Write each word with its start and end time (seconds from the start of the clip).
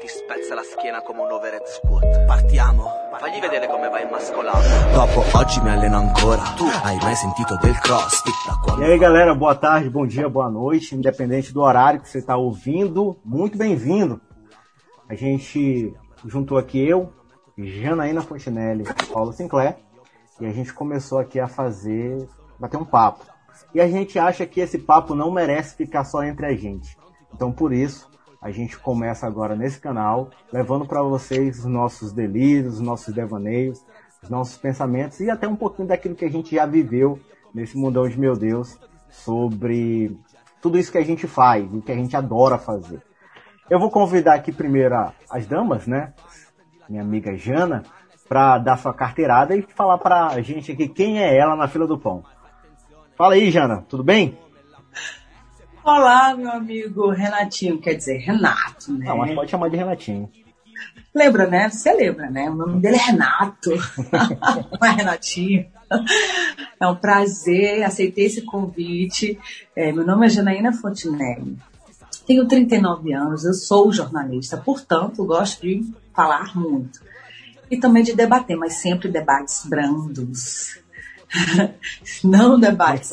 ti 0.00 0.08
spezza 0.08 0.54
la 0.54 0.62
schiena 0.62 1.02
come 1.02 1.20
un 1.20 1.30
overhead 1.30 1.62
squat. 1.66 2.24
Partiamo, 2.24 2.84
fagli 3.18 3.38
vedere 3.38 3.68
come 3.68 3.90
vai 3.90 4.08
mascolato. 4.10 4.66
Dopo 4.94 5.22
oggi 5.36 5.60
mi 5.60 5.68
alleno 5.68 5.98
ancora. 5.98 6.42
Tu 6.56 6.64
hai 6.82 6.96
mai 6.96 7.14
sentito 7.14 7.58
del 7.58 7.78
crossfit? 7.78 8.34
E 8.78 8.84
aí 8.84 8.98
galera, 8.98 9.34
boa 9.34 9.54
tarde, 9.54 9.90
bom 9.90 10.06
dia, 10.06 10.26
boa 10.26 10.48
noite, 10.48 10.94
independente 10.94 11.52
do 11.52 11.60
horário 11.60 12.00
que 12.00 12.08
você 12.08 12.16
está 12.16 12.34
ouvindo, 12.34 13.18
muito 13.22 13.58
bem-vindo. 13.58 14.18
A 15.06 15.14
gente 15.14 15.94
juntou 16.24 16.56
aqui 16.56 16.80
eu, 16.82 17.12
Janaína 17.58 18.22
Fontinelli, 18.22 18.84
Paulo 19.12 19.34
Sinclair, 19.34 19.76
e 20.40 20.46
a 20.46 20.50
gente 20.50 20.72
começou 20.72 21.18
aqui 21.18 21.38
a 21.38 21.46
fazer, 21.46 22.26
bater 22.58 22.78
um 22.78 22.86
papo. 22.86 23.26
E 23.74 23.80
a 23.82 23.86
gente 23.86 24.18
acha 24.18 24.46
que 24.46 24.60
esse 24.60 24.78
papo 24.78 25.14
não 25.14 25.30
merece 25.30 25.76
ficar 25.76 26.04
só 26.04 26.22
entre 26.22 26.46
a 26.46 26.56
gente. 26.56 26.96
Então 27.34 27.52
por 27.52 27.70
isso, 27.70 28.08
a 28.40 28.50
gente 28.50 28.78
começa 28.78 29.26
agora 29.26 29.54
nesse 29.54 29.78
canal, 29.78 30.30
levando 30.52 30.86
para 30.86 31.02
vocês 31.02 31.58
os 31.58 31.66
nossos 31.66 32.12
delírios, 32.12 32.74
os 32.74 32.80
nossos 32.80 33.14
devaneios, 33.14 33.84
os 34.22 34.30
nossos 34.30 34.56
pensamentos 34.56 35.20
e 35.20 35.30
até 35.30 35.46
um 35.46 35.56
pouquinho 35.56 35.88
daquilo 35.88 36.14
que 36.14 36.24
a 36.24 36.30
gente 36.30 36.54
já 36.54 36.64
viveu 36.64 37.18
nesse 37.54 37.76
mundão 37.76 38.08
de 38.08 38.18
meu 38.18 38.34
Deus 38.34 38.78
sobre 39.08 40.16
tudo 40.62 40.78
isso 40.78 40.92
que 40.92 40.98
a 40.98 41.04
gente 41.04 41.26
faz 41.26 41.68
e 41.74 41.80
que 41.82 41.92
a 41.92 41.96
gente 41.96 42.16
adora 42.16 42.56
fazer. 42.56 43.02
Eu 43.68 43.78
vou 43.78 43.90
convidar 43.90 44.34
aqui 44.34 44.50
primeiro 44.50 45.12
as 45.30 45.46
damas, 45.46 45.86
né? 45.86 46.12
Minha 46.88 47.02
amiga 47.02 47.36
Jana, 47.36 47.82
para 48.28 48.58
dar 48.58 48.78
sua 48.78 48.94
carteirada 48.94 49.54
e 49.54 49.62
falar 49.62 49.98
para 49.98 50.28
a 50.28 50.40
gente 50.40 50.72
aqui 50.72 50.88
quem 50.88 51.22
é 51.22 51.36
ela 51.36 51.54
na 51.54 51.68
fila 51.68 51.86
do 51.86 51.98
pão. 51.98 52.24
Fala 53.16 53.34
aí, 53.34 53.50
Jana, 53.50 53.84
tudo 53.88 54.02
bem? 54.02 54.38
Olá, 55.82 56.36
meu 56.36 56.50
amigo 56.50 57.10
Renatinho, 57.10 57.80
quer 57.80 57.94
dizer, 57.94 58.18
Renato, 58.18 58.92
né? 58.92 59.06
Não, 59.06 59.16
mas 59.16 59.34
pode 59.34 59.50
chamar 59.50 59.70
de 59.70 59.76
Renatinho. 59.76 60.30
Lembra, 61.14 61.46
né? 61.46 61.70
Você 61.70 61.92
lembra, 61.94 62.30
né? 62.30 62.50
O 62.50 62.54
nome 62.54 62.80
dele 62.80 62.96
é 62.96 62.98
Renato, 62.98 63.70
não 64.80 64.88
é 64.88 64.92
Renatinho. 64.92 65.66
É 66.78 66.86
um 66.86 66.94
prazer, 66.94 67.82
aceitei 67.82 68.26
esse 68.26 68.42
convite. 68.42 69.38
É, 69.74 69.90
meu 69.90 70.06
nome 70.06 70.26
é 70.26 70.28
Janaína 70.28 70.72
Fontinelli. 70.72 71.56
Tenho 72.26 72.46
39 72.46 73.12
anos, 73.14 73.44
eu 73.44 73.54
sou 73.54 73.90
jornalista, 73.90 74.58
portanto, 74.58 75.24
gosto 75.24 75.62
de 75.62 75.82
falar 76.14 76.54
muito. 76.54 77.00
E 77.70 77.78
também 77.78 78.02
de 78.02 78.14
debater, 78.14 78.56
mas 78.56 78.74
sempre 78.74 79.08
debates 79.08 79.64
brandos. 79.64 80.78
Não 82.22 82.60
debates 82.60 83.12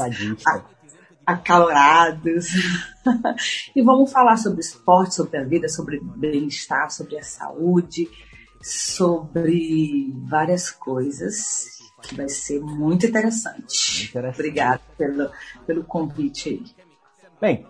acalorados. 1.28 2.47
e 3.75 3.81
vamos 3.81 4.14
falar 4.14 4.38
sobre 4.38 4.61
esporte, 4.61 5.16
sobre 5.16 5.38
a 5.38 5.44
vida, 5.44 5.67
sobre 5.67 6.00
bem-estar, 6.02 6.89
sobre 6.89 7.20
a 7.20 7.23
saúde, 7.23 8.09
sobre 8.64 10.14
várias 10.30 10.72
coisas 10.72 11.78
que 12.02 12.16
vai 12.16 12.30
ser 12.30 12.61
muito 12.61 13.05
interessante. 13.05 14.05
interessante. 14.05 14.39
Obrigada 14.39 14.81
pelo, 14.98 15.30
pelo 15.66 15.83
convite 15.83 16.50
aí. 16.50 16.64
Bem, 17.42 17.67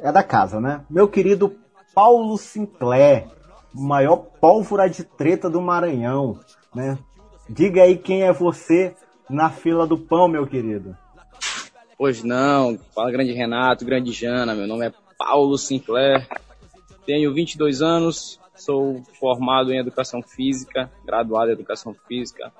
é 0.00 0.10
da 0.10 0.24
casa, 0.24 0.60
né? 0.60 0.84
Meu 0.90 1.06
querido 1.06 1.56
Paulo 1.94 2.36
Sinclair, 2.36 3.28
o 3.72 3.80
maior 3.80 4.16
pólvora 4.16 4.88
de 4.88 5.04
treta 5.04 5.48
do 5.48 5.60
Maranhão, 5.60 6.40
né? 6.74 6.98
Diga 7.48 7.82
aí 7.82 7.96
quem 7.96 8.22
é 8.22 8.32
você 8.32 8.94
na 9.28 9.48
fila 9.50 9.86
do 9.86 9.98
pão, 9.98 10.26
meu 10.26 10.46
querido. 10.46 10.96
Pois 12.00 12.24
não, 12.24 12.78
fala 12.94 13.10
grande 13.10 13.30
Renato, 13.32 13.84
grande 13.84 14.10
Jana, 14.10 14.54
meu 14.54 14.66
nome 14.66 14.86
é 14.86 14.92
Paulo 15.18 15.58
Sinclair, 15.58 16.26
tenho 17.04 17.30
22 17.34 17.82
anos, 17.82 18.40
sou 18.56 19.02
formado 19.18 19.70
em 19.70 19.76
Educação 19.76 20.22
Física, 20.22 20.90
graduado 21.04 21.50
em 21.50 21.52
Educação 21.52 21.94
Física, 22.08 22.50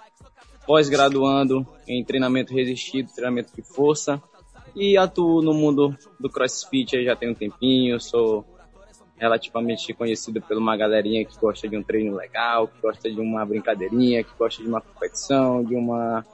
pós-graduando 0.67 1.67
em 1.89 2.05
treinamento 2.05 2.53
resistido, 2.53 3.15
treinamento 3.15 3.57
de 3.57 3.63
força 3.63 4.23
e 4.77 4.99
atuo 4.99 5.41
no 5.41 5.55
mundo 5.55 5.97
do 6.21 6.29
CrossFit 6.29 7.03
já 7.03 7.17
tem 7.17 7.31
um 7.31 7.35
tempinho, 7.35 7.99
sou 7.99 8.45
relativamente 9.17 9.95
conhecido 9.95 10.43
por 10.43 10.59
uma 10.59 10.77
galerinha 10.77 11.25
que 11.25 11.41
gosta 11.41 11.67
de 11.67 11.79
um 11.79 11.83
treino 11.83 12.15
legal, 12.15 12.69
que 12.69 12.79
gosta 12.83 13.11
de 13.11 13.19
uma 13.19 13.47
brincadeirinha, 13.47 14.23
que 14.23 14.37
gosta 14.39 14.63
de 14.63 14.69
uma 14.69 14.83
competição, 14.83 15.65
de 15.65 15.75
uma 15.75 16.27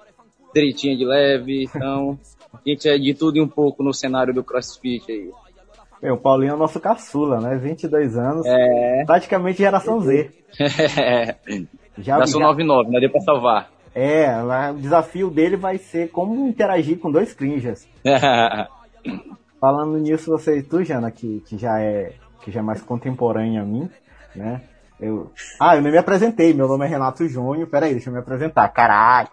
direitinha 0.56 0.96
de 0.96 1.04
leve, 1.04 1.64
então 1.64 2.18
a 2.52 2.58
gente 2.68 2.88
é 2.88 2.96
de 2.96 3.14
tudo 3.14 3.36
e 3.36 3.40
um 3.40 3.48
pouco 3.48 3.82
no 3.82 3.92
cenário 3.92 4.32
do 4.32 4.42
CrossFit 4.42 5.10
aí. 5.10 5.30
Meu, 6.02 6.14
o 6.14 6.18
Paulinho 6.18 6.52
é 6.52 6.54
o 6.54 6.58
nosso 6.58 6.80
caçula, 6.80 7.40
né? 7.40 7.56
22 7.56 8.16
anos, 8.16 8.46
é... 8.46 9.04
praticamente 9.04 9.58
geração 9.58 10.00
Z. 10.00 10.30
É. 10.60 11.36
Já, 11.98 12.16
geração 12.16 12.40
já... 12.40 12.46
99, 12.48 12.90
não 12.90 13.00
deu 13.00 13.10
pra 13.10 13.20
salvar. 13.22 13.70
É, 13.94 14.28
o 14.70 14.74
desafio 14.74 15.30
dele 15.30 15.56
vai 15.56 15.78
ser 15.78 16.10
como 16.10 16.46
interagir 16.46 16.98
com 16.98 17.10
dois 17.10 17.32
crinjas. 17.32 17.88
Falando 19.58 19.96
nisso, 19.96 20.30
você, 20.30 20.62
tu, 20.62 20.84
Jana, 20.84 21.10
que, 21.10 21.42
que 21.46 21.56
já 21.56 21.80
é 21.80 22.12
que 22.42 22.50
já 22.50 22.60
é 22.60 22.62
mais 22.62 22.82
contemporânea 22.82 23.62
a 23.62 23.64
mim, 23.64 23.88
né? 24.34 24.60
Eu... 25.00 25.32
Ah, 25.58 25.76
eu 25.76 25.80
nem 25.82 25.90
me 25.90 25.96
apresentei. 25.96 26.52
Meu 26.52 26.68
nome 26.68 26.84
é 26.84 26.88
Renato 26.88 27.26
Júnior. 27.26 27.66
Peraí, 27.66 27.92
deixa 27.92 28.10
eu 28.10 28.12
me 28.12 28.18
apresentar. 28.18 28.68
Caralho! 28.68 29.28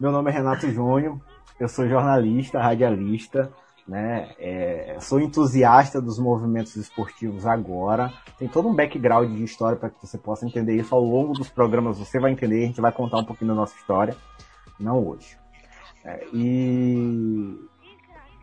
Meu 0.00 0.12
nome 0.12 0.30
é 0.30 0.34
Renato 0.34 0.70
Júnior 0.70 1.20
eu 1.60 1.68
sou 1.68 1.86
jornalista, 1.86 2.58
radialista, 2.58 3.52
né? 3.86 4.30
É, 4.38 4.96
sou 4.98 5.20
entusiasta 5.20 6.00
dos 6.00 6.18
movimentos 6.18 6.74
esportivos 6.74 7.46
agora. 7.46 8.10
Tem 8.38 8.48
todo 8.48 8.66
um 8.66 8.74
background 8.74 9.30
de 9.36 9.44
história 9.44 9.76
para 9.76 9.90
que 9.90 10.00
você 10.00 10.16
possa 10.16 10.46
entender 10.46 10.74
isso 10.76 10.94
ao 10.94 11.02
longo 11.02 11.34
dos 11.34 11.50
programas. 11.50 11.98
Você 11.98 12.18
vai 12.18 12.32
entender, 12.32 12.64
a 12.64 12.66
gente 12.66 12.80
vai 12.80 12.90
contar 12.90 13.18
um 13.18 13.24
pouquinho 13.24 13.50
da 13.50 13.54
nossa 13.54 13.76
história, 13.76 14.16
não 14.78 15.06
hoje. 15.06 15.36
É, 16.02 16.26
e 16.32 17.58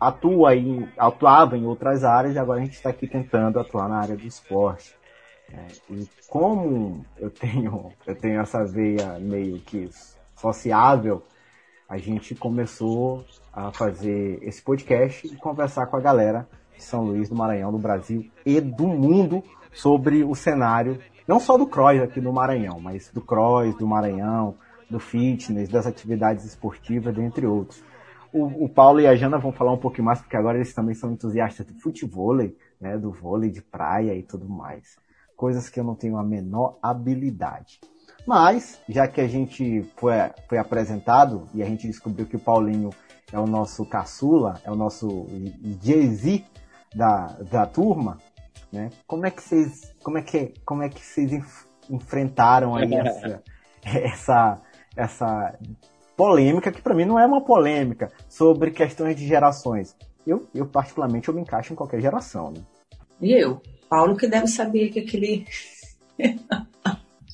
atua 0.00 0.54
em, 0.54 0.88
atuava 0.96 1.58
em 1.58 1.66
outras 1.66 2.04
áreas 2.04 2.36
e 2.36 2.38
agora 2.38 2.60
a 2.60 2.64
gente 2.64 2.74
está 2.74 2.90
aqui 2.90 3.08
tentando 3.08 3.58
atuar 3.58 3.88
na 3.88 3.98
área 3.98 4.16
do 4.16 4.26
esporte. 4.26 4.94
É, 5.52 5.66
e 5.90 6.08
como 6.28 7.04
eu 7.16 7.30
tenho, 7.30 7.90
eu 8.06 8.14
tenho 8.14 8.40
essa 8.40 8.64
veia 8.64 9.18
meio 9.18 9.58
que 9.58 9.90
sociável, 10.38 11.22
a 11.88 11.96
gente 11.96 12.34
começou 12.34 13.24
a 13.52 13.72
fazer 13.72 14.38
esse 14.42 14.62
podcast 14.62 15.26
e 15.26 15.36
conversar 15.36 15.86
com 15.86 15.96
a 15.96 16.00
galera 16.00 16.48
de 16.76 16.82
São 16.82 17.02
Luís 17.04 17.28
do 17.28 17.34
Maranhão, 17.34 17.72
do 17.72 17.78
Brasil 17.78 18.30
e 18.44 18.60
do 18.60 18.86
mundo 18.86 19.42
sobre 19.72 20.22
o 20.22 20.34
cenário, 20.34 21.00
não 21.26 21.40
só 21.40 21.56
do 21.56 21.66
cross 21.66 22.00
aqui 22.00 22.20
no 22.20 22.32
Maranhão, 22.32 22.78
mas 22.80 23.10
do 23.10 23.20
cross, 23.20 23.74
do 23.76 23.86
Maranhão, 23.86 24.54
do 24.88 25.00
fitness, 25.00 25.68
das 25.68 25.86
atividades 25.86 26.44
esportivas, 26.44 27.14
dentre 27.14 27.46
outros. 27.46 27.82
O, 28.32 28.64
o, 28.64 28.68
Paulo 28.68 29.00
e 29.00 29.06
a 29.06 29.16
Jana 29.16 29.38
vão 29.38 29.52
falar 29.52 29.72
um 29.72 29.78
pouquinho 29.78 30.04
mais, 30.04 30.20
porque 30.20 30.36
agora 30.36 30.58
eles 30.58 30.74
também 30.74 30.94
são 30.94 31.10
entusiastas 31.12 31.66
do 31.66 31.80
futebol, 31.80 32.34
né, 32.80 32.98
do 32.98 33.10
vôlei 33.10 33.50
de 33.50 33.62
praia 33.62 34.14
e 34.14 34.22
tudo 34.22 34.48
mais. 34.48 34.96
Coisas 35.34 35.68
que 35.68 35.80
eu 35.80 35.84
não 35.84 35.94
tenho 35.94 36.18
a 36.18 36.22
menor 36.22 36.78
habilidade. 36.82 37.80
Mas, 38.28 38.78
já 38.86 39.08
que 39.08 39.22
a 39.22 39.26
gente 39.26 39.90
foi, 39.96 40.12
foi 40.46 40.58
apresentado 40.58 41.48
e 41.54 41.62
a 41.62 41.64
gente 41.64 41.86
descobriu 41.86 42.26
que 42.26 42.36
o 42.36 42.38
Paulinho 42.38 42.90
é 43.32 43.38
o 43.38 43.46
nosso 43.46 43.86
caçula, 43.86 44.60
é 44.66 44.70
o 44.70 44.74
nosso 44.74 45.26
Jay-Z 45.82 46.44
da, 46.94 47.28
da 47.50 47.64
turma, 47.64 48.18
né? 48.70 48.90
Como 49.06 49.24
é 49.24 49.30
que 49.30 49.42
vocês, 49.42 49.94
como 50.02 50.18
é 50.18 50.22
que, 50.22 50.52
como 50.62 50.82
é 50.82 50.90
que 50.90 51.02
vocês 51.02 51.42
enfrentaram 51.88 52.74
aí 52.76 52.92
essa, 53.00 53.42
essa, 53.82 54.60
essa 54.94 55.58
polêmica, 56.14 56.70
que 56.70 56.82
para 56.82 56.94
mim 56.94 57.06
não 57.06 57.18
é 57.18 57.24
uma 57.24 57.42
polêmica, 57.42 58.12
sobre 58.28 58.72
questões 58.72 59.16
de 59.16 59.26
gerações? 59.26 59.96
Eu, 60.26 60.46
eu 60.54 60.66
particularmente, 60.66 61.28
eu 61.28 61.34
me 61.34 61.40
encaixo 61.40 61.72
em 61.72 61.76
qualquer 61.76 62.02
geração, 62.02 62.50
né? 62.50 62.60
E 63.22 63.32
eu? 63.32 63.62
Paulo 63.88 64.14
que 64.14 64.28
deve 64.28 64.48
saber 64.48 64.90
que 64.90 65.00
aquele... 65.00 65.46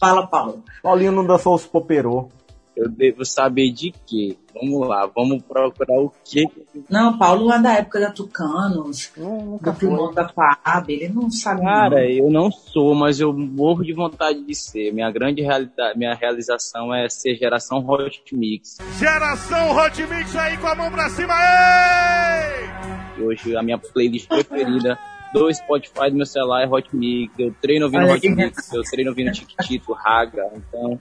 Fala, 0.04 0.26
Paulo. 0.26 0.62
Paulinho 0.82 1.12
não 1.12 1.26
dançou 1.26 1.54
os 1.54 1.66
poperô. 1.66 2.28
Eu 2.76 2.88
devo 2.88 3.24
saber 3.24 3.70
de 3.70 3.94
quê? 4.04 4.36
Vamos 4.52 4.88
lá, 4.88 5.06
vamos 5.06 5.40
procurar 5.44 6.00
o 6.00 6.12
quê? 6.24 6.44
Não, 6.90 7.16
Paulo 7.16 7.52
é 7.52 7.58
da 7.60 7.74
época 7.74 8.00
da 8.00 8.10
Tucanos, 8.10 9.12
hum, 9.16 9.58
do 9.62 10.12
da 10.12 10.28
Fab, 10.28 10.88
ele 10.92 11.08
não 11.08 11.30
sabe 11.30 11.62
Cara, 11.62 12.00
não. 12.00 12.02
eu 12.02 12.30
não 12.30 12.50
sou, 12.50 12.92
mas 12.94 13.20
eu 13.20 13.32
morro 13.32 13.84
de 13.84 13.92
vontade 13.92 14.44
de 14.44 14.54
ser. 14.56 14.92
Minha 14.92 15.08
grande 15.10 15.40
realidade, 15.40 15.96
minha 15.96 16.14
realização 16.14 16.92
é 16.92 17.08
ser 17.08 17.36
geração 17.36 17.78
Hot 17.78 18.22
Mix. 18.32 18.78
Geração 18.98 19.76
Hot 19.76 20.06
Mix 20.08 20.34
aí 20.34 20.56
com 20.58 20.66
a 20.66 20.74
mão 20.74 20.90
pra 20.90 21.08
cima, 21.10 21.32
ei! 21.32 23.24
Hoje 23.24 23.56
a 23.56 23.62
minha 23.62 23.78
playlist 23.78 24.26
preferida 24.26 24.98
do 25.34 25.52
Spotify 25.52 26.10
do 26.10 26.16
meu 26.16 26.26
celular 26.26 26.62
é 26.62 26.68
Hot 26.68 26.88
Mix, 26.94 27.34
eu 27.36 27.52
treino 27.60 27.86
ouvindo 27.86 28.06
Hot 28.06 28.28
Mix, 28.28 28.72
eu 28.72 28.82
treino 28.82 29.10
ouvindo 29.10 29.32
Tiquitito, 29.32 29.92
Raga, 29.92 30.48
então... 30.54 30.98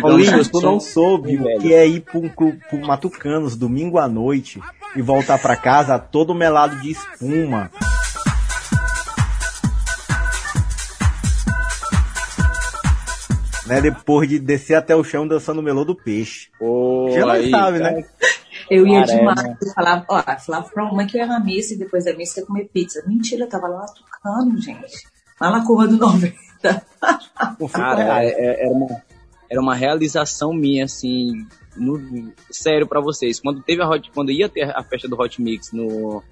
Paulinho, 0.00 0.48
tu 0.48 0.60
não 0.60 0.78
soube 0.78 1.36
o 1.36 1.58
que 1.58 1.74
é 1.74 1.84
ir 1.88 2.02
pro, 2.02 2.30
pro, 2.30 2.52
pro 2.52 2.78
Matucanos 2.86 3.56
domingo 3.56 3.98
à 3.98 4.06
noite 4.06 4.60
e 4.94 5.02
voltar 5.02 5.40
para 5.40 5.56
casa 5.56 5.98
todo 5.98 6.34
melado 6.34 6.80
de 6.80 6.92
espuma. 6.92 7.68
né? 13.66 13.80
Depois 13.80 14.28
de 14.28 14.38
descer 14.38 14.74
até 14.74 14.94
o 14.94 15.02
chão 15.02 15.26
dançando 15.26 15.60
o 15.60 15.62
melô 15.62 15.84
do 15.84 15.96
peixe. 15.96 16.48
Pô, 16.58 17.10
Jana 17.12 17.32
aí, 17.32 17.50
sabe, 17.50 17.78
cara. 17.78 17.92
né? 17.92 18.04
Eu 18.74 18.86
ia 18.86 19.02
demais. 19.04 19.42
né? 19.42 19.56
Eu 19.60 19.72
falava, 19.72 20.04
ó, 20.08 20.18
eu 20.18 20.38
falava 20.38 20.68
pra 20.70 20.84
uma 20.84 21.04
que 21.06 21.16
eu 21.16 21.20
ia 21.20 21.26
na 21.26 21.40
missa 21.40 21.74
e 21.74 21.78
depois 21.78 22.04
da 22.04 22.14
missa 22.14 22.40
ia 22.40 22.46
comer 22.46 22.68
pizza. 22.72 23.02
Mentira, 23.06 23.44
eu 23.44 23.48
tava 23.48 23.68
lá 23.68 23.84
tocando, 23.86 24.60
gente. 24.60 25.06
Lá 25.40 25.50
na 25.50 25.64
curva 25.66 25.86
do 25.88 25.96
90. 25.96 26.36
Com 27.58 27.66
cinco 27.68 27.72
Cara, 27.72 28.24
é- 28.24 28.28
é- 28.28 28.64
era 28.66 28.70
uma, 28.72 29.02
era 29.50 29.60
uma 29.60 29.74
realização 29.74 30.52
minha, 30.52 30.84
assim, 30.84 31.46
no- 31.76 32.32
sério 32.50 32.86
pra 32.86 33.00
vocês. 33.00 33.40
Quando 33.40 33.62
teve 33.62 33.82
a 33.82 33.88
Hot, 33.88 34.10
quando 34.14 34.30
ia 34.30 34.48
ter 34.48 34.70
a 34.74 34.82
festa 34.82 35.08
do 35.08 35.20
Hot 35.20 35.40
Mix 35.42 35.72
no, 35.72 36.22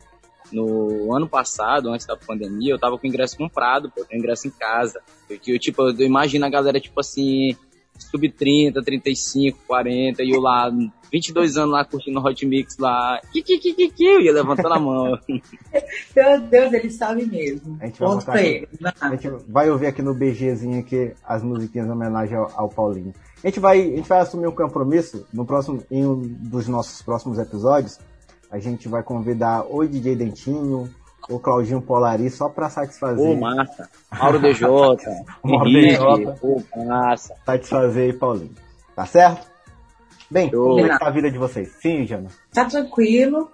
no 0.52 1.14
ano 1.14 1.28
passado, 1.28 1.88
antes 1.90 2.06
da 2.06 2.16
pandemia, 2.16 2.72
eu 2.72 2.78
tava 2.78 2.96
com 2.98 3.06
o 3.06 3.08
ingresso 3.08 3.36
comprado, 3.36 3.90
pô, 3.90 4.04
eu 4.08 4.18
ingresso 4.18 4.46
em 4.46 4.50
casa. 4.50 5.00
Porque 5.28 5.52
eu, 5.52 5.58
tipo, 5.58 5.82
eu 5.82 6.06
imagino 6.06 6.44
a 6.46 6.50
galera, 6.50 6.80
tipo 6.80 6.98
assim, 7.00 7.56
sub 8.02 8.28
30, 8.28 8.82
35, 8.82 9.58
40, 9.66 10.22
e 10.22 10.30
eu 10.30 10.40
lá, 10.40 10.70
22 11.12 11.56
anos 11.56 11.72
lá 11.72 11.84
curtindo 11.84 12.18
o 12.18 12.24
Hot 12.24 12.46
Mix 12.46 12.78
lá, 12.78 13.20
que, 13.32 13.42
que, 13.42 13.58
que, 13.58 13.74
que, 13.74 13.90
que, 13.90 14.04
eu 14.04 14.20
ia 14.20 14.32
levantando 14.32 14.74
a 14.74 14.78
mão. 14.78 15.18
Meu 16.16 16.40
Deus, 16.42 16.72
ele 16.72 16.90
sabe 16.90 17.26
mesmo. 17.26 17.78
A 17.80 17.86
gente 17.86 17.98
vai 17.98 18.08
Ponto 18.08 18.24
pra 18.24 18.42
ele. 18.42 18.68
A 19.00 19.10
gente 19.10 19.28
vai 19.48 19.70
ouvir 19.70 19.86
aqui 19.86 20.02
no 20.02 20.14
BGzinho 20.14 20.80
aqui 20.80 21.12
as 21.24 21.42
musiquinhas 21.42 21.88
em 21.88 21.90
homenagem 21.90 22.36
ao, 22.36 22.50
ao 22.54 22.68
Paulinho. 22.68 23.12
A 23.42 23.46
gente, 23.46 23.58
vai, 23.58 23.80
a 23.80 23.96
gente 23.96 24.08
vai 24.08 24.20
assumir 24.20 24.46
um 24.46 24.52
compromisso 24.52 25.26
no 25.32 25.46
próximo, 25.46 25.82
em 25.90 26.06
um 26.06 26.20
dos 26.20 26.68
nossos 26.68 27.02
próximos 27.02 27.38
episódios. 27.38 27.98
A 28.50 28.58
gente 28.58 28.88
vai 28.88 29.02
convidar 29.02 29.64
o 29.68 29.86
DJ 29.86 30.16
Dentinho, 30.16 30.90
o 31.30 31.38
Claudinho 31.38 31.80
Polari, 31.80 32.28
só 32.28 32.48
pra 32.48 32.68
satisfazer, 32.68 33.34
Pô, 33.34 33.40
massa. 33.40 33.88
Mauro 34.10 34.38
DJ, 34.42 34.68
Mauro 35.44 35.64
DJ. 35.64 35.98
pô, 36.40 36.62
massa. 36.84 37.34
satisfazer 37.46 38.04
aí, 38.04 38.12
Paulinho. 38.12 38.54
Tá 38.94 39.06
certo? 39.06 39.46
Bem, 40.30 40.50
Show. 40.50 40.76
como 40.76 40.86
é 40.86 40.88
que 40.90 40.98
tá 40.98 41.06
a 41.06 41.10
vida 41.10 41.30
de 41.30 41.38
vocês? 41.38 41.72
Sim, 41.80 42.06
Jana? 42.06 42.28
Tá 42.52 42.64
tranquilo. 42.64 43.50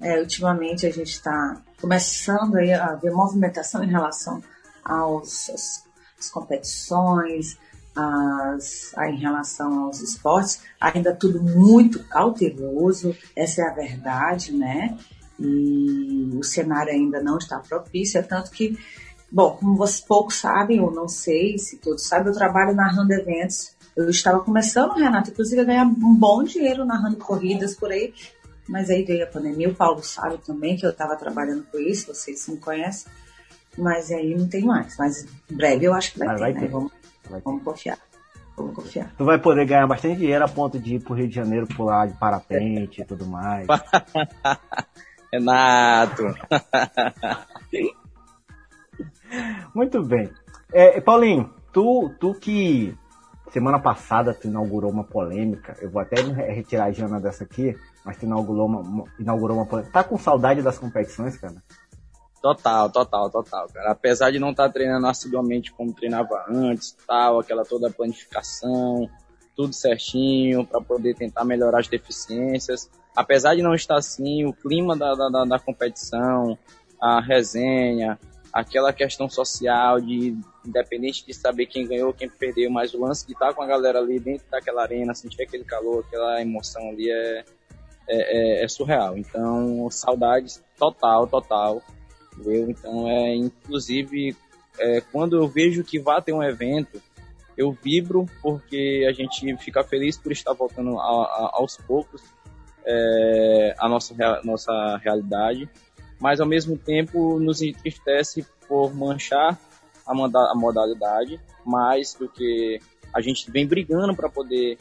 É, 0.00 0.18
ultimamente 0.20 0.86
a 0.86 0.90
gente 0.90 1.10
está 1.12 1.62
começando 1.80 2.56
aí 2.56 2.72
a 2.72 2.94
ver 2.96 3.10
movimentação 3.12 3.82
em 3.82 3.88
relação 3.90 4.42
aos, 4.84 5.48
às, 5.50 5.84
às 6.18 6.30
competições, 6.30 7.56
às, 7.94 8.92
a- 8.96 9.08
em 9.08 9.16
relação 9.16 9.84
aos 9.84 10.00
esportes. 10.00 10.60
Ainda 10.80 11.14
tudo 11.14 11.42
muito 11.42 12.02
cauteloso, 12.08 13.14
essa 13.34 13.62
é 13.62 13.64
a 13.68 13.74
verdade, 13.74 14.52
né? 14.52 14.96
E 15.38 16.30
o 16.34 16.42
cenário 16.42 16.92
ainda 16.92 17.22
não 17.22 17.38
está 17.38 17.58
propício, 17.58 18.18
é 18.18 18.22
tanto 18.22 18.50
que, 18.50 18.78
bom, 19.30 19.50
como 19.52 19.76
vocês 19.76 20.00
poucos 20.00 20.36
sabem, 20.36 20.80
ou 20.80 20.90
não 20.90 21.08
sei 21.08 21.58
se 21.58 21.76
todos 21.76 22.06
sabem, 22.06 22.28
eu 22.28 22.34
trabalho 22.34 22.74
narrando 22.74 23.12
eventos. 23.12 23.74
Eu 23.94 24.10
estava 24.10 24.40
começando, 24.40 24.92
Renato, 24.92 25.30
inclusive, 25.30 25.60
a 25.60 25.64
ganhar 25.64 25.84
um 25.84 26.14
bom 26.14 26.42
dinheiro 26.42 26.84
narrando 26.84 27.16
corridas 27.16 27.74
por 27.74 27.90
aí, 27.90 28.12
mas 28.68 28.90
aí 28.90 29.04
veio 29.04 29.24
a 29.24 29.26
pandemia, 29.28 29.68
o 29.68 29.74
Paulo 29.74 30.02
sabe 30.02 30.38
também 30.38 30.76
que 30.76 30.84
eu 30.84 30.90
estava 30.90 31.16
trabalhando 31.16 31.64
com 31.70 31.78
isso, 31.78 32.12
vocês 32.12 32.46
me 32.48 32.56
conhecem, 32.58 33.10
mas 33.78 34.10
aí 34.10 34.34
não 34.34 34.48
tem 34.48 34.64
mais. 34.64 34.96
Mas 34.98 35.26
em 35.50 35.54
breve 35.56 35.84
eu 35.86 35.94
acho 35.94 36.12
que 36.12 36.18
vai 36.18 36.28
Mas 36.28 36.36
ter, 36.36 36.42
vai 36.42 36.52
né? 36.52 36.60
ter. 36.60 36.68
Vamos, 36.68 36.92
Vai 37.28 37.40
ter. 37.40 37.44
vamos 37.44 37.62
confiar. 37.62 37.98
Vamos 38.56 38.74
confiar. 38.74 39.14
Tu 39.16 39.24
vai 39.24 39.38
poder 39.38 39.66
ganhar 39.66 39.86
bastante 39.86 40.16
dinheiro 40.16 40.44
a 40.44 40.48
ponto 40.48 40.78
de 40.78 40.94
ir 40.94 41.00
pro 41.02 41.14
Rio 41.14 41.28
de 41.28 41.34
Janeiro 41.34 41.66
pular 41.66 42.06
de 42.06 42.14
parapente 42.18 43.02
e 43.02 43.04
tudo 43.04 43.26
mais. 43.26 43.66
Renato. 45.32 46.22
Muito 49.74 50.02
bem. 50.02 50.30
É, 50.72 51.00
Paulinho, 51.00 51.52
tu, 51.72 52.10
tu 52.18 52.34
que 52.34 52.96
semana 53.50 53.78
passada 53.78 54.34
tu 54.34 54.48
inaugurou 54.48 54.90
uma 54.90 55.04
polêmica, 55.04 55.76
eu 55.80 55.90
vou 55.90 56.00
até 56.00 56.20
retirar 56.20 56.86
a 56.86 56.92
Jana 56.92 57.20
dessa 57.20 57.44
aqui, 57.44 57.76
mas 58.04 58.16
tu 58.16 58.24
inaugurou 58.24 58.66
uma, 58.66 59.04
inaugurou 59.18 59.56
uma 59.56 59.66
polêmica. 59.66 59.92
Tá 59.92 60.04
com 60.04 60.18
saudade 60.18 60.62
das 60.62 60.78
competições, 60.78 61.36
cara? 61.36 61.62
Total, 62.42 62.90
total, 62.90 63.30
total, 63.30 63.66
cara. 63.72 63.90
Apesar 63.90 64.30
de 64.30 64.38
não 64.38 64.50
estar 64.50 64.70
treinando 64.70 65.06
assiduamente 65.06 65.72
como 65.72 65.92
treinava 65.92 66.44
antes, 66.48 66.96
tal, 67.06 67.40
aquela 67.40 67.64
toda 67.64 67.90
planificação, 67.90 69.08
tudo 69.56 69.72
certinho 69.72 70.64
para 70.64 70.80
poder 70.80 71.14
tentar 71.14 71.44
melhorar 71.44 71.80
as 71.80 71.88
deficiências. 71.88 72.90
Apesar 73.16 73.54
de 73.56 73.62
não 73.62 73.74
estar 73.74 73.96
assim, 73.96 74.44
o 74.44 74.52
clima 74.52 74.94
da, 74.96 75.14
da, 75.14 75.44
da- 75.44 75.58
competição, 75.58 76.58
a 77.00 77.20
resenha, 77.20 78.18
aquela 78.52 78.92
questão 78.92 79.28
social 79.28 80.00
de 80.00 80.36
independente 80.66 81.24
de 81.26 81.32
saber 81.32 81.66
quem 81.66 81.86
ganhou, 81.86 82.12
quem 82.12 82.28
perdeu, 82.28 82.70
mas 82.70 82.92
o 82.92 83.00
lance 83.00 83.26
de 83.26 83.32
estar 83.32 83.54
com 83.54 83.62
a 83.62 83.66
galera 83.66 83.98
ali 84.00 84.18
dentro 84.20 84.44
daquela 84.50 84.82
arena, 84.82 85.14
sentir 85.14 85.42
aquele 85.42 85.64
calor, 85.64 86.04
aquela 86.06 86.40
emoção 86.42 86.88
ali 86.90 87.10
é, 87.10 87.44
é, 88.08 88.60
é- 88.60 88.64
é 88.64 88.68
surreal. 88.68 89.16
Então, 89.16 89.88
saudades 89.90 90.62
total, 90.78 91.26
total. 91.26 91.82
Entendeu? 92.36 92.68
Então, 92.68 93.08
é, 93.08 93.34
inclusive, 93.34 94.36
é, 94.78 95.00
quando 95.12 95.36
eu 95.36 95.48
vejo 95.48 95.82
que 95.84 95.98
vai 95.98 96.20
ter 96.20 96.32
um 96.34 96.42
evento, 96.42 97.00
eu 97.56 97.72
vibro 97.72 98.26
porque 98.42 99.06
a 99.08 99.12
gente 99.12 99.56
fica 99.58 99.82
feliz 99.82 100.18
por 100.18 100.32
estar 100.32 100.52
voltando 100.52 100.98
a- 100.98 101.02
a- 101.24 101.50
aos 101.54 101.76
poucos 101.78 102.20
é, 102.86 103.74
a 103.78 103.88
nossa, 103.88 104.14
nossa 104.44 104.96
realidade, 105.02 105.68
mas 106.20 106.40
ao 106.40 106.46
mesmo 106.46 106.78
tempo 106.78 107.38
nos 107.38 107.60
entristece 107.60 108.46
por 108.68 108.94
manchar 108.94 109.58
a, 110.06 110.12
a 110.12 110.54
modalidade 110.54 111.40
mais 111.64 112.14
do 112.14 112.28
que 112.28 112.80
a 113.12 113.20
gente 113.20 113.50
vem 113.50 113.66
brigando 113.66 114.14
para 114.14 114.28
poder 114.28 114.78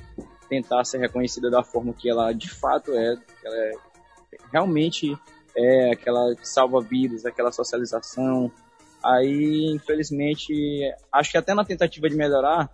tentar 0.47 0.83
ser 0.85 0.99
reconhecida 0.99 1.49
da 1.49 1.63
forma 1.63 1.93
que 1.93 2.09
ela 2.09 2.31
de 2.31 2.49
fato 2.49 2.93
é, 2.93 3.15
que 3.15 3.47
ela 3.47 3.55
é 3.55 3.71
realmente 4.51 5.17
é 5.55 5.91
aquela 5.91 6.35
que 6.35 6.47
salva 6.47 6.81
vidas, 6.81 7.25
aquela 7.25 7.51
socialização. 7.51 8.51
Aí, 9.03 9.71
infelizmente, 9.73 10.53
acho 11.11 11.31
que 11.31 11.37
até 11.37 11.53
na 11.53 11.63
tentativa 11.63 12.09
de 12.09 12.15
melhorar, 12.15 12.69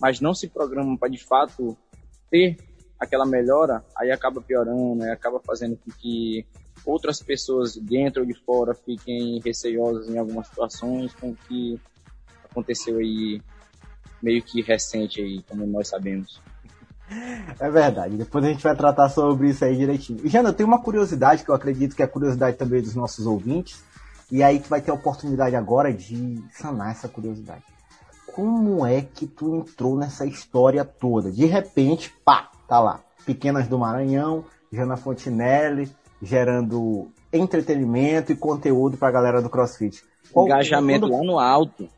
mas 0.00 0.20
não 0.20 0.32
se 0.32 0.48
programa 0.48 0.96
para 0.96 1.08
de 1.08 1.18
fato 1.18 1.76
ter 2.30 2.56
aquela 3.00 3.24
melhora, 3.24 3.82
aí 3.96 4.12
acaba 4.12 4.42
piorando, 4.42 5.02
aí 5.02 5.10
acaba 5.10 5.40
fazendo 5.40 5.76
com 5.76 5.90
que 5.90 6.46
outras 6.84 7.22
pessoas 7.22 7.76
dentro 7.76 8.22
ou 8.22 8.28
de 8.28 8.34
fora 8.34 8.74
fiquem 8.74 9.40
receiosas 9.40 10.08
em 10.08 10.18
algumas 10.18 10.46
situações, 10.48 11.14
com 11.14 11.30
o 11.30 11.36
que 11.36 11.80
aconteceu 12.50 12.98
aí 12.98 13.40
meio 14.22 14.42
que 14.42 14.60
recente 14.60 15.20
aí, 15.20 15.42
como 15.48 15.66
nós 15.66 15.88
sabemos. 15.88 16.40
É 17.58 17.70
verdade. 17.70 18.16
Depois 18.16 18.44
a 18.44 18.48
gente 18.48 18.62
vai 18.62 18.76
tratar 18.76 19.08
sobre 19.08 19.48
isso 19.48 19.64
aí 19.64 19.76
direitinho. 19.76 20.28
Jana, 20.28 20.52
tem 20.52 20.64
uma 20.64 20.80
curiosidade 20.80 21.42
que 21.42 21.50
eu 21.50 21.54
acredito 21.54 21.96
que 21.96 22.02
é 22.02 22.04
a 22.04 22.08
curiosidade 22.08 22.56
também 22.56 22.82
dos 22.82 22.94
nossos 22.94 23.26
ouvintes. 23.26 23.82
E 24.30 24.42
aí 24.42 24.60
tu 24.60 24.68
vai 24.68 24.80
ter 24.80 24.92
a 24.92 24.94
oportunidade 24.94 25.56
agora 25.56 25.92
de 25.92 26.40
sanar 26.52 26.92
essa 26.92 27.08
curiosidade. 27.08 27.64
Como 28.32 28.86
é 28.86 29.00
que 29.00 29.26
tu 29.26 29.56
entrou 29.56 29.96
nessa 29.96 30.24
história 30.24 30.84
toda? 30.84 31.32
De 31.32 31.46
repente, 31.46 32.14
pá, 32.24 32.50
tá 32.70 32.78
lá. 32.80 33.00
Pequenas 33.26 33.66
do 33.66 33.76
Maranhão, 33.78 34.44
Jana 34.72 34.96
Fontinelli, 34.96 35.92
gerando 36.22 37.08
entretenimento 37.32 38.30
e 38.30 38.36
conteúdo 38.36 38.96
pra 38.96 39.10
galera 39.10 39.42
do 39.42 39.50
CrossFit. 39.50 40.04
Qual- 40.32 40.46
Engajamento 40.46 41.00
quando- 41.08 41.12
lá 41.18 41.24
no 41.24 41.38
alto. 41.38 41.88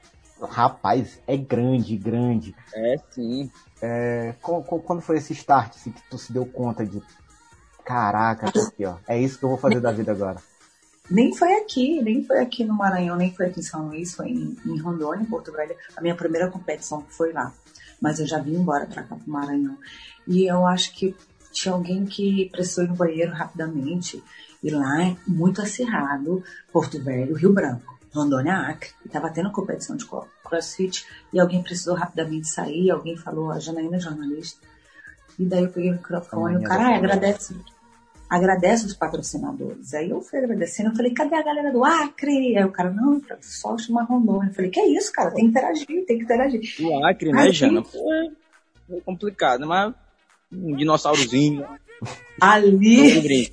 Rapaz, 0.41 1.21
é 1.27 1.37
grande, 1.37 1.97
grande. 1.97 2.55
É 2.75 2.97
sim. 3.11 3.51
É, 3.81 4.35
quando 4.41 5.01
foi 5.03 5.19
esse 5.19 5.33
start 5.35 5.75
assim, 5.77 5.93
que 5.93 6.03
tu 6.11 6.17
se 6.19 6.33
deu 6.33 6.47
conta 6.47 6.85
de 6.87 7.01
caraca, 7.85 8.51
tô 8.51 8.61
aqui, 8.61 8.85
ó. 8.87 8.97
É 9.07 9.19
isso 9.21 9.39
que 9.39 9.45
eu 9.45 9.51
vou 9.51 9.59
fazer 9.59 9.81
da 9.81 9.93
vida 9.93 10.11
agora. 10.11 10.39
Nem 11.11 11.35
foi 11.37 11.53
aqui, 11.55 12.01
nem 12.01 12.25
foi 12.25 12.39
aqui 12.41 12.65
no 12.65 12.75
Maranhão, 12.75 13.17
nem 13.17 13.33
foi 13.35 13.47
aqui 13.47 13.61
em 13.61 13.63
São 13.63 13.89
Luís, 13.89 14.15
foi 14.15 14.29
em, 14.31 14.57
em 14.65 14.81
Rondônia, 14.81 15.23
em 15.23 15.27
Porto 15.27 15.53
Velho. 15.53 15.75
A 15.97 16.01
minha 16.01 16.15
primeira 16.15 16.49
competição 16.51 17.05
foi 17.09 17.33
lá. 17.33 17.53
Mas 18.03 18.19
eu 18.21 18.27
já 18.27 18.39
vim 18.39 18.57
embora 18.57 18.85
pra 18.85 19.03
cá, 19.05 19.15
pro 19.17 19.31
Maranhão. 19.33 19.79
E 20.27 20.45
eu 20.45 20.67
acho 20.67 20.93
que 20.95 21.15
tinha 21.53 21.73
alguém 21.73 22.05
que 22.05 22.51
precisou 22.51 22.85
ir 22.85 22.89
no 22.89 22.97
banheiro 22.97 23.33
rapidamente. 23.33 24.23
E 24.63 24.71
lá 24.71 25.03
é 25.05 25.17
muito 25.27 25.63
acirrado, 25.63 26.43
Porto 26.73 27.01
Velho, 27.03 27.35
Rio 27.35 27.53
Branco, 27.53 27.99
Rondônia, 28.13 28.55
Acre. 28.57 28.91
E 29.07 29.09
tava 29.09 29.31
tendo 29.31 29.51
competição 29.53 29.97
de 29.97 30.05
cro- 30.05 30.27
crossfit. 30.45 31.07
E 31.33 31.39
alguém 31.41 31.63
precisou 31.63 31.95
rapidamente 31.95 32.49
sair, 32.49 32.91
alguém 32.91 33.17
falou, 33.17 33.51
a 33.53 33.59
Janaína 33.61 33.97
é 33.97 34.01
jornalista. 34.01 34.61
E 35.39 35.45
daí 35.47 35.63
eu 35.65 35.71
peguei 35.71 35.91
o 35.91 35.95
microfone, 35.95 36.57
o 36.57 36.63
cara, 36.69 36.83
"Ah, 36.89 36.97
agradece 36.97 37.55
agradece 38.33 38.87
os 38.87 38.95
patrocinadores. 38.95 39.93
Aí 39.93 40.09
eu 40.09 40.23
fui 40.23 40.39
agradecendo, 40.39 40.89
eu 40.89 40.97
falei, 40.97 41.13
cadê 41.13 41.35
a 41.35 41.43
galera 41.43 41.71
do 41.71 41.85
Acre? 41.85 42.57
Aí 42.57 42.65
o 42.65 42.73
cara, 42.73 42.91
não, 42.91 43.21
só 43.43 43.77
chamar 43.77 44.05
Rondônia. 44.05 44.49
Eu 44.49 44.55
falei, 44.55 44.71
que 44.71 44.81
é 44.81 44.89
isso, 44.89 45.13
cara? 45.13 45.33
Tem 45.33 45.45
que 45.45 45.51
interagir, 45.51 46.07
tem 46.07 46.17
que 46.17 46.25
interagir. 46.25 46.61
O 46.81 47.05
Acre, 47.05 47.31
né, 47.31 47.43
Ai, 47.43 47.53
Jana? 47.53 47.83
Pô, 47.83 47.99
é, 48.91 49.01
complicado, 49.05 49.67
mas 49.67 49.93
um 50.51 50.75
dinossaurozinho. 50.75 51.67
Ali, 52.41 53.53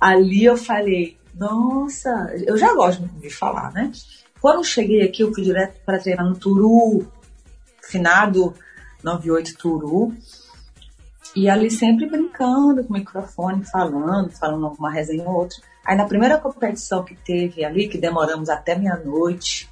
ali 0.00 0.44
eu 0.44 0.56
falei, 0.56 1.16
nossa, 1.36 2.34
eu 2.44 2.56
já 2.56 2.74
gosto 2.74 3.06
de 3.20 3.30
falar, 3.30 3.72
né? 3.72 3.92
Quando 4.40 4.56
eu 4.56 4.64
cheguei 4.64 5.02
aqui, 5.02 5.22
eu 5.22 5.32
fui 5.32 5.44
direto 5.44 5.80
para 5.86 6.00
treinar 6.00 6.26
no 6.28 6.36
Turu. 6.36 7.06
finado 7.80 8.52
98 9.04 9.56
Turu. 9.56 10.12
E 11.34 11.48
ali 11.48 11.70
sempre 11.70 12.06
brincando 12.06 12.84
com 12.84 12.94
o 12.94 12.96
microfone, 12.96 13.64
falando, 13.64 14.30
falando 14.30 14.72
uma 14.78 14.90
resenha 14.90 15.24
ou 15.24 15.34
outra. 15.34 15.58
Aí 15.84 15.96
na 15.96 16.06
primeira 16.06 16.38
competição 16.38 17.04
que 17.04 17.14
teve 17.14 17.64
ali, 17.64 17.88
que 17.88 17.98
demoramos 17.98 18.48
até 18.48 18.76
meia-noite 18.76 19.68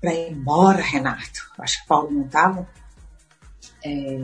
para 0.00 0.14
ir 0.14 0.32
embora, 0.32 0.80
Renato. 0.80 1.50
Acho 1.58 1.78
que 1.78 1.84
o 1.84 1.88
Paulo 1.88 2.10
não 2.10 2.24
estava. 2.24 2.66
É, 3.84 4.18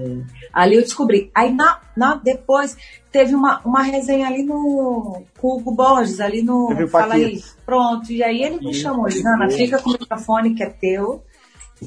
ali 0.52 0.76
eu 0.76 0.82
descobri. 0.82 1.30
Aí 1.34 1.52
na, 1.52 1.80
na, 1.96 2.14
depois 2.16 2.76
teve 3.12 3.34
uma, 3.34 3.60
uma 3.64 3.82
resenha 3.82 4.26
ali 4.26 4.42
no 4.42 5.22
com 5.38 5.56
Hugo 5.56 5.72
Borges, 5.72 6.20
ali 6.20 6.42
no. 6.42 6.88
Fala 6.88 7.14
aí. 7.14 7.42
Pronto. 7.64 8.10
E 8.10 8.22
aí 8.24 8.42
ele 8.42 8.58
me 8.58 8.74
chamou, 8.74 9.06
Ana, 9.06 9.50
fica 9.50 9.80
com 9.80 9.90
o 9.90 9.92
microfone 9.92 10.54
que 10.54 10.62
é 10.62 10.70
teu. 10.70 11.22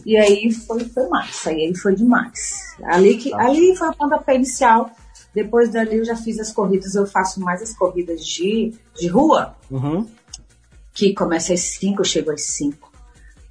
E 0.05 0.17
aí 0.17 0.51
foi, 0.51 0.83
foi 0.85 1.07
Max, 1.07 1.47
aí 1.47 1.75
foi 1.75 1.95
demais. 1.95 2.75
Ali, 2.83 3.17
que, 3.17 3.29
tá. 3.29 3.39
ali 3.39 3.75
foi 3.75 3.87
a 3.87 3.93
pontapé 3.93 4.35
inicial. 4.35 4.89
Depois 5.33 5.69
dali 5.69 5.97
eu 5.97 6.05
já 6.05 6.15
fiz 6.15 6.39
as 6.39 6.51
corridas, 6.51 6.95
eu 6.95 7.05
faço 7.05 7.41
mais 7.41 7.61
as 7.61 7.75
corridas 7.75 8.25
de, 8.25 8.73
de 8.95 9.07
rua, 9.07 9.55
uhum. 9.69 10.07
que 10.93 11.13
começa 11.13 11.53
às 11.53 11.59
5, 11.59 12.01
eu 12.01 12.05
chego 12.05 12.31
às 12.31 12.43
5 12.43 12.89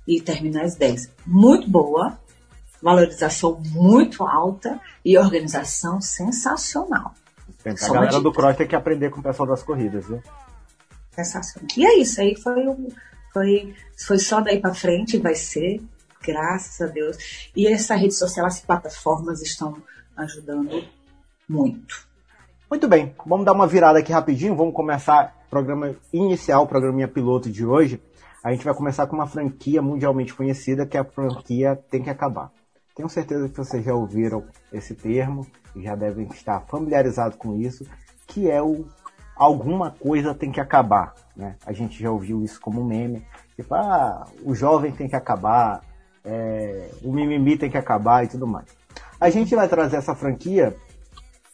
e 0.09 0.21
termina 0.21 0.63
às 0.63 0.77
10. 0.77 1.11
Muito 1.27 1.69
boa, 1.69 2.19
valorização 2.83 3.61
muito 3.73 4.25
alta 4.25 4.81
e 5.05 5.19
organização 5.19 6.01
sensacional. 6.01 7.15
Tem 7.63 7.73
a 7.73 7.93
galera 7.93 8.21
do 8.21 8.33
cross 8.33 8.57
tem 8.57 8.67
que 8.67 8.77
aprender 8.77 9.11
com 9.11 9.21
o 9.21 9.23
pessoal 9.23 9.49
das 9.49 9.63
corridas, 9.63 10.07
viu? 10.07 10.23
Sensacional. 11.13 11.69
E 11.77 11.87
é 11.87 11.99
isso, 11.99 12.21
aí 12.21 12.35
foi, 12.37 12.65
foi, 13.33 13.75
foi 13.97 14.19
só 14.19 14.41
daí 14.41 14.59
para 14.59 14.75
frente, 14.75 15.19
vai 15.19 15.35
ser 15.35 15.81
graças 16.25 16.81
a 16.81 16.91
Deus. 16.91 17.51
E 17.55 17.67
essa 17.67 17.95
rede 17.95 18.15
social, 18.15 18.47
as 18.47 18.61
plataformas 18.61 19.43
estão 19.43 19.77
ajudando 20.17 20.85
muito. 21.49 22.09
Muito 22.71 22.89
bem, 22.89 23.15
vamos 23.27 23.45
dar 23.45 23.53
uma 23.53 23.67
virada 23.67 23.99
aqui 23.99 24.13
rapidinho, 24.13 24.57
vamos 24.57 24.75
começar 24.75 25.35
o 25.47 25.51
programa 25.51 25.95
inicial, 26.13 26.65
o 26.65 26.67
programinha 26.67 27.07
piloto 27.07 27.51
de 27.51 27.65
hoje. 27.65 28.03
A 28.43 28.51
gente 28.53 28.65
vai 28.65 28.75
começar 28.75 29.07
com 29.07 29.15
uma 29.15 29.27
franquia 29.27 29.81
mundialmente 29.81 30.35
conhecida, 30.35 30.87
que 30.87 30.97
é 30.97 31.01
a 31.01 31.05
franquia 31.05 31.77
Tem 31.91 32.03
que 32.03 32.11
Acabar. 32.11 32.51
Tenho 32.95 33.09
certeza 33.09 33.49
que 33.49 33.57
vocês 33.57 33.85
já 33.85 33.95
ouviram 33.95 34.45
esse 34.73 34.95
termo 34.95 35.47
e 35.75 35.83
já 35.83 35.95
devem 35.95 36.27
estar 36.29 36.61
familiarizados 36.61 37.37
com 37.37 37.57
isso, 37.57 37.85
que 38.27 38.51
é 38.51 38.63
o 38.63 38.87
alguma 39.37 39.91
coisa 39.91 40.35
tem 40.35 40.53
que 40.53 40.61
acabar. 40.61 41.15
Né? 41.37 41.57
A 41.67 41.73
gente 41.73 42.01
já 42.01 42.11
ouviu 42.11 42.43
isso 42.45 42.61
como 42.61 42.85
meme, 42.85 43.27
tipo, 43.57 43.75
ah, 43.75 44.27
o 44.45 44.55
jovem 44.55 44.93
tem 44.93 45.09
que 45.09 45.17
acabar, 45.17 45.81
é, 46.25 46.91
o 47.03 47.13
mimimi 47.13 47.59
tem 47.59 47.71
que 47.71 47.77
acabar 47.77 48.25
e 48.25 48.29
tudo 48.29 48.47
mais. 48.47 48.67
A 49.21 49.31
gente 49.31 49.55
vai 49.55 49.69
trazer 49.69 49.97
essa 49.97 50.15
franquia 50.15 50.77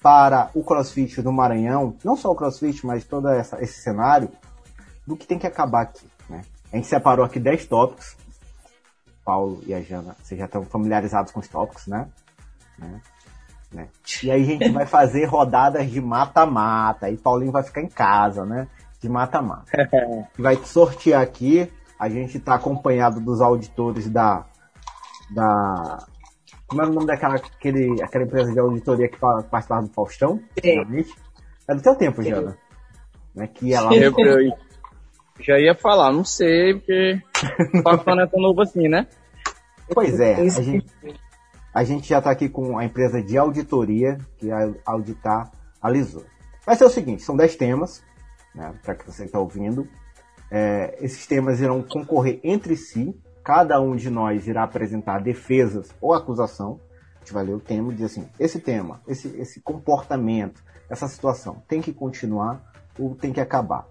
para 0.02 0.50
o 0.54 0.64
CrossFit 0.64 1.20
do 1.20 1.32
Maranhão, 1.32 1.96
não 2.02 2.16
só 2.16 2.30
o 2.30 2.34
CrossFit, 2.34 2.86
mas 2.86 3.04
todo 3.04 3.28
essa, 3.28 3.62
esse 3.62 3.82
cenário 3.82 4.30
do 5.06 5.16
que 5.16 5.26
tem 5.26 5.38
que 5.38 5.46
acabar 5.46 5.82
aqui. 5.82 6.06
Né? 6.28 6.42
A 6.72 6.76
gente 6.76 6.86
separou 6.86 7.24
aqui 7.24 7.38
10 7.38 7.66
tópicos. 7.66 8.16
Paulo 9.24 9.62
e 9.66 9.74
a 9.74 9.82
Jana, 9.82 10.16
vocês 10.22 10.38
já 10.38 10.46
estão 10.46 10.64
familiarizados 10.64 11.30
com 11.32 11.40
os 11.40 11.48
tópicos, 11.48 11.86
né? 11.86 12.08
né? 12.78 13.00
né? 13.70 13.88
E 14.22 14.30
aí 14.30 14.42
a 14.42 14.46
gente 14.46 14.70
vai 14.70 14.86
fazer 14.86 15.26
rodadas 15.26 15.90
de 15.90 16.00
mata-mata. 16.00 17.10
E 17.10 17.16
Paulinho 17.16 17.52
vai 17.52 17.62
ficar 17.62 17.82
em 17.82 17.88
casa, 17.88 18.44
né? 18.44 18.66
De 19.00 19.08
mata-mata. 19.08 19.70
vai 20.38 20.56
sortear 20.56 21.22
aqui. 21.22 21.70
A 21.98 22.08
gente 22.08 22.38
está 22.38 22.54
acompanhado 22.54 23.20
dos 23.20 23.42
auditores 23.42 24.08
da 24.08 24.46
da. 25.30 26.06
Como 26.66 26.82
era 26.82 26.90
o 26.90 26.94
nome 26.94 27.06
daquela 27.06 27.34
aquele, 27.34 28.02
aquela 28.02 28.24
empresa 28.24 28.52
de 28.52 28.60
auditoria 28.60 29.08
que 29.08 29.18
participava 29.18 29.82
do 29.82 29.92
Faustão? 29.92 30.40
É. 30.62 30.76
É 31.68 31.74
do 31.74 31.82
teu 31.82 31.94
tempo, 31.96 32.22
Jana. 32.22 32.56
Né, 33.34 33.46
que 33.46 33.72
ela... 33.72 33.94
Eu, 33.94 34.12
eu 34.18 34.52
já 35.40 35.58
ia 35.58 35.74
falar, 35.74 36.12
não 36.12 36.24
sei, 36.24 36.74
porque 36.74 37.20
o 37.74 37.82
Faustão 37.82 38.14
não 38.14 38.24
é 38.24 38.26
tão 38.26 38.40
novo 38.40 38.60
assim, 38.60 38.88
né? 38.88 39.06
Pois 39.92 40.20
é, 40.20 40.34
a 40.34 40.48
gente, 40.48 40.86
a 41.74 41.84
gente 41.84 42.08
já 42.08 42.18
está 42.18 42.30
aqui 42.30 42.48
com 42.48 42.78
a 42.78 42.84
empresa 42.84 43.22
de 43.22 43.36
auditoria 43.36 44.18
que 44.38 44.50
a 44.50 44.72
auditar 44.84 45.50
a 45.82 45.90
Lisou. 45.90 46.24
Vai 46.64 46.76
ser 46.76 46.84
o 46.84 46.90
seguinte, 46.90 47.22
são 47.22 47.36
10 47.36 47.56
temas, 47.56 48.04
né, 48.54 48.72
para 48.84 48.94
que 48.94 49.06
você 49.06 49.24
está 49.24 49.40
ouvindo. 49.40 49.88
É, 50.50 50.96
esses 51.00 51.26
temas 51.26 51.60
irão 51.60 51.82
concorrer 51.82 52.40
entre 52.44 52.76
si 52.76 53.16
Cada 53.50 53.80
um 53.80 53.96
de 53.96 54.08
nós 54.08 54.46
irá 54.46 54.62
apresentar 54.62 55.20
defesas 55.20 55.92
ou 56.00 56.14
acusação. 56.14 56.78
A 57.16 57.18
gente 57.18 57.32
vai 57.32 57.42
ler 57.42 57.54
o 57.54 57.58
tema 57.58 57.90
e 57.90 57.94
dizer 57.94 58.06
assim: 58.06 58.28
esse 58.38 58.60
tema, 58.60 59.00
esse, 59.08 59.26
esse 59.40 59.60
comportamento, 59.60 60.62
essa 60.88 61.08
situação 61.08 61.60
tem 61.66 61.80
que 61.80 61.92
continuar 61.92 62.62
ou 62.96 63.16
tem 63.16 63.32
que 63.32 63.40
acabar. 63.40 63.88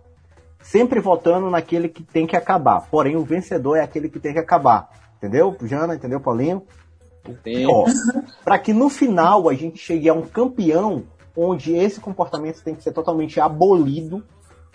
Sempre 0.62 1.02
votando 1.02 1.50
naquele 1.50 1.90
que 1.90 2.04
tem 2.04 2.26
que 2.26 2.38
acabar. 2.38 2.88
Porém, 2.90 3.18
o 3.18 3.26
vencedor 3.26 3.76
é 3.76 3.82
aquele 3.82 4.08
que 4.08 4.18
tem 4.18 4.32
que 4.32 4.40
acabar. 4.40 4.92
Entendeu, 5.18 5.54
Jana? 5.64 5.96
Entendeu, 5.96 6.22
Paulinho? 6.22 6.64
Para 8.46 8.60
que 8.60 8.72
no 8.72 8.90
final 8.90 9.50
a 9.50 9.54
gente 9.54 9.78
chegue 9.78 10.08
a 10.08 10.14
um 10.14 10.22
campeão 10.22 11.04
onde 11.36 11.76
esse 11.76 12.00
comportamento 12.00 12.64
tem 12.64 12.76
que 12.76 12.82
ser 12.82 12.94
totalmente 12.94 13.42
abolido 13.42 14.24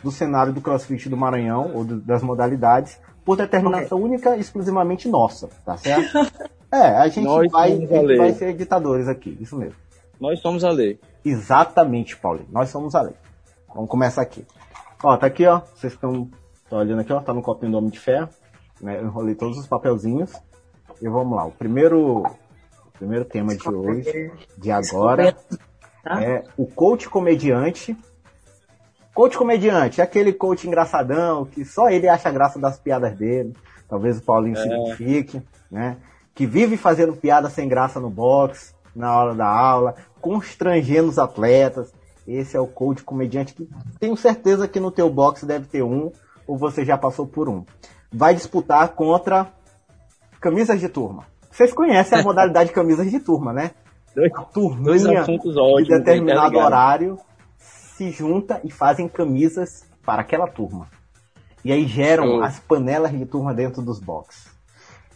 do 0.02 0.10
cenário 0.10 0.52
do 0.52 0.60
CrossFit 0.60 1.08
do 1.08 1.16
Maranhão 1.16 1.72
ou 1.74 1.86
do, 1.86 2.02
das 2.02 2.22
modalidades 2.22 3.00
por 3.24 3.36
determinação 3.36 3.98
okay. 3.98 4.10
única 4.10 4.36
e 4.36 4.40
exclusivamente 4.40 5.08
nossa, 5.08 5.48
tá 5.64 5.76
certo? 5.76 6.18
é, 6.70 6.96
a 6.96 7.08
gente, 7.08 7.26
vai, 7.50 7.72
a 7.72 7.76
gente 7.76 8.16
vai 8.16 8.32
ser 8.32 8.54
ditadores 8.54 9.08
aqui, 9.08 9.36
isso 9.40 9.56
mesmo. 9.56 9.76
Nós 10.20 10.40
somos 10.40 10.64
a 10.64 10.70
lei. 10.70 11.00
Exatamente, 11.24 12.16
Paulinho. 12.16 12.48
Nós 12.50 12.68
somos 12.68 12.94
a 12.94 13.02
lei. 13.02 13.14
Vamos 13.74 13.90
começar 13.90 14.22
aqui. 14.22 14.46
Ó, 15.02 15.16
tá 15.16 15.26
aqui, 15.26 15.46
ó. 15.46 15.60
Vocês 15.74 15.92
estão 15.92 16.30
olhando 16.70 17.00
aqui, 17.00 17.12
ó. 17.12 17.20
Tá 17.20 17.34
no 17.34 17.42
copinho 17.42 17.72
do 17.72 17.78
Homem 17.78 17.90
de 17.90 17.98
Ferro. 17.98 18.28
Né? 18.80 18.98
Eu 18.98 19.06
enrolei 19.06 19.34
todos 19.34 19.58
os 19.58 19.66
papelzinhos. 19.66 20.32
E 21.02 21.08
vamos 21.08 21.36
lá. 21.36 21.44
O 21.44 21.50
primeiro, 21.50 22.20
o 22.20 22.92
primeiro 22.96 23.24
tema 23.24 23.56
de 23.56 23.68
hoje, 23.68 24.32
de 24.56 24.70
agora, 24.70 25.36
tá? 26.02 26.22
é 26.22 26.44
o 26.56 26.66
coach 26.66 27.08
comediante 27.08 27.96
Coach 29.14 29.38
comediante, 29.38 30.00
é 30.00 30.04
aquele 30.04 30.32
coach 30.32 30.66
engraçadão 30.66 31.44
que 31.44 31.64
só 31.64 31.88
ele 31.88 32.08
acha 32.08 32.32
graça 32.32 32.58
das 32.58 32.80
piadas 32.80 33.16
dele. 33.16 33.54
Talvez 33.88 34.18
o 34.18 34.22
Paulinho 34.22 34.58
é. 34.58 34.60
se 34.60 34.66
identifique, 34.66 35.42
né? 35.70 35.98
Que 36.34 36.44
vive 36.46 36.76
fazendo 36.76 37.14
piada 37.14 37.48
sem 37.48 37.68
graça 37.68 38.00
no 38.00 38.10
box, 38.10 38.74
na 38.94 39.16
hora 39.16 39.32
da 39.32 39.46
aula, 39.46 39.94
constrangendo 40.20 41.08
os 41.08 41.18
atletas. 41.18 41.94
Esse 42.26 42.56
é 42.56 42.60
o 42.60 42.66
coach 42.66 43.04
comediante 43.04 43.54
que 43.54 43.68
tenho 44.00 44.16
certeza 44.16 44.66
que 44.66 44.80
no 44.80 44.90
teu 44.90 45.08
box 45.08 45.44
deve 45.44 45.66
ter 45.66 45.84
um, 45.84 46.10
ou 46.44 46.58
você 46.58 46.84
já 46.84 46.98
passou 46.98 47.24
por 47.24 47.48
um. 47.48 47.64
Vai 48.12 48.34
disputar 48.34 48.88
contra 48.94 49.46
camisas 50.40 50.80
de 50.80 50.88
turma. 50.88 51.24
Vocês 51.52 51.72
conhecem 51.72 52.18
a 52.18 52.22
modalidade 52.22 52.70
de 52.70 52.74
camisas 52.74 53.08
de 53.08 53.20
turma, 53.20 53.52
né? 53.52 53.70
A 54.16 54.42
turminha 54.42 55.24
de 55.24 55.88
determinado 55.88 56.58
horário 56.58 57.16
se 57.96 58.10
junta 58.10 58.60
e 58.64 58.70
fazem 58.70 59.08
camisas 59.08 59.88
para 60.04 60.22
aquela 60.22 60.48
turma. 60.48 60.88
E 61.64 61.72
aí 61.72 61.86
geram 61.86 62.24
Show. 62.24 62.42
as 62.42 62.60
panelas 62.60 63.12
de 63.12 63.24
turma 63.24 63.54
dentro 63.54 63.82
dos 63.82 63.98
boxes. 63.98 64.52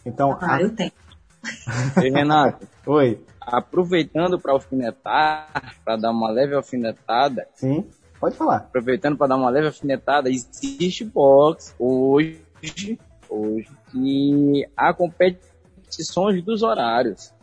Então, 0.05 0.37
ah, 0.41 0.55
a... 0.55 0.61
eu 0.61 0.75
tenho. 0.75 0.91
Ei, 2.01 2.09
Renato. 2.09 2.67
Oi. 2.87 3.23
Aproveitando 3.41 4.39
para 4.39 4.53
alfinetar, 4.53 5.75
para 5.83 5.97
dar 5.97 6.11
uma 6.11 6.29
leve 6.29 6.55
alfinetada. 6.55 7.47
Sim, 7.53 7.87
pode 8.19 8.35
falar. 8.35 8.57
Aproveitando 8.57 9.17
para 9.17 9.27
dar 9.27 9.35
uma 9.37 9.49
leve 9.49 9.67
alfinetada, 9.67 10.29
existe 10.29 11.03
box 11.03 11.75
hoje, 11.79 12.41
hoje 13.27 13.69
que 13.91 14.67
há 14.77 14.93
competições 14.93 16.43
dos 16.43 16.61
horários. 16.63 17.33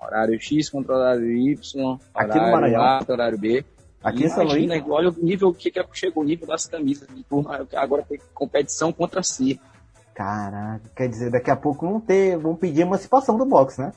Horário 0.00 0.38
X 0.40 0.70
contra 0.70 0.94
horário 0.94 1.30
Y, 1.30 1.98
Aqui 2.14 2.38
no 2.38 2.52
Maranhão. 2.52 2.82
A, 2.82 3.04
horário 3.08 3.38
B. 3.38 3.64
Aqui 4.06 4.24
em 4.24 4.28
São 4.28 4.44
Luís. 4.44 4.70
Olha 4.88 5.10
o 5.10 5.12
nível 5.20 5.52
que, 5.52 5.68
que 5.68 5.84
chegou 5.92 6.22
o 6.22 6.26
nível 6.26 6.46
das 6.46 6.64
camisas 6.66 7.08
de 7.08 7.24
turma. 7.24 7.66
Agora 7.74 8.04
tem 8.04 8.20
competição 8.32 8.92
contra 8.92 9.20
si. 9.20 9.60
Caraca, 10.14 10.88
quer 10.94 11.08
dizer, 11.08 11.30
daqui 11.30 11.50
a 11.50 11.56
pouco 11.56 11.86
vão 11.86 12.00
ter, 12.00 12.38
vão 12.38 12.54
pedir 12.54 12.82
emancipação 12.82 13.36
do 13.36 13.44
boxe, 13.44 13.80
né? 13.80 13.92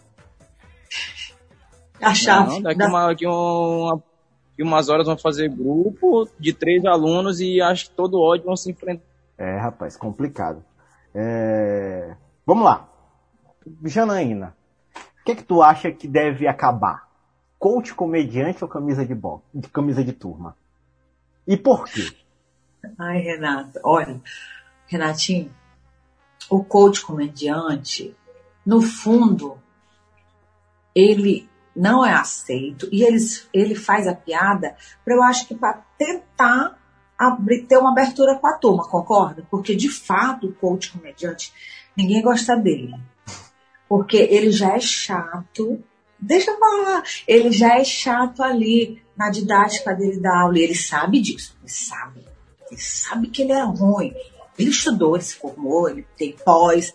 A 2.02 2.14
chave. 2.14 2.56
Não, 2.56 2.62
daqui, 2.64 2.80
da... 2.80 2.88
uma, 2.88 3.08
daqui, 3.08 3.28
uma, 3.28 4.02
umas 4.60 4.90
horas 4.90 5.06
vão 5.06 5.18
fazer 5.18 5.50
grupo 5.50 6.28
de 6.40 6.54
três 6.54 6.84
alunos 6.86 7.40
e 7.40 7.62
acho 7.62 7.90
que 7.90 7.96
todo 7.96 8.20
ódio 8.20 8.46
vão 8.46 8.56
se 8.56 8.72
enfrentar. 8.72 9.04
É, 9.38 9.58
rapaz, 9.58 9.96
complicado. 9.96 10.64
É... 11.14 12.16
Vamos 12.46 12.64
lá. 12.64 12.90
Janaína, 13.84 14.56
o 15.22 15.24
que, 15.26 15.36
que 15.36 15.44
tu 15.44 15.62
acha 15.62 15.92
que 15.92 16.08
deve 16.08 16.48
acabar? 16.48 17.09
Coach 17.60 17.94
comediante 17.94 18.64
ou 18.64 18.70
camisa 18.70 19.06
de 19.06 19.14
bom, 19.14 19.42
de 19.54 19.68
camisa 19.68 20.04
de 20.04 20.14
turma? 20.14 20.56
E 21.46 21.58
por 21.58 21.86
quê? 21.86 22.16
Ai, 22.98 23.20
Renata, 23.20 23.82
olha, 23.84 24.22
Renatinho, 24.88 25.54
o 26.50 26.64
coach 26.64 27.02
comediante, 27.02 28.16
no 28.66 28.82
fundo, 28.82 29.58
ele 30.96 31.48
não 31.76 32.04
é 32.06 32.14
aceito 32.14 32.88
e 32.92 33.04
ele, 33.04 33.18
ele 33.54 33.76
faz 33.76 34.08
a 34.08 34.16
piada 34.16 34.76
para 35.04 35.14
eu 35.14 35.24
acho 35.24 35.48
que 35.48 35.56
para 35.56 35.82
tentar 35.98 36.78
abrir, 37.18 37.64
ter 37.64 37.78
uma 37.78 37.92
abertura 37.92 38.36
com 38.36 38.48
a 38.48 38.58
turma, 38.58 38.88
concorda? 38.88 39.46
Porque 39.52 39.76
de 39.76 39.90
fato 39.90 40.48
o 40.48 40.54
coach 40.54 40.92
comediante, 40.92 41.54
ninguém 41.96 42.22
gosta 42.22 42.56
dele. 42.56 42.96
Porque 43.88 44.18
ele 44.18 44.52
já 44.52 44.76
é 44.76 44.80
chato. 44.80 45.84
Deixa 46.22 46.52
eu 46.52 46.60
falar, 46.60 47.04
ele 47.28 47.52
já 47.52 47.80
é 47.80 47.84
chato 47.84 48.44
ali 48.44 49.02
na 49.16 49.30
didática 49.30 49.94
dele 49.94 50.20
da 50.20 50.42
aula. 50.42 50.60
E 50.60 50.64
ele 50.64 50.76
sabe 50.76 51.22
disso, 51.22 51.56
ele 51.62 51.70
sabe. 51.70 52.26
Ele 52.70 52.80
sabe 52.80 53.28
que 53.28 53.42
ele 53.42 53.54
é 53.54 53.64
ruim. 53.64 54.14
Ele 54.58 54.70
estudou, 54.70 55.16
ele 55.16 55.24
se 55.24 55.36
formou, 55.36 55.90
ele 55.90 56.06
tem 56.18 56.34
pós. 56.34 56.94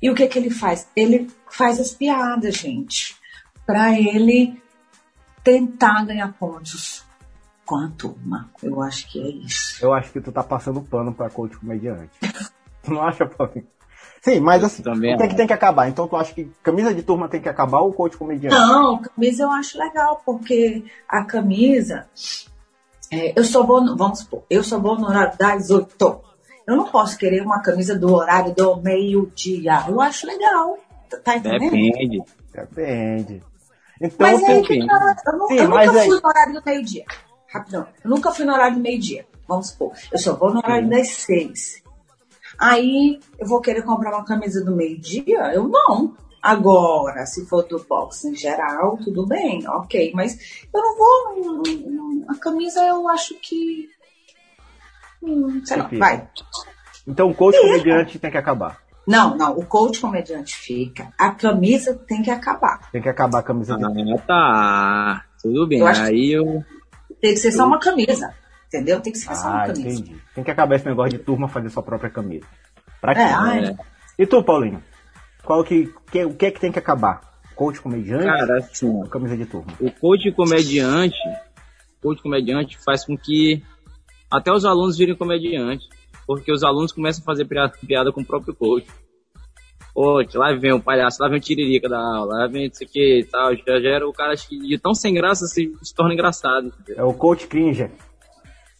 E 0.00 0.10
o 0.10 0.14
que 0.14 0.26
que 0.28 0.38
ele 0.38 0.50
faz? 0.50 0.88
Ele 0.94 1.30
faz 1.50 1.80
as 1.80 1.92
piadas, 1.92 2.54
gente, 2.54 3.16
para 3.66 3.98
ele 3.98 4.60
tentar 5.42 6.04
ganhar 6.04 6.32
pontos 6.34 7.04
com 7.64 7.76
a 7.76 7.88
turma. 7.88 8.50
Eu 8.62 8.82
acho 8.82 9.10
que 9.10 9.20
é 9.20 9.28
isso. 9.28 9.84
Eu 9.84 9.92
acho 9.94 10.12
que 10.12 10.20
tu 10.20 10.30
tá 10.30 10.42
passando 10.42 10.82
pano 10.82 11.14
pra 11.14 11.30
coach 11.30 11.56
comediante. 11.56 12.12
tu 12.82 12.92
não 12.92 13.02
acha, 13.02 13.26
Paulinho? 13.26 13.66
Sim, 14.26 14.40
mas 14.40 14.64
assim, 14.64 14.82
Também 14.82 15.14
o 15.14 15.18
que, 15.18 15.22
é 15.22 15.28
que 15.28 15.36
tem 15.36 15.46
que 15.46 15.52
acabar? 15.52 15.88
Então 15.88 16.08
tu 16.08 16.16
acha 16.16 16.34
que 16.34 16.50
camisa 16.60 16.92
de 16.92 17.00
turma 17.04 17.28
tem 17.28 17.40
que 17.40 17.48
acabar 17.48 17.78
ou 17.78 17.92
coach 17.92 18.16
comediante? 18.16 18.56
Não, 18.56 19.00
camisa 19.00 19.44
eu 19.44 19.50
acho 19.52 19.78
legal, 19.78 20.20
porque 20.26 20.82
a 21.08 21.22
camisa. 21.22 22.08
É, 23.12 23.38
eu 23.38 23.44
só 23.44 23.62
vou, 23.62 23.96
vamos 23.96 24.18
supor, 24.18 24.42
eu 24.50 24.64
só 24.64 24.80
vou 24.80 24.98
no 24.98 25.06
horário 25.06 25.38
das 25.38 25.70
8. 25.70 26.20
Eu 26.66 26.76
não 26.76 26.86
posso 26.86 27.16
querer 27.16 27.40
uma 27.42 27.62
camisa 27.62 27.96
do 27.96 28.12
horário 28.12 28.52
do 28.52 28.82
meio-dia. 28.82 29.84
Eu 29.86 30.00
acho 30.00 30.26
legal. 30.26 30.76
Tá 31.22 31.36
entendendo? 31.36 31.70
Depende. 31.70 32.24
Depende. 32.52 33.42
Então, 34.00 34.16
mas 34.18 34.42
é 34.42 34.60
que, 34.60 34.80
eu, 34.80 34.86
não, 34.86 35.46
Sim, 35.46 35.54
eu 35.54 35.68
nunca 35.68 35.92
fui 35.92 36.00
aí... 36.00 36.08
no 36.08 36.28
horário 36.28 36.52
do 36.52 36.62
meio-dia. 36.66 37.04
Rapidão. 37.46 37.86
Eu 38.02 38.10
nunca 38.10 38.32
fui 38.32 38.44
no 38.44 38.52
horário 38.52 38.74
do 38.74 38.82
meio-dia. 38.82 39.24
Vamos 39.46 39.68
supor. 39.68 39.92
Eu 40.10 40.18
só 40.18 40.34
vou 40.34 40.52
no 40.52 40.58
horário 40.58 40.90
das 40.90 41.10
seis. 41.10 41.85
Aí 42.58 43.20
eu 43.38 43.46
vou 43.46 43.60
querer 43.60 43.82
comprar 43.82 44.14
uma 44.14 44.24
camisa 44.24 44.64
do 44.64 44.74
meio-dia? 44.74 45.52
Eu 45.52 45.68
não. 45.68 46.14
Agora, 46.42 47.26
se 47.26 47.44
for 47.46 47.66
do 47.66 47.78
boxe 47.78 48.28
em 48.28 48.34
geral, 48.34 48.96
tudo 48.98 49.26
bem, 49.26 49.66
ok. 49.68 50.12
Mas 50.14 50.64
eu 50.72 50.80
não 50.80 50.96
vou. 50.96 51.62
A 52.28 52.34
camisa 52.36 52.82
eu 52.86 53.08
acho 53.08 53.34
que. 53.40 53.88
Hum, 55.22 55.60
sei 55.64 55.76
lá, 55.76 55.90
vai. 55.92 56.28
Então 57.06 57.30
o 57.30 57.34
coach 57.34 57.56
fica. 57.56 57.66
comediante 57.66 58.18
tem 58.18 58.30
que 58.30 58.38
acabar. 58.38 58.78
Não, 59.06 59.36
não, 59.36 59.56
o 59.56 59.64
coach 59.64 60.00
comediante 60.00 60.56
fica. 60.56 61.12
A 61.18 61.30
camisa 61.30 61.94
tem 61.94 62.22
que 62.22 62.30
acabar. 62.30 62.90
Tem 62.90 63.00
que 63.00 63.08
acabar 63.08 63.38
a 63.38 63.42
camisa 63.42 63.74
ah, 63.74 63.88
dele. 63.88 64.18
tá. 64.26 65.24
Tudo 65.40 65.66
bem. 65.66 65.80
Eu 65.80 65.86
Aí 65.86 66.32
eu. 66.32 66.64
Tem 67.20 67.32
que 67.32 67.40
ser 67.40 67.52
só 67.52 67.66
uma 67.66 67.78
camisa. 67.78 68.34
Entendeu? 68.68 69.00
Tem 69.00 69.12
que 69.12 69.18
ser 69.18 69.34
só 69.34 69.48
uma 69.48 69.64
ah, 69.64 69.66
camisa. 69.66 70.00
Entendi. 70.00 70.22
Tem 70.34 70.44
que 70.44 70.50
acabar 70.50 70.76
esse 70.76 70.86
negócio 70.86 71.16
de 71.16 71.24
turma 71.24 71.48
fazer 71.48 71.70
sua 71.70 71.82
própria 71.82 72.10
camisa. 72.10 72.46
Pra 73.00 73.14
quê? 73.14 73.20
É, 73.20 73.70
é. 73.70 73.76
E 74.18 74.26
tu, 74.26 74.42
Paulinho? 74.42 74.82
Qual 75.44 75.62
que, 75.62 75.92
que, 76.10 76.24
o 76.24 76.34
que 76.34 76.46
é 76.46 76.50
que 76.50 76.60
tem 76.60 76.72
que 76.72 76.78
acabar? 76.78 77.20
Coach 77.54 77.80
comediante? 77.80 78.24
Cara, 78.24 78.58
assim, 78.58 79.00
camisa 79.08 79.36
de 79.36 79.46
turma. 79.46 79.72
O 79.80 79.90
coach 79.90 80.30
comediante, 80.32 81.16
coach 82.02 82.20
comediante 82.22 82.76
faz 82.84 83.04
com 83.04 83.16
que 83.16 83.62
até 84.30 84.52
os 84.52 84.64
alunos 84.64 84.98
virem 84.98 85.16
comediantes, 85.16 85.88
porque 86.26 86.52
os 86.52 86.62
alunos 86.64 86.92
começam 86.92 87.22
a 87.22 87.24
fazer 87.24 87.46
piada 87.86 88.12
com 88.12 88.20
o 88.20 88.26
próprio 88.26 88.54
coach. 88.54 88.86
Coach, 89.94 90.36
lá 90.36 90.52
vem 90.52 90.72
o 90.72 90.82
palhaço, 90.82 91.22
lá 91.22 91.28
vem 91.28 91.38
o 91.38 91.40
tiririca 91.40 91.88
da 91.88 91.98
aula, 91.98 92.40
lá 92.40 92.46
vem 92.48 92.66
isso 92.66 92.84
aqui 92.84 93.20
e 93.20 93.24
tal, 93.24 93.54
já 93.56 93.80
gera 93.80 94.06
o 94.06 94.12
cara 94.12 94.34
de 94.34 94.78
tão 94.78 94.92
sem 94.92 95.14
graça 95.14 95.46
se, 95.46 95.72
se 95.80 95.94
torna 95.94 96.12
engraçado. 96.12 96.74
É 96.94 97.02
o 97.02 97.14
coach 97.14 97.46
cringe. 97.46 97.90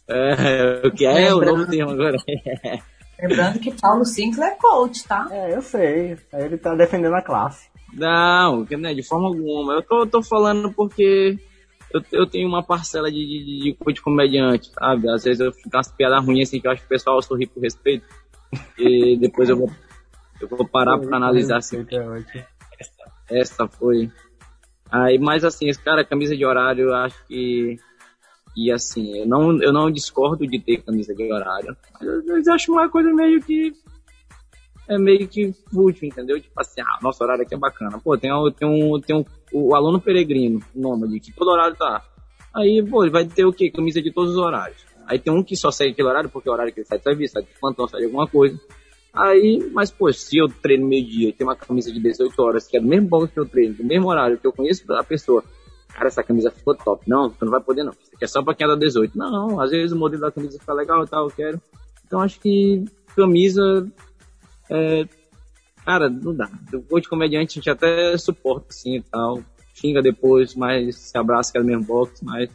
É, 0.09 0.87
o 0.87 0.91
que 0.91 1.05
é, 1.05 1.33
o 1.33 1.41
novo 1.41 1.67
termo 1.67 1.91
agora. 1.91 2.17
Lembrando 3.19 3.59
que 3.59 3.73
Paulo 3.73 4.05
Sinclair 4.05 4.53
é 4.53 4.55
coach, 4.55 5.03
tá? 5.07 5.27
É, 5.31 5.55
eu 5.55 5.61
sei. 5.61 6.17
Ele 6.33 6.57
tá 6.57 6.75
defendendo 6.75 7.15
a 7.15 7.21
classe. 7.21 7.67
Não, 7.93 8.63
né, 8.63 8.93
de 8.93 9.01
forma 9.01 9.27
alguma. 9.27 9.73
Eu 9.73 9.81
tô, 9.81 10.05
tô 10.05 10.21
falando 10.21 10.71
porque 10.71 11.37
eu, 11.91 12.01
eu 12.11 12.27
tenho 12.27 12.47
uma 12.47 12.61
parcela 12.61 13.11
de, 13.11 13.17
de, 13.17 13.63
de 13.63 13.73
coach 13.73 14.01
comediante, 14.01 14.71
sabe? 14.71 15.09
Às 15.09 15.23
vezes 15.23 15.39
eu 15.39 15.51
fico 15.51 15.69
umas 15.73 15.91
piadas 15.91 16.23
ruins 16.23 16.47
assim 16.47 16.59
que 16.59 16.67
eu 16.67 16.71
acho 16.71 16.81
que 16.81 16.87
o 16.87 16.89
pessoal 16.89 17.21
sorri 17.21 17.47
por 17.47 17.61
respeito. 17.61 18.05
E 18.77 19.17
depois 19.19 19.49
eu 19.49 19.57
vou, 19.57 19.71
eu 20.39 20.47
vou 20.47 20.67
parar 20.67 20.99
pra 20.99 21.17
analisar 21.17 21.57
assim. 21.57 21.85
Essa, 22.79 23.11
essa 23.29 23.67
foi. 23.67 24.11
Aí, 24.91 25.17
mas 25.17 25.43
assim, 25.43 25.67
esse 25.69 25.81
cara, 25.81 26.05
camisa 26.05 26.35
de 26.35 26.45
horário, 26.45 26.89
eu 26.89 26.95
acho 26.95 27.17
que 27.25 27.77
e 28.57 28.71
assim, 28.71 29.19
eu 29.19 29.27
não, 29.27 29.61
eu 29.61 29.71
não 29.71 29.91
discordo 29.91 30.47
de 30.47 30.59
ter 30.59 30.81
camisa 30.81 31.13
de 31.13 31.31
horário. 31.31 31.77
Mas 32.25 32.47
eu 32.47 32.53
acho 32.55 32.71
uma 32.71 32.89
coisa 32.89 33.13
meio 33.13 33.39
que. 33.39 33.71
É 34.89 34.97
meio 34.97 35.27
que 35.27 35.53
fútil, 35.71 36.07
entendeu? 36.07 36.41
Tipo 36.41 36.59
assim, 36.59 36.81
ah, 36.81 36.97
nosso 37.03 37.23
horário 37.23 37.43
aqui 37.43 37.53
é 37.53 37.57
bacana. 37.57 37.99
Pô, 37.99 38.17
tem, 38.17 38.31
tem, 38.57 38.67
um, 38.67 38.99
tem 38.99 39.15
um, 39.15 39.25
o 39.51 39.75
aluno 39.75 40.01
peregrino, 40.01 40.59
nômade, 40.73 41.19
que 41.19 41.31
todo 41.33 41.51
horário 41.51 41.75
tá. 41.75 42.03
Aí, 42.55 42.83
pô, 42.89 43.03
ele 43.03 43.11
vai 43.11 43.25
ter 43.25 43.45
o 43.45 43.53
quê? 43.53 43.69
Camisa 43.69 44.01
de 44.01 44.11
todos 44.11 44.31
os 44.31 44.37
horários. 44.37 44.83
Aí 45.05 45.19
tem 45.19 45.31
um 45.31 45.43
que 45.43 45.55
só 45.55 45.69
segue 45.69 45.91
aquele 45.91 46.07
horário, 46.07 46.29
porque 46.29 46.49
é 46.49 46.51
o 46.51 46.55
horário 46.55 46.73
que 46.73 46.79
ele 46.79 46.87
sai 46.87 46.97
de 46.97 47.03
serviço, 47.03 47.33
sai 47.33 47.43
de 47.43 47.49
plantão, 47.59 47.87
sai 47.87 47.99
de 47.99 48.05
alguma 48.05 48.27
coisa. 48.27 48.59
Aí, 49.13 49.69
mas, 49.71 49.91
pô, 49.91 50.11
se 50.11 50.37
eu 50.37 50.47
treino 50.47 50.87
meio-dia 50.87 51.29
e 51.29 51.33
tem 51.33 51.45
uma 51.45 51.55
camisa 51.55 51.91
de 51.91 51.99
18 51.99 52.41
horas, 52.41 52.67
que 52.67 52.77
é 52.77 52.79
do 52.79 52.87
mesmo 52.87 53.07
banco 53.07 53.27
que 53.27 53.39
eu 53.39 53.45
treino, 53.45 53.75
do 53.75 53.83
mesmo 53.83 54.07
horário 54.07 54.37
que 54.37 54.47
eu 54.47 54.53
conheço 54.53 54.91
a 54.93 55.03
pessoa, 55.03 55.43
cara, 55.97 56.07
essa 56.07 56.23
camisa 56.23 56.51
ficou 56.51 56.75
top. 56.75 57.09
Não, 57.09 57.29
tu 57.29 57.43
não 57.43 57.51
vai 57.51 57.61
poder 57.61 57.83
não. 57.83 57.91
Isso 57.91 58.11
aqui 58.13 58.23
é 58.23 58.27
só 58.27 58.43
pra 58.43 58.53
quem 58.53 58.65
é 58.65 58.69
da 58.69 58.75
18. 58.75 59.17
Não, 59.17 59.31
não, 59.31 59.59
às 59.59 59.71
vezes 59.71 59.91
o 59.91 59.97
modelo 59.97 60.21
da 60.21 60.31
camisa 60.31 60.59
fica 60.59 60.73
legal 60.73 61.03
e 61.03 61.07
tal, 61.07 61.25
eu 61.25 61.31
quero. 61.31 61.61
Então 62.05 62.21
acho 62.21 62.39
que 62.39 62.85
camisa, 63.15 63.87
é, 64.69 65.07
cara, 65.83 66.07
não 66.07 66.35
dá. 66.35 66.49
Depois 66.69 67.01
de 67.01 67.09
comediante 67.09 67.53
a 67.53 67.55
gente 67.55 67.69
até 67.69 68.15
suporta 68.17 68.67
assim 68.69 68.97
e 68.97 69.01
tal. 69.01 69.41
Xinga 69.73 70.01
depois, 70.01 70.55
mas 70.55 70.95
se 70.95 71.17
abraça 71.17 71.51
que 71.51 71.57
é 71.57 71.63
mesmo 71.63 71.83
box, 71.83 72.23
mas 72.23 72.49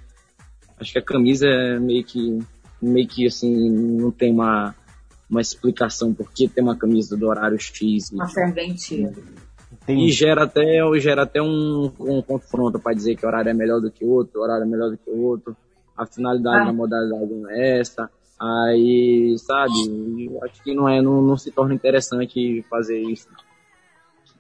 acho 0.79 0.93
que 0.93 0.99
a 0.99 1.03
camisa 1.03 1.47
é 1.47 1.79
meio 1.81 2.05
que, 2.05 2.39
meio 2.81 3.09
que 3.09 3.27
assim, 3.27 3.71
não 3.71 4.13
tem 4.13 4.33
uma, 4.33 4.75
uma 5.29 5.41
explicação 5.41 6.15
por 6.15 6.31
que 6.33 6.49
tem 6.49 6.63
uma 6.63 6.77
camisa 6.77 7.17
do 7.17 7.29
horário 7.29 7.59
X. 7.59 8.11
Uma 8.13 8.29
serventia. 8.29 9.13
Tem... 9.87 10.07
E 10.07 10.11
gera 10.11 10.45
até, 10.45 10.81
gera 11.01 11.23
até 11.23 11.43
um, 11.43 11.91
um 11.99 12.23
confronto 12.23 12.79
para 12.79 12.95
dizer 12.95 13.17
que 13.17 13.25
o 13.25 13.29
horário 13.29 13.51
é 13.51 13.55
melhor 13.55 13.81
do 13.81 13.91
que 13.91 14.05
o 14.05 14.11
outro, 14.11 14.41
o 14.41 14.45
horário 14.45 14.63
é 14.63 14.67
melhor 14.67 14.91
do 14.91 14.97
que 14.97 15.11
o 15.11 15.23
outro, 15.23 15.57
a 15.97 16.07
finalidade 16.07 16.63
ah. 16.63 16.65
da 16.67 16.73
modalidade 16.73 17.33
não 17.33 17.51
é 17.51 17.81
essa. 17.81 18.11
Aí, 18.41 19.37
sabe, 19.39 19.73
acho 20.43 20.63
que 20.65 20.75
não, 20.75 20.89
é, 20.89 21.01
não, 21.01 21.23
não 21.23 21.37
se 21.37 21.51
torna 21.53 21.75
interessante 21.75 22.65
fazer 22.69 22.99
isso. 22.99 23.29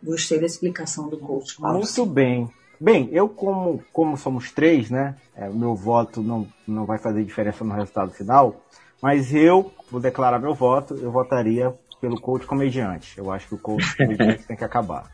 Gostei 0.02 0.40
da 0.40 0.46
explicação 0.46 1.09
do 1.09 1.16
coach. 1.18 1.61
Muito 1.61 2.07
bem. 2.07 2.50
Bem, 2.81 3.09
eu 3.12 3.28
como, 3.28 3.81
como 3.92 4.16
somos 4.16 4.50
três, 4.50 4.90
né? 4.90 5.14
É, 5.37 5.48
o 5.48 5.55
meu 5.55 5.76
voto 5.76 6.20
não, 6.20 6.48
não 6.66 6.85
vai 6.85 6.98
fazer 6.98 7.22
diferença 7.22 7.62
no 7.62 7.72
resultado 7.72 8.11
final, 8.11 8.61
mas 9.00 9.33
eu 9.33 9.72
vou 9.88 10.00
declarar 10.00 10.40
meu 10.40 10.52
voto, 10.52 10.94
eu 10.94 11.12
votaria 11.12 11.72
pelo 12.00 12.20
coach 12.20 12.44
comediante. 12.44 13.16
Eu 13.16 13.31
acho 13.31 13.46
que 13.46 13.55
o 13.55 13.59
coach 13.59 13.94
comediante 13.96 14.44
tem 14.44 14.57
que 14.57 14.64
acabar. 14.64 15.09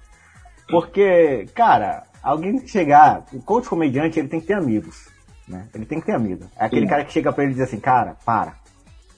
Porque, 0.69 1.47
cara, 1.55 2.05
alguém 2.23 2.59
que 2.59 2.69
chegar. 2.69 3.25
O 3.33 3.41
coach 3.41 3.69
comediante, 3.69 4.19
ele 4.19 4.29
tem 4.29 4.41
que 4.41 4.47
ter 4.47 4.55
amigos. 4.55 5.09
Né? 5.47 5.67
Ele 5.75 5.87
tem 5.87 5.99
que 5.99 6.07
ter 6.07 6.15
amigos. 6.15 6.47
É 6.57 6.67
aquele 6.67 6.83
Sim. 6.83 6.89
cara 6.89 7.05
que 7.05 7.13
chega 7.13 7.33
pra 7.33 7.45
ele 7.45 7.53
e 7.53 7.57
diz 7.57 7.65
assim, 7.65 7.81
cara, 7.81 8.17
para. 8.25 8.55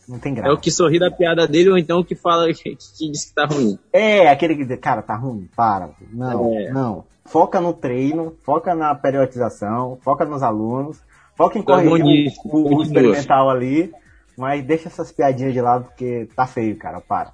Não 0.08 0.18
tem 0.18 0.34
graça. 0.34 0.50
É 0.50 0.52
o 0.52 0.58
que 0.58 0.70
sorri 0.70 0.98
da 0.98 1.10
piada 1.10 1.46
dele 1.46 1.70
ou 1.70 1.78
então 1.78 2.00
o 2.00 2.04
que 2.04 2.14
fala 2.14 2.52
que, 2.52 2.74
que 2.76 3.10
diz 3.10 3.26
que 3.26 3.34
tá 3.34 3.46
ruim. 3.46 3.78
É, 3.92 4.28
aquele 4.28 4.56
que 4.56 4.64
diz, 4.64 4.78
cara, 4.80 5.02
tá 5.02 5.16
ruim, 5.16 5.48
para. 5.56 5.90
Não, 6.12 6.52
é. 6.58 6.70
não. 6.70 7.04
Foca 7.24 7.60
no 7.60 7.72
treino, 7.72 8.36
foca 8.42 8.74
na 8.74 8.94
periodização, 8.94 9.98
foca 10.02 10.24
nos 10.24 10.42
alunos, 10.42 11.00
foca 11.36 11.58
em 11.58 11.62
corrigir 11.62 12.32
o, 12.44 12.76
o 12.76 12.82
experimental 12.82 13.48
ali, 13.48 13.92
mas 14.36 14.64
deixa 14.64 14.88
essas 14.88 15.12
piadinhas 15.12 15.52
de 15.52 15.60
lado 15.60 15.84
porque 15.84 16.28
tá 16.34 16.46
feio, 16.46 16.76
cara, 16.76 17.00
para. 17.00 17.32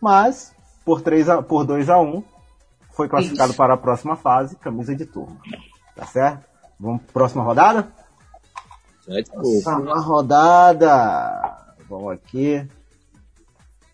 Mas, 0.00 0.54
por 0.84 1.00
2 1.00 1.28
a, 1.28 1.42
por 1.42 1.64
dois 1.64 1.88
a 1.88 1.98
1 1.98 2.04
um, 2.04 2.22
foi 2.94 3.08
classificado 3.08 3.50
Isso. 3.50 3.56
para 3.56 3.74
a 3.74 3.76
próxima 3.76 4.16
fase, 4.16 4.56
camisa 4.56 4.94
de 4.94 5.04
turma. 5.04 5.36
Tá 5.94 6.06
certo? 6.06 6.46
Vamos 6.78 7.02
para 7.02 7.12
próxima 7.12 7.42
rodada? 7.42 7.92
Próxima 9.04 10.00
rodada. 10.00 11.74
Vamos 11.88 12.12
aqui. 12.12 12.66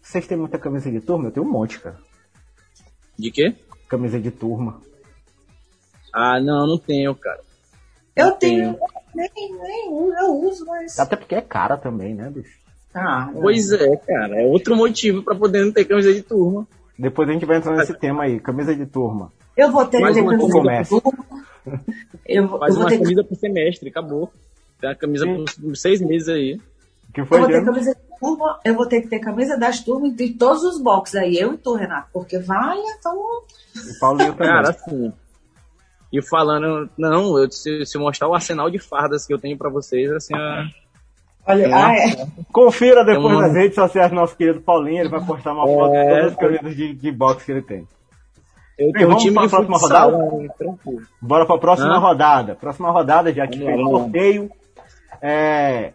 Vocês 0.02 0.26
têm 0.26 0.36
muita 0.36 0.58
camisa 0.58 0.90
de 0.90 1.00
turma? 1.00 1.28
Eu 1.28 1.32
tenho 1.32 1.46
um 1.46 1.50
monte, 1.50 1.78
cara. 1.80 1.98
De 3.18 3.30
quê? 3.30 3.54
Camisa 3.88 4.18
de 4.20 4.30
turma. 4.30 4.80
Ah, 6.12 6.40
não, 6.40 6.66
não 6.66 6.78
tenho, 6.78 7.14
cara. 7.14 7.40
Eu 8.16 8.26
não 8.26 8.38
tenho. 8.38 8.74
tenho. 8.74 8.78
Nem, 9.14 9.30
nem 9.34 10.12
eu 10.20 10.34
uso, 10.34 10.64
mas. 10.66 10.98
Até 10.98 11.16
porque 11.16 11.34
é 11.34 11.40
cara 11.40 11.76
também, 11.76 12.14
né, 12.14 12.30
bicho? 12.30 12.58
Ah, 12.94 13.30
pois 13.32 13.70
é, 13.72 13.96
cara. 13.96 14.42
É 14.42 14.46
outro 14.46 14.76
motivo 14.76 15.22
para 15.22 15.36
poder 15.36 15.64
não 15.64 15.72
ter 15.72 15.84
camisa 15.84 16.12
de 16.12 16.22
turma. 16.22 16.66
Depois 17.00 17.28
a 17.28 17.32
gente 17.32 17.46
vai 17.46 17.56
entrar 17.56 17.76
nesse 17.76 17.94
tema 17.98 18.24
aí, 18.24 18.38
camisa 18.38 18.74
de 18.76 18.84
turma. 18.86 19.32
Eu 19.56 19.72
vou 19.72 19.84
ter 19.86 20.00
Mais 20.00 20.14
que 20.14 20.20
ter 20.22 20.26
uma 20.28 20.36
camisa 20.38 20.48
do 20.92 21.00
turma. 21.00 21.26
Eu, 22.26 22.46
vou- 22.48 22.66
eu 22.66 22.74
uma 22.74 22.88
ter 22.88 22.98
camisa 22.98 23.24
por 23.24 23.36
semestre, 23.36 23.88
acabou. 23.88 24.32
Tem 24.80 24.90
a 24.90 24.94
camisa 24.94 25.24
Sim. 25.24 25.44
por 25.62 25.76
seis 25.76 26.00
meses 26.00 26.28
aí. 26.28 26.60
que 27.12 27.22
Eu 27.22 27.26
foi, 27.26 27.38
vou 27.38 27.48
ter 27.48 27.64
camisa 27.64 27.94
de 27.94 28.18
turma, 28.20 28.60
eu 28.64 28.74
vou 28.74 28.86
ter 28.86 29.00
que 29.02 29.08
ter 29.08 29.18
camisa 29.18 29.56
das 29.58 29.80
turmas 29.82 30.14
de 30.14 30.30
todos 30.34 30.62
os 30.62 30.80
boxes 30.80 31.16
aí, 31.16 31.36
eu 31.38 31.54
e 31.54 31.58
tu, 31.58 31.74
Renato, 31.74 32.08
porque 32.12 32.38
vale, 32.38 32.80
então. 32.98 33.16
O 33.16 33.98
Paulinho 34.00 34.32
também. 34.34 34.46
Cara, 34.48 34.70
assim. 34.70 35.12
E 36.12 36.20
falando, 36.22 36.88
não, 36.98 37.38
eu, 37.38 37.50
se, 37.50 37.84
se 37.86 37.96
eu 37.96 38.02
mostrar 38.02 38.28
o 38.28 38.34
arsenal 38.34 38.68
de 38.70 38.78
fardas 38.78 39.26
que 39.26 39.32
eu 39.34 39.38
tenho 39.38 39.56
pra 39.56 39.70
vocês, 39.70 40.10
assim, 40.12 40.34
a- 40.34 40.68
Olha, 41.46 41.66
É. 41.66 41.72
ah, 41.72 41.94
é. 41.96 42.26
Confira 42.52 43.04
depois 43.04 43.38
nas 43.38 43.54
redes 43.54 43.74
sociais 43.74 44.10
do 44.10 44.14
nosso 44.16 44.36
querido 44.36 44.60
Paulinho, 44.60 45.00
ele 45.00 45.08
vai 45.08 45.24
postar 45.24 45.52
uma 45.52 45.66
foto 45.66 45.90
de 45.92 45.96
É. 45.96 46.08
todas 46.08 46.32
as 46.32 46.36
camisas 46.36 46.76
de, 46.76 46.94
de 46.94 47.12
boxe 47.12 47.44
que 47.46 47.52
ele 47.52 47.62
tem. 47.62 47.86
eu 48.78 48.92
Bem, 48.92 48.92
tenho 48.92 49.08
vamos 49.08 49.24
pra 49.32 49.42
de 49.42 49.48
próxima 49.50 49.78
rodada? 49.78 50.16
né, 50.36 50.48
tranquilo. 50.56 51.02
Bora 51.20 51.46
pra 51.46 51.58
próxima 51.58 51.94
Hã? 51.96 51.98
rodada. 51.98 52.54
Próxima 52.54 52.90
rodada, 52.90 53.32
já 53.32 53.46
que 53.46 53.58
fez 53.58 53.80
o 53.80 53.90
sorteio. 53.90 54.50
É, 55.22 55.92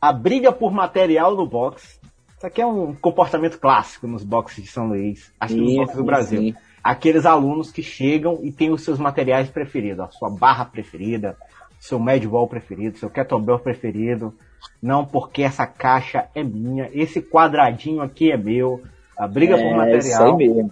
a 0.00 0.12
briga 0.12 0.52
por 0.52 0.72
material 0.72 1.34
no 1.36 1.46
boxe. 1.46 1.98
Isso 2.36 2.46
aqui 2.46 2.60
é 2.62 2.66
um 2.66 2.94
comportamento 2.94 3.58
clássico 3.58 4.06
nos 4.06 4.24
boxes 4.24 4.64
de 4.64 4.70
São 4.70 4.88
Luís, 4.88 5.30
acho 5.38 5.54
que 5.54 5.60
nos 5.60 5.76
boxes 5.76 5.96
do 5.96 6.04
Brasil. 6.04 6.40
sim. 6.40 6.54
Aqueles 6.82 7.26
alunos 7.26 7.70
que 7.70 7.82
chegam 7.82 8.38
e 8.42 8.50
têm 8.50 8.70
os 8.72 8.82
seus 8.82 8.98
materiais 8.98 9.50
preferidos, 9.50 10.00
a 10.00 10.08
sua 10.08 10.30
barra 10.30 10.64
preferida, 10.64 11.36
seu 11.80 11.98
medball 11.98 12.46
preferido, 12.46 12.98
seu 12.98 13.10
kettlebell 13.10 13.58
preferido. 13.58 14.34
Não 14.80 15.04
porque 15.04 15.42
essa 15.42 15.66
caixa 15.66 16.28
é 16.34 16.44
minha, 16.44 16.90
esse 16.92 17.22
quadradinho 17.22 18.02
aqui 18.02 18.30
é 18.30 18.36
meu. 18.36 18.82
A 19.16 19.26
briga 19.26 19.56
por 19.56 19.64
É, 19.64 19.96
isso 19.98 20.10
material 20.10 20.70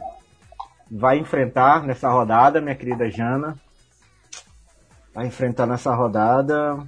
vai 0.90 1.18
enfrentar 1.18 1.84
nessa 1.84 2.08
rodada, 2.08 2.60
minha 2.60 2.74
querida 2.74 3.10
Jana. 3.10 3.56
Vai 5.14 5.26
enfrentar 5.26 5.66
nessa 5.66 5.94
rodada. 5.94 6.78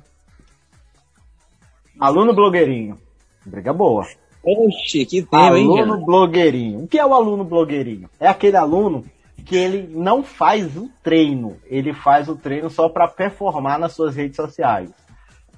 Aluno 1.99 2.35
blogueirinho. 2.35 2.99
Briga 3.45 3.73
boa. 3.73 4.07
Oxe, 4.43 5.05
que 5.05 5.23
tema, 5.23 5.59
hein, 5.59 5.81
aluno 5.81 6.05
blogueirinho. 6.05 6.85
O 6.85 6.89
que 6.89 6.99
é 6.99 7.05
o 7.05 7.13
aluno 7.13 7.45
blogueirinho? 7.45 8.09
É 8.19 8.27
aquele 8.27 8.57
aluno 8.57 9.05
que 9.41 9.57
ele 9.57 9.89
não 9.95 10.23
faz 10.23 10.77
o 10.77 10.89
treino, 11.03 11.57
ele 11.65 11.93
faz 11.93 12.29
o 12.29 12.37
treino 12.37 12.71
só 12.71 12.89
para 12.89 13.09
performar 13.09 13.79
nas 13.79 13.93
suas 13.93 14.15
redes 14.15 14.37
sociais, 14.37 14.91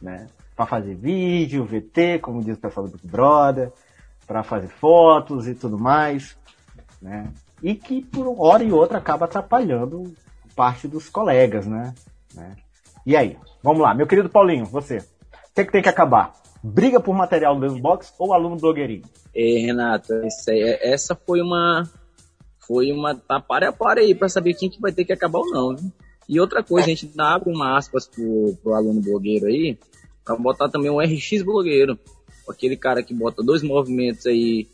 né? 0.00 0.26
Para 0.56 0.66
fazer 0.66 0.94
vídeo, 0.94 1.64
VT, 1.64 2.18
como 2.20 2.42
diz 2.42 2.56
o 2.56 2.60
pessoal 2.60 2.86
do 2.86 2.92
Big 2.96 3.06
Brother, 3.08 3.72
para 4.26 4.42
fazer 4.42 4.68
fotos 4.68 5.46
e 5.48 5.54
tudo 5.54 5.78
mais, 5.78 6.36
né? 7.00 7.30
E 7.62 7.74
que 7.74 8.02
por 8.02 8.26
uma 8.26 8.44
hora 8.44 8.64
e 8.64 8.72
outra 8.72 8.98
acaba 8.98 9.24
atrapalhando 9.26 10.14
parte 10.54 10.86
dos 10.88 11.08
colegas, 11.08 11.66
né? 11.66 11.94
né? 12.34 12.56
E 13.06 13.16
aí, 13.16 13.38
vamos 13.62 13.80
lá, 13.82 13.94
meu 13.94 14.06
querido 14.06 14.28
Paulinho, 14.28 14.66
você, 14.66 14.98
o 14.98 15.54
que, 15.54 15.64
que 15.64 15.72
tem 15.72 15.82
que 15.82 15.88
acabar? 15.88 16.32
Briga 16.62 17.00
por 17.00 17.14
material 17.14 17.58
do 17.58 17.78
box 17.80 18.14
ou 18.18 18.32
aluno 18.32 18.56
blogueirinho? 18.56 19.02
É, 19.34 19.58
Renato, 19.66 20.12
isso 20.26 20.50
aí- 20.50 20.60
é- 20.62 20.92
essa 20.92 21.14
foi 21.16 21.40
uma. 21.40 21.82
Foi 22.72 22.90
uma. 22.90 23.14
Tá 23.14 23.38
para 23.38 23.68
a 23.68 23.72
para 23.72 24.00
aí 24.00 24.14
pra 24.14 24.28
saber 24.28 24.54
quem 24.54 24.70
que 24.70 24.80
vai 24.80 24.92
ter 24.92 25.04
que 25.04 25.12
acabar 25.12 25.40
ou 25.40 25.50
não. 25.50 25.76
Viu? 25.76 25.92
E 26.28 26.40
outra 26.40 26.62
coisa, 26.62 26.86
a 26.86 26.88
gente 26.88 27.06
dá 27.06 27.34
abre 27.34 27.52
uma 27.52 27.76
aspas 27.76 28.06
pro, 28.06 28.56
pro 28.62 28.72
aluno 28.74 29.00
blogueiro 29.02 29.46
aí, 29.46 29.76
pra 30.24 30.36
botar 30.36 30.68
também 30.70 30.90
um 30.90 31.00
RX 31.00 31.42
blogueiro. 31.42 31.98
Aquele 32.48 32.76
cara 32.76 33.02
que 33.02 33.12
bota 33.12 33.42
dois 33.42 33.62
movimentos 33.62 34.24
aí 34.26 34.66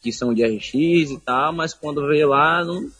que 0.00 0.10
são 0.12 0.32
de 0.32 0.42
RX 0.44 0.74
e 1.10 1.20
tal, 1.24 1.52
mas 1.52 1.74
quando 1.74 2.06
vê 2.06 2.24
lá, 2.24 2.64
não, 2.64 2.80
não- 2.82 2.90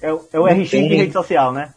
É, 0.00 0.12
o- 0.12 0.24
é 0.32 0.40
o 0.40 0.46
RX 0.46 0.64
de 0.70 0.70
tem. 0.70 0.88
rede 0.88 1.12
social, 1.12 1.52
né? 1.52 1.72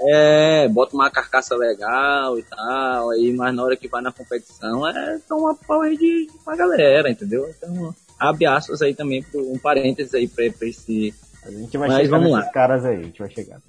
é, 0.00 0.68
bota 0.68 0.94
uma 0.94 1.10
carcaça 1.10 1.56
legal 1.56 2.38
e 2.38 2.42
tal, 2.44 3.10
aí, 3.10 3.32
mas 3.32 3.52
na 3.54 3.64
hora 3.64 3.76
que 3.76 3.88
vai 3.88 4.00
na 4.00 4.12
competição 4.12 4.86
é 4.86 5.18
toma 5.28 5.54
power 5.66 5.96
de 5.96 6.28
pra 6.44 6.54
galera, 6.54 7.10
entendeu? 7.10 7.48
Então, 7.48 7.92
abre 8.18 8.46
aspas 8.46 8.82
aí 8.82 8.94
também, 8.94 9.24
um 9.34 9.58
parênteses 9.58 10.14
aí 10.14 10.28
pra, 10.28 10.50
pra 10.50 10.68
esse. 10.68 11.14
A 11.44 11.50
gente 11.50 11.78
vai 11.78 11.88
Mas 11.88 11.98
chegar 11.98 12.18
vamos 12.18 12.32
lá. 12.32 12.42
caras 12.50 12.84
aí, 12.84 12.96
a 12.96 13.02
gente 13.02 13.18
vai 13.18 13.30
chegar. 13.30 13.60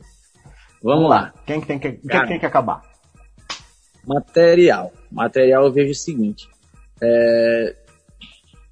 Vamos 0.81 1.09
lá. 1.09 1.33
Quem 1.45 1.61
que 1.61 1.67
tem 1.67 1.79
que, 1.79 1.91
quem 1.91 2.25
tem 2.27 2.39
que 2.39 2.45
acabar? 2.45 2.81
Material. 4.05 4.91
Material 5.11 5.65
eu 5.65 5.71
vejo 5.71 5.91
o 5.91 5.95
seguinte. 5.95 6.47
É, 7.01 7.75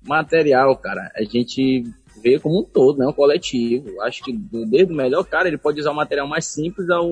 material, 0.03 0.75
cara, 0.77 1.11
a 1.15 1.23
gente 1.23 1.83
vê 2.21 2.39
como 2.39 2.61
um 2.61 2.63
todo, 2.63 2.97
né? 2.97 3.07
Um 3.07 3.13
coletivo. 3.13 4.01
Acho 4.01 4.23
que 4.23 4.33
desde 4.33 4.91
o 4.91 4.95
melhor 4.95 5.23
cara, 5.23 5.47
ele 5.47 5.57
pode 5.57 5.79
usar 5.79 5.91
o 5.91 5.95
material 5.95 6.27
mais 6.27 6.45
simples 6.45 6.89
ao 6.89 7.07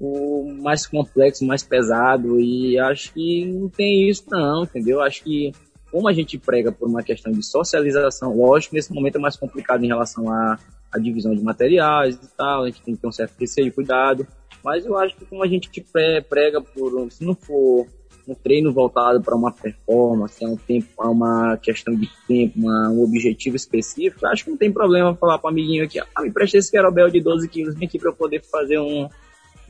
o 0.00 0.52
mais 0.62 0.86
complexo, 0.86 1.44
mais 1.44 1.62
pesado. 1.62 2.40
E 2.40 2.78
acho 2.78 3.12
que 3.12 3.44
não 3.44 3.68
tem 3.68 4.08
isso 4.08 4.24
não, 4.30 4.64
entendeu? 4.64 5.00
Acho 5.00 5.22
que 5.24 5.52
como 5.90 6.08
a 6.08 6.12
gente 6.12 6.36
prega 6.38 6.70
por 6.72 6.88
uma 6.88 7.02
questão 7.02 7.32
de 7.32 7.42
socialização, 7.44 8.36
lógico, 8.36 8.74
nesse 8.74 8.92
momento 8.92 9.16
é 9.16 9.18
mais 9.20 9.36
complicado 9.36 9.82
em 9.84 9.88
relação 9.88 10.30
à, 10.30 10.58
à 10.92 10.98
divisão 10.98 11.34
de 11.34 11.42
materiais 11.42 12.14
e 12.16 12.36
tal, 12.36 12.64
a 12.64 12.66
gente 12.66 12.82
tem 12.82 12.94
que 12.94 13.00
ter 13.00 13.06
um 13.06 13.12
certo 13.12 13.34
receio 13.38 13.72
cuidado. 13.72 14.26
Mas 14.64 14.84
eu 14.84 14.98
acho 14.98 15.16
que 15.16 15.24
como 15.24 15.42
a 15.42 15.46
gente 15.46 15.68
pre- 15.92 16.20
prega 16.22 16.60
por, 16.60 17.10
se 17.10 17.24
não 17.24 17.34
for 17.34 17.86
um 18.26 18.34
treino 18.34 18.70
voltado 18.72 19.22
para 19.22 19.34
uma 19.34 19.50
performance, 19.50 20.44
a 20.44 20.48
um 20.48 20.56
tempo, 20.56 20.88
a 20.98 21.08
uma 21.08 21.56
questão 21.56 21.94
de 21.94 22.10
tempo, 22.26 22.58
uma- 22.58 22.90
um 22.90 23.02
objetivo 23.02 23.56
específico, 23.56 24.26
acho 24.26 24.44
que 24.44 24.50
não 24.50 24.56
tem 24.58 24.70
problema 24.70 25.14
falar 25.14 25.38
para 25.38 25.48
o 25.48 25.50
amiguinho 25.50 25.84
aqui, 25.84 25.98
ah, 25.98 26.22
me 26.22 26.30
presta 26.30 26.58
esse 26.58 26.70
kettlebell 26.70 27.08
de 27.08 27.20
12 27.22 27.48
quilos, 27.48 27.74
vem 27.74 27.88
aqui 27.88 27.98
para 27.98 28.10
eu 28.10 28.14
poder 28.14 28.42
fazer 28.44 28.78
um, 28.78 29.08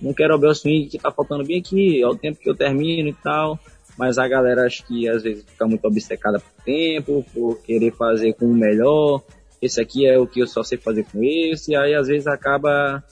um 0.03 0.13
kettlebell 0.13 0.55
swing 0.55 0.87
que 0.89 0.99
tá 0.99 1.13
faltando 1.13 1.45
bem 1.45 1.61
aqui, 1.61 2.03
é 2.03 2.07
o 2.09 2.17
tempo 2.17 2.41
que 2.41 2.51
eu 2.51 2.55
termino 2.57 3.09
e 3.11 3.15
tal. 3.15 3.59
Mas 3.99 4.17
a 4.17 4.29
galera 4.29 4.65
acho 4.65 4.87
que 4.87 5.09
às 5.09 5.25
vezes 5.25 5.45
fica 5.45 5.67
muito 5.67 5.85
obcecada 5.85 6.39
por 6.39 6.65
tempo, 6.65 7.27
por 7.35 7.61
querer 7.63 7.93
fazer 7.93 8.33
com 8.35 8.47
o 8.47 8.55
melhor. 8.55 9.23
Esse 9.61 9.81
aqui 9.81 10.07
é 10.07 10.17
o 10.17 10.27
que 10.27 10.41
eu 10.41 10.47
só 10.47 10.63
sei 10.63 10.79
fazer 10.79 11.05
com 11.11 11.19
esse, 11.23 11.73
e 11.73 11.77
aí 11.77 11.95
às 11.95 12.07
vezes 12.07 12.29
acaba 12.29 13.03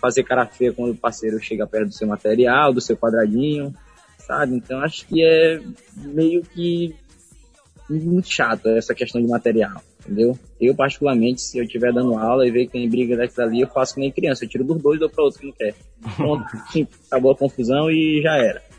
fazer 0.00 0.22
cara 0.24 0.46
feia 0.46 0.72
quando 0.72 0.92
o 0.92 0.96
parceiro 0.96 1.38
chega 1.38 1.66
perto 1.66 1.88
do 1.88 1.94
seu 1.94 2.08
material, 2.08 2.72
do 2.72 2.80
seu 2.80 2.96
quadradinho, 2.96 3.74
sabe? 4.18 4.56
Então 4.56 4.80
acho 4.80 5.06
que 5.06 5.22
é 5.22 5.60
meio 5.96 6.40
que 6.42 6.96
muito 7.90 8.32
chato 8.32 8.68
essa 8.70 8.94
questão 8.94 9.20
de 9.20 9.28
material, 9.28 9.82
entendeu? 10.00 10.38
Eu, 10.58 10.74
particularmente, 10.74 11.42
se 11.42 11.58
eu 11.58 11.64
estiver 11.64 11.92
dando 11.92 12.16
aula 12.16 12.46
e 12.46 12.50
ver 12.50 12.66
que 12.66 12.72
tem 12.72 12.88
briga 12.88 13.14
daquilo 13.14 13.46
ali, 13.46 13.60
eu 13.60 13.68
faço 13.68 13.94
que 13.94 14.00
nem 14.00 14.10
criança, 14.10 14.44
eu 14.44 14.48
tiro 14.48 14.64
dos 14.64 14.80
dois 14.80 14.96
e 14.96 15.00
dou 15.00 15.10
para 15.10 15.24
outro 15.24 15.40
que 15.40 15.46
não 15.46 15.52
quer. 15.52 15.74
Pronto, 16.16 16.46
acabou 17.08 17.32
a 17.32 17.36
confusão 17.36 17.90
e 17.90 18.22
já 18.22 18.38
era. 18.38 18.69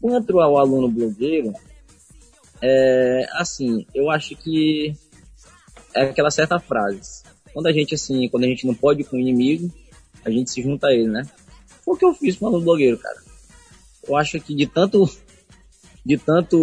Quanto 0.00 0.40
ao 0.40 0.58
aluno 0.58 0.88
blogueiro, 0.88 1.52
é, 2.62 3.26
assim, 3.34 3.86
eu 3.94 4.10
acho 4.10 4.34
que 4.36 4.94
é 5.94 6.02
aquela 6.02 6.30
certa 6.30 6.58
frase. 6.58 7.22
Quando 7.52 7.66
a 7.66 7.72
gente, 7.72 7.94
assim, 7.94 8.28
quando 8.28 8.44
a 8.44 8.46
gente 8.46 8.66
não 8.66 8.74
pode 8.74 9.04
com 9.04 9.16
o 9.16 9.20
inimigo, 9.20 9.72
a 10.24 10.30
gente 10.30 10.50
se 10.50 10.62
junta 10.62 10.88
a 10.88 10.92
ele, 10.92 11.08
né? 11.08 11.22
Foi 11.84 11.94
o 11.94 11.98
que 11.98 12.04
eu 12.04 12.14
fiz 12.14 12.36
com 12.36 12.46
o 12.46 12.48
aluno 12.48 12.64
blogueiro, 12.64 12.98
cara. 12.98 13.16
Eu 14.06 14.16
acho 14.16 14.40
que 14.40 14.54
de 14.54 14.66
tanto 14.66 15.08
de 16.04 16.16
tanto 16.16 16.56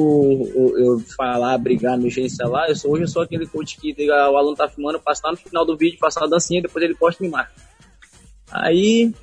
eu, 0.78 1.00
falar, 1.15 1.58
brigar, 1.60 1.97
mexer 1.97 2.21
em 2.21 2.30
celular, 2.30 2.69
eu 2.69 2.76
sou, 2.76 2.91
hoje 2.91 3.04
eu 3.04 3.08
sou 3.08 3.21
aquele 3.21 3.45
coach 3.45 3.78
que 3.78 3.93
diga, 3.93 4.30
o 4.32 4.36
aluno 4.36 4.56
tá 4.56 4.67
filmando, 4.67 5.00
passar 5.00 5.32
no 5.32 5.38
final 5.38 5.63
do 5.63 5.78
vídeo, 5.78 6.00
passar 6.00 6.21
uma 6.21 6.30
dancinha, 6.30 6.62
depois 6.62 6.84
ele 6.84 6.95
posta 6.95 7.23
e 7.23 7.28
me 7.28 7.32
marca. 7.32 7.54
Aí 8.52 9.13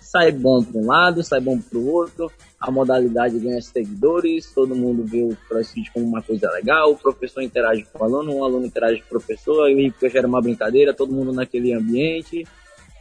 sai 0.00 0.30
bom 0.30 0.62
para 0.62 0.78
um 0.78 0.86
lado, 0.86 1.22
sai 1.22 1.40
bom 1.40 1.58
para 1.58 1.78
o 1.78 1.88
outro, 1.88 2.30
a 2.62 2.70
modalidade 2.70 3.40
ganha 3.40 3.60
seguidores, 3.60 4.52
todo 4.54 4.76
mundo 4.76 5.04
vê 5.04 5.20
o 5.20 5.36
CrossFit 5.48 5.90
como 5.92 6.06
uma 6.06 6.22
coisa 6.22 6.48
legal, 6.52 6.92
o 6.92 6.96
professor 6.96 7.42
interage 7.42 7.84
com 7.92 7.98
o 7.98 8.04
aluno, 8.04 8.36
o 8.36 8.44
aluno 8.44 8.64
interage 8.64 9.00
com 9.00 9.06
o 9.06 9.08
professor, 9.08 9.66
aí 9.66 9.92
gera 10.04 10.28
uma 10.28 10.40
brincadeira, 10.40 10.94
todo 10.94 11.12
mundo 11.12 11.32
naquele 11.32 11.74
ambiente. 11.74 12.46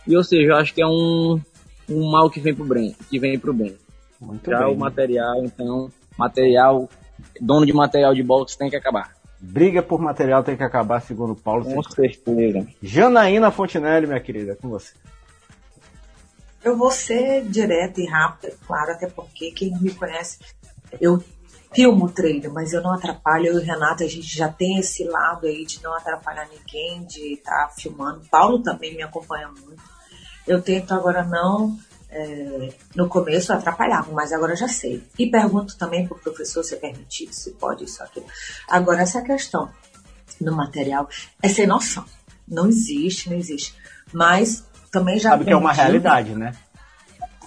E 0.07 0.17
ou 0.17 0.23
seja, 0.23 0.53
eu 0.53 0.55
acho 0.55 0.73
que 0.73 0.81
é 0.81 0.87
um, 0.87 1.39
um 1.87 2.09
mal 2.09 2.27
que 2.27 2.39
vem 2.39 2.55
pro 2.55 2.65
bem, 2.65 2.95
que 3.07 3.19
vem 3.19 3.37
pro 3.37 3.53
bem. 3.53 3.77
Muito 4.19 4.49
Já 4.49 4.65
bem. 4.65 4.73
o 4.73 4.79
material, 4.79 5.45
então, 5.45 5.91
material, 6.17 6.89
dono 7.39 7.63
de 7.63 7.73
material 7.73 8.15
de 8.15 8.23
boxe 8.23 8.57
tem 8.57 8.69
que 8.69 8.75
acabar. 8.75 9.11
Briga 9.39 9.83
por 9.83 10.01
material 10.01 10.43
tem 10.43 10.57
que 10.57 10.63
acabar, 10.63 11.01
segundo 11.01 11.33
o 11.33 11.35
Paulo. 11.35 11.65
Com 11.65 11.83
certeza. 11.83 12.65
Janaína 12.81 13.51
Fontinelli, 13.51 14.07
minha 14.07 14.19
querida, 14.19 14.55
com 14.55 14.69
você. 14.69 14.93
Eu 16.63 16.77
vou 16.77 16.91
ser 16.91 17.45
direta 17.45 17.99
e 17.99 18.05
rápida, 18.05 18.55
claro, 18.67 18.91
até 18.91 19.07
porque 19.07 19.51
quem 19.51 19.77
me 19.79 19.93
conhece, 19.93 20.37
eu 20.99 21.23
filmo 21.73 22.05
o 22.05 22.11
treino, 22.11 22.53
mas 22.53 22.73
eu 22.73 22.81
não 22.81 22.93
atrapalho. 22.93 23.47
Eu 23.47 23.59
e 23.59 23.61
o 23.61 23.65
Renato, 23.65 24.03
a 24.03 24.07
gente 24.07 24.27
já 24.27 24.49
tem 24.49 24.77
esse 24.77 25.03
lado 25.03 25.47
aí 25.47 25.65
de 25.65 25.81
não 25.81 25.95
atrapalhar 25.95 26.47
ninguém, 26.47 27.03
de 27.05 27.33
estar 27.33 27.73
filmando. 27.75 28.21
Paulo 28.29 28.61
também 28.61 28.95
me 28.95 29.01
acompanha 29.01 29.47
muito. 29.47 29.81
Eu 30.45 30.61
tento 30.61 30.93
agora 30.93 31.23
não, 31.23 31.77
é, 32.09 32.73
no 32.93 33.07
começo 33.07 33.51
eu 33.51 33.57
atrapalhava, 33.57 34.11
mas 34.11 34.33
agora 34.33 34.55
já 34.55 34.67
sei. 34.67 35.01
E 35.17 35.27
pergunto 35.27 35.77
também 35.77 36.05
para 36.05 36.17
o 36.17 36.19
professor 36.19 36.63
se 36.63 36.75
é 36.75 36.77
permitido, 36.77 37.31
se 37.31 37.51
pode 37.51 37.85
isso, 37.85 38.03
aquilo. 38.03 38.25
Agora, 38.67 39.01
essa 39.01 39.21
questão 39.21 39.71
do 40.39 40.53
material 40.53 41.07
é 41.41 41.47
sem 41.47 41.65
noção. 41.65 42.03
Não 42.47 42.67
existe, 42.67 43.29
não 43.29 43.37
existe. 43.37 43.73
Mas 44.11 44.65
também 44.91 45.17
já 45.17 45.31
Sabe 45.31 45.45
que 45.45 45.51
é 45.51 45.55
uma 45.55 45.71
realidade, 45.71 46.35
né? 46.35 46.53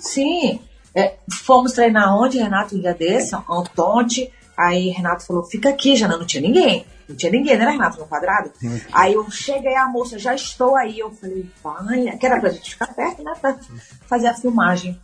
Sim. 0.01 0.61
É, 0.95 1.17
fomos 1.31 1.73
treinar 1.73 2.17
onde, 2.17 2.39
Renato, 2.39 2.77
um 2.77 2.81
dia 2.81 2.95
desse, 2.95 3.35
Antonte. 3.35 4.33
Aí 4.57 4.89
Renato 4.91 5.27
falou, 5.27 5.45
fica 5.45 5.69
aqui, 5.69 5.97
já 5.97 6.07
não 6.07 6.25
tinha 6.25 6.41
ninguém. 6.41 6.87
Não 7.09 7.17
tinha 7.17 7.33
ninguém, 7.33 7.59
né, 7.59 7.69
Renato, 7.69 7.99
no 7.99 8.07
quadrado? 8.07 8.51
Sim. 8.59 8.81
Aí 8.93 9.15
eu 9.15 9.29
cheguei, 9.31 9.75
a 9.77 9.89
moça, 9.89 10.19
já 10.19 10.35
estou 10.35 10.77
aí. 10.77 10.99
Eu 10.99 11.11
falei, 11.11 11.51
vai, 11.63 12.17
que 12.17 12.27
era 12.27 12.41
pra 12.41 12.51
gente 12.51 12.71
ficar 12.71 12.95
perto, 12.95 13.23
né, 13.23 13.35
pra 13.41 13.59
fazer 14.07 14.29
a 14.29 14.35
filmagem. 14.35 14.99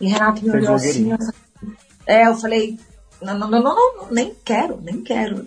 E 0.00 0.08
Renato 0.08 0.42
me 0.42 0.50
olhou 0.50 0.74
assim, 0.74 1.10
é, 2.06 2.26
eu 2.26 2.34
falei, 2.36 2.78
não, 3.20 3.38
não, 3.38 3.48
não, 3.48 3.62
não, 3.62 4.08
nem 4.10 4.34
quero, 4.44 4.80
nem 4.80 5.02
quero. 5.02 5.44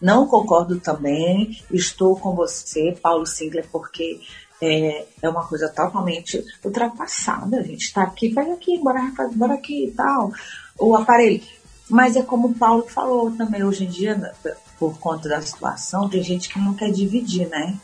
Não 0.00 0.26
concordo 0.26 0.78
também, 0.80 1.58
estou 1.70 2.16
com 2.16 2.34
você, 2.34 2.96
Paulo 3.00 3.26
Singler, 3.26 3.66
porque 3.70 4.20
é, 4.60 5.06
é 5.22 5.28
uma 5.28 5.46
coisa 5.46 5.68
totalmente 5.68 6.44
ultrapassada. 6.64 7.58
A 7.58 7.62
gente 7.62 7.82
está 7.82 8.02
aqui, 8.02 8.34
pega 8.34 8.52
aqui, 8.52 8.78
bora, 8.78 9.12
bora 9.34 9.54
aqui 9.54 9.86
e 9.86 9.90
tal, 9.92 10.32
o 10.78 10.96
aparelho. 10.96 11.42
Mas 11.88 12.16
é 12.16 12.22
como 12.22 12.48
o 12.48 12.54
Paulo 12.54 12.86
falou 12.86 13.30
também, 13.30 13.64
hoje 13.64 13.84
em 13.84 13.88
dia, 13.88 14.32
por 14.78 14.98
conta 14.98 15.28
da 15.28 15.40
situação, 15.40 16.08
tem 16.08 16.22
gente 16.22 16.48
que 16.48 16.58
não 16.58 16.74
quer 16.74 16.90
dividir, 16.90 17.48
né? 17.48 17.78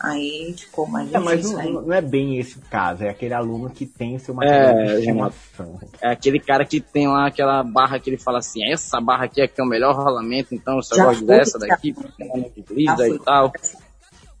Aí 0.00 0.54
ficou 0.56 0.86
mais 0.86 1.12
é, 1.12 1.18
mas 1.18 1.50
não, 1.50 1.82
não, 1.82 1.92
é 1.92 2.00
bem 2.00 2.38
esse 2.38 2.56
o 2.56 2.62
caso, 2.70 3.02
é 3.02 3.08
aquele 3.08 3.34
aluno 3.34 3.68
que 3.68 3.84
tem 3.84 4.16
seu 4.16 4.32
material 4.32 4.78
é, 4.78 4.84
de 4.84 4.98
estimação. 5.00 5.80
É 6.00 6.12
aquele 6.12 6.38
cara 6.38 6.64
que 6.64 6.80
tem 6.80 7.08
lá 7.08 7.26
aquela 7.26 7.64
barra 7.64 7.98
que 7.98 8.08
ele 8.08 8.16
fala 8.16 8.38
assim, 8.38 8.64
essa 8.70 9.00
barra 9.00 9.24
aqui 9.24 9.40
é 9.40 9.48
que 9.48 9.60
é 9.60 9.64
o 9.64 9.66
melhor 9.66 9.96
rolamento, 9.96 10.54
então 10.54 10.76
eu 10.76 10.82
só 10.84 10.94
já 10.94 11.04
gosto 11.06 11.24
dessa 11.24 11.58
daqui, 11.58 11.92
porque 11.92 12.22
é 12.22 13.08
e 13.08 13.18
tal. 13.18 13.52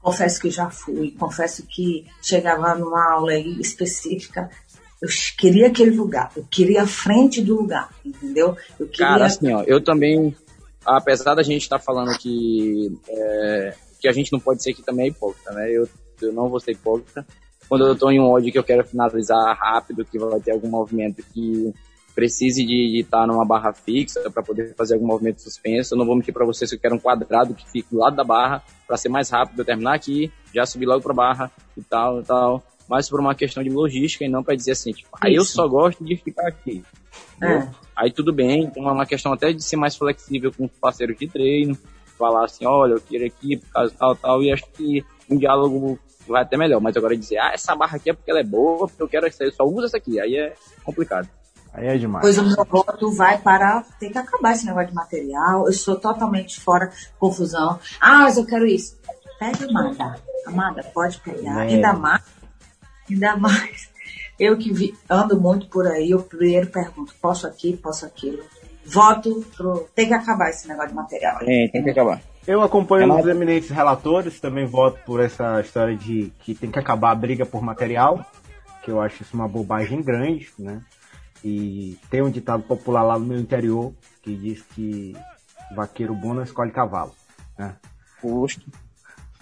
Confesso 0.08 0.40
que 0.40 0.50
já 0.50 0.70
fui, 0.70 1.10
confesso 1.18 1.66
que 1.66 2.06
chegava 2.22 2.74
numa 2.74 3.12
aula 3.12 3.36
específica, 3.36 4.48
eu 5.02 5.08
queria 5.36 5.66
aquele 5.66 5.90
lugar, 5.90 6.32
eu 6.34 6.46
queria 6.50 6.84
a 6.84 6.86
frente 6.86 7.42
do 7.42 7.56
lugar, 7.56 7.90
entendeu? 8.02 8.56
Eu 8.80 8.88
queria... 8.88 9.06
Cara, 9.06 9.26
assim, 9.26 9.52
ó, 9.52 9.62
eu 9.64 9.84
também, 9.84 10.34
apesar 10.82 11.34
da 11.34 11.42
gente 11.42 11.62
estar 11.62 11.78
tá 11.78 11.84
falando 11.84 12.16
que 12.16 12.90
é, 13.06 13.74
que 14.00 14.08
a 14.08 14.12
gente 14.12 14.32
não 14.32 14.40
pode 14.40 14.62
ser 14.62 14.72
que 14.72 14.82
também 14.82 15.04
é 15.04 15.08
hipócrita, 15.08 15.52
né? 15.52 15.70
Eu, 15.70 15.86
eu 16.22 16.32
não 16.32 16.48
vou 16.48 16.58
ser 16.58 16.72
hipócrita. 16.72 17.26
Quando 17.68 17.86
eu 17.86 17.92
estou 17.92 18.10
em 18.10 18.18
um 18.18 18.30
ódio 18.30 18.50
que 18.50 18.58
eu 18.58 18.64
quero 18.64 18.86
finalizar 18.86 19.54
rápido, 19.58 20.06
que 20.06 20.18
vai 20.18 20.40
ter 20.40 20.52
algum 20.52 20.70
movimento 20.70 21.22
que 21.34 21.70
precise 22.18 22.66
de 22.66 22.98
estar 22.98 23.28
numa 23.28 23.44
barra 23.44 23.72
fixa 23.72 24.28
para 24.28 24.42
poder 24.42 24.74
fazer 24.74 24.94
algum 24.94 25.06
movimento 25.06 25.40
suspenso, 25.40 25.94
eu 25.94 25.98
não 25.98 26.04
vou 26.04 26.16
mentir 26.16 26.34
para 26.34 26.44
vocês 26.44 26.68
que 26.68 26.74
eu 26.74 26.80
quero 26.80 26.96
um 26.96 26.98
quadrado 26.98 27.54
que 27.54 27.70
fique 27.70 27.92
do 27.92 27.98
lado 27.98 28.16
da 28.16 28.24
barra 28.24 28.60
para 28.88 28.96
ser 28.96 29.08
mais 29.08 29.30
rápido, 29.30 29.60
eu 29.60 29.64
terminar 29.64 29.94
aqui, 29.94 30.28
já 30.52 30.66
subir 30.66 30.86
logo 30.86 31.00
para 31.00 31.12
a 31.12 31.14
barra 31.14 31.52
e 31.76 31.82
tal 31.82 32.20
e 32.20 32.24
tal. 32.24 32.60
Mas 32.88 33.08
por 33.08 33.20
uma 33.20 33.36
questão 33.36 33.62
de 33.62 33.70
logística 33.70 34.24
e 34.24 34.28
não 34.28 34.42
para 34.42 34.56
dizer 34.56 34.72
assim, 34.72 34.90
tipo, 34.90 35.08
aí 35.20 35.34
ah, 35.34 35.36
eu 35.36 35.44
só 35.44 35.68
gosto 35.68 36.04
de 36.04 36.16
ficar 36.16 36.48
aqui. 36.48 36.82
É. 37.40 37.68
Aí 37.94 38.10
tudo 38.10 38.32
bem, 38.32 38.64
então 38.64 38.88
é 38.88 38.92
uma 38.92 39.06
questão 39.06 39.32
até 39.32 39.52
de 39.52 39.62
ser 39.62 39.76
mais 39.76 39.94
flexível 39.94 40.50
com 40.52 40.64
os 40.64 40.72
parceiros 40.72 41.16
de 41.16 41.28
treino, 41.28 41.78
falar 42.18 42.46
assim, 42.46 42.66
olha, 42.66 42.94
eu 42.94 43.00
queria 43.00 43.28
aqui 43.28 43.58
por 43.58 43.70
causa 43.70 43.94
tal, 43.96 44.16
tal, 44.16 44.42
e 44.42 44.50
acho 44.50 44.64
que 44.72 45.04
um 45.30 45.38
diálogo 45.38 45.96
vai 46.26 46.42
até 46.42 46.56
melhor. 46.56 46.80
Mas 46.80 46.96
agora 46.96 47.16
dizer, 47.16 47.38
ah, 47.38 47.52
essa 47.54 47.76
barra 47.76 47.96
aqui 47.96 48.10
é 48.10 48.12
porque 48.12 48.28
ela 48.28 48.40
é 48.40 48.44
boa, 48.44 48.88
porque 48.88 49.02
eu 49.04 49.08
quero 49.08 49.26
essa, 49.28 49.44
eu 49.44 49.52
só 49.52 49.62
uso 49.62 49.86
essa 49.86 49.98
aqui, 49.98 50.18
aí 50.18 50.34
é 50.34 50.54
complicado. 50.82 51.37
Aí 51.72 51.86
é 51.86 51.98
demais. 51.98 52.22
Pois 52.22 52.38
o 52.38 52.44
meu 52.44 52.64
voto 52.64 53.10
vai 53.12 53.38
para. 53.38 53.84
Tem 54.00 54.10
que 54.10 54.18
acabar 54.18 54.52
esse 54.52 54.66
negócio 54.66 54.88
de 54.88 54.94
material. 54.94 55.66
Eu 55.66 55.72
sou 55.72 55.96
totalmente 55.96 56.60
fora 56.60 56.90
confusão. 57.18 57.78
Ah, 58.00 58.20
mas 58.20 58.36
eu 58.36 58.44
quero 58.44 58.66
isso. 58.66 58.98
Pega, 59.38 59.66
Amada. 59.68 60.20
Amada, 60.46 60.82
pode 60.94 61.20
pegar. 61.20 61.64
É. 61.64 61.74
Ainda 61.74 61.92
mais. 61.92 62.22
Ainda 63.10 63.36
mais. 63.36 63.88
Eu 64.38 64.56
que 64.56 64.72
vi, 64.72 64.94
ando 65.10 65.40
muito 65.40 65.66
por 65.66 65.84
aí, 65.84 66.12
eu 66.12 66.22
primeiro 66.22 66.68
pergunto: 66.68 67.12
posso 67.20 67.44
aqui, 67.44 67.76
posso 67.76 68.06
aquilo 68.06 68.38
voto 68.84 69.44
pro. 69.56 69.88
Tem 69.94 70.06
que 70.06 70.14
acabar 70.14 70.50
esse 70.50 70.66
negócio 70.66 70.90
de 70.90 70.94
material. 70.94 71.38
É, 71.42 71.68
tem 71.72 71.82
que 71.82 71.90
acabar. 71.90 72.20
Eu 72.46 72.62
acompanho 72.62 73.12
é 73.12 73.20
os 73.20 73.26
eminentes 73.26 73.68
relatores, 73.68 74.40
também 74.40 74.64
voto 74.64 74.98
por 75.04 75.20
essa 75.20 75.60
história 75.60 75.94
de 75.94 76.32
que 76.40 76.54
tem 76.54 76.70
que 76.70 76.78
acabar 76.78 77.10
a 77.10 77.14
briga 77.14 77.44
por 77.44 77.62
material, 77.62 78.24
que 78.82 78.90
eu 78.90 79.00
acho 79.02 79.22
isso 79.22 79.34
uma 79.34 79.46
bobagem 79.46 80.00
grande, 80.02 80.50
né? 80.58 80.80
E 81.44 81.98
tem 82.10 82.22
um 82.22 82.30
ditado 82.30 82.62
popular 82.62 83.02
lá 83.02 83.18
no 83.18 83.26
meu 83.26 83.38
interior 83.38 83.92
que 84.22 84.34
diz 84.34 84.62
que 84.62 85.16
vaqueiro 85.74 86.14
bom 86.14 86.34
não 86.34 86.42
escolhe 86.42 86.72
cavalo, 86.72 87.14
né? 87.58 87.76
Justo. 88.22 88.66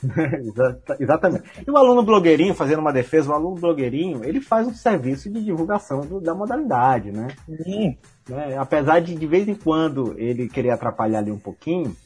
Exatamente. 1.01 1.45
E 1.67 1.71
o 1.71 1.77
aluno 1.77 2.03
blogueirinho, 2.03 2.55
fazendo 2.55 2.81
uma 2.81 2.93
defesa, 2.93 3.31
o 3.31 3.35
aluno 3.35 3.57
blogueirinho, 3.57 4.25
ele 4.25 4.41
faz 4.41 4.67
um 4.67 4.75
serviço 4.75 5.31
de 5.31 5.43
divulgação 5.43 6.01
do, 6.03 6.21
da 6.21 6.35
modalidade, 6.35 7.11
né? 7.11 7.29
Sim. 7.63 7.97
Né? 8.29 8.59
Apesar 8.59 9.01
de 9.01 9.15
de 9.15 9.27
vez 9.27 9.49
em 9.49 9.55
quando 9.55 10.15
ele 10.19 10.49
querer 10.49 10.71
atrapalhar 10.71 11.19
ali 11.19 11.31
um 11.31 11.39
pouquinho, 11.39 11.97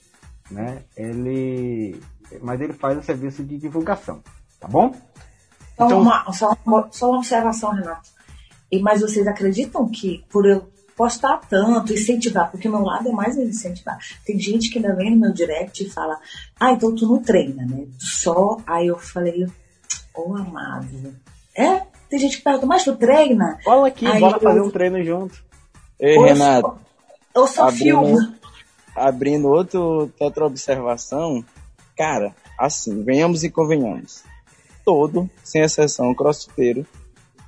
né? 0.51 0.83
Ele, 0.97 2.01
mas 2.41 2.61
ele 2.61 2.73
faz 2.73 2.97
um 2.97 3.03
serviço 3.03 3.43
de 3.43 3.59
divulgação, 3.59 4.23
tá 4.59 4.69
bom? 4.69 4.95
Então, 5.75 6.03
uma, 6.03 6.31
só, 6.33 6.57
uma, 6.67 6.89
só 6.93 7.09
uma 7.09 7.19
observação, 7.19 7.73
Renato. 7.73 8.11
E, 8.71 8.81
mas 8.81 9.01
vocês 9.01 9.27
acreditam 9.27 9.89
que 9.89 10.25
por 10.31 10.47
eu 10.47 10.69
postar 11.01 11.39
tanto, 11.49 11.95
incentivar, 11.95 12.51
porque 12.51 12.69
meu 12.69 12.83
lado 12.83 13.09
é 13.09 13.13
mais 13.13 13.35
incentivar. 13.35 13.99
Tem 14.23 14.39
gente 14.39 14.69
que 14.69 14.79
ainda 14.79 14.95
vem 14.95 15.11
no 15.11 15.17
meu 15.17 15.33
direct 15.33 15.83
e 15.83 15.89
fala, 15.89 16.21
ah, 16.61 16.73
então 16.73 16.95
tu 16.95 17.07
não 17.07 17.23
treina, 17.23 17.65
né? 17.65 17.87
Só, 17.99 18.59
aí 18.67 18.89
eu 18.89 18.99
falei, 18.99 19.47
ô 20.15 20.31
oh, 20.31 20.37
amado, 20.37 21.15
é? 21.57 21.85
Tem 22.11 22.19
gente 22.19 22.37
que 22.37 22.45
pergunta, 22.45 22.67
mas 22.67 22.85
tu 22.85 22.95
treina? 22.97 23.59
Fala 23.65 23.89
aqui, 23.89 24.07
aí 24.07 24.21
bora 24.21 24.37
eu... 24.37 24.41
fazer 24.41 24.61
um 24.61 24.71
treino 24.71 25.03
junto. 25.03 25.43
Ei, 25.99 26.19
ou 26.19 26.25
Renato. 26.25 26.79
Eu 27.35 27.47
só, 27.47 27.69
eu 27.69 27.73
filmo. 27.73 28.35
Abrindo 28.95 29.49
outro, 29.49 30.13
outra 30.21 30.45
observação, 30.45 31.43
cara, 31.97 32.35
assim, 32.59 33.03
venhamos 33.03 33.43
e 33.43 33.51
convenhamos. 33.51 34.23
Todo, 34.85 35.31
sem 35.43 35.63
exceção, 35.63 36.15
crossfiteiro, 36.15 36.87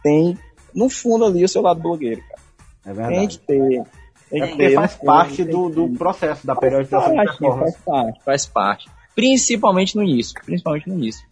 tem 0.03 0.39
no 0.75 0.89
fundo 0.89 1.25
ali 1.25 1.45
o 1.45 1.49
seu 1.49 1.63
lado 1.63 1.81
blogueiro, 1.81 2.23
cara. 2.23 2.43
É 2.85 2.93
verdade. 2.93 3.17
Tem 3.17 3.29
que 3.29 3.39
ter. 3.39 3.85
Tem 4.31 4.43
é 4.43 4.47
porque 4.47 4.69
ter, 4.69 4.75
faz 4.75 4.95
parte 4.97 5.45
do, 5.45 5.69
do 5.69 5.89
processo 5.91 6.47
da 6.47 6.57
periodização 6.57 7.15
faz 7.15 7.37
parte, 7.37 7.59
Faz 7.59 7.77
parte, 7.77 8.25
faz 8.25 8.47
parte. 8.47 8.91
Principalmente 9.15 9.95
no 9.97 10.03
início. 10.03 10.35
Principalmente 10.45 10.89
no 10.89 10.95
início. 10.95 11.27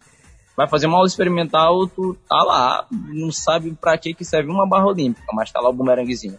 Vai 0.55 0.67
fazer 0.67 0.85
uma 0.85 0.97
aula 0.97 1.07
experimental, 1.07 1.87
tu 1.87 2.15
tá 2.27 2.43
lá, 2.43 2.85
não 2.91 3.31
sabe 3.31 3.75
pra 3.79 3.97
que 3.97 4.13
que 4.13 4.23
serve 4.23 4.51
uma 4.51 4.67
barra 4.67 4.85
olímpica, 4.85 5.25
mas 5.33 5.51
tá 5.51 5.59
lá 5.59 5.69
o 5.69 5.73
bumeranguezinho 5.73 6.37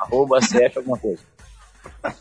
arroba 0.00 0.40
CF 0.40 0.78
alguma 0.78 0.98
coisa. 0.98 1.22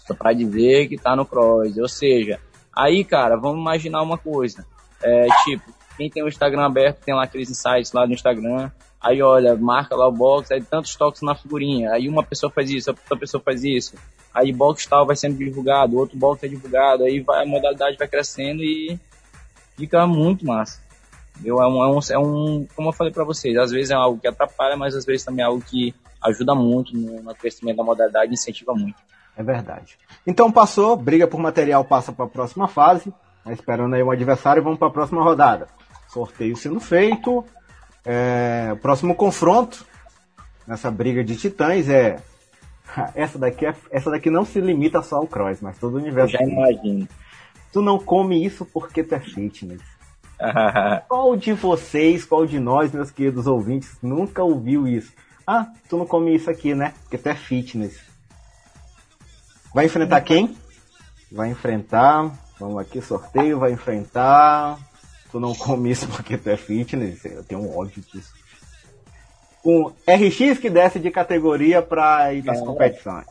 Só 0.06 0.14
pra 0.14 0.34
dizer 0.34 0.88
que 0.88 0.98
tá 0.98 1.16
no 1.16 1.26
cross. 1.26 1.78
Ou 1.78 1.88
seja, 1.88 2.40
aí, 2.76 3.04
cara, 3.04 3.38
vamos 3.38 3.60
imaginar 3.60 4.02
uma 4.02 4.18
coisa. 4.18 4.66
É, 5.02 5.28
tipo, 5.46 5.64
quem 5.96 6.10
tem 6.10 6.24
o 6.24 6.28
Instagram 6.28 6.66
aberto, 6.66 7.04
tem 7.04 7.16
lá 7.16 7.24
aqueles 7.24 7.50
insights 7.50 7.94
lá 7.94 8.06
no 8.06 8.14
Instagram. 8.14 8.70
Aí, 9.02 9.22
olha, 9.22 9.56
marca 9.56 9.96
lá 9.96 10.08
o 10.08 10.12
box, 10.12 10.52
aí 10.52 10.62
tantos 10.62 10.96
toques 10.96 11.22
na 11.22 11.34
figurinha. 11.34 11.92
Aí 11.92 12.10
uma 12.10 12.24
pessoa 12.24 12.52
faz 12.52 12.70
isso, 12.70 12.90
outra 12.90 13.18
pessoa 13.18 13.42
faz 13.42 13.64
isso. 13.64 13.96
Aí 14.34 14.52
box 14.52 14.86
tal 14.86 15.06
vai 15.06 15.16
sendo 15.16 15.38
divulgado, 15.38 15.98
outro 15.98 16.18
box 16.18 16.44
é 16.44 16.48
divulgado. 16.48 17.04
Aí 17.04 17.22
vai, 17.22 17.44
a 17.44 17.46
modalidade 17.48 17.98
vai 17.98 18.08
crescendo 18.08 18.62
e 18.62 19.00
fica 19.78 20.06
muito 20.06 20.46
massa. 20.46 20.82
Eu, 21.44 21.62
é, 21.62 21.68
um, 21.68 21.84
é, 21.84 21.88
um, 21.88 22.00
é 22.12 22.20
um, 22.20 22.68
como 22.76 22.90
eu 22.90 22.94
falei 22.94 23.14
para 23.14 23.24
vocês, 23.24 23.56
às 23.58 23.72
vezes 23.72 23.92
é 23.92 23.94
algo 23.94 24.20
que 24.20 24.28
atrapalha, 24.28 24.76
mas 24.76 24.94
às 24.94 25.06
vezes 25.06 25.24
também 25.24 25.44
é 25.44 25.48
algo 25.48 25.62
que 25.62 25.96
ajuda 26.22 26.54
muito 26.54 26.96
no, 26.96 27.24
no 27.24 27.34
crescimento 27.34 27.78
da 27.78 27.84
modalidade, 27.84 28.34
incentiva 28.34 28.74
muito. 28.74 28.98
É 29.38 29.42
verdade. 29.42 29.98
Então 30.28 30.52
passou, 30.52 30.98
briga 30.98 31.26
por 31.26 31.40
material 31.40 31.86
passa 31.86 32.12
para 32.12 32.26
a 32.26 32.28
próxima 32.28 32.68
fase, 32.68 33.14
tá 33.44 33.54
esperando 33.54 33.96
aí 33.96 34.04
um 34.04 34.12
adversário, 34.12 34.62
vamos 34.62 34.78
para 34.78 34.90
a 34.90 34.92
próxima 34.92 35.24
rodada. 35.24 35.68
Sorteio 36.10 36.58
sendo 36.58 36.82
feito, 36.82 37.46
é, 38.06 38.76
próximo 38.82 39.16
confronto 39.16 39.86
nessa 40.68 40.90
briga 40.92 41.24
de 41.24 41.36
titãs 41.36 41.90
é 41.90 42.22
essa 43.16 43.38
daqui 43.38 43.66
é, 43.66 43.76
essa 43.92 44.10
daqui 44.10 44.30
não 44.30 44.46
se 44.46 44.60
limita 44.60 45.02
só 45.02 45.18
ao 45.18 45.28
cross, 45.28 45.60
mas 45.62 45.78
todo 45.78 45.96
o 45.96 45.98
universo. 45.98 46.36
Eu 46.36 46.40
já 46.40 46.46
imagino. 46.46 47.08
Tu 47.72 47.82
não 47.82 48.00
come 48.00 48.44
isso 48.44 48.66
porque 48.66 49.04
tu 49.04 49.16
é 49.16 49.20
fitness. 49.20 49.82
qual 51.08 51.36
de 51.36 51.54
vocês, 51.54 52.26
qual 52.26 52.46
de 52.46 52.60
nós, 52.60 52.92
meus 52.92 53.12
queridos 53.12 53.46
ouvintes, 53.46 53.98
nunca 54.02 54.44
ouviu 54.44 54.88
isso? 54.88 55.12
Ah, 55.46 55.68
tu 55.90 55.98
não 55.98 56.06
come 56.06 56.36
isso 56.36 56.50
aqui, 56.50 56.74
né? 56.74 56.94
Porque 57.02 57.18
tu 57.18 57.28
é 57.28 57.36
fitness. 57.36 58.00
Vai 59.74 59.86
enfrentar 59.86 60.22
quem? 60.22 60.56
Vai 61.32 61.50
enfrentar. 61.50 62.32
Vamos 62.60 62.78
aqui, 62.80 63.02
sorteio, 63.02 63.60
vai 63.60 63.72
enfrentar. 63.72 64.78
Tu 65.32 65.40
não 65.40 65.54
come 65.54 65.92
isso 65.92 66.08
porque 66.08 66.38
tu 66.38 66.50
é 66.50 66.58
fitness. 66.58 67.24
Eu 67.26 67.44
tenho 67.44 67.62
um 67.62 67.78
ódio 67.78 68.02
disso. 68.02 68.34
Com 69.62 69.94
RX 70.08 70.60
que 70.60 70.70
desce 70.70 71.00
de 71.00 71.12
categoria 71.12 71.82
para 71.82 72.34
ir 72.34 72.44
nas 72.44 72.60
é. 72.60 72.66
competições. 72.66 73.26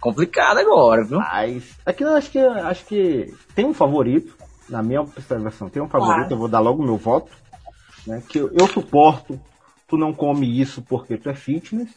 Complicado 0.00 0.58
agora, 0.58 1.04
viu? 1.04 1.18
Mas 1.18 1.78
aqui 1.84 2.02
eu 2.02 2.14
acho 2.14 2.30
que 2.30 2.38
acho 2.38 2.86
que 2.86 3.34
tem 3.54 3.66
um 3.66 3.74
favorito, 3.74 4.34
na 4.68 4.82
minha 4.82 5.02
observação, 5.02 5.68
tem 5.68 5.82
um 5.82 5.88
favorito, 5.88 6.28
claro. 6.28 6.32
eu 6.32 6.38
vou 6.38 6.48
dar 6.48 6.60
logo 6.60 6.82
meu 6.82 6.96
voto, 6.96 7.30
né? 8.06 8.22
Que 8.26 8.38
eu, 8.38 8.50
eu 8.52 8.66
suporto 8.66 9.38
tu 9.86 9.98
não 9.98 10.14
come 10.14 10.58
isso 10.58 10.80
porque 10.82 11.18
tu 11.18 11.28
é 11.28 11.34
fitness, 11.34 11.90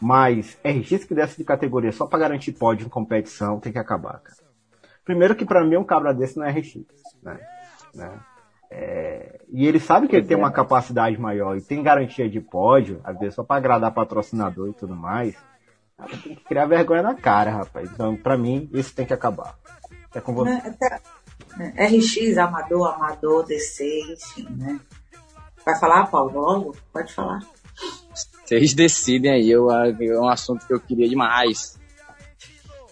mas 0.00 0.58
RX 0.64 1.04
que 1.04 1.14
desce 1.14 1.38
de 1.38 1.44
categoria 1.44 1.92
só 1.92 2.06
para 2.06 2.18
garantir 2.18 2.52
pódio 2.52 2.86
em 2.86 2.90
competição 2.90 3.60
tem 3.60 3.72
que 3.72 3.78
acabar, 3.78 4.18
cara. 4.18 4.36
Primeiro 5.04 5.36
que 5.36 5.44
para 5.44 5.64
mim 5.64 5.76
um 5.76 5.84
cabra 5.84 6.12
desse 6.12 6.36
não 6.36 6.44
é 6.44 6.50
RX, 6.50 6.74
né? 7.22 7.38
né? 7.94 8.20
É, 8.70 9.40
e 9.48 9.66
ele 9.66 9.78
sabe 9.78 10.08
que 10.08 10.16
ele 10.16 10.26
tem 10.26 10.36
uma 10.36 10.50
capacidade 10.50 11.18
maior 11.18 11.56
e 11.56 11.60
tem 11.60 11.82
garantia 11.82 12.28
de 12.28 12.40
pódio, 12.40 13.00
às 13.04 13.18
vezes 13.18 13.34
só 13.34 13.44
para 13.44 13.56
agradar 13.56 13.94
patrocinador 13.94 14.68
e 14.68 14.72
tudo 14.72 14.96
mais. 14.96 15.36
Tem 16.08 16.34
que 16.34 16.44
criar 16.44 16.66
vergonha 16.66 17.02
na 17.02 17.14
cara, 17.14 17.50
rapaz. 17.52 17.88
Então, 17.92 18.16
para 18.16 18.36
mim, 18.36 18.68
isso 18.72 18.94
tem 18.94 19.06
que 19.06 19.14
acabar. 19.14 19.56
É 20.14 20.20
com 20.20 20.34
você. 20.34 20.60
É, 21.76 21.86
RX, 21.86 22.36
Amador, 22.36 22.94
Amador, 22.94 23.46
DC, 23.46 24.00
enfim, 24.12 24.48
né? 24.50 24.80
Vai 25.64 25.78
falar, 25.78 26.06
Paulo, 26.06 26.40
logo? 26.40 26.76
Pode 26.92 27.12
falar. 27.12 27.40
Vocês 28.44 28.74
decidem 28.74 29.30
aí, 29.30 29.50
eu, 29.50 29.70
é 29.70 30.20
um 30.20 30.28
assunto 30.28 30.66
que 30.66 30.74
eu 30.74 30.80
queria 30.80 31.08
demais. 31.08 31.78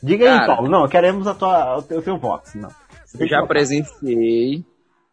Diga 0.02 0.26
Cara, 0.26 0.40
aí, 0.40 0.46
Paulo. 0.46 0.70
Não, 0.70 0.88
queremos 0.88 1.26
a 1.26 1.34
tua, 1.34 1.78
o 1.78 1.82
teu, 1.82 1.98
o 1.98 2.02
teu 2.02 2.16
voto. 2.16 2.50
Não. 2.56 2.70
Eu 3.18 3.28
já 3.28 3.44
presenciei 3.46 4.64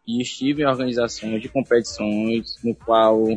e 0.10 0.24
estive 0.24 0.64
em 0.64 0.66
organizações 0.66 1.40
de 1.40 1.48
competições 1.48 2.56
no 2.64 2.74
qual 2.74 3.28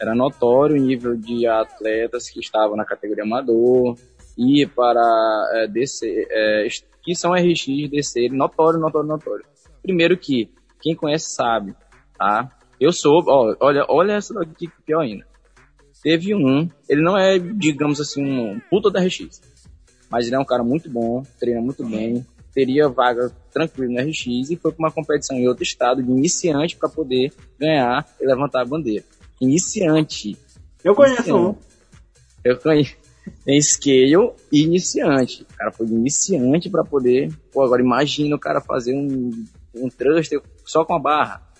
era 0.00 0.16
notório 0.16 0.74
o 0.74 0.84
nível 0.84 1.16
de 1.16 1.46
atletas 1.46 2.28
que 2.28 2.40
estavam 2.40 2.76
na 2.76 2.84
categoria 2.84 3.22
amador 3.22 3.96
e 4.36 4.66
para 4.66 5.00
é, 5.52 5.68
descer, 5.68 6.26
é, 6.28 6.66
que 7.04 7.14
são 7.14 7.32
RX 7.32 7.88
descer, 7.88 8.32
notório, 8.32 8.80
notório, 8.80 9.08
notório. 9.08 9.44
Primeiro 9.80 10.18
que 10.18 10.50
quem 10.80 10.96
conhece 10.96 11.30
sabe, 11.30 11.72
tá? 12.18 12.50
Eu 12.80 12.92
sou, 12.92 13.22
ó, 13.28 13.54
olha, 13.60 13.86
olha 13.88 14.14
essa 14.14 14.34
daqui 14.34 14.68
pior 14.84 15.02
ainda. 15.02 15.24
Teve 16.02 16.34
um, 16.34 16.68
ele 16.88 17.00
não 17.00 17.16
é, 17.16 17.38
digamos 17.38 18.00
assim, 18.00 18.24
um 18.24 18.60
puta 18.68 18.90
da 18.90 19.00
RX, 19.00 19.40
mas 20.10 20.26
ele 20.26 20.34
é 20.34 20.38
um 20.40 20.44
cara 20.44 20.64
muito 20.64 20.90
bom, 20.90 21.22
treina 21.38 21.60
muito 21.60 21.86
bem, 21.86 22.26
teria 22.52 22.88
vaga 22.88 23.30
tranquilo 23.52 23.92
no 23.92 24.00
RX 24.00 24.50
e 24.50 24.56
foi 24.56 24.72
para 24.72 24.84
uma 24.84 24.92
competição 24.92 25.36
em 25.36 25.48
outro 25.48 25.62
estado 25.62 26.02
de 26.02 26.10
iniciante 26.10 26.76
para 26.76 26.88
poder 26.88 27.32
ganhar 27.58 28.06
e 28.20 28.26
levantar 28.26 28.62
a 28.62 28.66
bandeira. 28.66 29.04
Iniciante. 29.40 30.36
Eu 30.84 30.94
conheço 30.94 31.22
iniciante. 31.22 31.40
um. 31.40 31.56
Eu 32.44 32.58
conheço. 32.58 32.96
Tem 33.44 33.60
scale 33.60 34.32
e 34.50 34.62
iniciante. 34.62 35.42
O 35.42 35.56
cara 35.56 35.72
foi 35.72 35.86
de 35.86 35.94
iniciante 35.94 36.68
para 36.68 36.84
poder. 36.84 37.32
Pô, 37.52 37.62
agora 37.62 37.80
imagina 37.80 38.34
o 38.34 38.38
cara 38.38 38.60
fazer 38.60 38.94
um, 38.94 39.30
um 39.74 39.88
thruster 39.88 40.40
só 40.64 40.84
com 40.84 40.94
a 40.94 40.98
barra. 40.98 41.52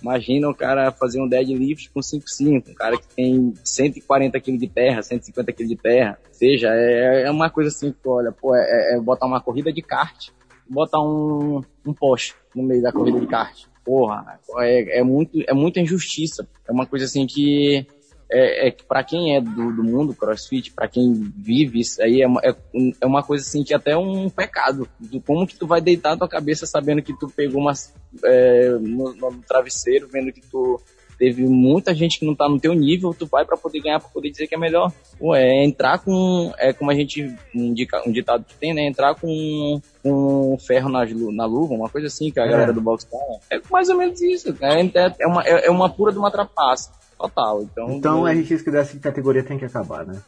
Imagina 0.00 0.48
o 0.48 0.54
cara 0.54 0.92
fazer 0.92 1.20
um 1.20 1.28
deadlift 1.28 1.90
com 1.90 2.00
5,5, 2.00 2.70
um 2.70 2.74
cara 2.74 2.96
que 2.96 3.08
tem 3.16 3.52
140 3.64 4.40
kg 4.40 4.56
de 4.56 4.68
terra, 4.68 5.02
150 5.02 5.52
kg 5.52 5.66
de 5.66 5.76
terra. 5.76 6.18
Ou 6.28 6.34
seja, 6.34 6.68
é, 6.70 7.24
é 7.26 7.30
uma 7.30 7.50
coisa 7.50 7.68
assim 7.68 7.90
que, 7.90 8.08
olha, 8.08 8.30
pô, 8.30 8.54
é, 8.54 8.94
é 8.94 9.00
botar 9.00 9.26
uma 9.26 9.40
corrida 9.40 9.72
de 9.72 9.82
kart, 9.82 10.28
botar 10.68 11.00
um, 11.00 11.62
um 11.86 11.92
poste 11.92 12.34
no 12.54 12.62
meio 12.62 12.82
da 12.82 12.92
corrida 12.92 13.20
de 13.20 13.26
kart. 13.26 13.64
Porra, 13.84 14.38
é, 14.58 14.98
é, 14.98 15.02
muito, 15.02 15.32
é 15.46 15.54
muita 15.54 15.80
injustiça. 15.80 16.46
É 16.66 16.72
uma 16.72 16.86
coisa 16.86 17.06
assim 17.06 17.26
que 17.26 17.86
é, 18.30 18.68
é 18.68 18.70
que 18.70 18.84
para 18.84 19.02
quem 19.02 19.34
é 19.34 19.40
do, 19.40 19.72
do 19.72 19.82
mundo 19.82 20.14
crossfit, 20.14 20.72
para 20.72 20.86
quem 20.86 21.14
vive 21.34 21.80
isso 21.80 22.02
aí, 22.02 22.22
é 22.22 22.26
é, 22.26 22.54
é, 23.00 23.06
uma 23.06 23.22
coisa 23.22 23.42
assim 23.42 23.64
que 23.64 23.72
até 23.72 23.92
é 23.92 23.96
um 23.96 24.28
pecado. 24.28 24.88
Do, 25.00 25.20
como 25.22 25.46
que 25.46 25.56
tu 25.56 25.66
vai 25.66 25.80
deitar 25.80 26.16
tua 26.16 26.28
cabeça 26.28 26.66
sabendo 26.66 27.02
que 27.02 27.18
tu 27.18 27.28
pegou 27.28 27.60
umas, 27.60 27.94
é, 28.22 28.70
no, 28.72 29.14
no, 29.14 29.42
travesseiro, 29.42 30.08
vendo 30.08 30.32
que 30.32 30.42
tu 30.42 30.78
teve 31.18 31.44
muita 31.44 31.94
gente 31.94 32.18
que 32.18 32.24
não 32.24 32.34
tá 32.34 32.48
no 32.48 32.60
teu 32.60 32.72
nível, 32.72 33.12
tu 33.12 33.26
vai 33.26 33.44
para 33.44 33.56
poder 33.56 33.80
ganhar, 33.80 33.98
para 33.98 34.08
poder 34.08 34.30
dizer 34.30 34.46
que 34.46 34.54
é 34.54 34.58
melhor. 34.58 34.92
Pô, 35.18 35.34
é 35.34 35.64
entrar 35.64 35.98
com, 35.98 36.52
é 36.56 36.72
como 36.72 36.90
a 36.90 36.94
gente, 36.94 37.24
um, 37.54 37.74
um 38.06 38.12
ditado 38.12 38.44
que 38.44 38.54
tem, 38.54 38.72
né? 38.72 38.86
Entrar 38.86 39.16
com, 39.16 39.80
com 40.02 40.56
ferro 40.60 40.88
na, 40.88 41.04
na 41.04 41.44
luva, 41.44 41.74
uma 41.74 41.88
coisa 41.88 42.06
assim, 42.06 42.30
que 42.30 42.38
a 42.38 42.44
é. 42.44 42.48
galera 42.48 42.72
do 42.72 42.80
boxe 42.80 43.08
fala. 43.10 43.40
É 43.50 43.60
mais 43.70 43.88
ou 43.88 43.96
menos 43.96 44.20
isso. 44.22 44.56
É, 44.60 44.80
é, 45.20 45.26
uma, 45.26 45.42
é, 45.44 45.66
é 45.66 45.70
uma 45.70 45.90
pura 45.90 46.12
de 46.12 46.18
uma 46.18 46.30
trapaça. 46.30 46.92
Total. 47.18 47.62
Então, 47.62 47.90
então 47.90 48.28
eu... 48.28 48.40
RX 48.40 48.62
que 48.62 48.70
dessa 48.70 48.96
categoria 48.98 49.42
tem 49.42 49.58
que 49.58 49.64
acabar, 49.64 50.06
né? 50.06 50.22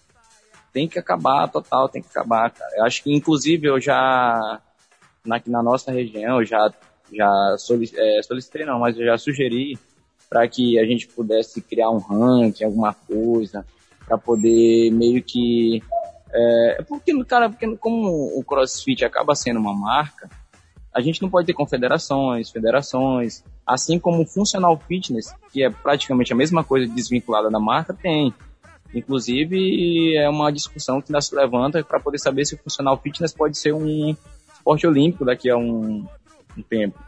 Tem 0.72 0.88
que 0.88 0.98
acabar, 0.98 1.48
total, 1.48 1.88
tem 1.88 2.02
que 2.02 2.08
acabar, 2.08 2.50
cara. 2.50 2.70
Eu 2.76 2.84
acho 2.84 3.02
que, 3.02 3.14
inclusive, 3.14 3.68
eu 3.68 3.80
já, 3.80 4.60
na, 5.24 5.40
na 5.46 5.62
nossa 5.62 5.92
região, 5.92 6.40
eu 6.40 6.44
já, 6.44 6.72
já 7.12 7.56
solicitei, 7.58 8.18
é, 8.18 8.22
solicitei, 8.22 8.64
não, 8.64 8.78
mas 8.80 8.98
eu 8.98 9.04
já 9.04 9.16
sugeri 9.18 9.78
para 10.30 10.46
que 10.46 10.78
a 10.78 10.86
gente 10.86 11.08
pudesse 11.08 11.60
criar 11.60 11.90
um 11.90 11.98
ranking, 11.98 12.62
alguma 12.62 12.94
coisa, 12.94 13.66
para 14.06 14.16
poder 14.16 14.92
meio 14.92 15.20
que. 15.20 15.82
É, 16.32 16.84
porque, 16.88 17.12
cara, 17.24 17.50
porque 17.50 17.76
como 17.76 18.38
o 18.38 18.44
CrossFit 18.44 19.04
acaba 19.04 19.34
sendo 19.34 19.58
uma 19.58 19.74
marca, 19.74 20.30
a 20.94 21.00
gente 21.00 21.20
não 21.20 21.28
pode 21.28 21.48
ter 21.48 21.52
confederações, 21.52 22.48
federações, 22.48 23.42
assim 23.66 23.98
como 23.98 24.22
o 24.22 24.26
Functional 24.26 24.78
Fitness, 24.78 25.34
que 25.52 25.64
é 25.64 25.70
praticamente 25.70 26.32
a 26.32 26.36
mesma 26.36 26.62
coisa 26.62 26.86
desvinculada 26.92 27.50
da 27.50 27.58
marca, 27.58 27.92
tem. 27.92 28.32
Inclusive, 28.94 30.16
é 30.16 30.28
uma 30.28 30.50
discussão 30.52 31.00
que 31.00 31.10
ainda 31.10 31.20
se 31.20 31.34
levanta 31.34 31.82
para 31.82 32.00
poder 32.00 32.18
saber 32.18 32.44
se 32.44 32.54
o 32.54 32.58
Functional 32.58 32.96
Fitness 32.98 33.32
pode 33.32 33.58
ser 33.58 33.72
um 33.72 34.16
esporte 34.52 34.86
olímpico 34.86 35.24
daqui 35.24 35.50
a 35.50 35.56
um, 35.56 36.04
um 36.56 36.62
tempo. 36.62 36.98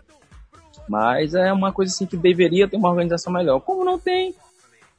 Mas 0.92 1.32
é 1.32 1.50
uma 1.50 1.72
coisa 1.72 1.90
assim 1.90 2.04
que 2.04 2.18
deveria 2.18 2.68
ter 2.68 2.76
uma 2.76 2.90
organização 2.90 3.32
melhor. 3.32 3.60
Como 3.60 3.82
não 3.82 3.98
tem, 3.98 4.34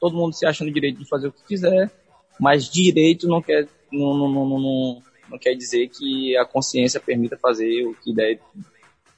todo 0.00 0.16
mundo 0.16 0.32
se 0.34 0.44
acha 0.44 0.64
no 0.64 0.72
direito 0.72 0.98
de 0.98 1.08
fazer 1.08 1.28
o 1.28 1.32
que 1.32 1.44
quiser, 1.44 1.88
mas 2.36 2.68
direito 2.68 3.28
não 3.28 3.40
quer, 3.40 3.68
não, 3.92 4.12
não, 4.12 4.28
não, 4.28 4.48
não, 4.48 5.02
não 5.30 5.38
quer 5.38 5.54
dizer 5.54 5.88
que 5.90 6.36
a 6.36 6.44
consciência 6.44 6.98
permita 6.98 7.38
fazer 7.38 7.86
o 7.86 7.94
que 7.94 8.12
der. 8.12 8.40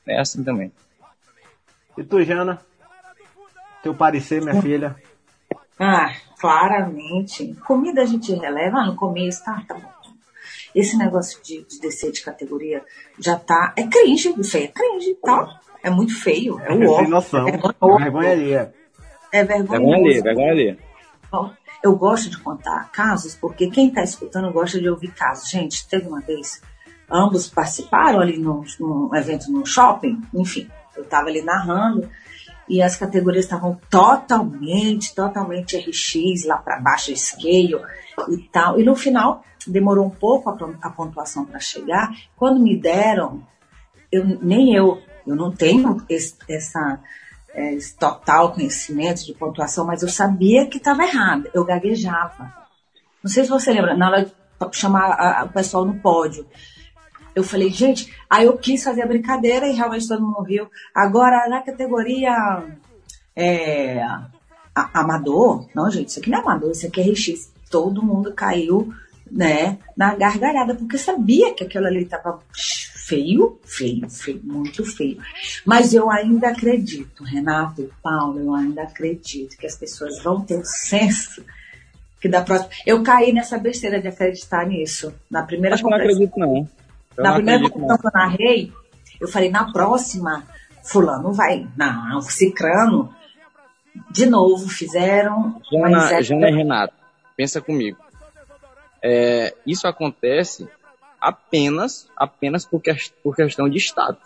É 0.07 0.21
assim 0.21 0.45
também. 0.45 0.71
E 1.97 2.05
tu, 2.05 2.23
Jana? 2.23 2.61
Teu 3.83 3.95
parecer, 3.95 4.43
minha 4.43 4.61
filha? 4.61 4.97
Ah, 5.79 6.15
claramente. 6.39 7.55
Comida 7.67 8.03
a 8.03 8.07
gente 8.07 8.35
releva, 8.35 8.81
ah, 8.81 8.87
no 8.89 8.97
começo, 8.97 9.43
tá, 9.43 9.65
tá 9.67 9.77
bom. 9.77 9.97
Esse 10.75 10.99
negócio 10.99 11.43
de, 11.43 11.65
de 11.65 11.81
descer 11.81 12.13
de 12.13 12.21
categoria 12.21 12.85
já 13.19 13.39
tá. 13.39 13.73
É 13.79 13.87
cringe, 13.87 14.35
isso 14.39 14.59
aí 14.59 14.65
é 14.65 14.69
cringe, 14.69 15.15
tá? 15.25 15.59
É 15.87 15.91
muito 15.91 16.21
feio. 16.21 16.61
É 16.65 16.75
o 16.75 16.97
Sem 16.97 17.09
noção. 17.09 17.47
É 17.49 17.53
vergonha 17.53 18.33
alheia. 18.33 18.75
É 19.33 19.45
vergonha 19.45 19.97
alheia, 19.97 20.21
vergonha 20.21 20.51
alheia. 20.51 20.79
Eu 21.81 21.95
gosto 21.95 22.29
de 22.29 22.39
contar 22.39 22.91
casos, 22.91 23.37
porque 23.37 23.71
quem 23.71 23.87
está 23.87 24.03
escutando 24.03 24.53
gosta 24.53 24.81
de 24.81 24.89
ouvir 24.89 25.13
casos. 25.13 25.49
Gente, 25.49 25.87
teve 25.87 26.09
uma 26.09 26.21
vez, 26.21 26.61
ambos 27.09 27.49
participaram 27.49 28.19
ali 28.19 28.37
num, 28.37 28.65
num 28.81 29.15
evento 29.15 29.49
no 29.53 29.65
shopping, 29.65 30.21
enfim, 30.35 30.69
eu 30.97 31.05
estava 31.05 31.29
ali 31.29 31.41
narrando, 31.41 32.11
e 32.69 32.83
as 32.83 32.97
categorias 32.97 33.45
estavam 33.45 33.79
totalmente, 33.89 35.15
totalmente 35.15 35.77
RX, 35.77 36.47
lá 36.47 36.57
para 36.57 36.81
baixo, 36.81 37.17
scale 37.17 37.77
e 38.29 38.39
tal. 38.51 38.81
E 38.81 38.83
no 38.83 38.97
final, 38.97 39.45
demorou 39.65 40.05
um 40.05 40.11
pouco 40.11 40.51
a, 40.51 40.57
a 40.83 40.91
pontuação 40.91 41.45
para 41.45 41.61
chegar. 41.61 42.11
Quando 42.35 42.59
me 42.59 42.77
deram, 42.77 43.41
eu, 44.11 44.25
nem 44.43 44.75
eu 44.75 45.01
eu 45.27 45.35
não 45.35 45.51
tenho 45.51 46.05
esse, 46.09 46.35
essa, 46.49 47.01
é, 47.53 47.75
esse 47.75 47.97
total 47.97 48.53
conhecimento 48.53 49.25
de 49.25 49.35
pontuação, 49.35 49.85
mas 49.85 50.03
eu 50.03 50.09
sabia 50.09 50.67
que 50.67 50.79
estava 50.79 51.03
errado. 51.03 51.49
Eu 51.53 51.65
gaguejava. 51.65 52.53
Não 53.23 53.31
sei 53.31 53.45
se 53.45 53.51
você 53.51 53.73
lembra, 53.73 53.97
na 53.97 54.09
hora 54.09 54.25
de 54.25 54.33
chamar 54.73 55.11
a, 55.11 55.41
a, 55.41 55.45
o 55.45 55.49
pessoal 55.49 55.85
no 55.85 55.99
pódio. 56.01 56.47
Eu 57.35 57.43
falei, 57.43 57.71
gente, 57.71 58.15
aí 58.31 58.47
eu 58.47 58.57
quis 58.57 58.83
fazer 58.83 59.03
a 59.03 59.07
brincadeira 59.07 59.67
e 59.67 59.73
realmente 59.73 60.09
todo 60.09 60.23
mundo 60.23 60.45
viu. 60.45 60.71
Agora, 60.95 61.49
na 61.49 61.61
categoria 61.61 62.33
é, 63.35 64.03
a, 64.75 65.01
amador, 65.01 65.69
não, 65.75 65.91
gente, 65.91 66.09
isso 66.09 66.19
aqui 66.19 66.31
não 66.31 66.39
é 66.39 66.41
amador, 66.43 66.71
isso 66.71 66.87
aqui 66.87 67.01
é 67.01 67.11
RX. 67.11 67.53
Todo 67.71 68.03
mundo 68.03 68.33
caiu 68.33 68.93
né, 69.31 69.79
na 69.97 70.15
gargalhada, 70.15 70.75
porque 70.75 70.99
sabia 70.99 71.55
que 71.55 71.65
aquilo 71.65 71.87
ali 71.87 72.03
estava 72.03 72.39
feio, 72.53 73.59
feio, 73.65 74.09
feio, 74.09 74.41
muito 74.43 74.85
feio. 74.85 75.19
Mas 75.65 75.95
eu 75.95 76.11
ainda 76.11 76.49
acredito, 76.49 77.25
Renato 77.25 77.83
e 77.83 77.91
Paulo, 78.03 78.41
eu 78.41 78.55
ainda 78.55 78.83
acredito 78.83 79.57
que 79.57 79.67
as 79.67 79.77
pessoas 79.77 80.23
vão 80.23 80.41
ter 80.41 80.59
o 80.59 80.65
senso 80.65 81.45
que 82.21 82.29
da 82.29 82.43
próxima. 82.43 82.71
Eu 82.85 83.03
caí 83.03 83.33
nessa 83.33 83.59
besteira 83.59 84.01
de 84.01 84.09
acreditar 84.09 84.67
nisso. 84.67 85.15
Na 85.31 85.43
primeira 85.43 85.75
Acho 85.75 85.85
que 85.85 85.91
não 85.91 85.97
acredito, 85.97 86.39
não. 86.39 86.69
Eu 87.17 87.25
na 87.25 87.31
não 87.31 87.37
primeira 87.37 87.71
conversa 87.71 87.99
que 87.99 88.07
eu 88.07 88.13
narrei, 88.13 88.73
eu 89.21 89.29
falei, 89.29 89.51
na 89.51 89.73
próxima, 89.73 90.45
fulano 90.85 91.33
vai. 91.33 91.67
Não, 91.77 92.21
cicrano. 92.23 93.15
De 94.11 94.27
novo, 94.27 94.69
fizeram. 94.69 95.61
Jana, 95.71 96.13
é... 96.13 96.23
Jana 96.23 96.51
e 96.51 96.55
Renato, 96.55 96.95
pensa 97.37 97.61
comigo. 97.61 97.99
É, 99.03 99.55
isso 99.67 99.87
acontece 99.87 100.69
apenas, 101.21 102.09
apenas 102.17 102.65
por, 102.65 102.81
que, 102.81 102.95
por 103.23 103.35
questão 103.35 103.69
de 103.69 103.79
status. 103.79 104.23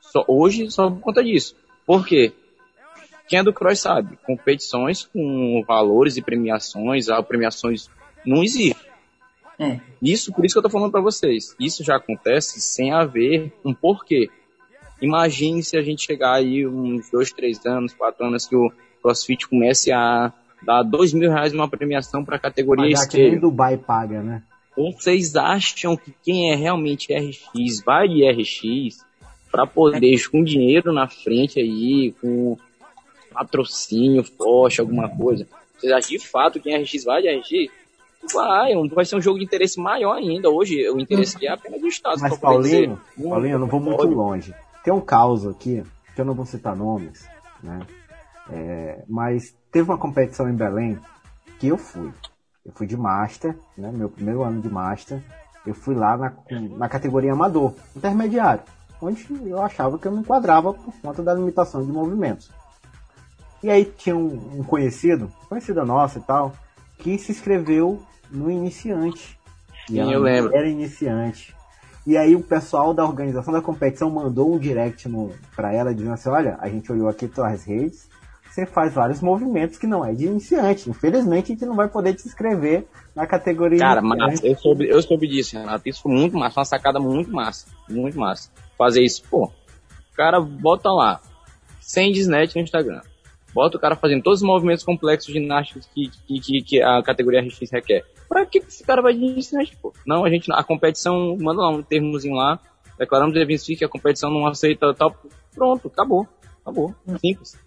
Só, 0.00 0.24
hoje, 0.26 0.70
só 0.70 0.90
por 0.90 1.00
conta 1.00 1.22
disso. 1.22 1.56
Por 1.84 2.06
quê? 2.06 2.32
Quem 3.28 3.40
é 3.40 3.42
do 3.42 3.52
cross 3.52 3.80
sabe, 3.80 4.16
competições 4.24 5.04
com 5.04 5.64
valores 5.66 6.16
e 6.16 6.22
premiações, 6.22 7.08
ah, 7.08 7.22
premiações 7.22 7.90
não 8.24 8.42
existem. 8.42 8.86
É. 9.58 9.80
Isso, 10.02 10.32
por 10.32 10.44
isso 10.44 10.54
que 10.54 10.58
eu 10.58 10.62
tô 10.62 10.70
falando 10.70 10.92
para 10.92 11.00
vocês. 11.00 11.56
Isso 11.58 11.82
já 11.82 11.96
acontece 11.96 12.60
sem 12.60 12.92
haver 12.92 13.52
um 13.64 13.74
porquê. 13.74 14.28
Imagine 15.00 15.62
se 15.62 15.76
a 15.76 15.82
gente 15.82 16.04
chegar 16.04 16.34
aí 16.34 16.66
uns 16.66 17.10
dois, 17.10 17.32
três 17.32 17.64
anos, 17.66 17.94
quatro 17.94 18.24
anos 18.26 18.46
que 18.46 18.54
o 18.54 18.70
CrossFit 19.02 19.48
comece 19.48 19.92
a 19.92 20.32
dar 20.62 20.82
dois 20.82 21.12
mil 21.12 21.30
reais 21.30 21.52
uma 21.52 21.68
premiação 21.68 22.24
para 22.24 22.36
a 22.36 22.40
categoria 22.40 22.94
Pagar 22.94 23.08
que 23.08 23.30
nem 23.30 23.38
Dubai 23.38 23.76
paga, 23.76 24.22
né? 24.22 24.42
Vocês 24.76 25.34
acham 25.36 25.96
que 25.96 26.14
quem 26.22 26.52
é 26.52 26.54
realmente 26.54 27.12
RX 27.14 27.82
vai 27.84 28.08
de 28.08 28.28
RX 28.30 29.04
para 29.50 29.66
poder 29.66 30.28
com 30.30 30.44
dinheiro 30.44 30.92
na 30.92 31.08
frente 31.08 31.58
aí, 31.58 32.14
com 32.20 32.58
patrocínio 33.32 34.22
forte, 34.22 34.80
alguma 34.80 35.08
coisa? 35.08 35.46
Vocês 35.78 35.92
acham 35.92 36.10
de 36.10 36.28
fato 36.28 36.54
que 36.54 36.64
quem 36.70 36.74
é 36.74 36.82
RX 36.82 37.04
vai 37.04 37.22
de 37.22 37.28
RX? 37.28 37.72
Vai, 38.34 38.72
vai 38.88 39.04
ser 39.04 39.16
um 39.16 39.20
jogo 39.20 39.38
de 39.38 39.44
interesse 39.44 39.80
maior 39.80 40.16
ainda. 40.16 40.50
Hoje 40.50 40.88
o 40.90 40.98
interesse 40.98 41.44
é 41.46 41.50
apenas 41.50 41.80
do 41.80 41.86
Estado. 41.86 42.20
Mas 42.20 42.36
Paulinho, 42.38 43.00
Paulinho, 43.16 43.54
eu 43.54 43.58
não 43.58 43.68
vou 43.68 43.80
muito 43.80 44.04
longe. 44.06 44.54
Tem 44.82 44.92
um 44.92 45.00
caos 45.00 45.46
aqui, 45.46 45.82
que 46.14 46.20
eu 46.20 46.24
não 46.24 46.34
vou 46.34 46.44
citar 46.44 46.76
nomes, 46.76 47.26
né? 47.62 47.80
É, 48.50 49.02
mas 49.08 49.54
teve 49.76 49.90
uma 49.90 49.98
competição 49.98 50.48
em 50.48 50.54
Belém 50.54 50.98
que 51.58 51.68
eu 51.68 51.76
fui. 51.76 52.10
Eu 52.64 52.72
fui 52.72 52.86
de 52.86 52.96
Master, 52.96 53.54
né? 53.76 53.92
Meu 53.92 54.08
primeiro 54.08 54.42
ano 54.42 54.62
de 54.62 54.70
Master. 54.70 55.22
Eu 55.66 55.74
fui 55.74 55.94
lá 55.94 56.16
na, 56.16 56.32
na 56.78 56.88
categoria 56.88 57.34
amador, 57.34 57.74
intermediário, 57.94 58.62
onde 59.02 59.26
eu 59.44 59.60
achava 59.60 59.98
que 59.98 60.08
eu 60.08 60.12
me 60.12 60.20
enquadrava 60.20 60.72
por 60.72 60.94
conta 61.02 61.22
da 61.22 61.34
limitação 61.34 61.84
de 61.84 61.92
movimentos. 61.92 62.50
E 63.62 63.68
aí 63.68 63.84
tinha 63.84 64.16
um, 64.16 64.60
um 64.60 64.62
conhecido, 64.62 65.30
conhecida 65.46 65.84
nossa 65.84 66.20
e 66.20 66.22
tal, 66.22 66.54
que 66.98 67.18
se 67.18 67.32
inscreveu 67.32 68.00
no 68.30 68.50
iniciante. 68.50 69.38
E 69.90 69.94
Sim, 69.94 70.10
eu 70.10 70.20
lembro. 70.20 70.56
Era 70.56 70.66
iniciante. 70.66 71.54
E 72.06 72.16
aí 72.16 72.34
o 72.34 72.42
pessoal 72.42 72.94
da 72.94 73.04
organização 73.04 73.52
da 73.52 73.60
competição 73.60 74.08
mandou 74.08 74.54
um 74.54 74.58
direct 74.58 75.06
para 75.54 75.74
ela 75.74 75.94
dizendo 75.94 76.14
assim, 76.14 76.30
olha, 76.30 76.56
a 76.60 76.68
gente 76.70 76.90
olhou 76.90 77.08
aqui 77.08 77.28
tuas 77.28 77.64
redes, 77.64 78.08
você 78.56 78.64
faz 78.64 78.94
vários 78.94 79.20
movimentos 79.20 79.76
que 79.76 79.86
não 79.86 80.02
é 80.02 80.14
de 80.14 80.24
iniciante. 80.24 80.88
Infelizmente, 80.88 81.52
a 81.52 81.54
gente 81.54 81.66
não 81.66 81.76
vai 81.76 81.88
poder 81.88 82.14
te 82.14 82.26
inscrever 82.26 82.86
na 83.14 83.26
categoria. 83.26 83.78
Cara, 83.78 84.00
mas 84.00 84.42
eu 84.42 84.56
soube, 84.56 84.88
eu 84.88 85.02
soube 85.02 85.28
disso, 85.28 85.58
Renato. 85.58 85.86
Isso 85.86 86.00
foi 86.00 86.12
muito 86.12 86.38
massa, 86.38 86.60
uma 86.60 86.64
sacada 86.64 86.98
muito 86.98 87.30
massa. 87.30 87.66
Muito 87.88 88.18
massa. 88.18 88.50
Fazer 88.78 89.02
isso, 89.02 89.22
pô. 89.28 89.44
O 89.44 90.16
cara 90.16 90.40
bota 90.40 90.90
lá, 90.90 91.20
sem 91.80 92.10
disnet 92.10 92.56
no 92.56 92.62
Instagram. 92.62 93.02
Bota 93.52 93.76
o 93.76 93.80
cara 93.80 93.94
fazendo 93.94 94.22
todos 94.22 94.40
os 94.40 94.46
movimentos 94.46 94.84
complexos 94.84 95.32
ginásticos 95.32 95.86
que, 95.94 96.10
que, 96.26 96.40
que, 96.40 96.62
que 96.62 96.82
a 96.82 97.02
categoria 97.02 97.42
RX 97.42 97.70
requer. 97.70 98.04
Pra 98.26 98.46
que 98.46 98.58
esse 98.58 98.82
cara 98.84 99.02
vai 99.02 99.12
de 99.12 99.22
iniciante, 99.22 99.76
pô? 99.76 99.92
Não, 100.06 100.24
a 100.24 100.30
gente, 100.30 100.50
a 100.50 100.64
competição, 100.64 101.36
manda 101.38 101.60
lá 101.60 101.70
um 101.70 101.82
termozinho 101.82 102.34
lá, 102.34 102.58
declaramos 102.98 103.36
eventos 103.36 103.66
que 103.66 103.84
a 103.84 103.88
competição 103.88 104.30
não 104.30 104.46
aceita 104.46 104.94
tal. 104.94 105.14
Pronto, 105.54 105.88
acabou. 105.88 106.26
Acabou. 106.62 106.94
Simples. 107.20 107.65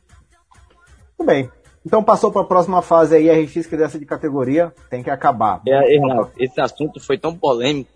Tudo 1.20 1.28
bem. 1.28 1.51
Então 1.86 2.01
passou 2.01 2.32
para 2.32 2.43
a 2.43 2.45
próxima 2.45 2.82
fase 2.82 3.15
aí, 3.15 3.30
RX 3.30 3.67
que 3.67 3.76
dessa 3.76 3.99
de 3.99 4.05
categoria, 4.05 4.74
tem 4.89 5.03
que 5.03 5.09
acabar. 5.09 5.61
É, 5.67 5.97
Renato, 5.97 6.32
esse 6.38 6.59
assunto 6.61 6.99
foi 6.99 7.17
tão 7.17 7.36
polêmico 7.36 7.91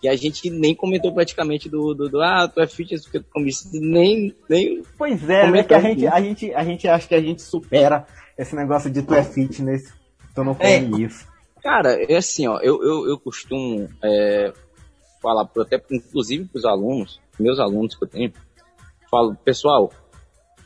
que 0.00 0.08
a 0.08 0.16
gente 0.16 0.50
nem 0.50 0.74
comentou 0.74 1.12
praticamente 1.12 1.68
do, 1.68 1.94
do, 1.94 2.08
do 2.08 2.20
ah, 2.20 2.50
tu 2.52 2.60
é 2.60 2.66
fitness 2.66 3.04
porque 3.04 3.20
tu 3.20 3.26
comiste, 3.30 3.68
nem, 3.72 4.34
nem. 4.48 4.82
Pois 4.98 5.28
é, 5.30 5.48
né? 5.48 5.62
Que 5.62 5.74
a 5.74 5.80
gente, 5.80 6.06
a, 6.06 6.20
gente, 6.20 6.54
a 6.54 6.64
gente 6.64 6.88
acha 6.88 7.06
que 7.06 7.14
a 7.14 7.20
gente 7.20 7.40
supera 7.40 8.04
esse 8.36 8.54
negócio 8.56 8.90
de 8.90 9.02
tu 9.02 9.14
é 9.14 9.22
fitness, 9.22 9.94
tu 10.34 10.42
não 10.42 10.54
come 10.54 10.68
é. 10.68 11.06
isso. 11.06 11.26
Cara, 11.62 12.02
é 12.02 12.16
assim, 12.16 12.48
ó, 12.48 12.58
eu, 12.58 12.82
eu, 12.82 13.08
eu 13.08 13.18
costumo 13.18 13.88
é, 14.02 14.52
falar, 15.22 15.48
até 15.60 15.80
inclusive 15.90 16.44
para 16.46 16.58
os 16.58 16.64
alunos, 16.64 17.20
meus 17.38 17.60
alunos 17.60 17.94
que 17.94 18.04
eu 18.04 18.08
tenho, 18.08 18.32
falo, 19.10 19.36
pessoal, 19.36 19.92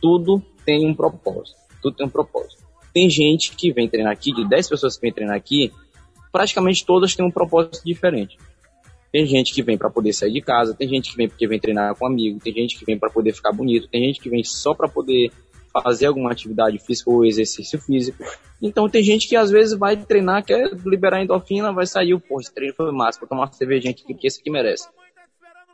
tudo 0.00 0.42
tem 0.64 0.86
um 0.86 0.94
propósito 0.94 1.59
tudo 1.80 1.96
tem 1.96 2.06
um 2.06 2.10
propósito. 2.10 2.62
Tem 2.92 3.08
gente 3.08 3.54
que 3.54 3.72
vem 3.72 3.88
treinar 3.88 4.12
aqui, 4.12 4.32
de 4.32 4.48
10 4.48 4.68
pessoas 4.68 4.96
que 4.96 5.02
vem 5.02 5.12
treinar 5.12 5.36
aqui, 5.36 5.72
praticamente 6.32 6.84
todas 6.84 7.14
têm 7.14 7.24
um 7.24 7.30
propósito 7.30 7.84
diferente. 7.84 8.38
Tem 9.12 9.26
gente 9.26 9.52
que 9.52 9.62
vem 9.62 9.76
para 9.76 9.90
poder 9.90 10.12
sair 10.12 10.32
de 10.32 10.40
casa, 10.40 10.74
tem 10.74 10.88
gente 10.88 11.10
que 11.10 11.16
vem 11.16 11.28
porque 11.28 11.46
vem 11.46 11.58
treinar 11.58 11.94
com 11.96 12.04
um 12.04 12.08
amigo, 12.08 12.38
tem 12.38 12.52
gente 12.52 12.78
que 12.78 12.84
vem 12.84 12.98
para 12.98 13.10
poder 13.10 13.32
ficar 13.32 13.52
bonito, 13.52 13.88
tem 13.88 14.04
gente 14.04 14.20
que 14.20 14.30
vem 14.30 14.44
só 14.44 14.72
para 14.72 14.88
poder 14.88 15.32
fazer 15.82 16.06
alguma 16.06 16.30
atividade 16.30 16.78
física 16.78 17.10
ou 17.10 17.24
exercício 17.24 17.80
físico. 17.80 18.24
Então 18.60 18.88
tem 18.88 19.02
gente 19.02 19.28
que 19.28 19.36
às 19.36 19.50
vezes 19.50 19.76
vai 19.78 19.96
treinar, 19.96 20.44
quer 20.44 20.70
liberar 20.84 21.22
endorfina, 21.22 21.72
vai 21.72 21.86
sair, 21.86 22.18
pô, 22.20 22.40
esse 22.40 22.52
treino 22.52 22.74
foi 22.74 22.90
massa, 22.92 23.18
vou 23.20 23.28
tomar 23.28 23.42
uma 23.42 23.52
cervejinha 23.52 23.92
aqui, 23.92 24.04
porque 24.04 24.26
esse 24.26 24.40
aqui 24.40 24.50
merece. 24.50 24.88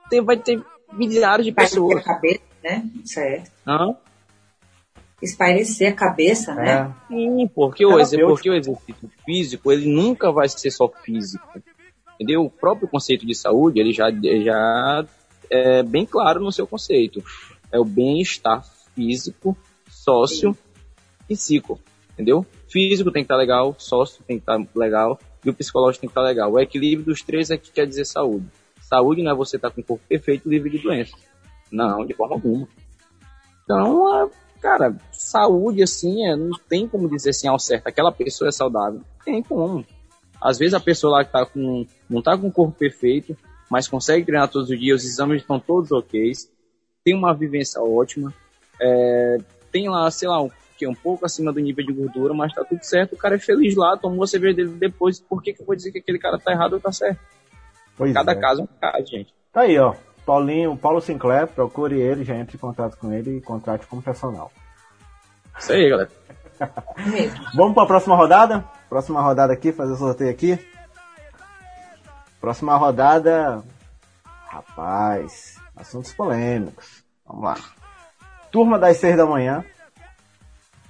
Tem, 0.09 0.23
vai 0.23 0.37
ter 0.37 0.63
milhares 0.93 1.45
de 1.45 1.53
pessoas. 1.53 2.05
Cabeça, 2.05 2.41
né? 2.63 2.89
Certo. 3.05 3.51
Hã? 3.67 3.97
Espairecer 5.23 5.93
a 5.93 5.97
cabeça, 5.97 6.55
né? 6.55 6.63
é. 6.63 6.75
né? 6.75 6.95
Sim, 7.09 7.51
porque 7.55 7.85
o, 7.85 7.91
porque 7.91 8.51
o 8.51 8.55
exercício 8.55 9.11
físico, 9.25 9.73
ele 9.73 9.87
nunca 9.87 10.31
vai 10.31 10.49
ser 10.49 10.71
só 10.71 10.89
físico. 10.89 11.47
Entendeu? 12.15 12.45
O 12.45 12.51
próprio 12.51 12.89
conceito 12.89 13.27
de 13.27 13.35
saúde, 13.35 13.79
ele 13.79 13.93
já, 13.93 14.11
já 14.11 15.07
é 15.51 15.83
bem 15.83 16.07
claro 16.07 16.41
no 16.41 16.53
seu 16.53 16.67
conceito. 16.67 17.23
É 17.71 17.79
o 17.79 17.85
bem-estar 17.85 18.65
físico, 18.95 19.57
sócio 19.89 20.57
e 21.29 21.35
psico. 21.35 21.79
Entendeu? 22.13 22.47
Físico 22.69 23.11
tem 23.11 23.23
que 23.23 23.27
estar 23.27 23.35
tá 23.35 23.39
legal, 23.39 23.75
sócio 23.79 24.23
tem 24.25 24.39
que 24.39 24.43
estar 24.43 24.59
tá 24.59 24.67
legal 24.75 25.19
e 25.45 25.51
o 25.51 25.55
psicológico 25.55 26.01
tem 26.01 26.09
que 26.09 26.13
estar 26.13 26.23
tá 26.23 26.27
legal. 26.27 26.53
O 26.53 26.61
equilíbrio 26.61 27.07
dos 27.07 27.23
três 27.23 27.51
é 27.51 27.57
que 27.57 27.71
quer 27.71 27.87
dizer 27.87 28.07
saúde. 28.07 28.47
Saúde 28.81 29.23
não 29.23 29.33
é 29.33 29.35
você 29.35 29.57
estar 29.57 29.71
com 29.71 29.81
o 29.81 29.85
corpo 29.85 30.05
perfeito 30.09 30.49
livre 30.49 30.71
de 30.71 30.79
doenças. 30.79 31.21
Não, 31.71 32.07
de 32.07 32.15
forma 32.15 32.37
alguma. 32.37 32.69
Então, 33.65 34.25
é 34.25 34.31
cara, 34.61 34.97
saúde, 35.13 35.83
assim, 35.83 36.27
é, 36.27 36.37
não 36.37 36.59
tem 36.69 36.89
como 36.89 37.09
dizer 37.09 37.31
assim 37.31 37.49
ao 37.49 37.59
certo, 37.59 37.87
aquela 37.87 38.13
pessoa 38.13 38.49
é 38.49 38.53
saudável. 38.53 39.01
Tem 39.25 39.43
como. 39.43 39.85
Às 40.41 40.59
vezes 40.59 40.75
a 40.75 40.81
pessoa 40.81 41.19
lá 41.19 41.25
que 41.25 41.33
tá 41.33 41.47
com, 41.47 41.87
não 42.09 42.23
tá 42.23 42.37
com 42.37 42.49
o 42.49 42.53
corpo 42.53 42.77
perfeito, 42.77 43.37
mas 43.71 43.89
consegue 43.89 44.25
treinar 44.25 44.49
todos 44.49 44.71
os 44.71 44.79
dias, 44.79 45.03
os 45.03 45.09
exames 45.09 45.43
estão 45.43 45.59
todos 45.59 45.91
ok, 45.93 46.33
tem 47.05 47.15
uma 47.15 47.35
vivência 47.35 47.81
ótima, 47.81 48.33
é, 48.81 49.39
tem 49.73 49.89
lá, 49.89 50.11
sei 50.11 50.29
lá, 50.29 50.43
um, 50.43 50.51
que 50.77 50.85
é 50.85 50.89
um 50.89 50.95
pouco 50.95 51.25
acima 51.25 51.53
do 51.53 51.61
nível 51.61 51.85
de 51.85 51.93
gordura, 51.93 52.35
mas 52.35 52.53
tá 52.53 52.65
tudo 52.65 52.83
certo, 52.83 53.15
o 53.15 53.19
cara 53.19 53.37
é 53.37 53.39
feliz 53.39 53.75
lá, 53.75 53.97
tomou 53.97 54.25
a 54.25 54.27
cerveja 54.27 54.57
dele 54.57 54.71
depois, 54.71 55.19
por 55.19 55.43
que, 55.43 55.53
que 55.53 55.63
eu 55.63 55.67
vou 55.67 55.75
dizer 55.75 55.91
que 55.91 55.99
aquele 55.99 56.19
cara 56.19 56.39
tá 56.39 56.53
errado 56.53 56.75
ou 56.75 56.81
tá 56.81 56.93
certo? 56.93 57.19
Pois 57.97 58.13
Cada 58.13 58.33
é. 58.33 58.35
caso 58.35 58.61
é 58.61 58.65
um 58.65 58.69
caso, 58.79 59.07
gente. 59.07 59.35
Tá 59.53 59.63
aí, 59.63 59.79
ó. 59.79 59.95
Paulinho, 60.27 60.77
Paulo 60.77 61.01
Sinclair, 61.01 61.47
procure 61.47 62.01
ele, 62.01 62.25
já 62.25 62.35
entre 62.35 62.57
em 62.57 62.61
contato 62.61 62.97
com 62.99 63.13
ele 63.13 63.37
e 63.37 63.41
contrate 63.41 63.87
como 63.87 64.03
personal. 64.03 64.51
Isso 65.57 65.73
aí, 65.73 65.89
galera. 65.89 66.11
Vamos 67.55 67.75
para 67.75 67.85
a 67.85 67.87
próxima 67.87 68.17
rodada? 68.17 68.65
Próxima 68.89 69.23
rodada 69.23 69.53
aqui, 69.53 69.73
fazer 69.73 69.93
o 69.93 69.97
sorteio 69.97 70.31
aqui. 70.31 70.59
Próxima 72.41 72.77
rodada. 72.77 73.63
Rapaz, 74.49 75.61
assuntos 75.77 76.13
polêmicos. 76.13 77.05
Vamos 77.25 77.45
lá. 77.45 77.57
Turma 78.51 78.79
das 78.79 78.97
seis 78.97 79.17
da 79.17 79.27
manhã 79.27 79.65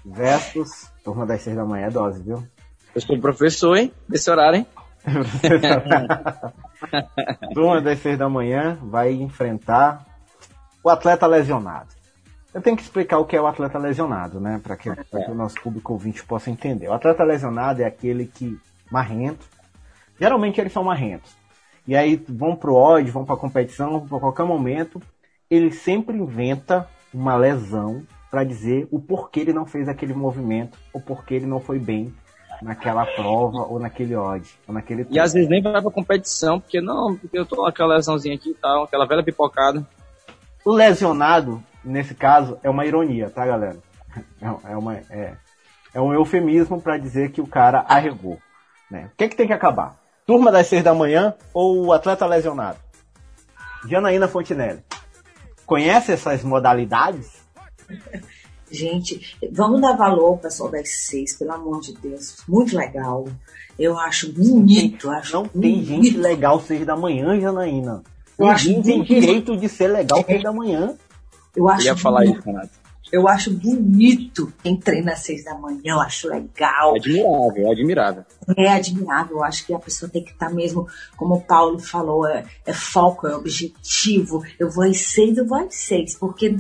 versus 0.05 0.91
turma 1.05 1.27
das 1.27 1.43
seis 1.43 1.57
da 1.57 1.65
manhã 1.65 1.87
é 1.87 1.91
dose, 1.91 2.23
viu? 2.23 2.47
Eu 2.95 3.01
sou 3.01 3.21
professor, 3.21 3.77
hein? 3.77 3.93
Desse 4.09 4.31
horário, 4.31 4.61
hein? 4.61 4.67
Turma 7.55 7.81
das 7.81 8.01
seis 8.01 8.19
da 8.19 8.29
manhã 8.29 8.79
vai 8.83 9.13
enfrentar 9.13 10.05
o 10.83 10.91
atleta 10.91 11.27
lesionado. 11.27 11.95
Eu 12.53 12.63
tenho 12.63 12.77
que 12.77 12.83
explicar 12.83 13.19
o 13.19 13.25
que 13.25 13.37
é 13.37 13.41
o 13.41 13.47
atleta 13.47 13.79
lesionado, 13.79 14.41
né? 14.41 14.61
Para 14.63 14.77
que, 14.77 14.95
que, 14.95 15.31
o 15.31 15.35
nosso 15.35 15.61
público 15.61 15.93
ouvinte 15.93 16.25
possa 16.25 16.51
entender. 16.51 16.89
O 16.89 16.93
atleta 16.93 17.23
lesionado 17.23 17.83
é 17.83 17.85
aquele 17.85 18.27
que 18.27 18.59
marrento. 18.91 19.47
Geralmente 20.19 20.61
eles 20.61 20.73
são 20.73 20.83
marrentos. 20.83 21.37
E 21.87 21.95
aí 21.95 22.17
vão 22.29 22.57
pro 22.57 22.75
ódio, 22.75 23.13
vão 23.13 23.25
pra 23.25 23.37
competição, 23.37 24.07
para 24.07 24.19
qualquer 24.19 24.45
momento, 24.45 25.01
ele 25.51 25.71
sempre 25.71 26.17
inventa 26.17 26.89
uma 27.13 27.37
lesão 27.37 28.03
para 28.31 28.43
dizer 28.43 28.89
o 28.91 28.99
porquê 28.99 29.41
ele 29.41 29.53
não 29.53 29.67
fez 29.67 29.89
aquele 29.89 30.13
movimento, 30.13 30.77
ou 30.93 31.01
porquê 31.01 31.35
ele 31.35 31.47
não 31.47 31.61
foi 31.61 31.79
bem 31.79 32.13
naquela 32.63 33.05
prova 33.05 33.59
ou 33.59 33.79
naquele 33.79 34.15
odd, 34.15 34.49
ou 34.67 34.75
naquele 34.75 35.07
E 35.11 35.19
às 35.19 35.33
vezes 35.33 35.49
nem 35.49 35.63
vai 35.63 35.81
pra 35.81 35.91
competição, 35.91 36.61
porque 36.61 36.81
não, 36.81 37.17
porque 37.17 37.39
eu 37.39 37.47
tô 37.47 37.57
com 37.57 37.67
aquela 37.67 37.95
lesãozinha 37.95 38.35
aqui 38.35 38.51
e 38.51 38.55
tal, 38.55 38.85
aquela 38.85 39.07
velha 39.07 39.23
pipocada. 39.23 39.87
O 40.65 40.73
lesionado, 40.73 41.63
nesse 41.85 42.15
caso, 42.15 42.59
é 42.63 42.71
uma 42.71 42.85
ironia, 42.85 43.31
tá, 43.31 43.47
galera? 43.47 43.79
É, 44.41 44.73
é 44.73 44.77
uma, 44.77 44.95
é, 44.95 45.35
é 45.95 46.01
um 46.01 46.13
eufemismo 46.13 46.81
para 46.81 46.99
dizer 46.99 47.31
que 47.31 47.41
o 47.41 47.47
cara 47.47 47.85
arregou. 47.89 48.39
Né? 48.91 49.11
O 49.13 49.17
que, 49.17 49.25
é 49.25 49.29
que 49.29 49.37
tem 49.37 49.47
que 49.47 49.53
acabar? 49.53 49.97
Turma 50.27 50.51
das 50.51 50.67
seis 50.67 50.83
da 50.83 50.95
manhã 50.95 51.35
ou 51.55 51.87
o 51.87 51.93
atleta 51.93 52.27
lesionado? 52.27 52.79
Janaína 53.89 54.29
Fontinelli. 54.29 54.83
Conhece 55.65 56.13
essas 56.13 56.43
modalidades? 56.43 57.45
Gente, 58.71 59.37
vamos 59.53 59.81
dar 59.81 59.97
valor 59.97 60.27
ao 60.27 60.39
pessoal 60.39 60.71
das 60.71 60.89
seis, 60.89 61.35
pelo 61.37 61.53
amor 61.53 61.81
de 61.81 61.95
Deus. 61.95 62.37
Muito 62.49 62.77
legal. 62.77 63.27
Eu 63.79 63.99
acho 63.99 64.33
bonito. 64.33 65.07
Não, 65.07 65.15
acho 65.15 65.33
não 65.33 65.43
bonito. 65.45 65.61
tem 65.61 65.85
gente 65.85 66.17
legal 66.17 66.61
seis 66.61 66.85
da 66.87 66.97
manhã, 66.97 67.39
Janaína. 67.41 68.03
Eu 68.39 68.47
acho 68.47 68.69
Ninguém 68.69 68.83
tem 68.83 68.99
bonito. 68.99 69.21
direito 69.21 69.57
de 69.57 69.69
ser 69.69 69.89
legal 69.89 70.25
seis 70.25 70.43
da 70.43 70.53
manhã. 70.53 70.95
Eu 71.55 71.65
Eu 71.65 71.69
acho 71.69 71.85
ia 71.87 71.97
falar 71.97 72.21
bonito. 72.21 72.39
isso, 72.39 72.47
Renato. 72.47 72.71
Eu 73.13 73.29
acho 73.29 73.53
bonito 73.53 74.53
quem 74.65 74.77
treina 74.77 75.13
às 75.13 75.21
seis 75.21 75.45
da 75.45 75.55
manhã. 75.55 75.81
Eu 75.85 76.01
acho 76.01 76.29
legal. 76.29 76.97
Admirável, 76.97 77.71
admirável. 77.71 78.25
É 78.57 78.69
admirável. 78.69 79.37
Eu 79.37 79.45
acho 79.45 79.65
que 79.65 79.73
a 79.73 79.79
pessoa 79.79 80.11
tem 80.11 80.25
que 80.25 80.33
estar 80.33 80.51
mesmo, 80.51 80.89
como 81.17 81.37
o 81.37 81.41
Paulo 81.41 81.79
falou, 81.79 82.27
é, 82.27 82.45
é 82.67 82.73
foco, 82.73 83.29
é 83.29 83.37
objetivo. 83.37 84.43
Eu 84.59 84.69
vou 84.71 84.83
às 84.85 84.99
seis, 84.99 85.39
eu 85.39 85.47
vou 85.47 85.57
às 85.57 85.75
seis. 85.77 86.17
Porque 86.19 86.57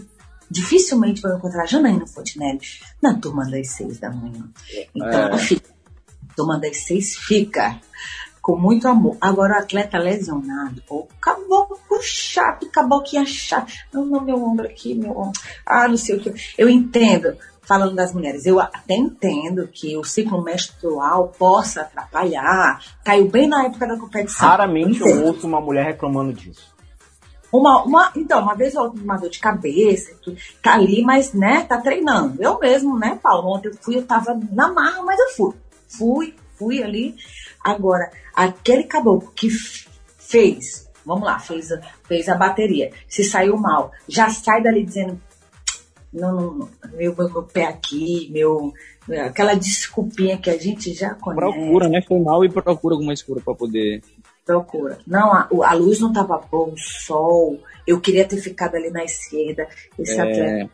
dificilmente 0.50 1.20
vou 1.22 1.36
encontrar 1.36 1.66
Janaína 1.66 2.06
Fontinelli 2.06 2.60
na 3.02 3.14
turma 3.14 3.44
das 3.50 3.68
seis 3.70 3.98
da 3.98 4.10
manhã. 4.10 4.48
Então, 4.94 5.28
É. 5.34 5.38
fica. 5.38 5.70
Turma 6.36 6.58
das 6.58 6.84
seis 6.84 7.16
fica 7.16 7.80
com 8.42 8.56
muito 8.56 8.86
amor. 8.86 9.16
Agora, 9.20 9.54
o 9.54 9.58
atleta 9.58 9.98
lesionado, 9.98 10.82
pô, 10.86 11.08
caboclo 11.20 11.98
chato, 12.02 12.68
caboclo 12.70 13.26
chato. 13.26 13.72
Não, 13.92 14.04
não, 14.04 14.20
meu 14.20 14.36
ombro 14.44 14.66
aqui, 14.66 14.94
meu 14.94 15.12
ombro. 15.12 15.40
Ah, 15.64 15.88
não 15.88 15.96
sei 15.96 16.16
o 16.16 16.20
que. 16.20 16.32
Eu 16.58 16.68
entendo, 16.68 17.36
falando 17.62 17.96
das 17.96 18.12
mulheres, 18.12 18.44
eu 18.46 18.60
até 18.60 18.94
entendo 18.94 19.66
que 19.66 19.96
o 19.96 20.04
ciclo 20.04 20.42
menstrual 20.42 21.28
possa 21.38 21.80
atrapalhar. 21.80 22.80
Caiu 23.02 23.28
bem 23.28 23.48
na 23.48 23.64
época 23.64 23.86
da 23.86 23.98
competição. 23.98 24.46
Raramente 24.46 25.00
Entendo. 25.00 25.08
eu 25.20 25.24
ouço 25.26 25.46
uma 25.46 25.60
mulher 25.60 25.86
reclamando 25.86 26.32
disso. 26.34 26.75
Uma, 27.56 27.82
uma, 27.84 28.12
então, 28.16 28.40
uma 28.42 28.54
vez 28.54 28.74
ou 28.74 28.84
outra, 28.84 29.02
uma 29.02 29.16
dor 29.16 29.30
de 29.30 29.38
cabeça, 29.38 30.14
tudo, 30.22 30.36
tá 30.62 30.74
ali, 30.74 31.02
mas, 31.02 31.32
né, 31.32 31.62
tá 31.68 31.78
treinando. 31.80 32.42
Eu 32.42 32.58
mesmo, 32.58 32.98
né, 32.98 33.18
Paulo? 33.22 33.48
Ontem 33.54 33.68
eu 33.68 33.74
fui, 33.80 33.96
eu 33.96 34.06
tava 34.06 34.38
na 34.52 34.72
marra, 34.72 35.02
mas 35.02 35.18
eu 35.18 35.28
fui. 35.36 35.54
Fui, 35.88 36.34
fui 36.58 36.82
ali. 36.82 37.14
Agora, 37.64 38.10
aquele 38.34 38.84
caboclo 38.84 39.32
que 39.34 39.48
fez, 40.18 40.88
vamos 41.04 41.24
lá, 41.24 41.38
fez, 41.38 41.70
a- 41.72 41.80
fez 42.06 42.28
a 42.28 42.34
bateria, 42.34 42.90
se 43.08 43.24
saiu 43.24 43.56
mal, 43.56 43.90
já 44.08 44.28
sai 44.30 44.62
dali 44.62 44.84
dizendo, 44.84 45.20
não, 46.12 46.32
não, 46.54 46.68
meu, 46.94 47.14
meu, 47.14 47.28
meu 47.30 47.42
pé 47.42 47.66
aqui, 47.66 48.30
meu, 48.32 48.72
aquela 49.26 49.54
desculpinha 49.54 50.38
que 50.38 50.48
a 50.48 50.56
gente 50.56 50.94
já 50.94 51.14
conhece. 51.14 51.40
Procura, 51.40 51.88
né? 51.88 52.00
Foi 52.06 52.18
mal 52.20 52.44
e 52.44 52.48
procura 52.48 52.94
alguma 52.94 53.12
escura 53.12 53.40
pra 53.44 53.54
poder. 53.54 54.02
Procura. 54.46 54.98
Não, 55.06 55.32
a, 55.32 55.48
a 55.64 55.72
luz 55.74 56.00
não 56.00 56.08
estava 56.08 56.38
boa, 56.38 56.68
o 56.72 56.78
sol. 56.78 57.60
Eu 57.84 58.00
queria 58.00 58.26
ter 58.26 58.36
ficado 58.38 58.76
ali 58.76 58.90
na 58.90 59.02
esquerda. 59.04 59.68
Esse 59.98 60.18
atleta. 60.20 60.40
É, 60.40 60.68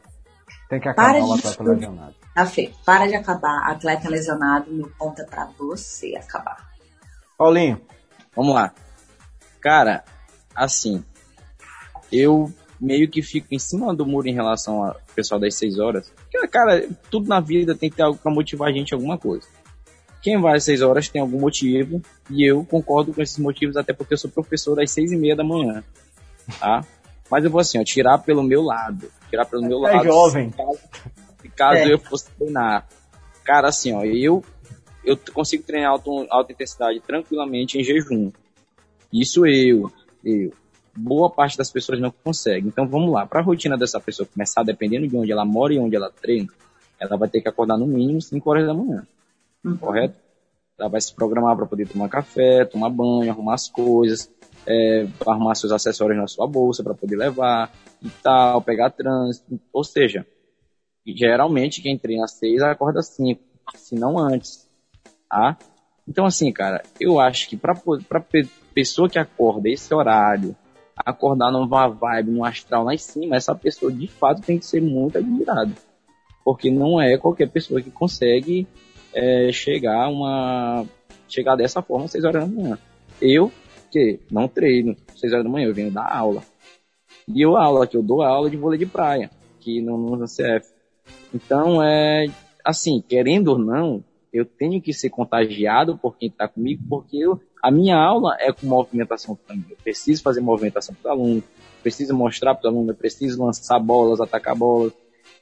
Tem 0.68 0.78
que 0.80 0.92
Para 0.92 1.18
acabar 1.18 1.22
o 1.22 1.26
de 1.26 1.32
atleta 1.32 1.48
estudar. 1.48 1.72
lesionado. 1.72 2.14
Tá 2.34 2.46
feio. 2.46 2.72
Para 2.84 3.06
de 3.06 3.14
acabar. 3.14 3.70
Atleta 3.70 4.08
lesionado, 4.10 4.70
meu 4.70 4.90
ponto 4.98 5.22
é 5.22 5.24
pra 5.24 5.48
você 5.58 6.14
acabar. 6.16 6.70
Paulinho, 7.38 7.80
vamos 8.36 8.54
lá. 8.54 8.72
Cara, 9.60 10.04
assim, 10.54 11.02
eu 12.10 12.52
meio 12.80 13.08
que 13.10 13.22
fico 13.22 13.48
em 13.54 13.58
cima 13.58 13.94
do 13.94 14.04
muro 14.04 14.28
em 14.28 14.34
relação 14.34 14.84
ao 14.84 14.96
pessoal 15.14 15.40
das 15.40 15.54
6 15.54 15.78
horas. 15.78 16.12
Porque, 16.30 16.46
cara, 16.48 16.86
tudo 17.10 17.28
na 17.28 17.40
vida 17.40 17.74
tem 17.74 17.88
que 17.88 17.96
ter 17.96 18.02
algo 18.02 18.18
pra 18.18 18.30
motivar 18.32 18.68
a 18.68 18.72
gente 18.72 18.90
em 18.90 18.94
alguma 18.94 19.16
coisa. 19.16 19.46
Quem 20.22 20.40
vai 20.40 20.56
às 20.56 20.64
6 20.64 20.82
horas 20.82 21.08
tem 21.08 21.20
algum 21.20 21.40
motivo, 21.40 22.00
e 22.30 22.48
eu 22.48 22.64
concordo 22.64 23.12
com 23.12 23.20
esses 23.20 23.38
motivos, 23.38 23.76
até 23.76 23.92
porque 23.92 24.14
eu 24.14 24.18
sou 24.18 24.30
professor 24.30 24.80
às 24.80 24.90
6 24.92 25.12
e 25.12 25.16
meia 25.16 25.34
da 25.34 25.42
manhã, 25.44 25.82
tá? 26.60 26.84
Mas 27.30 27.44
eu 27.44 27.50
vou 27.50 27.60
assim, 27.60 27.78
ó, 27.80 27.84
tirar 27.84 28.18
pelo 28.18 28.42
meu 28.42 28.62
lado. 28.62 29.10
Tirar 29.28 29.46
pelo 29.46 29.62
meu 29.62 29.84
É 29.86 29.92
lado. 29.96 30.04
jovem. 30.04 30.50
Caso, 30.50 30.78
caso 31.56 31.76
É. 31.78 31.92
eu 31.92 31.98
fosse 31.98 32.30
treinar. 32.38 32.86
Cara, 33.42 33.68
assim, 33.68 33.92
ó, 33.94 34.04
eu, 34.04 34.44
eu 35.04 35.18
consigo 35.32 35.64
treinar 35.64 35.90
alto, 35.92 36.26
alta 36.30 36.52
intensidade 36.52 37.00
tranquilamente 37.00 37.78
em 37.78 37.82
jejum. 37.82 38.30
Isso 39.12 39.44
eu, 39.46 39.90
eu. 40.24 40.52
Boa 40.94 41.30
parte 41.30 41.56
das 41.56 41.70
pessoas 41.70 41.98
não 41.98 42.12
consegue. 42.22 42.68
Então 42.68 42.86
vamos 42.86 43.10
lá, 43.10 43.26
para 43.26 43.40
a 43.40 43.42
rotina 43.42 43.76
dessa 43.78 43.98
pessoa 43.98 44.28
começar, 44.32 44.62
dependendo 44.62 45.08
de 45.08 45.16
onde 45.16 45.32
ela 45.32 45.44
mora 45.44 45.72
e 45.72 45.78
onde 45.78 45.96
ela 45.96 46.10
treina, 46.10 46.48
ela 47.00 47.16
vai 47.16 47.28
ter 47.28 47.40
que 47.40 47.48
acordar 47.48 47.76
no 47.78 47.86
mínimo 47.86 48.20
5 48.20 48.48
horas 48.50 48.66
da 48.66 48.74
manhã, 48.74 49.06
Uhum. 49.64 49.76
correto? 49.76 50.16
Ela 50.78 50.88
vai 50.88 51.00
se 51.00 51.14
programar 51.14 51.56
para 51.56 51.66
poder 51.66 51.88
tomar 51.88 52.08
café, 52.08 52.64
tomar 52.64 52.90
banho, 52.90 53.30
arrumar 53.30 53.54
as 53.54 53.68
coisas, 53.68 54.30
é, 54.66 55.06
arrumar 55.26 55.54
seus 55.54 55.72
acessórios 55.72 56.18
na 56.18 56.26
sua 56.26 56.46
bolsa 56.46 56.82
para 56.82 56.94
poder 56.94 57.16
levar 57.16 57.70
e 58.02 58.08
tal, 58.22 58.60
pegar 58.62 58.90
trânsito. 58.90 59.60
Ou 59.72 59.84
seja, 59.84 60.26
geralmente 61.06 61.82
quem 61.82 61.98
treina 61.98 62.24
às 62.24 62.32
6 62.32 62.62
acorda 62.62 63.00
às 63.00 63.08
5, 63.08 63.40
se 63.74 63.94
não 63.94 64.18
antes, 64.18 64.68
tá? 65.28 65.56
Então 66.08 66.24
assim, 66.24 66.50
cara, 66.52 66.82
eu 66.98 67.20
acho 67.20 67.48
que 67.48 67.56
para 67.56 67.74
pe 68.20 68.48
pessoa 68.74 69.08
que 69.08 69.18
acorda 69.18 69.68
esse 69.68 69.94
horário, 69.94 70.56
acordar 70.96 71.50
numa 71.50 71.88
vibe, 71.88 72.30
num 72.30 72.44
astral 72.44 72.84
lá 72.84 72.94
em 72.94 72.98
cima, 72.98 73.36
essa 73.36 73.54
pessoa 73.54 73.92
de 73.92 74.08
fato 74.08 74.42
tem 74.42 74.58
que 74.58 74.66
ser 74.66 74.80
muito 74.80 75.18
admirada. 75.18 75.72
Porque 76.44 76.70
não 76.70 77.00
é 77.00 77.16
qualquer 77.18 77.48
pessoa 77.48 77.80
que 77.80 77.90
consegue 77.90 78.66
é, 79.14 79.50
chegar 79.52 80.08
uma 80.08 80.84
chegar 81.28 81.56
dessa 81.56 81.80
forma 81.80 82.04
às 82.04 82.12
6 82.12 82.24
horas 82.24 82.48
da 82.48 82.54
manhã. 82.54 82.78
Eu, 83.20 83.50
que 83.90 84.20
não 84.30 84.48
treino 84.48 84.96
6 85.16 85.32
horas 85.32 85.44
da 85.44 85.50
manhã, 85.50 85.66
eu 85.66 85.74
venho 85.74 85.90
dar 85.90 86.10
aula. 86.10 86.42
E 87.26 87.40
eu 87.40 87.56
aula, 87.56 87.86
que 87.86 87.96
eu 87.96 88.02
dou 88.02 88.22
aula 88.22 88.50
de 88.50 88.56
vôlei 88.56 88.78
de 88.78 88.86
praia, 88.86 89.30
que 89.60 89.80
no, 89.80 89.96
no 90.16 90.24
CF. 90.26 90.68
Então, 91.34 91.82
é 91.82 92.26
assim, 92.64 93.02
querendo 93.06 93.48
ou 93.48 93.58
não, 93.58 94.04
eu 94.32 94.44
tenho 94.44 94.80
que 94.80 94.92
ser 94.92 95.10
contagiado 95.10 95.96
por 95.98 96.16
quem 96.16 96.28
está 96.28 96.48
comigo, 96.48 96.82
porque 96.88 97.18
eu, 97.18 97.40
a 97.62 97.70
minha 97.70 97.96
aula 97.96 98.36
é 98.40 98.52
com 98.52 98.66
movimentação 98.66 99.38
também. 99.46 99.66
Eu 99.70 99.76
preciso 99.76 100.22
fazer 100.22 100.40
movimentação 100.40 100.94
para 100.94 101.10
o 101.10 101.12
aluno, 101.12 101.42
preciso 101.82 102.14
mostrar 102.14 102.54
para 102.54 102.70
o 102.70 102.74
aluno, 102.74 102.94
preciso 102.94 103.42
lançar 103.42 103.78
bolas, 103.78 104.20
atacar 104.20 104.56
bolas. 104.56 104.92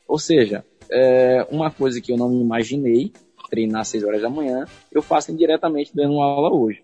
Ou 0.08 0.18
seja, 0.18 0.64
é 0.90 1.46
uma 1.50 1.70
coisa 1.70 2.00
que 2.00 2.12
eu 2.12 2.16
não 2.16 2.28
me 2.28 2.40
imaginei, 2.40 3.12
treinar 3.50 3.82
às 3.82 3.88
6 3.88 4.04
horas 4.04 4.22
da 4.22 4.30
manhã, 4.30 4.64
eu 4.92 5.02
faço 5.02 5.32
indiretamente 5.32 5.94
dando 5.94 6.14
uma 6.14 6.24
aula 6.24 6.54
hoje. 6.54 6.82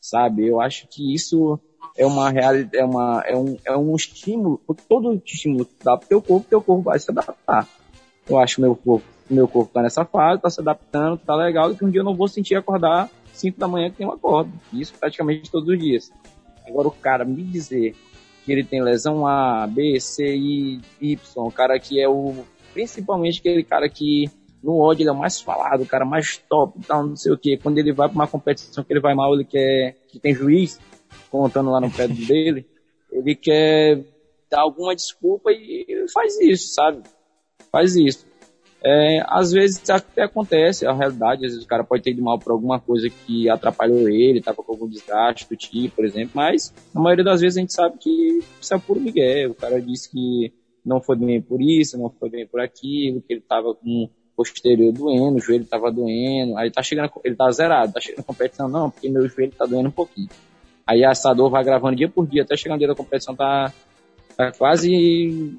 Sabe? 0.00 0.46
Eu 0.46 0.60
acho 0.60 0.86
que 0.88 1.14
isso 1.14 1.58
é 1.96 2.06
uma 2.06 2.30
realidade, 2.30 2.76
é, 2.76 2.84
uma, 2.84 3.22
é, 3.26 3.36
um, 3.36 3.56
é 3.64 3.76
um 3.76 3.94
estímulo, 3.96 4.60
todo 4.88 5.20
estímulo 5.24 5.64
que 5.64 5.74
dá 5.82 5.96
pro 5.96 6.08
teu 6.08 6.22
corpo, 6.22 6.46
teu 6.48 6.60
corpo 6.60 6.82
vai 6.82 6.98
se 6.98 7.10
adaptar. 7.10 7.68
Eu 8.28 8.38
acho 8.38 8.56
que 8.56 8.60
meu 8.60 8.76
corpo, 8.76 9.06
meu 9.28 9.48
corpo 9.48 9.72
tá 9.72 9.82
nessa 9.82 10.04
fase, 10.04 10.40
tá 10.40 10.50
se 10.50 10.60
adaptando, 10.60 11.18
tá 11.18 11.34
legal, 11.34 11.72
e 11.72 11.76
que 11.76 11.84
um 11.84 11.90
dia 11.90 12.00
eu 12.00 12.04
não 12.04 12.14
vou 12.14 12.28
sentir 12.28 12.54
acordar 12.54 13.10
5 13.32 13.58
da 13.58 13.68
manhã 13.68 13.90
que 13.90 13.96
tem 13.96 14.06
um 14.06 14.12
acordo. 14.12 14.52
Isso 14.72 14.94
praticamente 14.98 15.50
todos 15.50 15.68
os 15.68 15.78
dias. 15.78 16.12
Agora 16.66 16.88
o 16.88 16.92
cara 16.92 17.24
me 17.24 17.42
dizer 17.42 17.94
que 18.44 18.52
ele 18.52 18.64
tem 18.64 18.82
lesão 18.82 19.26
A, 19.26 19.66
B, 19.66 19.98
C, 20.00 20.36
I, 20.36 20.80
Y, 21.00 21.18
o 21.36 21.50
cara 21.50 21.78
que 21.78 22.00
é 22.00 22.08
o, 22.08 22.44
principalmente 22.72 23.40
aquele 23.40 23.64
cara 23.64 23.88
que 23.88 24.30
no 24.66 24.78
ódio 24.80 25.04
ele 25.04 25.10
é 25.10 25.12
o 25.12 25.16
mais 25.16 25.40
falado, 25.40 25.84
o 25.84 25.86
cara 25.86 26.04
mais 26.04 26.38
top, 26.48 26.76
tal, 26.84 27.06
não 27.06 27.14
sei 27.14 27.32
o 27.32 27.38
que. 27.38 27.56
Quando 27.56 27.78
ele 27.78 27.92
vai 27.92 28.08
para 28.08 28.16
uma 28.16 28.26
competição 28.26 28.82
que 28.82 28.92
ele 28.92 29.00
vai 29.00 29.14
mal, 29.14 29.32
ele 29.32 29.44
quer 29.44 29.94
que 30.08 30.18
tem 30.18 30.34
juiz 30.34 30.80
contando 31.30 31.70
lá 31.70 31.80
no 31.80 31.90
pé 31.90 32.08
dele, 32.08 32.66
ele 33.12 33.36
quer 33.36 34.02
dar 34.50 34.62
alguma 34.62 34.94
desculpa 34.94 35.52
e 35.52 36.06
faz 36.12 36.40
isso, 36.40 36.74
sabe? 36.74 37.02
Faz 37.70 37.94
isso. 37.94 38.26
É, 38.82 39.24
às 39.26 39.52
vezes 39.52 39.88
até 39.88 40.24
acontece, 40.24 40.84
a 40.84 40.92
realidade, 40.92 41.46
às 41.46 41.52
vezes 41.52 41.64
o 41.64 41.68
cara 41.68 41.84
pode 41.84 42.02
ter 42.02 42.10
ido 42.10 42.22
mal 42.22 42.38
por 42.38 42.52
alguma 42.52 42.78
coisa 42.80 43.08
que 43.08 43.48
atrapalhou 43.48 44.08
ele, 44.08 44.42
tava 44.42 44.62
com 44.62 44.72
algum 44.72 44.88
desgaste 44.88 45.48
do 45.48 45.56
tipo, 45.56 45.96
por 45.96 46.04
exemplo, 46.04 46.32
mas 46.34 46.74
na 46.94 47.00
maioria 47.00 47.24
das 47.24 47.40
vezes 47.40 47.56
a 47.56 47.60
gente 47.60 47.72
sabe 47.72 47.98
que 47.98 48.40
isso 48.60 48.74
é 48.74 48.78
puro 48.78 49.00
migué, 49.00 49.46
o 49.48 49.54
cara 49.54 49.80
disse 49.80 50.10
que 50.10 50.52
não 50.84 51.00
foi 51.00 51.16
bem 51.16 51.42
por 51.42 51.60
isso, 51.60 51.98
não 51.98 52.10
foi 52.10 52.30
bem 52.30 52.46
por 52.46 52.60
aquilo, 52.60 53.20
que 53.20 53.32
ele 53.32 53.40
tava 53.40 53.74
com 53.74 54.08
posterior 54.36 54.92
doendo, 54.92 55.38
o 55.38 55.40
joelho 55.40 55.64
tava 55.64 55.90
doendo, 55.90 56.56
aí 56.58 56.70
tá 56.70 56.82
chegando, 56.82 57.10
ele 57.24 57.34
tá 57.34 57.50
zerado, 57.50 57.92
tá 57.92 58.00
chegando 58.00 58.20
a 58.20 58.24
competição, 58.24 58.68
não, 58.68 58.90
porque 58.90 59.08
meu 59.08 59.26
joelho 59.28 59.52
tá 59.56 59.64
doendo 59.64 59.88
um 59.88 59.92
pouquinho. 59.92 60.28
Aí 60.86 61.02
a 61.04 61.12
dor 61.34 61.50
vai 61.50 61.64
gravando 61.64 61.96
dia 61.96 62.08
por 62.08 62.26
dia, 62.26 62.42
até 62.42 62.56
chegando 62.56 62.74
no 62.74 62.78
dia 62.80 62.88
da 62.88 62.94
competição 62.94 63.34
tá, 63.34 63.72
tá 64.36 64.52
quase 64.52 65.58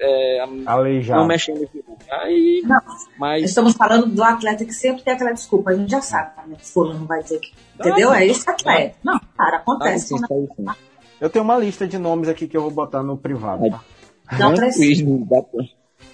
é, 0.00 0.44
Aleijado. 0.66 1.20
não 1.20 1.26
mexendo. 1.26 1.68
Aí, 2.10 2.62
Não. 2.64 2.80
mas 3.18 3.44
Estamos 3.44 3.74
falando 3.74 4.06
do 4.06 4.22
atleta 4.22 4.64
que 4.64 4.72
sempre 4.72 5.02
tem 5.02 5.12
aquela 5.14 5.32
desculpa. 5.32 5.70
A 5.70 5.74
gente 5.74 5.90
já 5.90 6.00
sabe, 6.00 6.48
né? 6.48 6.56
Fulano 6.60 7.04
vai 7.04 7.22
dizer 7.22 7.40
que. 7.40 7.52
Entendeu? 7.78 8.12
É 8.12 8.24
esse 8.26 8.48
atleta. 8.48 8.96
Não, 9.04 9.20
cara, 9.36 9.56
acontece. 9.58 10.08
sim, 10.08 10.20
quando- 10.26 10.44
isso 10.44 10.54
aí, 10.58 10.66
sim. 10.66 10.80
Eu 11.20 11.28
tenho 11.28 11.44
uma 11.44 11.58
lista 11.58 11.86
de 11.86 11.98
nomes 11.98 12.28
aqui 12.28 12.46
que 12.46 12.56
eu 12.56 12.62
vou 12.62 12.70
botar 12.70 13.02
no 13.02 13.16
privado. 13.16 13.68
tá? 13.70 13.82
Não 14.38 14.54
dá 15.24 15.42
pra, 15.42 15.64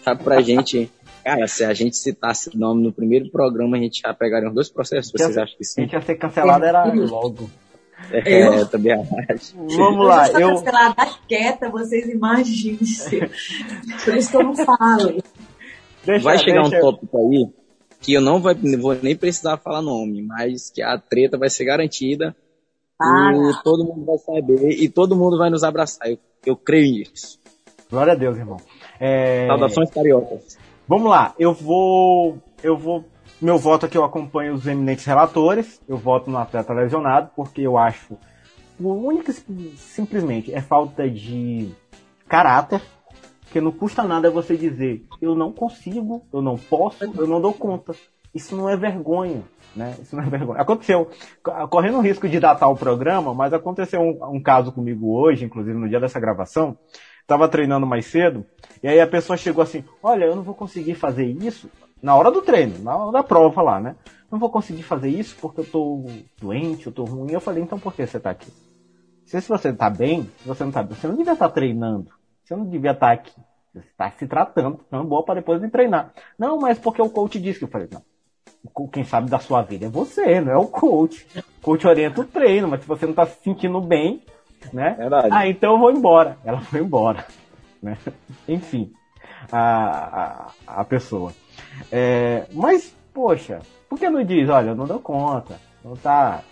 dá 0.05 0.17
pra 0.17 0.41
gente. 0.41 0.91
Cara, 1.25 1.49
se 1.49 1.65
a 1.65 1.73
gente 1.73 1.97
citasse 1.97 2.51
o 2.55 2.59
nome 2.59 2.83
no 2.83 2.93
primeiro 2.93 3.31
programa, 3.31 3.77
a 3.77 3.81
gente 3.81 4.03
já 4.03 4.13
pegaria 4.13 4.49
uns 4.49 4.55
dois 4.55 4.69
processos. 4.69 5.11
Vocês 5.11 5.39
acham 5.39 5.57
que 5.57 5.65
A 5.65 5.67
sim? 5.67 5.83
gente 5.83 5.93
ia 5.95 6.01
ser 6.03 6.17
cancelado, 6.17 6.65
era 6.65 6.85
logo. 6.93 7.49
É, 8.11 8.47
Eu? 8.47 8.53
eu 8.53 8.67
também 8.67 8.93
acho. 8.93 9.57
Vamos 9.57 10.07
lá, 10.07 10.29
eu. 10.29 10.41
eu, 10.41 10.49
Eu 10.49 10.55
cancelada 10.57 11.07
quieta, 11.27 11.71
vocês 11.71 12.07
imaginem. 12.09 12.79
Por 14.05 14.17
isso 14.17 14.31
que 14.31 14.37
eu 14.37 14.43
não 14.43 14.55
falo. 14.55 15.23
Deixa, 16.05 16.23
vai 16.25 16.39
chegar 16.39 16.63
deixa... 16.63 16.77
um 16.77 16.81
tópico 16.81 17.17
aí 17.19 17.49
que 18.03 18.13
eu 18.13 18.21
não 18.21 18.39
vai, 18.39 18.55
vou 18.55 18.95
nem 19.03 19.17
precisar 19.17 19.57
falar 19.57 19.81
nome, 19.81 20.21
mas 20.21 20.69
que 20.69 20.83
a 20.83 20.99
treta 20.99 21.39
vai 21.39 21.49
ser 21.49 21.65
garantida. 21.65 22.37
Ah, 23.01 23.33
e 23.33 23.63
todo 23.65 23.85
mundo 23.85 24.05
vai 24.05 24.19
saber 24.19 24.71
e 24.71 24.89
todo 24.91 25.17
mundo 25.17 25.39
vai 25.39 25.49
nos 25.49 25.65
abraçar. 25.65 26.11
Eu, 26.11 26.19
eu 26.45 26.57
creio 26.57 26.99
nisso. 26.99 27.41
Glória 27.91 28.13
a 28.13 28.17
Deus, 28.17 28.37
irmão. 28.37 28.59
É... 29.01 29.47
Saudações 29.47 29.91
cariocas. 29.91 30.59
Vamos 30.87 31.09
lá, 31.09 31.35
eu 31.39 31.55
vou. 31.55 32.39
Eu 32.63 32.77
vou. 32.77 33.07
Meu 33.41 33.59
voto 33.59 33.87
aqui 33.87 33.97
eu 33.97 34.05
acompanho 34.05 34.53
os 34.53 34.67
eminentes 34.67 35.05
relatores. 35.05 35.81
Eu 35.89 35.97
voto 35.97 36.31
no 36.31 36.37
atleta 36.37 36.75
lesionado, 36.75 37.31
porque 37.35 37.63
eu 37.63 37.79
acho. 37.79 38.19
O 38.79 38.93
único 38.93 39.33
simplesmente 39.77 40.53
é 40.53 40.61
falta 40.61 41.09
de 41.09 41.71
caráter. 42.29 42.83
Porque 43.41 43.61
não 43.61 43.73
custa 43.73 44.03
nada 44.03 44.31
você 44.31 44.57
dizer, 44.57 45.07
eu 45.23 45.33
não 45.37 45.53
consigo, 45.53 46.27
eu 46.33 46.43
não 46.43 46.57
posso, 46.57 47.05
eu 47.05 47.27
não 47.27 47.41
dou 47.41 47.53
conta. 47.53 47.95
Isso 48.35 48.57
não 48.57 48.69
é 48.69 48.77
vergonha, 48.77 49.45
né? 49.77 49.95
Isso 50.03 50.17
não 50.17 50.25
é 50.25 50.27
vergonha. 50.29 50.61
Aconteceu, 50.61 51.09
correndo 51.71 51.99
o 51.99 52.01
risco 52.01 52.29
de 52.29 52.41
datar 52.41 52.69
o 52.69 52.77
programa, 52.77 53.33
mas 53.33 53.53
aconteceu 53.53 54.01
um, 54.01 54.35
um 54.35 54.43
caso 54.43 54.73
comigo 54.73 55.15
hoje, 55.17 55.45
inclusive 55.45 55.79
no 55.79 55.89
dia 55.89 56.01
dessa 56.01 56.19
gravação, 56.19 56.77
estava 57.25 57.49
treinando 57.49 57.87
mais 57.87 58.07
cedo, 58.07 58.45
e 58.83 58.89
aí 58.89 59.01
a 59.01 59.07
pessoa 59.07 59.37
chegou 59.37 59.63
assim, 59.63 59.83
olha, 60.03 60.27
eu 60.27 60.37
não 60.37 60.43
vou 60.43 60.55
conseguir 60.55 60.95
fazer 60.95 61.25
isso 61.25 61.71
na 62.03 62.15
hora 62.15 62.31
do 62.31 62.43
treino, 62.43 62.79
na 62.81 62.95
hora 62.95 63.13
da 63.13 63.23
prova 63.23 63.63
lá, 63.63 63.81
né? 63.81 63.97
Não 64.31 64.39
vou 64.39 64.51
conseguir 64.51 64.83
fazer 64.83 65.09
isso 65.09 65.37
porque 65.41 65.61
eu 65.61 65.65
tô 65.65 66.05
doente, 66.41 66.87
eu 66.87 66.93
tô 66.93 67.05
ruim. 67.05 67.33
Eu 67.33 67.41
falei, 67.41 67.63
então 67.63 67.79
por 67.79 67.95
que 67.95 68.07
você 68.07 68.21
tá 68.21 68.31
aqui? 68.31 68.51
Se 69.25 69.41
você 69.41 69.73
tá 69.73 69.89
bem, 69.89 70.31
se 70.43 70.47
você 70.47 70.65
não 70.65 70.73
tá 70.73 70.83
bem, 70.83 70.97
você 70.97 71.07
não 71.07 71.17
devia 71.17 71.33
estar 71.33 71.49
tá 71.49 71.55
treinando. 71.55 72.11
Você 72.45 72.55
não 72.55 72.67
devia 72.67 72.91
estar 72.91 73.07
tá 73.07 73.13
aqui. 73.13 73.33
Você 73.73 73.87
está 73.89 74.11
se 74.11 74.27
tratando, 74.27 74.79
ficando 74.79 75.05
boa 75.05 75.25
para 75.25 75.37
depois 75.37 75.61
de 75.61 75.69
treinar. 75.69 76.13
Não, 76.39 76.59
mas 76.59 76.79
porque 76.79 77.01
o 77.01 77.09
coach 77.09 77.41
disse 77.41 77.59
que 77.59 77.65
eu 77.65 77.71
falei, 77.71 77.89
não. 77.91 78.03
Quem 78.91 79.05
sabe 79.05 79.31
da 79.31 79.39
sua 79.39 79.63
vida 79.63 79.87
é 79.87 79.89
você, 79.89 80.41
não 80.41 80.53
é 80.53 80.57
o 80.57 80.67
coach. 80.67 81.27
O 81.59 81.63
coach 81.63 81.87
orienta 81.87 82.21
o 82.21 82.25
treino, 82.25 82.69
mas 82.69 82.83
se 82.83 82.87
você 82.87 83.07
não 83.07 83.13
está 83.13 83.27
se 83.27 83.43
sentindo 83.43 83.81
bem, 83.81 84.23
né? 84.73 84.95
Verdade. 84.99 85.29
Ah, 85.31 85.49
então 85.49 85.73
eu 85.73 85.79
vou 85.79 85.91
embora. 85.91 86.37
Ela 86.45 86.61
foi 86.61 86.81
embora. 86.81 87.27
Né? 87.83 87.99
Enfim, 88.49 88.93
a, 89.53 90.53
a, 90.67 90.81
a 90.81 90.85
pessoa. 90.85 91.33
É, 91.91 92.47
mas, 92.53 92.95
poxa, 93.13 93.61
por 93.89 93.99
que 93.99 94.09
não 94.09 94.25
diz, 94.25 94.49
olha, 94.49 94.75
não 94.75 94.87
dou 94.87 94.99
conta, 94.99 95.59
não 95.85 95.95
tá. 95.95 96.43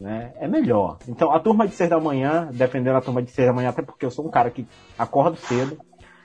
Né? 0.00 0.32
É 0.38 0.48
melhor. 0.48 0.98
Então, 1.06 1.30
a 1.30 1.38
turma 1.38 1.68
de 1.68 1.74
seis 1.74 1.90
da 1.90 2.00
manhã, 2.00 2.48
dependendo 2.52 2.94
da 2.94 3.02
turma 3.02 3.22
de 3.22 3.30
seis 3.30 3.46
da 3.46 3.52
manhã, 3.52 3.68
até 3.68 3.82
porque 3.82 4.06
eu 4.06 4.10
sou 4.10 4.26
um 4.26 4.30
cara 4.30 4.50
que 4.50 4.66
acordo 4.98 5.36
cedo, 5.36 5.78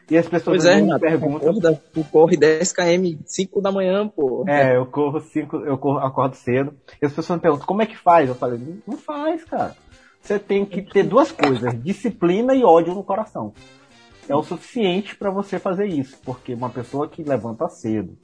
e 0.10 0.18
as 0.18 0.28
pessoas 0.28 0.64
pois 0.64 0.66
é, 0.66 0.82
me 0.82 1.00
perguntam. 1.00 1.80
Tu 1.92 2.04
corre 2.12 2.38
10 2.38 2.72
km 2.72 3.18
5 3.26 3.60
da 3.60 3.72
manhã, 3.72 4.08
pô. 4.08 4.46
É, 4.48 4.78
eu 4.78 4.86
corro 4.86 5.20
5, 5.20 5.58
eu 5.58 5.78
corro, 5.78 5.98
acordo 5.98 6.36
cedo. 6.36 6.76
E 7.02 7.06
as 7.06 7.12
pessoas 7.12 7.38
me 7.38 7.42
perguntam, 7.42 7.66
como 7.66 7.82
é 7.82 7.88
que 7.88 7.98
faz? 7.98 8.30
Eu 8.30 8.36
falei, 8.36 8.60
não 8.88 8.98
faz, 8.98 9.44
cara 9.44 9.76
você 10.26 10.40
tem 10.40 10.66
que 10.66 10.82
ter 10.82 11.04
duas 11.04 11.32
coisas: 11.32 11.82
disciplina 11.84 12.56
e 12.56 12.64
ódio 12.64 12.94
no 12.94 13.04
coração. 13.04 13.54
É 14.28 14.36
o 14.36 14.42
suficiente 14.42 15.16
para 15.16 15.30
você 15.30 15.60
fazer 15.60 15.86
isso, 15.86 16.18
porque 16.26 16.56
uma 16.56 16.70
pessoa 16.70 17.08
que 17.08 17.22
levanta 17.22 17.70
cedo, 17.70 18.18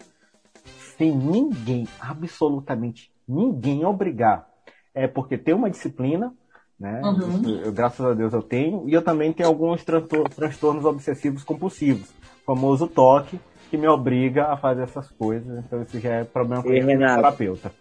sem 0.97 1.15
ninguém, 1.15 1.87
absolutamente 1.99 3.11
ninguém 3.27 3.85
obrigar, 3.85 4.47
é 4.95 5.07
porque 5.07 5.37
tem 5.37 5.53
uma 5.53 5.69
disciplina, 5.69 6.33
né? 6.79 7.01
Uhum. 7.03 7.61
Eu, 7.63 7.71
graças 7.71 8.03
a 8.03 8.15
Deus 8.15 8.33
eu 8.33 8.41
tenho, 8.41 8.89
e 8.89 8.93
eu 8.93 9.03
também 9.03 9.31
tenho 9.31 9.47
alguns 9.47 9.83
transtornos 9.83 10.85
obsessivos 10.85 11.43
compulsivos, 11.43 12.11
famoso 12.47 12.87
toque, 12.87 13.39
que 13.69 13.77
me 13.77 13.87
obriga 13.87 14.47
a 14.47 14.57
fazer 14.57 14.81
essas 14.81 15.07
coisas. 15.11 15.63
Então 15.63 15.83
isso 15.83 15.99
já 15.99 16.15
é 16.15 16.23
problema 16.23 16.63
com 16.63 16.69
o 16.69 16.73
terapeuta. 16.73 17.71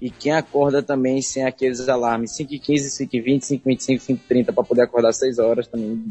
E 0.00 0.10
quem 0.10 0.32
acorda 0.32 0.82
também 0.82 1.22
sem 1.22 1.44
aqueles 1.44 1.88
alarmes 1.88 2.36
5h15, 2.36 3.08
5h20, 3.08 3.62
5h25, 3.62 4.18
5h30 4.28 4.52
para 4.52 4.64
poder 4.64 4.82
acordar 4.82 5.12
6 5.12 5.38
horas 5.38 5.66
também. 5.66 6.06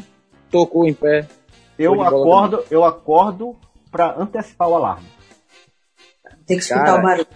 Tocou 0.50 0.86
em 0.86 0.94
pé. 0.94 1.28
Eu 1.78 2.02
acordo, 2.02 2.64
eu 2.70 2.84
acordo 2.84 3.56
para 3.92 4.20
antecipar 4.20 4.70
o 4.70 4.76
alarme. 4.76 5.08
Tem 6.46 6.58
que 6.58 6.64
escutar 6.64 6.86
Cara, 6.86 7.00
o 7.00 7.04
barulho. 7.04 7.28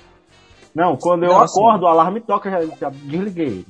Não, 0.73 0.95
quando 0.95 1.23
eu 1.23 1.31
Nossa, 1.31 1.59
acordo, 1.59 1.83
o 1.83 1.87
alarme 1.87 2.21
toca, 2.21 2.51
já, 2.51 2.63
já 2.63 2.89
desliguei. 2.89 3.65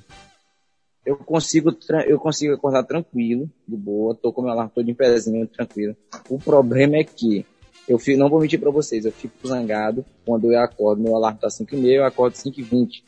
Eu 1.05 1.15
consigo, 1.15 1.73
eu 2.05 2.19
consigo 2.19 2.53
acordar 2.53 2.83
tranquilo, 2.83 3.49
de 3.65 3.77
boa, 3.77 4.13
tô 4.13 4.33
com 4.33 4.41
meu 4.41 4.51
alarme 4.51 4.71
todo 4.75 4.89
em 4.89 4.93
pezinho, 4.93 5.47
tranquilo. 5.47 5.95
O 6.29 6.37
problema 6.37 6.97
é 6.97 7.03
que 7.05 7.45
eu 7.87 7.97
fico, 7.97 8.19
não 8.19 8.29
vou 8.29 8.41
mentir 8.41 8.59
para 8.59 8.69
vocês, 8.69 9.05
eu 9.05 9.11
fico 9.11 9.47
zangado 9.47 10.05
quando 10.25 10.51
eu 10.51 10.59
acordo, 10.59 11.01
meu 11.01 11.15
alarme 11.15 11.39
tá 11.39 11.49
5 11.49 11.73
e 11.73 11.77
meia, 11.77 11.95
eu 11.97 12.05
acordo 12.05 12.35
5 12.35 12.59
e 12.59 12.63
20, 12.63 13.03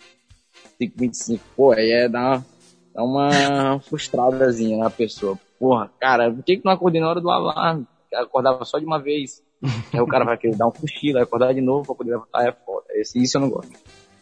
5 0.80 0.94
e 0.96 1.00
25. 1.00 1.44
Pô, 1.56 1.72
aí 1.72 1.92
é 1.92 2.08
dar, 2.08 2.44
dar 2.94 3.04
uma 3.04 3.80
frustradazinha 3.82 4.78
na 4.78 4.90
pessoa. 4.90 5.38
Porra, 5.60 5.92
cara, 6.00 6.32
por 6.32 6.44
que 6.44 6.58
que 6.58 6.66
não 6.66 6.72
acordei 6.72 7.02
na 7.02 7.10
hora 7.10 7.20
do 7.20 7.30
alarme? 7.30 7.86
Eu 8.12 8.22
acordava 8.22 8.64
só 8.64 8.80
de 8.80 8.86
uma 8.86 9.00
vez. 9.00 9.44
aí 9.94 10.00
o 10.00 10.08
cara 10.08 10.24
vai 10.24 10.38
querer 10.38 10.56
dar 10.56 10.68
um 10.68 10.72
cochilo, 10.72 11.20
acordar 11.20 11.54
de 11.54 11.60
novo 11.60 11.86
pra 11.86 11.96
poder 11.96 12.12
levantar, 12.12 12.48
é 12.48 12.52
foda. 12.52 12.86
Esse, 12.92 13.22
isso 13.22 13.36
eu 13.36 13.42
não 13.42 13.50
gosto. 13.50 13.74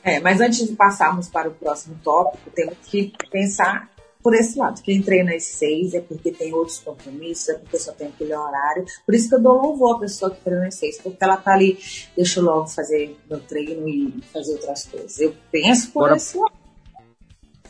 É, 0.04 0.20
mas 0.20 0.42
antes 0.42 0.68
de 0.68 0.76
passarmos 0.76 1.28
para 1.28 1.50
o 1.50 1.54
próximo 1.54 1.96
tópico, 2.04 2.50
temos 2.50 2.78
que 2.88 3.14
pensar 3.30 3.92
por 4.22 4.34
esse 4.36 4.58
lado. 4.58 4.82
Quem 4.82 5.02
treina 5.02 5.36
às 5.36 5.44
seis 5.44 5.94
é 5.94 6.02
porque 6.02 6.32
tem 6.32 6.54
outros 6.54 6.80
compromissos, 6.80 7.50
é 7.50 7.54
porque 7.56 7.78
só 7.80 7.92
tem 7.94 8.08
aquele 8.08 8.34
horário. 8.34 8.86
Por 9.06 9.16
isso 9.16 9.30
que 9.30 9.36
eu 9.36 9.42
dou 9.42 9.62
louvor 9.62 9.96
à 9.96 10.00
pessoa 10.00 10.32
que 10.32 10.42
treina 10.42 10.68
às 10.68 10.76
seis, 10.76 11.00
porque 11.02 11.24
ela 11.24 11.38
tá 11.38 11.54
ali, 11.54 11.78
deixa 12.16 12.40
eu 12.40 12.44
logo 12.44 12.68
fazer 12.68 13.16
meu 13.30 13.40
treino 13.40 13.88
e 13.88 14.22
fazer 14.34 14.54
outras 14.54 14.86
coisas. 14.86 15.20
Eu 15.20 15.34
penso 15.52 15.92
por 15.92 16.06
Agora, 16.06 16.18
esse 16.18 16.38
lado. 16.38 16.54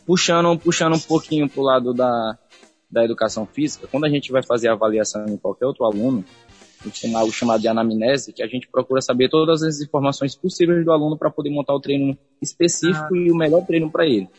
Puxando, 0.06 0.60
puxando 0.60 0.96
um 0.96 1.00
pouquinho 1.00 1.50
pro 1.50 1.62
lado 1.62 1.94
da, 1.94 2.38
da 2.90 3.04
educação 3.04 3.46
física, 3.46 3.88
quando 3.88 4.06
a 4.06 4.10
gente 4.10 4.32
vai 4.32 4.42
fazer 4.42 4.70
a 4.70 4.74
avaliação 4.74 5.26
em 5.28 5.38
qualquer 5.38 5.66
outro 5.66 5.86
aluno, 5.86 6.24
tem 7.02 7.16
algo 7.16 7.32
chamado 7.32 7.62
de 7.62 7.68
anamnese, 7.68 8.32
que 8.32 8.44
a 8.44 8.48
gente 8.48 8.68
procura 8.68 9.02
saber 9.02 9.30
todas 9.30 9.64
as 9.64 9.82
informações 9.82 10.36
possíveis 10.36 10.86
do 10.86 10.92
aluno 10.92 11.18
para 11.18 11.30
poder 11.30 11.50
montar 11.50 11.74
o 11.74 11.80
treino 11.80 12.18
específico 12.42 13.14
ah. 13.14 13.18
e 13.18 13.32
o 13.32 13.36
melhor 13.36 13.66
treino 13.66 13.90
para 13.92 14.06
ele. 14.06 14.30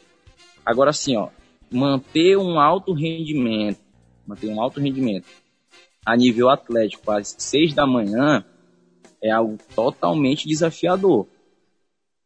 Agora 0.64 0.92
sim, 0.92 1.16
ó, 1.16 1.28
manter 1.70 2.36
um 2.36 2.58
alto 2.58 2.92
rendimento, 2.92 3.80
manter 4.26 4.48
um 4.48 4.60
alto 4.60 4.80
rendimento 4.80 5.26
a 6.08 6.16
nível 6.16 6.48
atlético 6.48 7.10
às 7.10 7.36
seis 7.38 7.74
da 7.74 7.86
manhã 7.86 8.42
é 9.22 9.30
algo 9.30 9.58
totalmente 9.74 10.48
desafiador. 10.48 11.26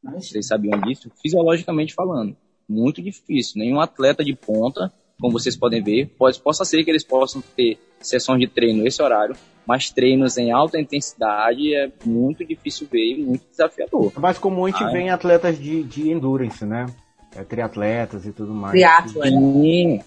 Vocês 0.05 0.47
sabiam 0.47 0.81
disso? 0.81 1.11
Fisiologicamente 1.21 1.93
falando, 1.93 2.37
muito 2.69 3.03
difícil. 3.03 3.55
Nenhum 3.59 3.81
atleta 3.81 4.25
de 4.25 4.37
ponta, 4.37 4.93
como 5.21 5.33
vocês 5.33 5.57
podem 5.57 5.83
ver, 5.83 6.07
pode, 6.17 6.41
possa 6.41 6.65
ser 6.65 6.85
que 6.85 6.91
eles 6.91 7.03
possam 7.03 7.43
ter 7.57 7.77
sessões 8.01 8.39
de 8.39 8.47
treino 8.47 8.85
nesse 8.85 9.03
horário, 9.03 9.35
mas 9.67 9.91
treinos 9.91 10.39
em 10.39 10.53
alta 10.53 10.81
intensidade 10.81 11.75
é 11.75 11.91
muito 12.05 12.45
difícil 12.45 12.87
ver 12.91 13.15
e 13.15 13.23
muito 13.25 13.49
desafiador. 13.51 14.13
É 14.17 14.21
mais 14.21 14.39
comum 14.39 14.67
a 14.67 14.71
gente 14.71 14.85
ah, 14.85 14.91
ver 14.91 15.01
em 15.01 15.11
atletas 15.11 15.59
de, 15.59 15.83
de 15.83 16.09
endurance, 16.09 16.65
né? 16.65 16.87
É, 17.35 17.45
triatletas 17.45 18.27
e 18.27 18.33
tudo 18.33 18.53
mais. 18.53 18.73
Triatlo, 18.73 19.23
sim, 19.23 20.01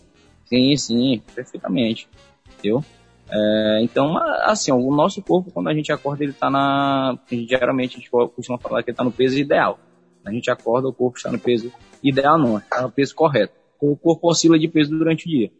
sim, 0.45 0.77
sim, 0.77 1.21
perfeitamente. 1.33 2.07
Entendeu? 2.53 2.83
É, 3.29 3.79
então, 3.81 4.17
assim, 4.43 4.71
o 4.71 4.91
nosso 4.91 5.21
corpo, 5.21 5.51
quando 5.51 5.69
a 5.69 5.73
gente 5.73 5.91
acorda, 5.91 6.23
ele 6.23 6.31
está 6.31 6.49
na. 6.49 7.17
Geralmente 7.29 7.95
a 7.95 7.99
gente 7.99 8.09
costuma 8.09 8.57
falar 8.57 8.83
que 8.83 8.89
ele 8.89 8.93
está 8.93 9.03
no 9.03 9.11
peso 9.11 9.37
ideal. 9.37 9.79
A 10.23 10.31
gente 10.31 10.49
acorda, 10.49 10.87
o 10.87 10.93
corpo 10.93 11.17
está 11.17 11.31
no 11.31 11.39
peso 11.39 11.71
ideal, 12.01 12.37
não, 12.37 12.57
está 12.57 12.81
no 12.81 12.91
peso 12.91 13.13
correto. 13.13 13.53
O 13.79 13.95
corpo 13.95 14.29
oscila 14.29 14.57
de 14.57 14.67
peso 14.67 14.89
durante 14.89 15.25
o 15.25 15.29
dia. 15.29 15.51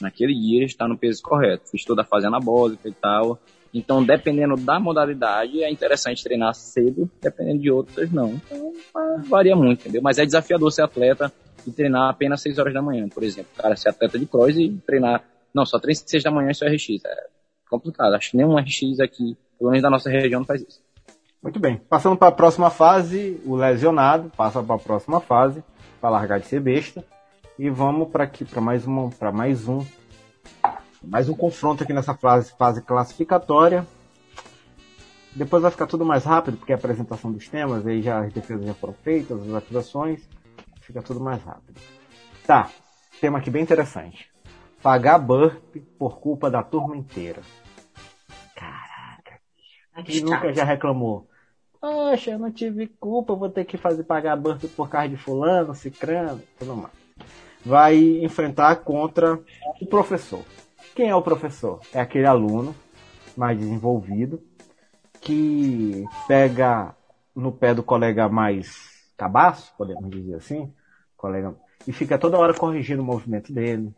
Naquele 0.00 0.34
dia 0.34 0.58
ele 0.58 0.66
está 0.66 0.86
no 0.86 0.96
peso 0.96 1.22
correto. 1.22 1.70
Fiz 1.70 1.84
toda 1.84 2.02
a 2.02 2.04
fase 2.04 2.26
anabólica 2.26 2.88
e 2.88 2.92
tal. 2.92 3.38
Então, 3.72 4.04
dependendo 4.04 4.56
da 4.56 4.80
modalidade, 4.80 5.62
é 5.62 5.70
interessante 5.70 6.22
treinar 6.22 6.54
cedo, 6.54 7.10
dependendo 7.20 7.60
de 7.60 7.70
outras, 7.70 8.10
não. 8.10 8.34
Então, 8.34 8.72
varia 9.28 9.54
muito, 9.54 9.80
entendeu? 9.80 10.00
Mas 10.02 10.18
é 10.18 10.24
desafiador 10.24 10.72
ser 10.72 10.82
atleta 10.82 11.32
e 11.66 11.70
treinar 11.70 12.08
apenas 12.08 12.40
6 12.42 12.58
horas 12.58 12.74
da 12.74 12.80
manhã, 12.80 13.08
por 13.08 13.22
exemplo. 13.22 13.50
Cara, 13.56 13.76
ser 13.76 13.90
atleta 13.90 14.18
de 14.18 14.26
cross 14.26 14.56
e 14.56 14.70
treinar. 14.86 15.24
Não, 15.52 15.66
só 15.66 15.78
treina 15.78 16.00
6 16.04 16.22
da 16.22 16.30
manhã 16.30 16.50
e 16.50 16.54
só 16.54 16.66
RX. 16.66 17.04
É 17.04 17.26
complicado. 17.68 18.14
Acho 18.14 18.30
que 18.30 18.36
nenhum 18.36 18.56
RX 18.56 19.00
aqui, 19.00 19.36
pelo 19.58 19.70
menos 19.70 19.82
da 19.82 19.90
nossa 19.90 20.08
região, 20.08 20.40
não 20.40 20.46
faz 20.46 20.62
isso. 20.62 20.80
Muito 21.42 21.60
bem. 21.60 21.76
Passando 21.88 22.16
para 22.16 22.28
a 22.28 22.32
próxima 22.32 22.70
fase, 22.70 23.40
o 23.44 23.56
lesionado 23.56 24.30
passa 24.36 24.62
para 24.62 24.74
a 24.74 24.78
próxima 24.78 25.20
fase, 25.20 25.62
para 26.00 26.10
largar 26.10 26.40
de 26.40 26.46
ser 26.46 26.60
besta. 26.60 27.04
E 27.58 27.70
vamos 27.70 28.08
para 28.08 28.24
aqui, 28.24 28.44
para 28.44 28.60
mais, 28.60 28.84
mais 29.32 29.68
um 29.68 29.84
mais 31.02 31.28
um 31.28 31.34
confronto 31.34 31.82
aqui 31.82 31.92
nessa 31.92 32.14
fase, 32.14 32.52
fase 32.56 32.82
classificatória. 32.82 33.86
Depois 35.34 35.62
vai 35.62 35.70
ficar 35.70 35.86
tudo 35.86 36.04
mais 36.04 36.24
rápido, 36.24 36.56
porque 36.56 36.72
a 36.72 36.76
apresentação 36.76 37.30
dos 37.30 37.46
temas, 37.48 37.86
aí 37.86 38.00
já 38.00 38.20
as 38.20 38.32
defesas 38.32 38.64
já 38.64 38.74
foram 38.74 38.94
feitas, 38.94 39.40
as 39.40 39.54
ativações, 39.54 40.26
fica 40.80 41.02
tudo 41.02 41.20
mais 41.20 41.42
rápido. 41.42 41.78
Tá, 42.46 42.70
tema 43.20 43.38
aqui 43.38 43.50
bem 43.50 43.62
interessante. 43.62 44.30
Pagar 44.82 45.18
burp 45.18 45.76
por 45.98 46.20
culpa 46.20 46.50
da 46.50 46.62
turma 46.62 46.96
inteira. 46.96 47.42
Caraca, 48.54 49.40
Quem 50.04 50.22
nunca 50.22 50.52
já 50.54 50.64
reclamou? 50.64 51.28
Poxa, 51.80 52.30
eu 52.30 52.38
não 52.38 52.50
tive 52.50 52.86
culpa, 52.86 53.34
vou 53.34 53.50
ter 53.50 53.64
que 53.64 53.76
fazer 53.76 54.04
pagar 54.04 54.36
banco 54.36 54.66
por 54.68 54.88
causa 54.88 55.08
de 55.08 55.16
fulano, 55.16 55.74
cicrano, 55.74 56.42
tudo 56.58 56.74
mais. 56.76 56.94
Vai 57.64 57.98
enfrentar 58.22 58.76
contra 58.76 59.38
o 59.80 59.86
professor. 59.86 60.44
Quem 60.96 61.10
é 61.10 61.14
o 61.14 61.20
professor? 61.20 61.78
É 61.92 62.00
aquele 62.00 62.24
aluno 62.24 62.74
mais 63.36 63.58
desenvolvido 63.58 64.42
que 65.20 66.06
pega 66.26 66.96
no 67.34 67.52
pé 67.52 67.74
do 67.74 67.82
colega 67.82 68.30
mais 68.30 69.04
cabaço, 69.14 69.74
podemos 69.76 70.08
dizer 70.08 70.36
assim, 70.36 70.72
colega, 71.14 71.54
e 71.86 71.92
fica 71.92 72.18
toda 72.18 72.38
hora 72.38 72.54
corrigindo 72.54 73.02
o 73.02 73.04
movimento 73.04 73.52
dele, 73.52 73.94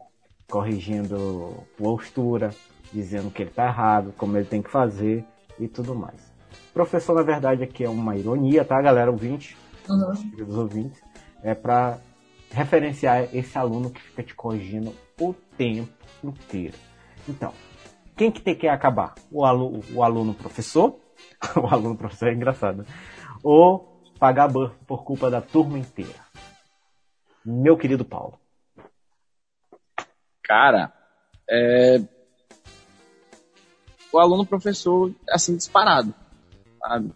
corrigindo 0.51 1.63
postura, 1.77 2.51
dizendo 2.93 3.31
que 3.31 3.43
ele 3.43 3.51
está 3.51 3.67
errado, 3.67 4.13
como 4.19 4.37
ele 4.37 4.47
tem 4.47 4.61
que 4.61 4.71
fazer 4.71 5.25
e 5.57 5.69
tudo 5.69 5.95
mais. 5.95 6.21
Professor, 6.75 7.15
na 7.15 7.23
verdade, 7.23 7.63
aqui 7.63 7.85
é 7.85 7.89
uma 7.89 8.17
ironia, 8.17 8.65
tá, 8.65 8.83
galera? 8.83 9.09
Ouvinte, 9.09 9.57
uhum. 9.89 10.45
os 10.49 10.57
ouvintes, 10.57 11.01
é 11.45 11.55
para 11.55 12.01
referenciar 12.51 13.29
esse 13.33 13.57
aluno 13.57 13.89
que 13.89 14.03
fica 14.03 14.25
te 14.25 14.35
corrigindo 14.35 14.93
o 15.21 15.33
tempo 15.57 15.93
inteiro. 16.25 16.88
Então, 17.29 17.53
quem 18.17 18.33
que 18.33 18.41
tem 18.41 18.57
que 18.57 18.67
acabar? 18.67 19.15
O 19.31 19.45
aluno, 19.45 19.85
o 19.93 20.03
aluno 20.03 20.35
professor? 20.35 20.99
o 21.55 21.67
aluno 21.67 21.97
professor 21.97 22.29
é 22.29 22.35
engraçado. 22.35 22.87
Ou 23.43 24.03
pagar 24.19 24.49
ban 24.49 24.73
por 24.87 25.05
culpa 25.05 25.31
da 25.31 25.41
turma 25.41 25.79
inteira? 25.79 26.27
Meu 27.45 27.77
querido 27.77 28.05
Paulo. 28.05 28.39
Cara, 30.43 30.93
é... 31.49 32.01
o 34.11 34.19
aluno 34.19 34.47
professor, 34.47 35.15
assim, 35.31 35.57
disparado, 35.57 36.15
sabe? 36.81 37.13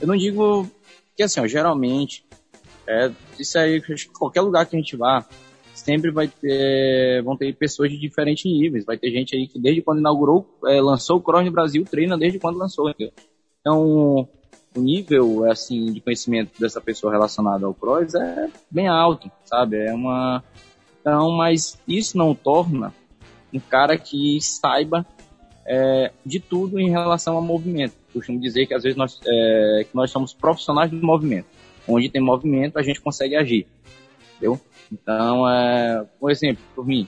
Eu 0.00 0.06
não 0.06 0.16
digo 0.16 0.68
que, 1.14 1.22
assim, 1.22 1.40
ó, 1.40 1.46
geralmente, 1.46 2.26
é, 2.86 3.12
isso 3.38 3.58
aí, 3.58 3.82
qualquer 4.18 4.40
lugar 4.40 4.64
que 4.64 4.74
a 4.74 4.78
gente 4.78 4.96
vá, 4.96 5.26
sempre 5.78 6.10
vai 6.10 6.28
ter, 6.28 7.22
vão 7.22 7.36
ter 7.36 7.54
pessoas 7.54 7.90
de 7.90 7.98
diferentes 7.98 8.44
níveis. 8.44 8.84
Vai 8.84 8.96
ter 8.96 9.10
gente 9.10 9.34
aí 9.34 9.46
que 9.46 9.58
desde 9.58 9.82
quando 9.82 10.00
inaugurou, 10.00 10.46
é, 10.66 10.80
lançou 10.80 11.18
o 11.18 11.20
Cross 11.20 11.44
no 11.44 11.52
Brasil, 11.52 11.84
treina 11.84 12.16
desde 12.16 12.38
quando 12.38 12.58
lançou. 12.58 12.90
Entendeu? 12.90 13.12
Então, 13.60 14.28
o 14.76 14.80
nível 14.80 15.50
assim 15.50 15.92
de 15.92 16.00
conhecimento 16.00 16.60
dessa 16.60 16.80
pessoa 16.80 17.12
relacionada 17.12 17.66
ao 17.66 17.74
cross 17.74 18.14
é 18.14 18.48
bem 18.70 18.86
alto, 18.86 19.30
sabe? 19.44 19.76
É 19.76 19.92
uma 19.92 20.42
então, 21.00 21.30
mas 21.30 21.78
isso 21.88 22.18
não 22.18 22.34
torna 22.34 22.92
um 23.52 23.58
cara 23.58 23.96
que 23.96 24.38
saiba 24.42 25.06
é, 25.66 26.12
de 26.24 26.38
tudo 26.38 26.78
em 26.78 26.90
relação 26.90 27.36
ao 27.36 27.42
movimento. 27.42 27.94
Costumo 28.12 28.38
dizer 28.38 28.66
que 28.66 28.74
às 28.74 28.82
vezes 28.82 28.96
nós, 28.96 29.18
é, 29.26 29.86
que 29.88 29.94
nós 29.96 30.10
somos 30.10 30.34
profissionais 30.34 30.90
do 30.90 30.96
movimento. 30.98 31.46
Onde 31.86 32.10
tem 32.10 32.20
movimento, 32.20 32.78
a 32.78 32.82
gente 32.82 33.00
consegue 33.00 33.36
agir. 33.36 33.66
Entendeu? 34.36 34.60
Então, 34.92 35.48
é, 35.48 36.06
por 36.18 36.30
exemplo, 36.30 36.62
por 36.74 36.86
mim, 36.86 37.06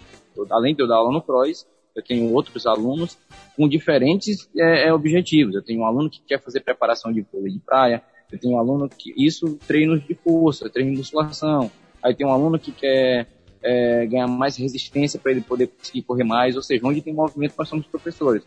além 0.51 0.75
de 0.75 0.83
eu 0.83 0.89
dar 0.89 0.97
aula 0.97 1.13
no 1.13 1.23
cross, 1.23 1.67
eu 1.95 2.03
tenho 2.03 2.33
outros 2.33 2.67
alunos 2.67 3.19
com 3.57 3.69
diferentes 3.69 4.49
é, 4.57 4.89
é, 4.89 4.93
objetivos. 4.93 5.55
Eu 5.55 5.63
tenho 5.63 5.81
um 5.81 5.87
aluno 5.87 6.11
que 6.11 6.21
quer 6.23 6.41
fazer 6.41 6.61
preparação 6.61 7.13
de 7.13 7.23
vôlei 7.23 7.53
de 7.53 7.59
praia, 7.59 8.03
eu 8.31 8.39
tenho 8.39 8.55
um 8.55 8.59
aluno 8.59 8.89
que 8.89 9.13
isso 9.17 9.59
treinos 9.67 10.07
de 10.07 10.15
força, 10.15 10.71
treino 10.71 10.93
de 10.93 10.99
musculação. 10.99 11.71
Aí 12.03 12.15
tem 12.15 12.27
um 12.27 12.33
aluno 12.33 12.59
que 12.59 12.73
quer 12.73 13.27
é, 13.63 14.07
ganhar 14.07 14.29
mais 14.29 14.57
resistência 14.57 15.19
para 15.19 15.33
ele 15.33 15.41
poder 15.41 15.67
conseguir 15.67 16.03
correr 16.03 16.25
mais, 16.25 16.57
ou 16.57 16.63
seja, 16.63 16.87
onde 16.87 17.03
tem 17.03 17.13
movimento 17.13 17.55
nós 17.59 17.69
somos 17.69 17.87
professores. 17.87 18.45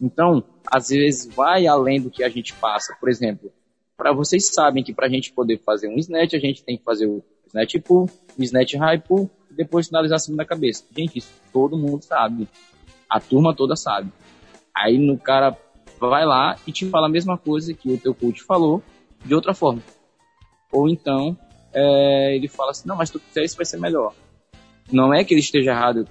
Então, 0.00 0.42
às 0.66 0.88
vezes 0.88 1.32
vai 1.34 1.66
além 1.66 2.00
do 2.00 2.10
que 2.10 2.22
a 2.22 2.28
gente 2.28 2.54
passa. 2.54 2.96
Por 2.98 3.08
exemplo, 3.08 3.52
para 3.96 4.12
vocês 4.12 4.52
sabem 4.52 4.82
que 4.82 4.94
para 4.94 5.06
a 5.06 5.10
gente 5.10 5.32
poder 5.32 5.58
fazer 5.58 5.88
um 5.88 5.98
snatch, 5.98 6.34
a 6.34 6.38
gente 6.38 6.64
tem 6.64 6.76
que 6.76 6.84
fazer 6.84 7.06
o 7.06 7.22
snatch 7.54 7.76
pull, 7.84 8.10
snatch 8.38 8.74
high 8.74 8.98
pull, 8.98 9.30
e 9.50 9.54
depois 9.54 9.86
finalizar 9.86 10.16
acima 10.16 10.36
da 10.36 10.44
cabeça. 10.44 10.84
Gente, 10.96 11.18
isso 11.18 11.32
todo 11.52 11.78
mundo 11.78 12.02
sabe. 12.02 12.48
A 13.08 13.20
turma 13.20 13.54
toda 13.54 13.76
sabe. 13.76 14.12
Aí 14.74 14.98
no 14.98 15.16
cara 15.16 15.56
vai 16.00 16.26
lá 16.26 16.56
e 16.66 16.72
te 16.72 16.84
fala 16.86 17.06
a 17.06 17.10
mesma 17.10 17.38
coisa 17.38 17.72
que 17.72 17.92
o 17.92 17.98
teu 17.98 18.12
coach 18.14 18.42
falou, 18.42 18.82
de 19.24 19.34
outra 19.34 19.54
forma. 19.54 19.80
Ou 20.72 20.88
então 20.88 21.38
é, 21.72 22.34
ele 22.34 22.48
fala 22.48 22.72
assim, 22.72 22.88
não, 22.88 22.96
mas 22.96 23.10
tu 23.10 23.20
fizer 23.20 23.44
isso 23.44 23.56
vai 23.56 23.64
ser 23.64 23.78
melhor. 23.78 24.12
Não 24.90 25.14
é 25.14 25.24
que 25.24 25.32
ele 25.32 25.40
esteja 25.40 25.70
errado 25.70 26.06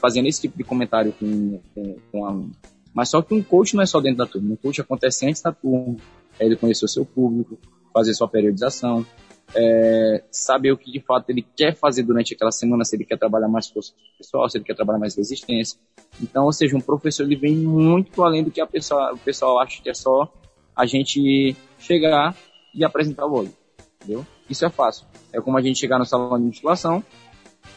fazendo 0.00 0.26
esse 0.26 0.40
tipo 0.40 0.58
de 0.58 0.64
comentário 0.64 1.12
com, 1.12 1.60
com, 1.74 1.96
com 2.10 2.24
aluno. 2.24 2.50
Mas 2.92 3.10
só 3.10 3.22
que 3.22 3.32
um 3.32 3.42
coach 3.42 3.74
não 3.74 3.82
é 3.82 3.86
só 3.86 4.00
dentro 4.00 4.18
da 4.18 4.26
turma. 4.26 4.52
Um 4.52 4.56
coach 4.56 4.80
acontece 4.80 5.26
antes 5.26 5.40
da 5.40 5.52
turma. 5.52 5.96
É 6.38 6.44
ele 6.44 6.56
conhecer 6.56 6.84
o 6.84 6.88
seu 6.88 7.04
público, 7.04 7.58
fazer 7.92 8.14
sua 8.14 8.28
periodização, 8.28 9.06
é, 9.54 10.24
saber 10.30 10.72
o 10.72 10.76
que 10.76 10.90
de 10.90 11.00
fato 11.00 11.30
ele 11.30 11.46
quer 11.56 11.74
fazer 11.74 12.02
durante 12.02 12.34
aquela 12.34 12.52
semana, 12.52 12.84
se 12.84 12.96
ele 12.96 13.04
quer 13.04 13.18
trabalhar 13.18 13.48
mais 13.48 13.68
força 13.68 13.92
pessoal, 14.16 14.48
se 14.48 14.58
ele 14.58 14.64
quer 14.64 14.74
trabalhar 14.74 14.98
mais 14.98 15.16
resistência. 15.16 15.78
Então, 16.20 16.44
ou 16.44 16.52
seja, 16.52 16.76
um 16.76 16.80
professor 16.80 17.24
ele 17.24 17.36
vem 17.36 17.56
muito 17.56 18.22
além 18.22 18.44
do 18.44 18.50
que 18.50 18.60
a 18.60 18.66
pessoa, 18.66 19.12
o 19.12 19.18
pessoal 19.18 19.58
acha 19.60 19.82
que 19.82 19.88
é 19.88 19.94
só 19.94 20.30
a 20.76 20.86
gente 20.86 21.56
chegar 21.78 22.36
e 22.74 22.84
apresentar 22.84 23.26
o 23.26 23.34
olho, 23.34 23.52
entendeu? 23.96 24.26
Isso 24.48 24.64
é 24.64 24.70
fácil. 24.70 25.06
É 25.32 25.40
como 25.40 25.56
a 25.58 25.62
gente 25.62 25.78
chegar 25.78 25.98
no 25.98 26.04
salão 26.04 26.38
de 26.38 26.46
musculação, 26.46 27.02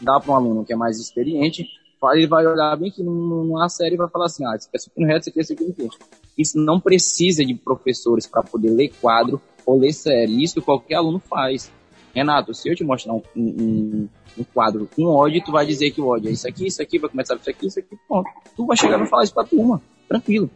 dar 0.00 0.20
para 0.20 0.32
um 0.32 0.36
aluno 0.36 0.64
que 0.64 0.72
é 0.72 0.76
mais 0.76 0.98
experiente, 0.98 1.66
ele 2.14 2.26
vai 2.26 2.44
olhar 2.44 2.76
bem 2.76 2.90
aqui 2.90 3.02
numa 3.02 3.68
série 3.68 3.94
e 3.94 3.98
vai 3.98 4.08
falar 4.08 4.26
assim, 4.26 4.44
ah, 4.44 4.56
isso 4.56 4.66
aqui 4.66 4.76
é 4.76 4.80
supino 4.80 5.06
reto, 5.06 5.20
isso 5.20 5.30
aqui 5.30 5.40
é 5.40 5.44
supino. 5.44 5.90
Isso 6.36 6.58
não 6.58 6.80
precisa 6.80 7.44
de 7.44 7.54
professores 7.54 8.26
para 8.26 8.42
poder 8.42 8.70
ler 8.70 8.92
quadro 9.00 9.40
ou 9.66 9.78
ler 9.78 9.92
série. 9.92 10.42
Isso 10.42 10.62
qualquer 10.62 10.96
aluno 10.96 11.18
faz. 11.18 11.70
Renato, 12.14 12.52
se 12.52 12.68
eu 12.68 12.76
te 12.76 12.84
mostrar 12.84 13.14
um, 13.14 13.22
um, 13.34 14.08
um 14.38 14.44
quadro 14.44 14.88
com 14.94 15.06
ódio, 15.06 15.42
tu 15.42 15.50
vai 15.50 15.64
dizer 15.64 15.90
que 15.90 16.00
o 16.00 16.08
ódio 16.08 16.28
é 16.28 16.32
isso 16.32 16.46
aqui, 16.46 16.66
isso 16.66 16.82
aqui, 16.82 16.98
vai 16.98 17.08
começar 17.08 17.36
isso 17.36 17.48
aqui, 17.48 17.66
isso 17.66 17.78
aqui, 17.78 17.96
pronto. 18.06 18.28
Tu 18.54 18.66
vai 18.66 18.76
chegar 18.76 19.02
e 19.02 19.06
falar 19.06 19.24
isso 19.24 19.34
pra 19.34 19.44
turma, 19.44 19.80
tranquilo. 20.06 20.50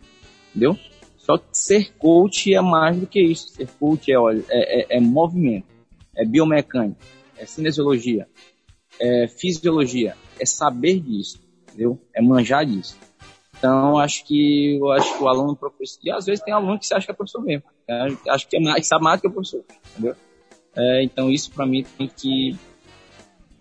Entendeu? 0.51 0.79
Só 1.17 1.39
que 1.39 1.47
ser 1.53 1.93
coach 1.99 2.55
é 2.55 2.61
mais 2.61 2.97
do 2.97 3.07
que 3.07 3.21
isso. 3.21 3.49
Ser 3.49 3.69
coach 3.81 4.13
é, 4.13 4.15
é, 4.15 4.95
é, 4.95 4.97
é 4.99 5.01
movimento, 5.01 5.67
é 6.15 6.25
biomecânica, 6.25 7.01
é 7.37 7.47
cinesiologia, 7.47 8.29
é 9.01 9.27
fisiologia, 9.27 10.15
é 10.39 10.47
saber 10.47 11.01
disso, 11.01 11.41
entendeu? 11.69 11.99
É 12.15 12.23
manjar 12.23 12.65
disso. 12.65 12.97
Então, 13.59 13.99
acho 13.99 14.25
que 14.25 14.77
eu 14.77 14.93
acho 14.93 15.17
que 15.17 15.23
o 15.23 15.29
aluno 15.29 15.57
professor. 15.57 16.01
E 16.05 16.11
às 16.11 16.27
vezes 16.27 16.45
tem 16.45 16.53
aluno 16.53 16.79
que 16.79 16.87
você 16.87 16.95
acha 16.95 17.07
que 17.07 17.13
é 17.13 17.15
professor 17.15 17.43
mesmo. 17.43 17.65
Né? 17.89 18.17
Acho 18.29 18.49
que, 18.49 18.57
é 18.57 18.61
mais, 18.61 18.77
que 18.77 18.85
sabe 18.85 19.05
mais 19.05 19.21
que 19.21 19.27
o 19.27 19.31
professor. 19.31 19.65
Entendeu? 19.93 20.15
É, 20.77 21.03
então, 21.03 21.31
isso 21.31 21.51
para 21.51 21.67
mim 21.67 21.85
tem 21.97 22.09
que 22.09 22.57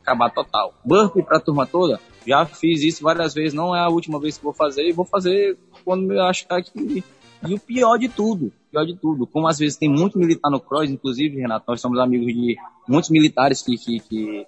acabar 0.02 0.30
total. 0.30 0.74
Burpee 0.84 1.24
para 1.24 1.38
a 1.38 1.40
turma 1.42 1.66
toda, 1.66 2.00
já 2.28 2.46
fiz 2.46 2.82
isso 2.82 3.04
várias 3.04 3.34
vezes. 3.34 3.54
Não 3.54 3.76
é 3.76 3.80
a 3.80 3.90
última 3.90 4.20
vez 4.20 4.38
que 4.38 4.44
vou 4.44 4.54
fazer. 4.54 4.88
E 4.88 4.92
vou 4.92 5.06
fazer 5.06 5.58
quando 5.84 6.12
eu 6.12 6.24
achar 6.24 6.62
que. 6.62 7.04
E 7.48 7.54
o 7.54 7.60
pior 7.60 7.98
de 7.98 8.10
tudo, 8.10 8.52
pior 8.72 8.86
de 8.86 8.96
tudo, 8.96 9.28
como 9.28 9.48
às 9.48 9.60
vezes 9.60 9.78
tem 9.78 9.90
muito 9.90 10.18
militar 10.18 10.50
no 10.50 10.60
cross, 10.60 10.90
inclusive, 10.90 11.40
Renato, 11.40 11.66
nós 11.68 11.80
somos 11.80 12.00
amigos 12.00 12.34
de 12.34 12.56
muitos 12.88 13.10
militares 13.12 13.62
que, 13.62 13.78
que, 13.78 14.00
que, 14.00 14.48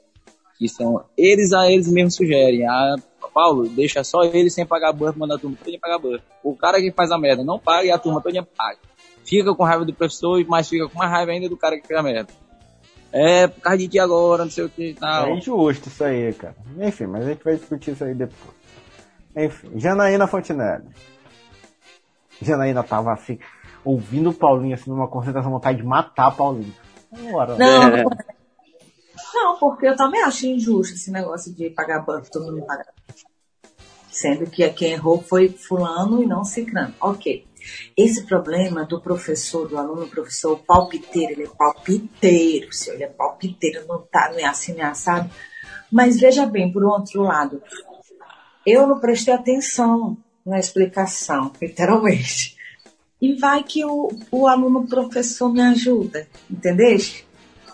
que 0.57 0.67
são. 0.67 1.03
Eles 1.17 1.53
a 1.53 1.69
eles 1.69 1.91
mesmos 1.91 2.15
sugerem. 2.15 2.65
Ah, 2.65 2.95
Paulo, 3.33 3.67
deixa 3.69 4.03
só 4.03 4.23
ele 4.23 4.49
sem 4.49 4.65
pagar 4.65 4.91
burro, 4.91 5.13
manda 5.15 5.35
a 5.35 5.37
turma 5.37 5.55
toda 5.63 5.77
pagar 5.79 5.99
burro. 5.99 6.19
O 6.43 6.55
cara 6.55 6.79
que 6.79 6.91
faz 6.91 7.11
a 7.11 7.17
merda 7.17 7.43
não 7.43 7.59
paga 7.59 7.85
e 7.85 7.91
a 7.91 7.97
turma 7.97 8.21
toda 8.21 8.41
paga. 8.43 8.79
Fica 9.23 9.53
com 9.53 9.63
raiva 9.63 9.85
do 9.85 9.93
professor, 9.93 10.43
mas 10.47 10.67
fica 10.67 10.87
com 10.87 10.97
mais 10.97 11.11
raiva 11.11 11.31
ainda 11.31 11.47
do 11.47 11.57
cara 11.57 11.79
que 11.79 11.85
fez 11.85 11.99
a 11.99 12.03
merda. 12.03 12.33
É, 13.11 13.47
por 13.47 13.61
causa 13.61 13.77
de 13.77 13.87
que 13.87 13.99
agora, 13.99 14.43
não 14.43 14.51
sei 14.51 14.65
o 14.65 14.69
que 14.69 14.93
tal. 14.93 15.27
É 15.27 15.33
injusto 15.33 15.87
isso 15.87 16.03
aí, 16.03 16.33
cara. 16.33 16.55
Enfim, 16.79 17.05
mas 17.05 17.25
a 17.25 17.29
gente 17.29 17.43
vai 17.43 17.55
discutir 17.55 17.91
isso 17.91 18.03
aí 18.03 18.13
depois. 18.13 18.55
Enfim, 19.35 19.71
Janaína 19.75 20.27
Fontenelle. 20.27 20.85
Janaína 22.41 22.83
tava 22.83 23.13
assim, 23.13 23.37
ouvindo 23.83 24.31
o 24.31 24.33
Paulinho 24.33 24.73
assim 24.73 24.89
numa 24.89 25.07
concentração, 25.07 25.51
vontade 25.51 25.77
de 25.77 25.83
matar 25.83 26.35
Paulinho. 26.35 26.73
Bora, 27.31 27.55
não, 27.55 27.83
é. 27.83 28.03
Não, 29.43 29.57
porque 29.57 29.87
eu 29.87 29.95
também 29.95 30.21
acho 30.23 30.45
injusto 30.47 30.95
esse 30.95 31.11
negócio 31.11 31.53
de 31.53 31.69
pagar 31.69 32.05
banco, 32.05 32.29
todo 32.31 32.45
mundo 32.45 32.65
pagar 32.65 32.85
sendo 34.17 34.49
que 34.49 34.67
quem 34.69 34.93
errou 34.93 35.21
foi 35.21 35.47
fulano 35.49 36.23
e 36.23 36.25
não 36.25 36.43
ciclano. 36.43 36.93
Ok. 36.99 37.45
Esse 37.95 38.25
problema 38.25 38.83
do 38.85 38.99
professor, 38.99 39.67
do 39.67 39.77
aluno 39.77 40.07
professor, 40.07 40.57
palpiteiro, 40.65 41.33
ele 41.33 41.43
é 41.43 41.49
palpiteiro, 41.49 42.73
senhor, 42.73 42.95
ele 42.95 43.03
é 43.03 43.07
palpiteiro, 43.07 43.85
não, 43.87 44.01
tá, 44.01 44.31
não 44.31 44.39
é 44.39 44.45
assim, 44.45 44.73
não 44.73 44.81
é 44.81 44.85
assado. 44.85 45.29
Mas 45.91 46.19
veja 46.19 46.45
bem, 46.45 46.71
por 46.71 46.83
outro 46.83 47.21
lado, 47.21 47.61
eu 48.65 48.87
não 48.87 48.99
prestei 48.99 49.33
atenção 49.33 50.17
na 50.45 50.57
explicação, 50.57 51.51
literalmente. 51.61 52.57
E 53.21 53.35
vai 53.35 53.63
que 53.63 53.83
o, 53.83 54.09
o 54.31 54.47
aluno 54.47 54.87
professor 54.87 55.51
me 55.51 55.61
ajuda, 55.61 56.27
entendeu? 56.49 56.97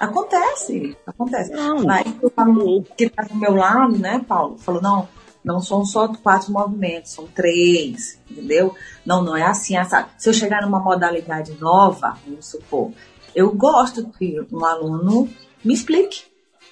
Acontece, 0.04 0.98
acontece. 1.06 1.52
Não. 1.52 1.78
Que 1.78 2.26
o 2.26 2.84
que 2.96 3.04
está 3.06 3.24
do 3.24 3.36
meu 3.36 3.56
lado, 3.56 3.98
né, 3.98 4.24
Paulo, 4.28 4.58
falou, 4.58 4.82
não, 4.82 5.08
não 5.44 5.60
são 5.60 5.86
só 5.86 6.08
quatro 6.08 6.52
movimentos, 6.52 7.12
são 7.12 7.28
três, 7.28 8.20
entendeu? 8.30 8.76
Não, 9.06 9.22
não 9.24 9.36
é 9.36 9.44
assim. 9.44 9.78
Essa, 9.78 10.10
se 10.18 10.30
eu 10.30 10.34
chegar 10.34 10.62
numa 10.62 10.80
modalidade 10.80 11.54
nova, 11.60 12.18
vamos 12.26 12.46
supor, 12.46 12.92
eu 13.36 13.52
gosto 13.52 14.10
que 14.10 14.46
um 14.52 14.66
aluno 14.66 15.30
me 15.64 15.74
explique, 15.74 16.24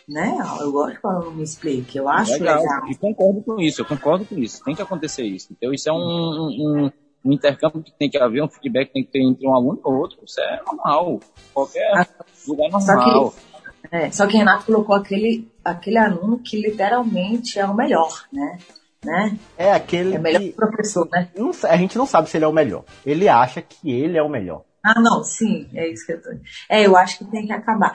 né? 0.08 0.38
Eu 0.60 0.72
gosto 0.72 1.00
que 1.00 1.08
o 1.08 1.10
aluno 1.10 1.32
me 1.32 1.44
explique, 1.44 1.98
eu 1.98 2.08
acho 2.08 2.34
legal. 2.34 2.62
legal. 2.62 2.88
E 2.90 2.96
concordo 2.96 3.42
com 3.42 3.60
isso, 3.60 3.82
eu 3.82 3.86
concordo 3.86 4.26
com 4.26 4.38
isso. 4.38 4.64
Tem 4.64 4.76
que 4.76 4.82
acontecer 4.82 5.24
isso. 5.24 5.48
Então, 5.52 5.74
isso 5.74 5.90
é 5.90 5.94
um, 5.94 5.98
um, 5.98 6.92
um 7.24 7.32
intercâmbio 7.32 7.84
que 7.84 7.92
tem 7.92 8.10
que 8.10 8.18
haver, 8.18 8.44
um 8.44 8.50
feedback 8.50 8.88
que 8.88 8.94
tem 8.94 9.04
que 9.04 9.12
ter 9.12 9.22
entre 9.22 9.48
um 9.48 9.56
aluno 9.56 9.80
e 9.80 9.90
outro. 9.90 10.20
Isso 10.26 10.40
é 10.42 10.62
normal. 10.66 11.20
Qualquer 11.54 11.92
ah, 11.96 12.08
lugar 12.48 12.72
normal. 12.72 12.82
Só 12.82 13.32
que, 13.32 13.96
é, 13.96 14.12
só 14.12 14.28
que 14.28 14.38
Renato 14.38 14.66
colocou 14.66 14.96
aquele, 14.96 15.52
aquele 15.64 15.98
aluno 15.98 16.40
que 16.40 16.60
literalmente 16.60 17.60
é 17.60 17.66
o 17.66 17.76
melhor, 17.76 18.26
né? 18.32 18.58
Né? 19.04 19.38
É 19.58 19.72
aquele. 19.72 20.16
É 20.16 20.20
melhor 20.20 20.42
que, 20.42 20.52
professor, 20.52 21.08
né? 21.12 21.30
Não, 21.36 21.52
a 21.64 21.78
gente 21.78 21.98
não 21.98 22.06
sabe 22.06 22.30
se 22.30 22.38
ele 22.38 22.46
é 22.46 22.48
o 22.48 22.54
melhor. 22.54 22.84
Ele 23.06 23.28
acha 23.28 23.62
que 23.62 23.92
ele 23.92 24.18
é 24.18 24.22
o 24.22 24.30
melhor. 24.30 24.64
Ah, 24.84 25.00
não, 25.00 25.24
sim, 25.24 25.68
é 25.74 25.88
isso 25.88 26.06
que 26.06 26.14
eu 26.14 26.22
tô. 26.22 26.30
É, 26.70 26.86
eu 26.86 26.96
acho 26.96 27.18
que 27.18 27.26
tem 27.26 27.46
que 27.46 27.54
acabar. 27.54 27.94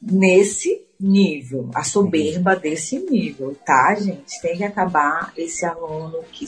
Nesse 0.00 0.86
nível, 0.98 1.70
a 1.74 1.82
soberba 1.82 2.56
desse 2.56 2.98
nível, 2.98 3.56
tá, 3.66 3.94
gente? 3.96 4.40
Tem 4.40 4.56
que 4.56 4.64
acabar 4.64 5.32
esse 5.36 5.64
aluno 5.66 6.22
que. 6.32 6.46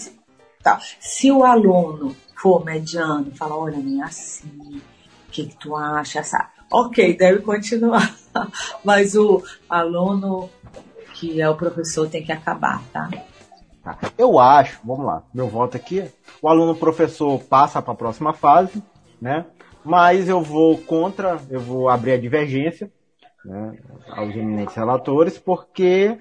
Tá. 0.62 0.80
Se 1.00 1.30
o 1.30 1.44
aluno 1.44 2.14
for 2.36 2.64
mediano, 2.64 3.30
fala, 3.34 3.56
olha, 3.56 3.76
nem 3.76 4.00
é 4.00 4.04
assim, 4.04 4.80
o 5.28 5.30
que, 5.30 5.46
que 5.46 5.56
tu 5.56 5.76
acha? 5.76 6.20
Essa... 6.20 6.50
Ok, 6.70 7.16
deve 7.16 7.40
continuar. 7.40 8.14
Mas 8.84 9.14
o 9.14 9.42
aluno 9.68 10.48
que 11.22 11.40
é 11.40 11.48
o 11.48 11.54
professor 11.54 12.08
tem 12.08 12.24
que 12.24 12.32
acabar, 12.32 12.82
tá? 12.92 13.08
tá? 13.84 13.96
Eu 14.18 14.40
acho, 14.40 14.80
vamos 14.84 15.06
lá, 15.06 15.22
meu 15.32 15.46
voto 15.46 15.76
aqui, 15.76 16.10
o 16.40 16.48
aluno 16.48 16.74
professor 16.74 17.38
passa 17.44 17.80
para 17.80 17.92
a 17.92 17.96
próxima 17.96 18.32
fase, 18.32 18.82
né? 19.20 19.44
Mas 19.84 20.28
eu 20.28 20.40
vou 20.42 20.78
contra, 20.78 21.40
eu 21.48 21.60
vou 21.60 21.88
abrir 21.88 22.12
a 22.12 22.18
divergência 22.18 22.90
né, 23.44 23.78
aos 24.10 24.34
eminentes 24.34 24.74
relatores, 24.74 25.38
porque 25.38 26.18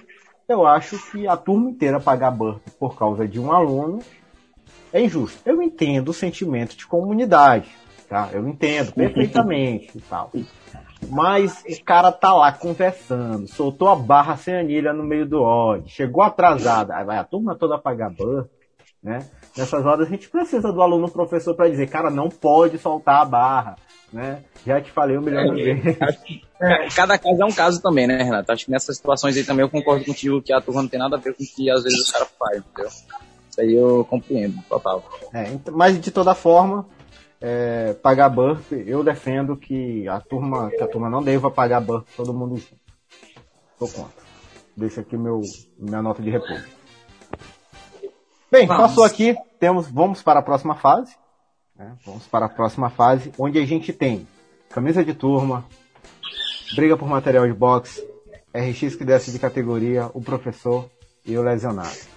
eu 0.47 0.67
acho 0.67 0.99
que 1.11 1.27
a 1.27 1.35
turma 1.37 1.71
inteira 1.71 1.99
pagar 1.99 2.31
burp 2.31 2.61
por 2.79 2.95
causa 2.95 3.27
de 3.27 3.39
um 3.39 3.51
aluno 3.51 3.99
é 4.93 5.01
injusto. 5.01 5.39
Eu 5.45 5.61
entendo 5.61 6.09
o 6.09 6.13
sentimento 6.13 6.75
de 6.75 6.85
comunidade, 6.85 7.69
tá? 8.09 8.29
Eu 8.33 8.47
entendo 8.47 8.93
perfeitamente 8.93 9.97
e 9.97 10.01
tal. 10.01 10.31
Mas 11.09 11.63
o 11.67 11.83
cara 11.83 12.11
tá 12.11 12.33
lá 12.33 12.51
conversando, 12.51 13.47
soltou 13.47 13.89
a 13.89 13.95
barra 13.95 14.37
sem 14.37 14.55
anilha 14.55 14.93
no 14.93 15.03
meio 15.03 15.25
do 15.25 15.41
ódio, 15.41 15.89
chegou 15.89 16.23
atrasado, 16.23 16.91
aí 16.91 17.03
vai 17.03 17.17
a 17.17 17.23
turma 17.23 17.55
toda 17.55 17.77
pagar 17.77 18.11
burp, 18.11 18.49
né? 19.01 19.27
Nessas 19.57 19.85
horas 19.85 20.07
a 20.07 20.09
gente 20.09 20.29
precisa 20.29 20.71
do 20.71 20.81
aluno 20.81 21.09
professor 21.09 21.55
para 21.55 21.69
dizer, 21.69 21.89
cara, 21.89 22.09
não 22.09 22.29
pode 22.29 22.77
soltar 22.77 23.21
a 23.21 23.25
barra, 23.25 23.75
né? 24.13 24.43
Já 24.65 24.79
te 24.79 24.91
falei 24.91 25.17
um 25.17 25.21
milhão 25.21 25.55
de 25.55 25.61
é, 25.61 25.73
vezes. 25.73 25.97
Cada 26.95 27.17
caso 27.17 27.41
é 27.41 27.45
um 27.45 27.51
caso 27.51 27.81
também, 27.81 28.05
né, 28.05 28.21
Renato? 28.21 28.51
Acho 28.51 28.65
que 28.65 28.71
nessas 28.71 28.95
situações 28.97 29.35
aí 29.35 29.43
também 29.43 29.65
eu 29.65 29.69
concordo 29.69 30.05
contigo 30.05 30.41
que 30.41 30.53
a 30.53 30.61
turma 30.61 30.83
não 30.83 30.89
tem 30.89 30.99
nada 30.99 31.17
a 31.17 31.19
ver 31.19 31.33
com 31.33 31.43
o 31.43 31.47
que 31.47 31.69
às 31.69 31.83
vezes 31.83 32.07
o 32.07 32.13
cara 32.13 32.25
faz, 32.25 32.57
entendeu? 32.57 32.91
Isso 33.51 33.61
aí 33.61 33.73
eu 33.73 34.05
compreendo, 34.05 34.63
total. 34.69 35.03
É, 35.33 35.51
mas 35.71 35.99
de 35.99 36.09
toda 36.09 36.33
forma, 36.33 36.87
é, 37.41 37.93
pagar 37.93 38.29
burp, 38.29 38.71
eu 38.71 39.03
defendo 39.03 39.57
que 39.57 40.07
a 40.07 40.21
turma, 40.21 40.69
que 40.69 40.81
a 40.81 40.87
turma 40.87 41.09
não 41.09 41.21
deva 41.21 41.51
pagar 41.51 41.81
burp 41.81 42.07
todo 42.15 42.33
mundo 42.33 42.55
junto. 42.57 42.79
Tô 43.77 43.87
contra. 43.89 44.21
Deixa 44.75 45.01
aqui 45.01 45.17
meu, 45.17 45.41
minha 45.77 46.01
nota 46.01 46.21
de 46.21 46.29
repouso. 46.29 46.63
Bem, 48.49 48.65
vamos. 48.65 48.83
passou 48.83 49.03
aqui, 49.03 49.35
temos, 49.59 49.87
vamos 49.87 50.23
para 50.23 50.39
a 50.39 50.43
próxima 50.43 50.75
fase. 50.75 51.15
Né? 51.75 51.93
Vamos 52.05 52.25
para 52.27 52.45
a 52.45 52.49
próxima 52.49 52.89
fase, 52.89 53.33
onde 53.37 53.59
a 53.59 53.65
gente 53.65 53.91
tem 53.91 54.25
camisa 54.69 55.03
de 55.03 55.13
turma, 55.13 55.65
briga 56.73 56.95
por 56.95 57.07
material 57.07 57.45
de 57.45 57.53
boxe, 57.53 58.01
RX 58.53 58.95
que 58.95 59.03
desce 59.03 59.31
de 59.31 59.39
categoria, 59.39 60.09
o 60.13 60.21
professor 60.21 60.89
e 61.25 61.37
o 61.37 61.43
lesionado. 61.43 62.10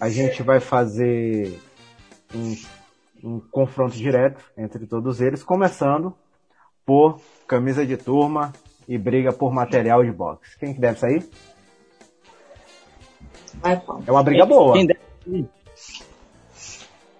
A 0.00 0.08
gente 0.08 0.42
vai 0.42 0.60
fazer 0.60 1.58
um, 2.34 2.56
um 3.24 3.40
confronto 3.40 3.96
direto 3.96 4.44
entre 4.56 4.86
todos 4.86 5.20
eles, 5.20 5.42
começando 5.42 6.14
por 6.84 7.20
camisa 7.46 7.84
de 7.84 7.96
turma 7.96 8.52
e 8.86 8.98
briga 8.98 9.32
por 9.32 9.52
material 9.52 10.04
de 10.04 10.12
boxe. 10.12 10.58
Quem 10.58 10.74
que 10.74 10.80
deve 10.80 10.98
sair? 10.98 11.28
É 13.64 14.10
uma 14.10 14.22
briga 14.22 14.44
boa. 14.44 14.76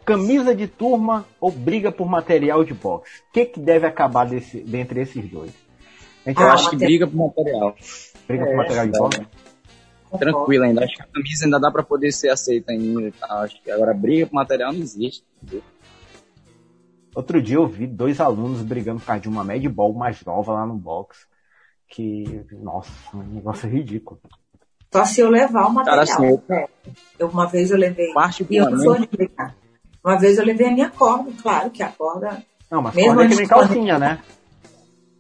Camisa 0.05 0.55
de 0.55 0.68
turma 0.68 1.27
ou 1.41 1.51
briga 1.51 1.91
por 1.91 2.07
material 2.09 2.62
de 2.62 2.74
boxe? 2.74 3.22
O 3.29 3.33
que, 3.33 3.47
que 3.47 3.61
deve 3.61 3.87
acabar 3.87 4.24
desse, 4.24 4.61
dentre 4.61 5.01
esses 5.01 5.29
dois? 5.29 5.53
Gente, 6.24 6.41
eu 6.41 6.49
ah, 6.49 6.53
acho 6.53 6.70
que 6.70 6.77
briga 6.77 7.07
por 7.07 7.16
material. 7.29 7.74
Briga 8.29 8.45
é, 8.45 8.47
por 8.47 8.57
material 8.57 8.87
de 8.87 8.99
boxe? 8.99 9.27
Tranquilo 10.19 10.64
ainda. 10.64 10.85
Acho 10.85 10.97
que 10.97 11.03
a 11.03 11.07
camisa 11.07 11.45
ainda 11.45 11.61
dá 11.61 11.71
para 11.71 11.83
poder 11.83 12.12
ser 12.12 12.31
aceita 12.31 12.73
ainda. 12.73 13.12
Acho 13.23 13.62
que 13.62 13.71
agora 13.71 13.95
briga 13.95 14.27
por 14.27 14.35
material 14.35 14.73
não 14.73 14.81
existe. 14.81 15.25
Outro 17.14 17.41
dia 17.41 17.57
eu 17.57 17.67
vi 17.67 17.87
dois 17.87 18.21
alunos 18.21 18.62
brigando 18.62 19.01
por 19.01 19.07
causa 19.07 19.23
de 19.23 19.29
uma 19.29 19.43
Mad 19.43 19.64
Ball 19.69 19.93
mais 19.95 20.23
nova 20.25 20.53
lá 20.53 20.67
no 20.67 20.75
box. 20.75 21.27
Que, 21.89 22.45
nossa, 22.53 22.91
um 23.14 23.23
negócio 23.23 23.69
ridículo. 23.69 24.21
Só 24.93 25.05
se 25.05 25.21
eu 25.21 25.31
levar 25.31 25.67
o 25.67 25.73
material. 25.73 26.07
Cara, 26.07 26.27
assim, 26.27 26.43
é. 26.51 26.67
eu, 27.19 27.29
uma 27.29 27.47
vez 27.47 27.71
eu 27.71 27.79
levei. 27.79 28.12
Parte 28.12 28.47
e 28.49 28.57
eu 28.57 28.71
não 28.71 28.79
sou 28.79 28.99
de 28.99 29.07
brincar. 29.07 29.55
Uma 30.05 30.19
vez 30.19 30.39
eu 30.39 30.45
levei 30.45 30.69
a 30.69 30.71
minha 30.73 30.91
corda, 30.91 31.31
claro 31.43 31.71
que 31.71 31.83
a 31.83 31.89
corda. 31.89 32.43
Não, 32.71 32.83
mas 32.83 32.95
corda 32.95 33.25
é 33.25 33.29
que 33.29 33.35
nem 33.35 33.47
calcinha, 33.47 33.99
né? 33.99 34.21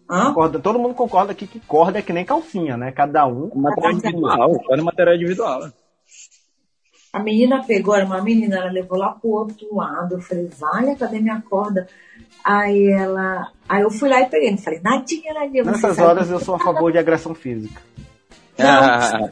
Hã? 0.08 0.32
Corda, 0.32 0.58
todo 0.58 0.78
mundo 0.78 0.94
concorda 0.94 1.32
aqui 1.32 1.46
que 1.46 1.58
corda 1.60 1.98
é 1.98 2.02
que 2.02 2.12
nem 2.12 2.24
calcinha, 2.24 2.76
né? 2.76 2.92
Cada 2.92 3.26
um. 3.26 3.50
Material 3.54 3.92
individual, 3.92 4.50
corda 4.60 4.82
é 4.82 4.84
material 4.84 5.14
individual. 5.16 5.70
A 7.12 7.18
menina 7.18 7.64
pegou, 7.64 7.94
era 7.94 8.04
uma 8.04 8.20
menina, 8.20 8.56
ela 8.56 8.70
levou 8.70 8.98
lá 8.98 9.10
pro 9.10 9.30
outro 9.30 9.74
lado. 9.74 10.16
Eu 10.16 10.20
falei, 10.20 10.50
vale, 10.58 10.96
cadê 10.96 11.18
minha 11.18 11.40
corda? 11.40 11.88
Aí 12.44 12.88
ela. 12.88 13.50
Aí 13.68 13.82
eu 13.82 13.90
fui 13.90 14.08
lá 14.08 14.20
e 14.20 14.26
peguei. 14.26 14.56
Falei, 14.58 14.80
Nadinha, 14.80 15.32
Nadinha. 15.32 15.64
Nessas 15.64 15.98
horas 15.98 16.30
eu 16.30 16.38
sou 16.38 16.54
a 16.54 16.58
favor 16.58 16.92
de 16.92 16.98
agressão 16.98 17.34
física. 17.34 17.80
Não, 18.58 19.30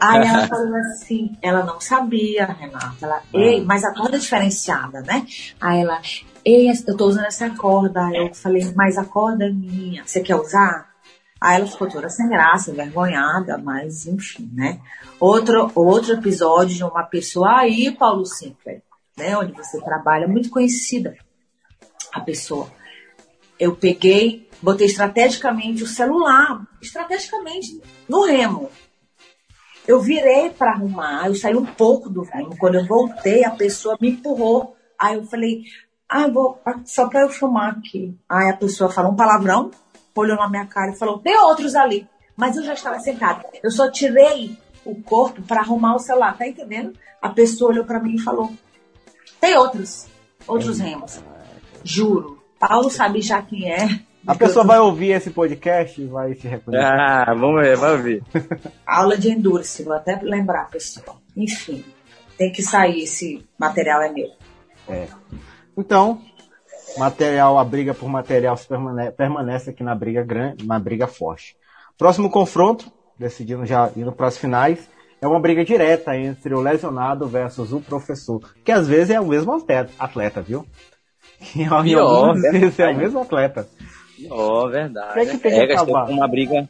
Aí 0.00 0.26
ela 0.28 0.46
falou 0.46 0.74
assim, 0.76 1.36
ela 1.40 1.64
não 1.64 1.80
sabia, 1.80 2.46
Renata. 2.46 2.96
Ela, 3.00 3.22
ei, 3.32 3.60
ah. 3.60 3.64
mas 3.66 3.84
a 3.84 3.94
corda 3.94 4.16
é 4.16 4.20
diferenciada, 4.20 5.00
né? 5.00 5.26
Aí 5.60 5.80
ela, 5.80 6.00
ei, 6.44 6.70
eu 6.70 6.96
tô 6.96 7.06
usando 7.06 7.26
essa 7.26 7.50
corda. 7.50 8.10
Eu 8.14 8.34
falei, 8.34 8.72
mas 8.74 8.98
a 8.98 9.04
corda 9.04 9.46
é 9.46 9.50
minha, 9.50 10.04
você 10.04 10.20
quer 10.20 10.36
usar? 10.36 10.92
Aí 11.40 11.56
ela 11.56 11.66
ficou 11.66 11.88
toda 11.88 12.08
sem 12.08 12.28
graça, 12.28 12.70
envergonhada, 12.70 13.58
mas 13.58 14.06
enfim, 14.06 14.48
né? 14.52 14.80
Outro, 15.18 15.70
outro 15.74 16.14
episódio 16.14 16.76
de 16.76 16.84
uma 16.84 17.02
pessoa 17.02 17.58
aí, 17.58 17.90
Paulo 17.90 18.24
Sinclair, 18.24 18.82
né? 19.16 19.36
Onde 19.36 19.52
você 19.52 19.80
trabalha, 19.80 20.28
muito 20.28 20.50
conhecida 20.50 21.16
a 22.12 22.20
pessoa. 22.20 22.70
Eu 23.58 23.74
peguei, 23.74 24.48
botei 24.60 24.86
estrategicamente 24.86 25.82
o 25.82 25.86
celular, 25.86 26.64
estrategicamente 26.80 27.80
no 28.08 28.24
remo, 28.24 28.70
eu 29.86 30.00
virei 30.00 30.50
para 30.50 30.72
arrumar, 30.72 31.26
eu 31.26 31.34
saí 31.34 31.56
um 31.56 31.66
pouco 31.66 32.08
do 32.08 32.24
filme. 32.24 32.56
Quando 32.56 32.76
eu 32.76 32.86
voltei, 32.86 33.44
a 33.44 33.50
pessoa 33.50 33.96
me 34.00 34.10
empurrou. 34.10 34.76
Aí 34.98 35.16
eu 35.16 35.24
falei, 35.24 35.64
ah, 36.12 36.28
vou, 36.28 36.60
só 36.84 37.08
para 37.08 37.22
eu 37.22 37.30
filmar 37.30 37.70
aqui. 37.70 38.14
Aí 38.28 38.50
a 38.50 38.56
pessoa 38.56 38.90
falou 38.90 39.12
um 39.12 39.16
palavrão, 39.16 39.70
olhou 40.14 40.36
na 40.36 40.46
minha 40.46 40.66
cara 40.66 40.92
e 40.92 40.98
falou, 40.98 41.18
tem 41.18 41.34
outros 41.38 41.74
ali. 41.74 42.06
Mas 42.36 42.54
eu 42.54 42.62
já 42.62 42.74
estava 42.74 43.00
sentada. 43.00 43.46
Eu 43.62 43.70
só 43.70 43.90
tirei 43.90 44.54
o 44.84 44.94
corpo 45.02 45.40
para 45.40 45.60
arrumar 45.60 45.94
o 45.94 45.98
celular, 45.98 46.36
tá 46.36 46.46
entendendo? 46.46 46.92
A 47.20 47.30
pessoa 47.30 47.70
olhou 47.70 47.84
para 47.86 47.98
mim 47.98 48.16
e 48.16 48.20
falou, 48.20 48.52
tem 49.40 49.56
outros, 49.56 50.06
outros 50.46 50.78
remos. 50.78 51.22
Juro. 51.82 52.42
Paulo 52.58 52.90
sabe 52.90 53.22
já 53.22 53.40
quem 53.40 53.72
é. 53.72 53.88
A 54.26 54.34
pessoa 54.34 54.66
vai 54.66 54.78
ouvir 54.78 55.12
esse 55.12 55.30
podcast 55.30 56.00
e 56.00 56.06
vai 56.06 56.34
se 56.34 56.46
reconhecer. 56.46 56.84
Ah, 56.84 57.34
vamos 57.34 57.62
ver, 57.62 57.76
vai 57.76 57.92
ouvir. 57.92 58.22
Aula 58.86 59.16
de 59.16 59.30
endurance, 59.30 59.82
vou 59.82 59.94
até 59.94 60.20
lembrar, 60.22 60.68
pessoal. 60.68 61.20
Enfim, 61.34 61.82
tem 62.36 62.52
que 62.52 62.62
sair 62.62 63.02
esse 63.02 63.44
material 63.58 64.02
é 64.02 64.12
meu. 64.12 64.28
É. 64.88 65.08
Então, 65.76 66.20
material, 66.98 67.58
a 67.58 67.64
briga 67.64 67.94
por 67.94 68.08
material 68.08 68.56
permanece, 68.68 69.12
permanece 69.12 69.70
aqui 69.70 69.82
na 69.82 69.94
briga 69.94 70.22
grande, 70.22 70.66
na 70.66 70.78
briga 70.78 71.06
forte. 71.06 71.56
Próximo 71.96 72.30
confronto, 72.30 72.90
decidindo 73.18 73.64
já 73.64 73.90
indo 73.96 74.12
para 74.12 74.26
as 74.26 74.36
finais, 74.36 74.88
é 75.20 75.26
uma 75.26 75.40
briga 75.40 75.64
direta 75.64 76.16
entre 76.16 76.54
o 76.54 76.60
lesionado 76.60 77.26
versus 77.26 77.72
o 77.72 77.80
professor, 77.80 78.40
que 78.64 78.72
às 78.72 78.88
vezes 78.88 79.10
é 79.10 79.20
o 79.20 79.26
mesmo 79.26 79.52
atleta, 79.98 80.42
viu? 80.42 80.66
Em 81.54 81.66
algumas 81.66 82.40
vezes 82.42 82.78
é 82.78 82.88
o 82.88 82.96
mesmo 82.96 83.20
atleta. 83.20 83.68
Oh, 84.30 84.68
verdade. 84.68 85.10
O 85.10 85.14
que, 85.14 85.20
é 85.20 85.26
que 85.26 85.38
tem 85.38 85.66
que 85.66 85.72
acabar? 85.72 86.08
Uma 86.08 86.28
briga. 86.28 86.68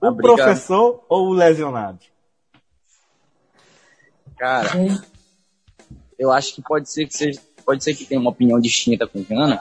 Uma 0.00 0.10
o 0.10 0.14
briga... 0.14 0.34
professor 0.34 1.04
ou 1.08 1.28
o 1.28 1.32
lesionado? 1.32 1.98
Cara, 4.36 4.68
eu 6.18 6.30
acho 6.30 6.54
que 6.54 6.62
pode 6.62 6.90
ser 6.90 7.06
que 7.06 7.14
seja, 7.14 7.40
pode 7.64 7.82
ser 7.82 7.94
que 7.94 8.04
tenha 8.04 8.20
uma 8.20 8.30
opinião 8.30 8.60
distinta 8.60 9.06
com 9.06 9.22
Jana, 9.22 9.60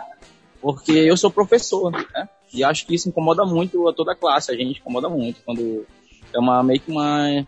porque 0.61 0.91
eu 0.91 1.17
sou 1.17 1.31
professor, 1.31 1.91
né? 1.91 2.05
E 2.53 2.63
acho 2.63 2.85
que 2.85 2.95
isso 2.95 3.09
incomoda 3.09 3.45
muito 3.45 3.87
a 3.87 3.93
toda 3.93 4.11
a 4.13 4.15
classe, 4.15 4.51
a 4.51 4.55
gente 4.55 4.79
incomoda 4.79 5.09
muito 5.09 5.41
quando 5.43 5.85
é 6.33 6.39
uma 6.39 6.63
meio 6.63 6.79
que 6.79 6.91
uma 6.91 7.45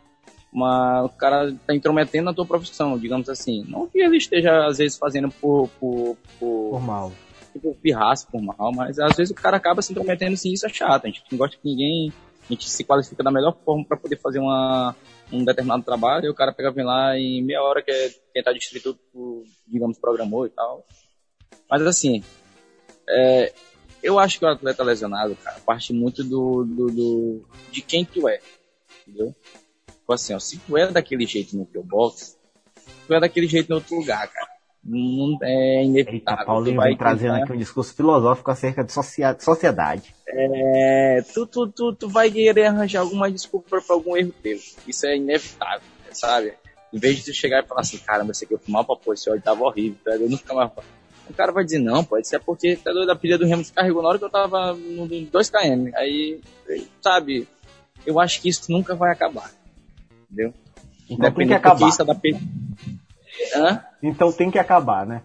uma, 0.56 1.04
o 1.04 1.10
cara 1.10 1.54
tá 1.68 1.76
intrometendo 1.76 2.26
na 2.26 2.34
tua 2.34 2.46
profissão, 2.46 2.98
digamos 2.98 3.28
assim. 3.28 3.66
Não 3.68 3.88
que 3.88 4.00
ele 4.00 4.16
esteja, 4.16 4.66
às 4.66 4.78
vezes, 4.78 4.98
fazendo 4.98 5.30
por... 5.30 5.68
Por, 5.80 6.18
por, 6.40 6.70
por 6.72 6.82
mal. 6.82 7.12
Tipo, 7.52 7.76
pirraça 7.76 8.26
por 8.32 8.42
mal, 8.42 8.72
mas 8.74 8.98
às 8.98 9.18
vezes 9.18 9.32
o 9.32 9.36
cara 9.36 9.58
acaba 9.58 9.82
se 9.82 9.92
intrometendo 9.92 10.38
sim, 10.38 10.54
isso 10.54 10.66
é 10.66 10.70
chato. 10.70 11.06
A 11.06 11.08
gente 11.08 11.24
não 11.30 11.38
gosta 11.38 11.58
que 11.58 11.68
ninguém... 11.68 12.14
A 12.50 12.54
gente 12.54 12.70
se 12.70 12.84
qualifica 12.84 13.24
da 13.24 13.32
melhor 13.32 13.58
forma 13.66 13.84
para 13.84 13.98
poder 13.98 14.18
fazer 14.18 14.40
uma, 14.40 14.96
um 15.32 15.44
determinado 15.44 15.84
trabalho 15.84 16.28
e 16.28 16.30
o 16.30 16.34
cara 16.34 16.54
pega, 16.54 16.72
vem 16.72 16.86
lá 16.86 17.18
em 17.18 17.44
meia 17.44 17.62
hora 17.62 17.82
que 17.82 17.92
é, 17.92 18.10
quem 18.32 18.44
tá 18.44 18.54
distrito, 18.54 18.98
digamos, 19.68 19.98
programou 19.98 20.46
e 20.46 20.50
tal. 20.50 20.86
Mas 21.70 21.82
assim, 21.84 22.24
é, 23.10 23.54
eu 24.02 24.20
acho 24.20 24.40
que 24.40 24.46
o 24.46 24.48
atleta 24.48 24.84
lesionado, 24.84 25.36
cara, 25.36 25.60
parte 25.66 25.94
muito 25.94 26.24
do, 26.24 26.64
do, 26.64 26.88
do 26.88 27.46
de 27.72 27.82
quem 27.82 28.06
tu 28.06 28.28
é, 28.28 28.40
entendeu? 29.02 29.36
Tipo 29.88 30.14
assim, 30.14 30.34
ó, 30.34 30.40
se 30.40 30.58
tu 30.60 30.78
é 30.78 30.92
daquele 30.92 31.26
jeito 31.26 31.58
no 31.58 31.66
teu 31.66 31.84
box, 31.84 32.38
tu 33.08 33.14
é 33.14 33.20
daquele 33.20 33.48
jeito 33.48 33.72
em 33.72 33.76
outro 33.76 33.96
lugar, 33.96 34.28
cara. 34.28 34.56
Não 34.84 35.40
é 35.42 35.84
inevitável. 35.84 36.40
Eita, 36.42 36.46
Paulinho 36.46 36.76
vai 36.76 36.96
trazendo 36.96 37.34
aqui 37.34 37.52
um 37.52 37.58
discurso 37.58 37.96
filosófico 37.96 38.52
acerca 38.52 38.84
de 38.84 38.94
sociedade. 39.44 40.14
É, 40.28 41.24
tu, 41.34 41.48
tu, 41.48 41.68
tu, 41.68 41.96
tu 41.96 42.08
vai 42.08 42.30
querer 42.30 42.66
arranjar 42.66 43.00
alguma 43.00 43.32
desculpa 43.32 43.82
para 43.82 43.96
algum 43.96 44.16
erro 44.16 44.32
teu. 44.44 44.60
Isso 44.88 45.08
é 45.08 45.18
inevitável, 45.18 45.88
sabe? 46.12 46.54
Em 46.94 47.00
vez 47.00 47.18
de 47.18 47.26
tu 47.26 47.34
chegar 47.34 47.64
e 47.64 47.68
falar 47.68 47.82
assim, 47.82 47.98
caramba, 47.98 48.32
esse 48.32 48.46
aqui 48.46 48.54
eu 48.54 48.60
fui 48.60 48.72
mal 48.72 48.86
pra 48.86 48.96
pôr, 48.96 49.14
esse 49.14 49.30
óleo 49.30 49.42
tava 49.42 49.64
horrível, 49.64 49.98
tá? 50.04 50.12
eu 50.12 50.30
nunca 50.30 50.54
mais. 50.54 50.72
O 51.30 51.34
cara 51.34 51.52
vai 51.52 51.64
dizer, 51.64 51.80
não, 51.80 52.04
pode 52.04 52.28
ser 52.28 52.40
porque 52.40 52.76
tá 52.76 52.92
doido, 52.92 53.10
a 53.10 53.16
pilha 53.16 53.38
do 53.38 53.46
remo 53.46 53.62
descarregou 53.62 54.02
na 54.02 54.10
hora 54.10 54.20
que 54.20 54.26
eu 54.26 54.30
tava 54.30 54.74
no 54.74 55.08
2km. 55.08 55.92
Aí, 55.96 56.40
sabe, 57.02 57.48
eu 58.06 58.20
acho 58.20 58.42
que 58.42 58.50
isso 58.50 58.72
nunca 58.72 58.96
vai 58.96 59.12
acabar 59.12 59.52
entendeu? 60.36 60.54
Então 61.10 61.32
tem 61.32 61.48
que 61.48 61.54
acabar. 61.54 61.90
Da... 61.98 62.16
Hã? 63.56 63.86
Então 64.04 64.32
tem 64.32 64.52
que 64.52 64.60
acabar, 64.60 65.06
né? 65.06 65.22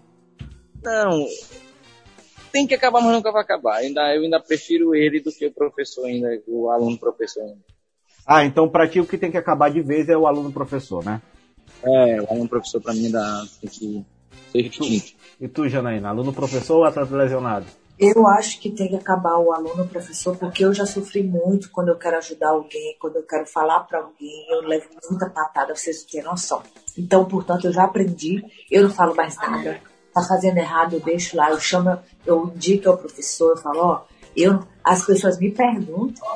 Não, 0.82 1.26
tem 2.52 2.66
que 2.66 2.74
acabar, 2.74 3.02
mas 3.02 3.12
nunca 3.12 3.32
vai 3.32 3.42
acabar. 3.42 3.76
Ainda, 3.76 4.14
eu 4.14 4.22
ainda 4.22 4.40
prefiro 4.40 4.94
ele 4.94 5.20
do 5.20 5.32
que 5.32 5.46
o 5.46 5.52
professor 5.52 6.06
ainda, 6.06 6.28
o 6.46 6.70
aluno 6.70 6.98
professor 6.98 7.42
ainda. 7.42 7.60
Ah, 8.26 8.44
então 8.44 8.68
para 8.68 8.88
ti 8.88 9.00
o 9.00 9.06
que 9.06 9.18
tem 9.18 9.30
que 9.30 9.36
acabar 9.36 9.70
de 9.70 9.82
vez 9.82 10.08
é 10.08 10.16
o 10.16 10.26
aluno 10.26 10.52
professor, 10.52 11.04
né? 11.04 11.20
É, 11.82 12.20
o 12.20 12.30
aluno 12.30 12.48
professor 12.48 12.80
para 12.80 12.92
mim 12.92 13.06
ainda 13.06 13.44
tem 13.60 13.70
que 13.70 14.06
ser 14.52 14.60
extinto. 14.60 15.12
E 15.40 15.48
tu, 15.48 15.68
Janaína, 15.68 16.10
aluno 16.10 16.32
professor 16.32 16.76
ou 16.78 16.84
atleta 16.84 17.16
lesionado? 17.16 17.66
Eu 17.98 18.26
acho 18.26 18.58
que 18.60 18.70
tem 18.70 18.88
que 18.88 18.96
acabar 18.96 19.36
o 19.36 19.52
aluno 19.52 19.86
professor, 19.86 20.34
porque 20.34 20.64
eu 20.64 20.72
já 20.72 20.86
sofri 20.86 21.22
muito 21.22 21.70
quando 21.70 21.88
eu 21.88 21.98
quero 21.98 22.16
ajudar 22.16 22.48
alguém, 22.48 22.96
quando 22.98 23.16
eu 23.16 23.22
quero 23.22 23.44
falar 23.44 23.80
para 23.80 23.98
alguém, 23.98 24.46
eu 24.50 24.62
levo 24.62 24.86
muita 25.10 25.28
patada, 25.28 25.76
vocês 25.76 26.02
não 26.02 26.10
têm 26.10 26.22
noção. 26.22 26.62
Então, 26.96 27.26
portanto, 27.26 27.66
eu 27.66 27.72
já 27.74 27.84
aprendi, 27.84 28.42
eu 28.70 28.84
não 28.84 28.90
falo 28.90 29.14
mais 29.14 29.36
nada. 29.36 29.82
Tá 30.14 30.22
fazendo 30.22 30.56
errado, 30.56 30.94
eu 30.94 31.00
deixo 31.00 31.36
lá, 31.36 31.50
eu 31.50 31.60
chamo, 31.60 31.98
eu 32.24 32.50
indico 32.54 32.88
ao 32.88 32.96
professor, 32.96 33.50
eu 33.50 33.56
falo, 33.58 33.80
ó, 33.80 34.02
eu, 34.34 34.60
as 34.82 35.04
pessoas 35.04 35.38
me 35.38 35.50
perguntam, 35.50 36.26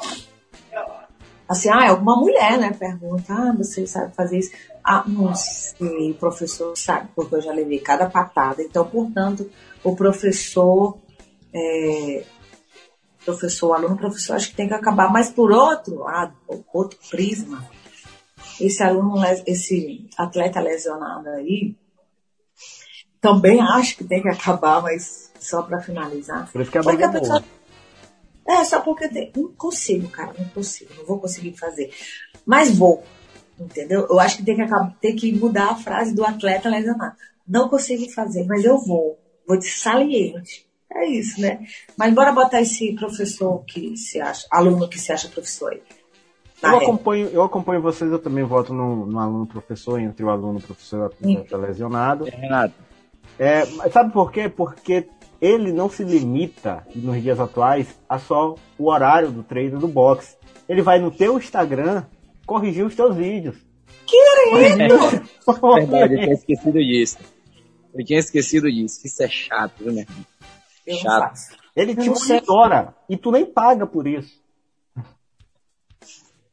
assim, 1.48 1.70
ah, 1.70 1.88
alguma 1.88 2.14
mulher, 2.16 2.58
né, 2.58 2.76
pergunta, 2.78 3.32
ah, 3.32 3.54
você 3.56 3.86
sabe 3.86 4.14
fazer 4.14 4.38
isso? 4.38 4.50
Ah, 4.84 5.02
não 5.06 5.34
sei, 5.34 6.10
o 6.10 6.14
professor 6.14 6.76
sabe, 6.76 7.08
porque 7.16 7.36
eu 7.36 7.40
já 7.40 7.52
levei 7.52 7.78
cada 7.78 8.08
patada. 8.08 8.62
Então, 8.62 8.84
portanto, 8.84 9.50
o 9.82 9.96
professor 9.96 10.98
é, 11.54 12.24
professor, 13.24 13.72
aluno, 13.72 13.96
professor, 13.96 14.36
acho 14.36 14.50
que 14.50 14.56
tem 14.56 14.68
que 14.68 14.74
acabar. 14.74 15.10
Mas 15.10 15.30
por 15.30 15.50
outro 15.50 16.00
lado, 16.00 16.34
outro 16.72 16.98
prisma, 17.08 17.66
esse 18.60 18.82
aluno, 18.82 19.22
esse 19.46 20.08
atleta 20.16 20.60
lesionado 20.60 21.28
aí, 21.30 21.74
também 23.20 23.60
acho 23.60 23.96
que 23.96 24.04
tem 24.04 24.20
que 24.20 24.28
acabar, 24.28 24.82
mas 24.82 25.32
só 25.40 25.62
para 25.62 25.80
finalizar. 25.80 26.50
Por 26.52 26.60
isso 26.60 26.70
que 26.70 26.78
a 26.78 26.82
briga 26.82 27.06
é 27.06 27.12
pessoa... 27.12 27.44
É, 28.46 28.62
só 28.62 28.80
porque 28.80 29.08
tem... 29.08 29.32
não 29.34 29.48
consigo, 29.54 30.06
cara, 30.08 30.34
não 30.38 30.46
consigo, 30.50 30.92
não 30.98 31.06
vou 31.06 31.18
conseguir 31.18 31.56
fazer. 31.56 31.90
Mas 32.44 32.76
vou, 32.76 33.02
entendeu? 33.58 34.06
Eu 34.08 34.20
acho 34.20 34.38
que 34.38 34.44
tem 34.44 34.56
que, 34.56 34.62
acabar, 34.62 34.94
tem 35.00 35.16
que 35.16 35.32
mudar 35.32 35.70
a 35.70 35.76
frase 35.76 36.14
do 36.14 36.24
atleta 36.24 36.68
lesionado. 36.68 37.16
Não 37.46 37.68
consigo 37.68 38.10
fazer, 38.10 38.44
mas 38.46 38.64
eu 38.64 38.78
vou. 38.78 39.18
Vou 39.46 39.58
de 39.58 39.68
saliente. 39.68 40.66
É 40.92 41.06
isso, 41.06 41.40
né? 41.40 41.60
Mas 41.96 42.14
bora 42.14 42.32
botar 42.32 42.60
esse 42.60 42.94
professor 42.94 43.64
que 43.64 43.96
se 43.96 44.20
acha, 44.20 44.46
aluno 44.50 44.88
que 44.88 44.98
se 44.98 45.12
acha 45.12 45.28
professor 45.28 45.72
aí. 45.72 45.82
Eu 46.62 46.78
acompanho, 46.78 47.28
eu 47.28 47.42
acompanho 47.42 47.82
vocês, 47.82 48.10
eu 48.10 48.18
também 48.18 48.44
voto 48.44 48.72
no, 48.72 49.04
no 49.04 49.18
aluno 49.18 49.46
professor, 49.46 50.00
entre 50.00 50.24
o 50.24 50.30
aluno 50.30 50.60
professor 50.60 51.12
e 51.20 51.26
o 51.26 51.38
atleta 51.38 51.56
lesionado. 51.56 52.28
É, 52.28 52.30
Renato. 52.30 52.74
É, 53.38 53.66
sabe 53.90 54.12
por 54.12 54.30
quê? 54.32 54.48
Porque 54.48 55.08
ele 55.40 55.72
não 55.72 55.90
se 55.90 56.04
limita, 56.04 56.86
nos 56.94 57.20
dias 57.20 57.38
atuais, 57.38 57.88
a 58.08 58.18
só 58.18 58.54
o 58.78 58.88
horário 58.88 59.30
do 59.30 59.42
treino 59.42 59.78
do 59.78 59.88
boxe. 59.88 60.36
Ele 60.68 60.80
vai 60.80 60.98
no 60.98 61.10
teu 61.10 61.36
Instagram 61.36 62.04
corrigir 62.46 62.84
os 62.84 62.94
teus 62.94 63.16
vídeos. 63.16 63.56
Querido! 64.06 64.94
É, 65.46 65.80
verdade, 65.80 66.14
eu 66.14 66.20
tinha 66.20 66.34
esquecido 66.34 66.78
disso. 66.78 67.18
Eu 67.94 68.04
tinha 68.04 68.18
esquecido 68.18 68.70
disso. 68.70 69.06
Isso 69.06 69.22
é 69.22 69.28
chato, 69.28 69.72
viu, 69.78 69.92
meu 69.92 70.02
irmão? 70.02 70.26
Eu 70.86 70.96
Chato. 70.96 71.40
Ele 71.74 71.94
te 71.96 72.08
monitora 72.08 72.94
e 73.08 73.16
tu 73.16 73.32
nem 73.32 73.44
paga 73.44 73.86
por 73.86 74.06
isso. 74.06 74.40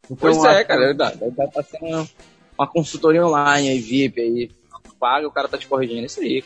Então, 0.05 0.17
pois 0.17 0.43
é, 0.43 0.63
cara, 0.63 0.83
é 0.83 0.87
verdade. 0.87 1.19
Tá, 1.35 1.47
tá 1.47 1.63
sendo 1.63 2.09
uma 2.57 2.67
consultoria 2.67 3.25
online 3.25 3.69
aí, 3.69 3.79
VIP 3.79 4.19
aí. 4.19 4.51
Paga, 4.99 5.27
o 5.27 5.31
cara 5.31 5.47
tá 5.47 5.57
te 5.57 5.67
corrigindo 5.67 6.05
isso 6.05 6.19
aí. 6.19 6.43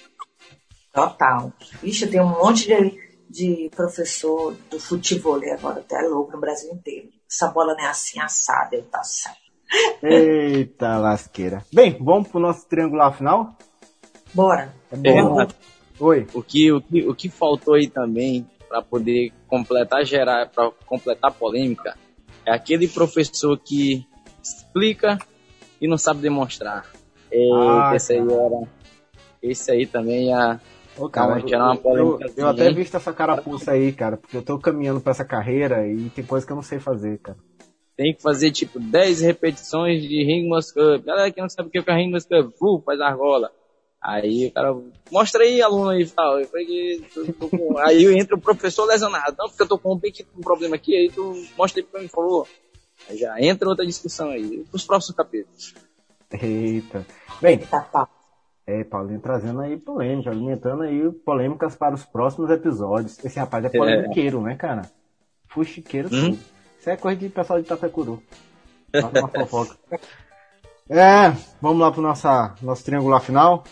Total. 0.93 1.51
Ixi, 1.83 2.07
tem 2.07 2.21
um 2.21 2.29
monte 2.29 2.67
de, 2.67 2.99
de 3.29 3.69
professor 3.75 4.55
do 4.69 4.79
futebol 4.79 5.41
agora, 5.51 5.79
até 5.79 6.01
louco 6.01 6.31
no 6.31 6.39
Brasil 6.39 6.71
inteiro. 6.71 7.09
Essa 7.29 7.47
bola 7.47 7.73
não 7.73 7.83
é 7.83 7.87
assim 7.87 8.19
assada, 8.19 8.81
tá 8.91 9.03
certo. 9.03 9.45
Eita 10.03 10.97
lasqueira. 10.97 11.65
Bem, 11.73 11.97
vamos 11.99 12.27
pro 12.29 12.39
nosso 12.39 12.67
triangular 12.67 13.15
final? 13.15 13.57
Bora. 14.33 14.73
É 14.91 14.95
bom. 14.95 15.41
É, 15.41 15.47
Oi. 15.99 16.27
O 16.33 16.43
que, 16.43 16.71
o 16.71 16.81
que, 16.81 17.07
o 17.07 17.15
que 17.15 17.29
faltou 17.29 17.73
aí 17.73 17.87
também 17.87 18.47
para 18.67 18.81
poder 18.81 19.31
completar 19.47 20.05
gerar, 20.05 20.49
para 20.49 20.71
completar 20.85 21.31
a 21.31 21.33
polêmica, 21.33 21.97
é 22.45 22.51
aquele 22.51 22.87
professor 22.87 23.57
que 23.57 24.05
explica 24.43 25.17
e 25.79 25.87
não 25.87 25.97
sabe 25.97 26.21
demonstrar. 26.21 26.85
ah, 27.33 27.93
esse 27.95 28.13
aí 28.13 28.19
era, 28.19 28.67
esse 29.41 29.71
aí 29.71 29.85
também 29.85 30.27
ia 30.27 30.59
Ô, 30.97 31.09
cara, 31.09 31.39
eu, 31.39 31.59
uma 31.59 31.75
polêmica. 31.75 32.25
Eu, 32.25 32.33
eu 32.37 32.47
até 32.47 32.71
visto 32.71 32.95
essa 32.95 33.11
carapuça 33.11 33.71
aí, 33.71 33.91
cara, 33.91 34.17
porque 34.17 34.37
eu 34.37 34.41
tô 34.41 34.57
caminhando 34.57 35.01
para 35.01 35.11
essa 35.11 35.25
carreira 35.25 35.87
e 35.87 36.09
tem 36.09 36.25
coisa 36.25 36.45
que 36.45 36.51
eu 36.51 36.55
não 36.55 36.63
sei 36.63 36.79
fazer, 36.79 37.17
cara. 37.19 37.37
Tem 37.97 38.13
que 38.13 38.21
fazer 38.21 38.51
tipo 38.51 38.79
10 38.79 39.21
repetições 39.21 40.01
de 40.01 40.23
Ring 40.23 40.49
Cup. 40.49 41.05
Galera 41.05 41.31
que 41.31 41.41
não 41.41 41.49
sabe 41.49 41.69
o 41.69 41.71
que 41.71 41.89
é 41.89 41.95
Ring 41.95 42.11
Cup, 42.11 42.61
uh, 42.61 42.81
faz 42.81 42.99
argola. 42.99 43.51
Aí 44.01 44.47
o 44.47 44.51
cara, 44.51 44.75
mostra 45.11 45.43
aí, 45.43 45.61
aluno 45.61 45.89
aí 45.89 46.03
e 46.03 46.09
tal. 46.09 46.39
Eu 46.39 46.47
falei, 46.47 47.01
com... 47.39 47.77
aí 47.79 48.05
entra 48.17 48.35
o 48.35 48.41
professor 48.41 48.85
lesionado. 48.85 49.35
Não, 49.37 49.47
porque 49.47 49.63
eu 49.63 49.67
tô 49.67 49.77
com 49.77 49.93
um, 49.93 50.01
um 50.37 50.41
problema 50.41 50.75
aqui, 50.75 50.95
aí 50.95 51.09
tu 51.09 51.33
mostra 51.57 51.81
aí 51.81 51.87
pra 51.87 52.01
mim, 52.01 52.07
favor. 52.07 52.47
Aí 53.09 53.17
já 53.17 53.39
entra 53.41 53.67
outra 53.67 53.85
discussão 53.85 54.29
aí, 54.29 54.65
os 54.71 54.85
próximos 54.85 55.15
capítulos. 55.15 55.73
Eita. 56.31 57.05
Bem, 57.41 57.57
tá, 57.59 58.07
é, 58.67 58.83
Paulinho 58.83 59.19
trazendo 59.19 59.61
aí 59.61 59.77
polêmica, 59.77 60.31
alimentando 60.31 60.83
aí 60.83 61.11
polêmicas 61.11 61.75
para 61.75 61.93
os 61.93 62.03
próximos 62.03 62.49
episódios. 62.49 63.23
Esse 63.23 63.39
rapaz 63.39 63.63
é 63.65 63.69
polêmiqueiro, 63.69 64.41
é. 64.41 64.43
né, 64.43 64.55
cara? 64.55 64.89
Fuxiqueiro 65.47 66.07
hum? 66.07 66.31
tudo. 66.31 66.39
Isso 66.79 66.89
é 66.89 66.97
coisa 66.97 67.19
de 67.19 67.29
pessoal 67.29 67.59
de 67.59 67.65
Itapecuru. 67.65 68.21
uma 68.93 69.27
fofoca. 69.27 69.77
É, 70.89 71.29
vamos 71.61 71.79
lá 71.79 71.91
pro 71.91 72.01
nossa, 72.01 72.55
nosso 72.61 72.83
triangular 72.83 73.21
final. 73.21 73.63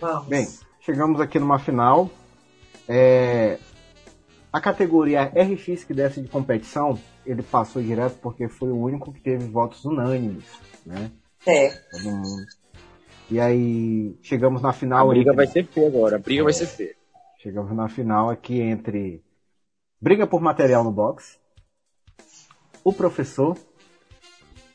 Vamos. 0.00 0.28
Bem, 0.28 0.46
chegamos 0.80 1.20
aqui 1.20 1.38
numa 1.38 1.58
final. 1.58 2.10
É, 2.88 3.58
a 4.52 4.60
categoria 4.60 5.24
RX 5.24 5.82
que 5.84 5.94
desce 5.94 6.20
de 6.20 6.28
competição, 6.28 6.98
ele 7.26 7.42
passou 7.42 7.82
direto 7.82 8.18
porque 8.20 8.48
foi 8.48 8.68
o 8.68 8.76
único 8.76 9.12
que 9.12 9.20
teve 9.20 9.46
votos 9.46 9.84
unânimes, 9.84 10.44
né? 10.86 11.10
É. 11.46 11.70
Todo 11.70 12.04
mundo. 12.04 12.46
E 13.30 13.40
aí, 13.40 14.16
chegamos 14.22 14.60
na 14.60 14.72
final. 14.72 15.06
A 15.06 15.14
briga 15.14 15.30
entre... 15.30 15.36
vai 15.36 15.46
ser 15.46 15.66
feia 15.66 15.88
agora, 15.88 16.16
a 16.16 16.18
briga 16.18 16.42
é, 16.42 16.44
vai 16.44 16.52
ser 16.52 16.66
feia. 16.66 16.94
Chegamos 17.38 17.72
na 17.72 17.88
final 17.88 18.30
aqui 18.30 18.60
entre 18.60 19.22
briga 20.00 20.26
por 20.26 20.40
material 20.40 20.84
no 20.84 20.90
box, 20.90 21.38
o 22.82 22.92
professor 22.92 23.56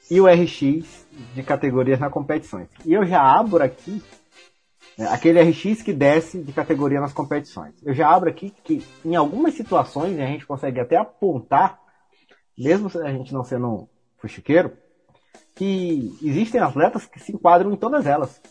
e 0.09 0.19
o 0.19 0.27
RX 0.27 1.07
de 1.35 1.43
categorias 1.43 1.99
na 1.99 2.09
competições. 2.09 2.67
E 2.85 2.93
eu 2.93 3.05
já 3.05 3.21
abro 3.21 3.63
aqui 3.63 4.01
né, 4.99 5.07
aquele 5.07 5.41
RX 5.41 5.81
que 5.81 5.93
desce 5.93 6.43
de 6.43 6.51
categoria 6.51 6.99
nas 6.99 7.13
competições. 7.13 7.73
Eu 7.83 7.93
já 7.93 8.09
abro 8.09 8.29
aqui 8.29 8.53
que 8.63 8.83
em 9.05 9.15
algumas 9.15 9.53
situações 9.53 10.19
a 10.19 10.25
gente 10.25 10.45
consegue 10.45 10.79
até 10.79 10.97
apontar, 10.97 11.79
mesmo 12.57 12.89
a 13.01 13.11
gente 13.11 13.33
não 13.33 13.43
sendo 13.43 13.67
um 13.67 13.87
fuxiqueiro, 14.17 14.73
que 15.55 16.17
existem 16.23 16.61
atletas 16.61 17.05
que 17.05 17.19
se 17.19 17.33
enquadram 17.33 17.71
em 17.71 17.75
todas 17.75 18.05
elas. 18.05 18.41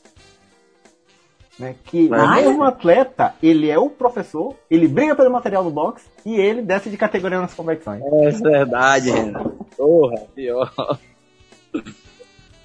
Né? 1.58 1.74
Que 1.84 2.06
o 2.06 2.34
mesmo 2.34 2.62
atleta, 2.62 3.34
ele 3.42 3.68
é 3.68 3.78
o 3.78 3.90
professor, 3.90 4.54
ele 4.70 4.86
briga 4.86 5.16
pelo 5.16 5.30
material 5.30 5.64
do 5.64 5.70
box 5.70 6.04
e 6.24 6.34
ele 6.36 6.62
desce 6.62 6.88
de 6.88 6.96
categoria 6.96 7.40
nas 7.40 7.54
competições. 7.54 8.02
É 8.04 8.30
verdade, 8.30 9.10
Renan. 9.10 9.56
Porra, 9.76 10.18
pior. 10.34 10.72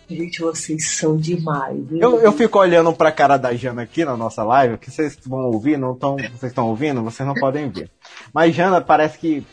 Gente, 0.07 0.41
vocês 0.41 0.91
são 0.91 1.17
demais. 1.17 1.79
Eu, 1.91 2.19
eu 2.19 2.31
fico 2.33 2.59
olhando 2.59 2.93
pra 2.93 3.11
cara 3.11 3.37
da 3.37 3.53
Jana 3.55 3.81
aqui 3.81 4.05
na 4.05 4.15
nossa 4.15 4.43
live, 4.43 4.77
que 4.77 4.91
vocês 4.91 5.17
vão 5.25 5.45
ouvir, 5.45 5.77
não 5.77 5.95
tão, 5.95 6.17
vocês 6.17 6.43
estão 6.43 6.67
ouvindo, 6.67 7.03
vocês 7.03 7.25
não 7.25 7.33
podem 7.33 7.69
ver. 7.69 7.89
Mas 8.33 8.53
Jana 8.53 8.79
parece 8.81 9.17
que 9.17 9.43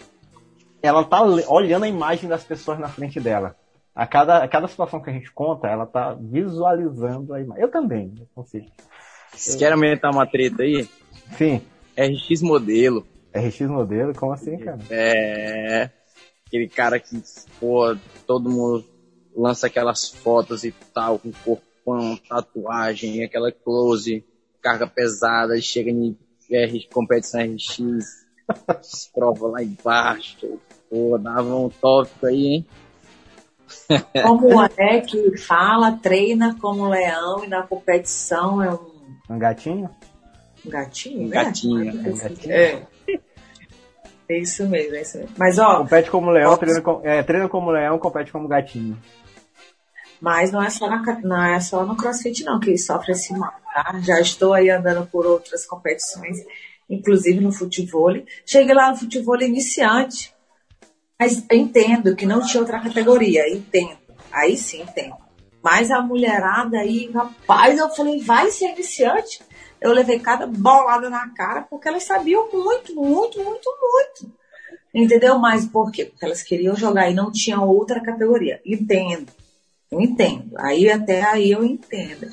ela 0.83 1.05
tá 1.05 1.23
olhando 1.23 1.85
a 1.85 1.89
imagem 1.89 2.29
das 2.29 2.43
pessoas 2.43 2.79
na 2.79 2.89
frente 2.89 3.21
dela. 3.21 3.57
A 3.95 4.07
cada, 4.07 4.43
a 4.43 4.49
cada 4.49 4.69
situação 4.69 5.01
que 5.01 5.11
a 5.11 5.13
gente 5.13 5.33
conta, 5.33 5.69
ela 5.69 5.87
tá 5.87 6.15
visualizando 6.15 7.35
a 7.35 7.41
imagem. 7.41 7.63
Eu 7.63 7.71
também, 7.71 8.15
eu 8.19 8.27
consigo. 8.35 8.67
Vocês 9.33 9.57
querem 9.57 9.75
aumentar 9.75 10.11
uma 10.11 10.27
treta 10.27 10.63
aí? 10.63 10.89
Sim. 11.37 11.61
RX 11.97 12.43
modelo. 12.43 13.07
RX 13.35 13.61
modelo? 13.63 14.15
Como 14.15 14.33
assim, 14.33 14.59
cara? 14.59 14.79
É. 14.91 15.91
Aquele 16.47 16.69
cara 16.69 16.99
que, 16.99 17.21
pô, 17.59 17.97
todo 18.27 18.51
mundo 18.51 18.85
lança 19.37 19.67
aquelas 19.67 20.09
fotos 20.09 20.65
e 20.65 20.73
tal, 20.93 21.19
com 21.19 21.31
corpão, 21.45 22.17
tatuagem, 22.29 23.23
aquela 23.23 23.53
close, 23.53 24.25
carga 24.61 24.87
pesada, 24.87 25.57
e 25.57 25.63
chega 25.63 25.91
em 25.91 26.19
R, 26.51 26.89
competição 26.93 27.41
RX, 27.41 28.27
prova 29.15 29.49
lá 29.49 29.63
embaixo. 29.63 30.59
Pô, 30.89 31.17
dava 31.19 31.55
um 31.55 31.69
tópico 31.69 32.27
aí, 32.27 32.47
hein? 32.47 32.67
Como 34.23 34.63
é 34.77 35.01
que 35.01 35.37
fala, 35.37 35.93
treina 35.93 36.57
como 36.61 36.89
leão 36.89 37.45
e 37.45 37.49
na 37.49 37.63
competição 37.63 38.63
é 38.63 38.71
um. 38.71 38.91
Um 39.29 39.39
gatinho? 39.39 39.91
Um 40.65 40.71
gatinho, 40.71 41.23
um 41.23 41.29
né? 41.29 41.45
Gatinho. 41.45 41.89
É, 41.89 42.11
um 42.11 42.17
gatinho. 42.17 42.53
É. 42.53 42.87
é. 44.29 44.39
isso 44.39 44.69
mesmo, 44.69 44.95
é 44.95 45.03
isso 45.03 45.19
mesmo. 45.19 45.35
Mas 45.39 45.59
ó. 45.59 45.79
Compete 45.79 46.11
como 46.11 46.31
leão, 46.31 46.57
treina, 46.57 46.81
com, 46.81 47.01
é, 47.05 47.23
treina 47.23 47.49
como 47.49 47.71
leão, 47.71 47.99
compete 47.99 48.33
como 48.33 48.49
gatinho. 48.49 48.99
Mas 50.21 50.53
não 50.53 50.63
é 50.63 50.69
só, 50.69 50.89
na, 50.89 51.03
não 51.23 51.43
é 51.43 51.59
só 51.61 51.85
no 51.87 51.97
CrossFit 51.97 52.45
não 52.45 52.61
que 52.61 52.77
sofre 52.77 53.13
esse 53.13 53.33
mal, 53.33 53.55
tá? 53.73 53.99
Já 54.03 54.21
estou 54.21 54.53
aí 54.53 54.69
andando 54.69 55.07
por 55.07 55.25
outras 55.25 55.65
competições, 55.65 56.37
inclusive 56.89 57.41
no 57.41 57.51
futebol. 57.51 58.13
Cheguei 58.45 58.75
lá 58.75 58.91
no 58.91 58.97
futebol 58.97 59.41
iniciante, 59.41 60.35
mas 61.21 61.45
entendo 61.53 62.17
que 62.17 62.25
não 62.25 62.41
tinha 62.41 62.63
outra 62.63 62.81
categoria, 62.81 63.47
entendo. 63.47 63.99
Aí 64.33 64.57
sim, 64.57 64.81
entendo. 64.81 65.15
Mas 65.63 65.91
a 65.91 66.01
mulherada 66.01 66.79
aí, 66.79 67.11
rapaz, 67.13 67.79
eu 67.79 67.91
falei, 67.91 68.21
vai 68.23 68.51
ser 68.51 68.71
iniciante? 68.71 69.43
Eu 69.79 69.93
levei 69.93 70.19
cada 70.19 70.47
bolada 70.47 71.11
na 71.11 71.29
cara, 71.35 71.61
porque 71.61 71.89
elas 71.89 72.05
sabiam 72.05 72.49
muito, 72.51 72.95
muito, 72.95 73.39
muito, 73.39 73.71
muito. 73.83 74.35
Entendeu? 74.95 75.39
Mas 75.39 75.67
por 75.67 75.93
quê? 75.93 76.07
Porque 76.07 76.25
elas 76.25 76.43
queriam 76.43 76.75
jogar 76.75 77.11
e 77.11 77.15
não 77.15 77.31
tinha 77.31 77.61
outra 77.61 78.01
categoria. 78.01 78.59
Entendo. 78.65 79.31
Eu 79.91 80.01
entendo. 80.01 80.53
Aí 80.57 80.91
até 80.91 81.23
aí 81.23 81.51
eu 81.51 81.63
entendo. 81.63 82.29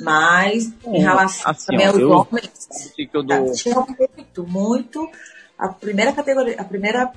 Mas 0.00 0.72
em 0.84 0.98
relação 0.98 1.50
assim, 1.50 1.66
também 1.66 1.86
aos 1.86 2.02
homens, 2.02 2.92
que 2.94 3.08
eu 3.12 3.22
dou... 3.22 3.52
tinha 3.52 3.76
muito, 3.76 4.46
muito. 4.46 5.10
A 5.56 5.68
primeira 5.68 6.12
categoria, 6.12 6.60
a 6.60 6.64
primeira, 6.64 7.10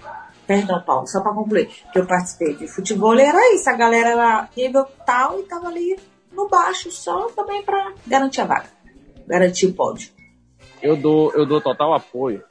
perdão, 0.49 0.81
Paulo, 0.81 1.05
só 1.05 1.21
para 1.21 1.31
concluir, 1.31 1.69
que 1.93 1.99
eu 1.99 2.07
participei 2.07 2.55
de 2.55 2.67
futebol 2.67 3.13
era 3.13 3.53
isso, 3.53 3.69
a 3.69 3.73
galera 3.73 4.09
era 4.09 4.49
nível 4.57 4.83
tal 5.05 5.39
e 5.39 5.43
tava 5.43 5.67
ali 5.67 5.95
no 6.31 6.49
baixo 6.49 6.89
só 6.89 7.29
também 7.29 7.61
para 7.61 7.93
garantir 8.07 8.41
a 8.41 8.45
vaga, 8.45 8.69
garantir 9.27 9.67
o 9.67 9.73
pódio. 9.73 10.09
Eu 10.81 10.97
dou, 10.97 11.31
eu 11.35 11.45
dou 11.45 11.61
total 11.61 11.93
apoio 11.93 12.43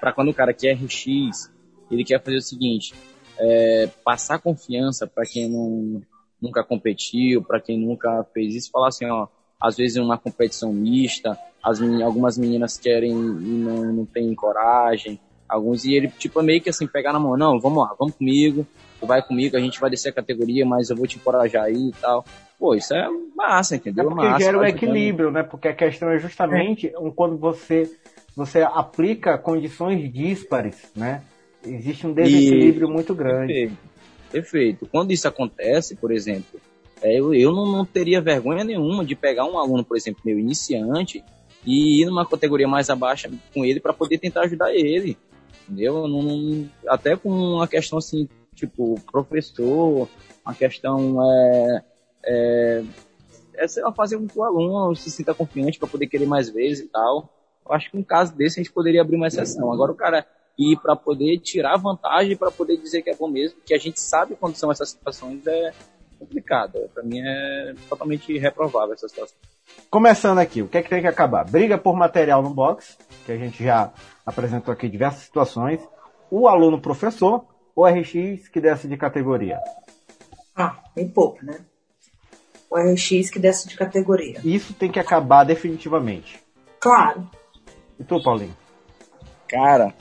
para 0.00 0.12
quando 0.12 0.30
o 0.30 0.34
cara 0.34 0.52
quer 0.52 0.74
RX, 0.74 1.48
ele 1.88 2.02
quer 2.02 2.20
fazer 2.20 2.38
o 2.38 2.42
seguinte, 2.42 2.92
é, 3.38 3.88
passar 4.02 4.40
confiança 4.40 5.06
para 5.06 5.24
quem 5.24 5.48
não 5.48 6.02
nunca 6.42 6.64
competiu, 6.64 7.44
para 7.44 7.60
quem 7.60 7.78
nunca 7.78 8.26
fez 8.34 8.56
isso, 8.56 8.72
falar 8.72 8.88
assim, 8.88 9.06
ó, 9.06 9.28
às 9.60 9.76
vezes 9.76 9.98
uma 9.98 10.18
competição 10.18 10.72
mista, 10.72 11.38
as 11.62 11.80
algumas 11.80 12.36
meninas 12.36 12.76
querem 12.76 13.12
e 13.12 13.14
não, 13.14 13.92
não 13.92 14.04
tem 14.04 14.34
coragem, 14.34 15.20
alguns, 15.48 15.84
e 15.84 15.94
ele, 15.94 16.08
tipo, 16.08 16.42
meio 16.42 16.60
que 16.60 16.70
assim, 16.70 16.86
pegar 16.86 17.12
na 17.12 17.20
mão, 17.20 17.36
não, 17.36 17.60
vamos 17.60 17.82
lá, 17.82 17.94
vamos 17.98 18.14
comigo, 18.14 18.66
tu 19.00 19.06
vai 19.06 19.22
comigo, 19.22 19.56
a 19.56 19.60
gente 19.60 19.80
vai 19.80 19.90
descer 19.90 20.10
a 20.10 20.12
categoria, 20.12 20.64
mas 20.64 20.90
eu 20.90 20.96
vou 20.96 21.06
te 21.06 21.16
encorajar 21.16 21.64
aí 21.64 21.88
e 21.88 21.92
tal. 22.00 22.24
Pô, 22.58 22.74
isso 22.74 22.94
é 22.94 23.06
massa, 23.34 23.76
entendeu? 23.76 24.04
É 24.04 24.08
porque 24.08 24.24
massa, 24.24 24.44
gera 24.44 24.58
o 24.58 24.64
equilíbrio, 24.64 25.30
né? 25.30 25.42
Porque 25.42 25.68
a 25.68 25.74
questão 25.74 26.10
é 26.10 26.18
justamente 26.18 26.88
é. 26.88 26.92
quando 27.14 27.36
você, 27.36 27.90
você 28.34 28.62
aplica 28.62 29.36
condições 29.36 30.12
díspares, 30.12 30.90
né? 30.96 31.22
Existe 31.64 32.06
um 32.06 32.12
desequilíbrio 32.12 32.88
e... 32.88 32.92
muito 32.92 33.14
grande. 33.14 33.52
Perfeito. 33.52 33.96
Perfeito. 34.30 34.88
Quando 34.90 35.12
isso 35.12 35.28
acontece, 35.28 35.96
por 35.96 36.10
exemplo, 36.10 36.60
é, 37.02 37.18
eu, 37.18 37.34
eu 37.34 37.52
não, 37.52 37.66
não, 37.66 37.84
teria 37.84 38.20
vergonha 38.20 38.64
nenhuma 38.64 39.04
de 39.04 39.14
pegar 39.14 39.44
um 39.44 39.58
aluno, 39.58 39.84
por 39.84 39.96
exemplo, 39.96 40.22
meu 40.24 40.38
iniciante, 40.38 41.22
e 41.64 42.02
ir 42.02 42.06
numa 42.06 42.26
categoria 42.26 42.68
mais 42.68 42.88
abaixo 42.88 43.28
com 43.52 43.64
ele 43.64 43.80
para 43.80 43.92
poder 43.92 44.18
tentar 44.18 44.42
ajudar 44.42 44.74
ele. 44.74 45.16
Entendeu? 45.68 46.06
Não, 46.06 46.68
até 46.88 47.16
com 47.16 47.28
uma 47.28 47.66
questão 47.66 47.98
assim, 47.98 48.28
tipo, 48.54 48.94
professor, 49.10 50.08
uma 50.44 50.54
questão 50.54 51.20
é, 51.22 51.84
é, 52.24 52.84
é 53.54 53.68
sei 53.68 53.82
lá, 53.82 53.92
fazer 53.92 54.16
com 54.16 54.28
que 54.28 54.38
o 54.38 54.44
aluno 54.44 54.94
se 54.94 55.10
sinta 55.10 55.34
confiante 55.34 55.78
para 55.78 55.88
poder 55.88 56.06
querer 56.06 56.26
mais 56.26 56.48
vezes 56.48 56.84
e 56.84 56.88
tal. 56.88 57.28
Eu 57.66 57.74
acho 57.74 57.90
que 57.90 57.96
um 57.96 58.02
caso 58.02 58.34
desse 58.34 58.60
a 58.60 58.62
gente 58.62 58.72
poderia 58.72 59.00
abrir 59.00 59.16
uma 59.16 59.26
exceção. 59.26 59.72
Agora 59.72 59.90
o 59.90 59.96
cara 59.96 60.24
e 60.58 60.76
para 60.76 60.96
poder 60.96 61.38
tirar 61.38 61.76
vantagem, 61.76 62.36
para 62.36 62.50
poder 62.50 62.78
dizer 62.78 63.02
que 63.02 63.10
é 63.10 63.14
bom 63.14 63.28
mesmo, 63.28 63.60
que 63.64 63.74
a 63.74 63.78
gente 63.78 64.00
sabe 64.00 64.36
quando 64.36 64.54
são 64.54 64.70
essas 64.70 64.90
situações 64.90 65.46
é 65.46 65.72
complicado. 66.18 66.78
Para 66.94 67.02
mim 67.02 67.20
é 67.20 67.74
totalmente 67.88 68.38
reprovável 68.38 68.94
essa 68.94 69.08
situação. 69.08 69.36
Começando 69.90 70.38
aqui, 70.38 70.62
o 70.62 70.68
que 70.68 70.78
é 70.78 70.82
que 70.82 70.88
tem 70.88 71.02
que 71.02 71.06
acabar? 71.06 71.44
Briga 71.44 71.76
por 71.76 71.94
material 71.94 72.42
no 72.42 72.50
box, 72.50 72.96
que 73.26 73.32
a 73.32 73.36
gente 73.36 73.62
já 73.62 73.92
apresentou 74.26 74.72
aqui 74.74 74.88
diversas 74.88 75.22
situações. 75.22 75.80
O 76.28 76.48
aluno 76.48 76.80
professor, 76.80 77.46
o 77.74 77.86
RX 77.86 78.48
que 78.48 78.60
desce 78.60 78.88
de 78.88 78.96
categoria. 78.96 79.60
Ah, 80.54 80.76
bem 80.94 81.08
pouco, 81.08 81.44
né? 81.44 81.60
O 82.68 82.76
RX 82.76 83.30
que 83.30 83.38
desce 83.38 83.68
de 83.68 83.76
categoria. 83.76 84.40
Isso 84.44 84.74
tem 84.74 84.90
que 84.90 84.98
acabar 84.98 85.44
definitivamente. 85.44 86.42
Claro. 86.80 87.30
E 87.98 88.04
tu, 88.04 88.20
Paulinho? 88.22 88.56
Cara, 89.48 89.94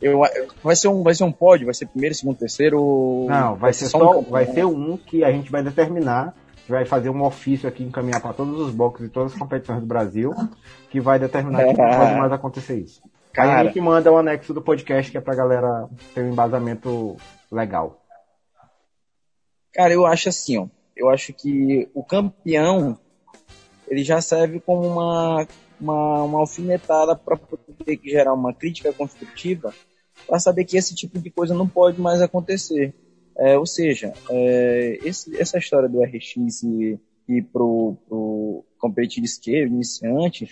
eu, 0.00 0.20
vai 0.62 0.76
ser 0.76 0.88
um 0.88 1.02
vai 1.02 1.14
ser 1.14 1.24
um 1.24 1.32
pódio, 1.32 1.66
vai 1.66 1.74
ser 1.74 1.86
primeiro, 1.86 2.14
segundo, 2.14 2.36
terceiro. 2.36 3.26
Não, 3.28 3.50
vai, 3.50 3.58
vai 3.58 3.72
ser 3.72 3.86
só, 3.86 4.20
um 4.20 4.22
vai 4.22 4.46
ser 4.46 4.64
um 4.64 4.96
que 4.96 5.24
a 5.24 5.32
gente 5.32 5.50
vai 5.50 5.62
determinar, 5.62 6.34
vai 6.68 6.84
fazer 6.84 7.10
um 7.10 7.22
ofício 7.22 7.68
aqui 7.68 7.82
encaminhar 7.82 8.20
para 8.20 8.32
todos 8.32 8.60
os 8.60 8.72
boxes 8.72 9.06
e 9.06 9.10
todas 9.10 9.32
as 9.32 9.38
competições 9.38 9.80
do 9.80 9.86
Brasil, 9.86 10.32
que 10.90 11.00
vai 11.00 11.18
determinar 11.18 11.64
que 11.64 11.80
não 11.80 11.90
pode 11.98 12.14
mais 12.14 12.32
acontecer 12.32 12.78
isso. 12.78 13.02
Cara, 13.36 13.60
a 13.60 13.64
gente 13.64 13.80
manda 13.80 14.10
o 14.10 14.16
anexo 14.16 14.54
do 14.54 14.62
podcast 14.62 15.12
que 15.12 15.18
é 15.18 15.20
pra 15.20 15.34
galera 15.34 15.88
ter 16.14 16.22
um 16.22 16.32
embasamento 16.32 17.16
legal. 17.52 18.02
Cara, 19.74 19.92
eu 19.92 20.06
acho 20.06 20.30
assim, 20.30 20.56
ó. 20.56 20.66
Eu 20.96 21.10
acho 21.10 21.34
que 21.34 21.86
o 21.92 22.02
campeão 22.02 22.98
ele 23.86 24.02
já 24.02 24.22
serve 24.22 24.58
como 24.58 24.86
uma 24.86 25.46
uma, 25.78 26.22
uma 26.22 26.38
alfinetada 26.38 27.14
para 27.14 27.36
poder 27.36 28.00
gerar 28.02 28.32
uma 28.32 28.54
crítica 28.54 28.90
construtiva 28.94 29.74
para 30.26 30.38
saber 30.38 30.64
que 30.64 30.78
esse 30.78 30.94
tipo 30.94 31.18
de 31.18 31.30
coisa 31.30 31.54
não 31.54 31.68
pode 31.68 32.00
mais 32.00 32.22
acontecer. 32.22 32.94
É, 33.36 33.58
ou 33.58 33.66
seja, 33.66 34.14
é, 34.30 34.98
esse, 35.04 35.38
essa 35.38 35.58
história 35.58 35.90
do 35.90 36.02
RX 36.02 36.62
e, 36.62 36.98
e 37.28 37.42
pro, 37.42 37.98
pro 38.08 38.64
competitive 38.78 39.26
esquerdo, 39.26 39.74
iniciante, 39.74 40.48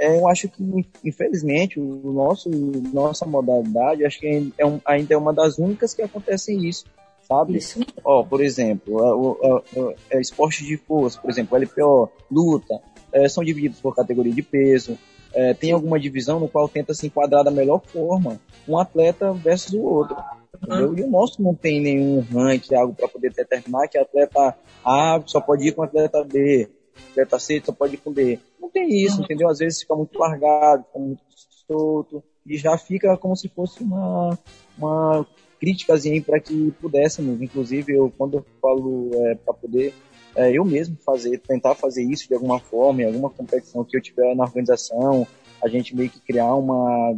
é, 0.00 0.18
eu 0.18 0.26
acho 0.26 0.48
que, 0.48 0.64
infelizmente, 1.04 1.78
o 1.78 2.10
nosso, 2.10 2.48
nossa 2.90 3.26
modalidade, 3.26 4.06
acho 4.06 4.18
que 4.18 4.50
é 4.56 4.64
um, 4.64 4.80
ainda 4.86 5.12
é 5.12 5.16
uma 5.16 5.30
das 5.32 5.58
únicas 5.58 5.92
que 5.92 6.00
acontecem 6.00 6.66
isso, 6.66 6.86
sabe? 7.20 7.58
Isso. 7.58 7.80
Ó, 8.02 8.24
por 8.24 8.42
exemplo, 8.42 8.96
o, 8.96 9.94
é 10.08 10.18
esporte 10.18 10.64
de 10.64 10.78
força, 10.78 11.20
por 11.20 11.30
exemplo, 11.30 11.58
LPO, 11.58 12.10
luta, 12.30 12.80
é, 13.12 13.28
são 13.28 13.44
divididos 13.44 13.78
por 13.78 13.94
categoria 13.94 14.32
de 14.32 14.42
peso, 14.42 14.98
é, 15.34 15.52
tem 15.52 15.70
alguma 15.70 16.00
divisão 16.00 16.40
no 16.40 16.48
qual 16.48 16.66
tenta 16.66 16.94
se 16.94 17.06
enquadrar 17.06 17.44
da 17.44 17.50
melhor 17.50 17.82
forma 17.84 18.40
um 18.66 18.78
atleta 18.78 19.34
versus 19.34 19.74
o 19.74 19.82
outro. 19.82 20.16
Entendeu? 20.62 20.96
E 20.96 21.02
o 21.02 21.10
nosso 21.10 21.42
não 21.42 21.54
tem 21.54 21.78
nenhum 21.78 22.20
ranking, 22.32 22.74
algo 22.74 22.94
para 22.94 23.06
poder 23.06 23.34
determinar 23.34 23.86
que 23.86 23.98
atleta 23.98 24.56
A 24.82 25.20
só 25.26 25.42
pode 25.42 25.68
ir 25.68 25.72
com 25.72 25.82
atleta 25.82 26.24
B, 26.24 26.70
atleta 27.10 27.38
C 27.38 27.62
só 27.64 27.72
pode 27.72 27.94
ir 27.94 27.98
com 27.98 28.12
D. 28.12 28.38
Não 28.60 28.70
tem 28.70 28.88
isso, 29.04 29.22
entendeu? 29.22 29.48
Às 29.48 29.58
vezes 29.58 29.80
fica 29.80 29.94
muito 29.94 30.18
largado, 30.18 30.84
fica 30.84 30.98
muito 30.98 31.22
solto, 31.66 32.22
e 32.46 32.56
já 32.56 32.76
fica 32.76 33.16
como 33.16 33.36
se 33.36 33.48
fosse 33.48 33.82
uma, 33.82 34.38
uma 34.76 35.26
críticazinha 35.60 36.22
para 36.22 36.40
que 36.40 36.72
pudéssemos, 36.80 37.40
inclusive 37.40 37.92
eu 37.92 38.12
quando 38.16 38.38
eu 38.38 38.46
falo 38.60 39.10
é, 39.14 39.34
para 39.34 39.54
poder 39.54 39.94
é, 40.34 40.56
eu 40.56 40.64
mesmo 40.64 40.96
fazer, 41.04 41.38
tentar 41.38 41.74
fazer 41.74 42.02
isso 42.04 42.28
de 42.28 42.34
alguma 42.34 42.58
forma, 42.58 43.02
em 43.02 43.06
alguma 43.06 43.30
competição 43.30 43.84
que 43.84 43.96
eu 43.96 44.00
tiver 44.00 44.34
na 44.34 44.44
organização, 44.44 45.26
a 45.62 45.68
gente 45.68 45.94
meio 45.94 46.08
que 46.08 46.20
criar 46.20 46.54
uma, 46.54 47.16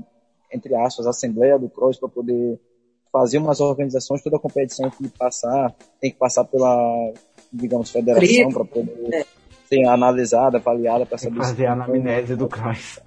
entre 0.53 0.75
aspas, 0.75 1.07
assembleia 1.07 1.59
do 1.59 1.69
cross 1.69 1.99
para 1.99 2.09
poder 2.09 2.59
fazer 3.13 3.39
umas 3.39 3.61
organizações, 3.61 4.23
toda 4.23 4.39
competição 4.39 4.91
que 4.91 5.07
passar, 5.11 5.75
tem 6.01 6.11
que 6.11 6.17
passar 6.17 6.45
pela, 6.45 7.13
digamos, 7.53 7.91
federação 7.91 8.51
para 8.51 8.65
poder 8.65 9.15
é. 9.15 9.27
Ser 9.73 9.87
analisada, 9.87 10.59
avaliada 10.59 11.07
para 11.07 11.19
saber 11.19 11.39
fazer 11.39 11.67
a 11.67 11.73
anamnese 11.73 12.37
do 12.37 12.49
cross 12.49 13.01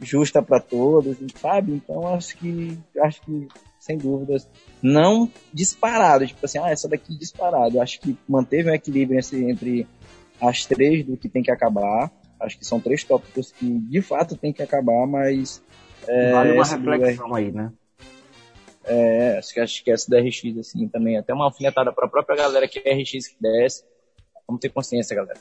justa 0.00 0.42
para 0.42 0.60
todos, 0.60 1.16
sabe? 1.36 1.72
Então 1.72 2.14
acho 2.14 2.36
que 2.36 2.78
acho 2.98 3.20
que 3.22 3.48
sem 3.78 3.96
dúvidas 3.96 4.48
não 4.82 5.30
disparado, 5.52 6.26
tipo 6.26 6.44
assim, 6.44 6.58
ah, 6.58 6.70
essa 6.70 6.88
daqui 6.88 7.16
disparado. 7.16 7.80
Acho 7.80 8.00
que 8.00 8.16
manteve 8.28 8.70
um 8.70 8.74
equilíbrio 8.74 9.18
entre, 9.18 9.86
as 10.40 10.64
três 10.64 11.04
do 11.04 11.16
que 11.16 11.28
tem 11.28 11.42
que 11.42 11.50
acabar. 11.50 12.10
Acho 12.40 12.58
que 12.58 12.64
são 12.64 12.80
três 12.80 13.04
tópicos 13.04 13.52
que 13.52 13.66
de 13.66 14.00
fato 14.00 14.36
tem 14.36 14.52
que 14.52 14.62
acabar, 14.62 15.06
mas 15.06 15.62
é, 16.06 16.32
vale 16.32 16.52
uma 16.52 16.64
reflexão 16.64 17.34
aí, 17.34 17.52
né? 17.52 17.70
É, 18.84 19.38
acho 19.38 19.52
que, 19.52 19.60
acho 19.60 19.84
que 19.84 19.90
essa 19.90 20.10
da 20.10 20.18
RX, 20.18 20.58
assim, 20.58 20.88
também. 20.88 21.18
Até 21.18 21.34
uma 21.34 21.44
alfinetada 21.44 21.92
para 21.92 22.06
a 22.06 22.08
própria 22.08 22.36
galera 22.36 22.66
que 22.66 22.78
é 22.78 22.94
RX 22.94 23.28
que 23.28 23.36
desce. 23.38 23.84
Vamos 24.46 24.60
ter 24.60 24.70
consciência, 24.70 25.14
galera. 25.14 25.38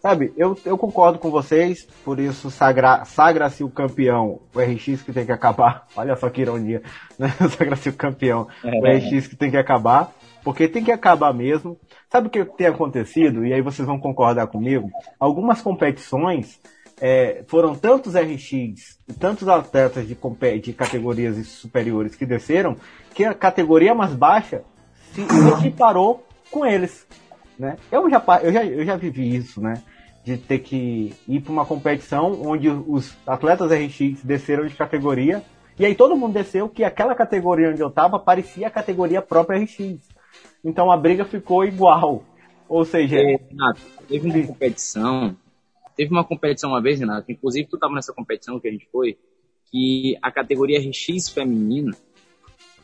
Sabe, 0.00 0.32
eu, 0.36 0.58
eu 0.64 0.76
concordo 0.76 1.18
com 1.18 1.30
vocês, 1.30 1.86
por 2.04 2.18
isso 2.18 2.50
sagra, 2.50 3.04
sagra-se 3.04 3.62
o 3.62 3.70
campeão, 3.70 4.40
o 4.52 4.58
RX 4.58 5.02
que 5.02 5.12
tem 5.12 5.24
que 5.24 5.32
acabar. 5.32 5.86
Olha 5.94 6.16
só 6.16 6.28
que 6.28 6.40
ironia, 6.40 6.82
né? 7.18 7.28
Sagra-se 7.56 7.88
o 7.88 7.92
campeão, 7.92 8.48
é. 8.64 8.68
o 8.68 8.96
RX 8.96 9.28
que 9.28 9.36
tem 9.36 9.50
que 9.50 9.56
acabar, 9.56 10.12
porque 10.42 10.66
tem 10.66 10.82
que 10.82 10.90
acabar 10.90 11.32
mesmo. 11.32 11.78
Sabe 12.10 12.26
o 12.26 12.30
que 12.30 12.44
tem 12.44 12.66
acontecido? 12.66 13.46
E 13.46 13.52
aí 13.52 13.62
vocês 13.62 13.86
vão 13.86 13.98
concordar 13.98 14.48
comigo? 14.48 14.90
Algumas 15.20 15.62
competições 15.62 16.60
é, 17.00 17.44
foram 17.46 17.74
tantos 17.74 18.14
RX 18.14 18.98
e 19.08 19.12
tantos 19.18 19.48
atletas 19.48 20.06
de, 20.06 20.16
de 20.60 20.72
categorias 20.72 21.46
superiores 21.46 22.14
que 22.16 22.26
desceram, 22.26 22.76
que 23.14 23.24
a 23.24 23.34
categoria 23.34 23.94
mais 23.94 24.14
baixa 24.14 24.62
se 25.12 25.20
equiparou 25.58 26.26
com 26.50 26.66
eles. 26.66 27.06
Né? 27.58 27.76
Eu, 27.90 28.08
já, 28.10 28.22
eu, 28.42 28.52
já, 28.52 28.64
eu 28.64 28.84
já 28.84 28.96
vivi 28.96 29.34
isso, 29.36 29.60
né? 29.60 29.82
de 30.24 30.36
ter 30.36 30.60
que 30.60 31.12
ir 31.26 31.40
para 31.40 31.52
uma 31.52 31.66
competição 31.66 32.40
onde 32.46 32.68
os 32.68 33.16
atletas 33.26 33.70
RX 33.72 34.22
desceram 34.22 34.66
de 34.66 34.74
categoria 34.74 35.42
e 35.78 35.84
aí 35.84 35.94
todo 35.94 36.16
mundo 36.16 36.34
desceu 36.34 36.68
que 36.68 36.84
aquela 36.84 37.14
categoria 37.14 37.70
onde 37.70 37.80
eu 37.80 37.90
tava 37.90 38.18
parecia 38.18 38.68
a 38.68 38.70
categoria 38.70 39.22
própria 39.22 39.58
RX. 39.58 39.98
Então 40.64 40.90
a 40.90 40.96
briga 40.96 41.24
ficou 41.24 41.64
igual. 41.64 42.22
Ou 42.68 42.84
seja, 42.84 43.16
é, 43.16 43.36
Renato, 43.50 43.80
teve 44.08 44.30
uma 44.30 44.46
competição, 44.46 45.36
teve 45.96 46.12
uma 46.12 46.24
competição 46.24 46.70
uma 46.70 46.80
vez, 46.80 47.00
Renato, 47.00 47.30
inclusive 47.30 47.68
tu 47.68 47.78
tava 47.78 47.94
nessa 47.94 48.12
competição 48.12 48.60
que 48.60 48.68
a 48.68 48.70
gente 48.70 48.88
foi, 48.90 49.18
que 49.70 50.16
a 50.22 50.30
categoria 50.30 50.78
RX 50.78 51.30
feminina 51.30 51.92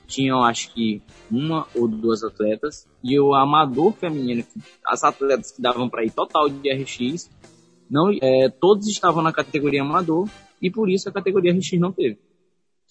tinham 0.08 0.42
acho 0.42 0.72
que 0.72 1.02
uma 1.30 1.66
ou 1.74 1.86
duas 1.86 2.24
atletas 2.24 2.88
e 3.04 3.20
o 3.20 3.34
amador 3.34 3.92
feminino, 3.92 4.42
as 4.84 5.04
atletas 5.04 5.52
que 5.52 5.60
davam 5.60 5.88
para 5.88 6.02
ir 6.02 6.10
total 6.10 6.48
de 6.48 6.72
RX, 6.72 7.30
não, 7.88 8.10
é, 8.20 8.48
todos 8.48 8.88
estavam 8.88 9.22
na 9.22 9.32
categoria 9.32 9.82
amador 9.82 10.28
e 10.60 10.70
por 10.70 10.88
isso 10.88 11.08
a 11.08 11.12
categoria 11.12 11.52
RX 11.52 11.78
não 11.78 11.92
teve. 11.92 12.18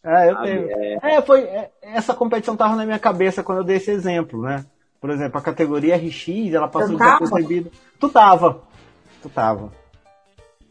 É, 0.03 0.29
eu 0.29 0.41
tenho. 0.41 0.69
É... 0.69 1.15
é, 1.15 1.21
foi. 1.21 1.41
É, 1.41 1.71
essa 1.81 2.13
competição 2.13 2.55
tava 2.55 2.75
na 2.75 2.85
minha 2.85 2.99
cabeça 2.99 3.43
quando 3.43 3.59
eu 3.59 3.63
dei 3.63 3.77
esse 3.77 3.91
exemplo, 3.91 4.43
né? 4.43 4.63
Por 5.01 5.09
exemplo, 5.09 5.37
a 5.37 5.41
categoria 5.41 5.97
RX, 5.97 6.53
ela 6.53 6.67
passou 6.67 6.97
desapercebida. 6.97 7.71
Tu 7.99 8.09
tava. 8.09 8.61
Tu 9.21 9.29
tava. 9.29 9.71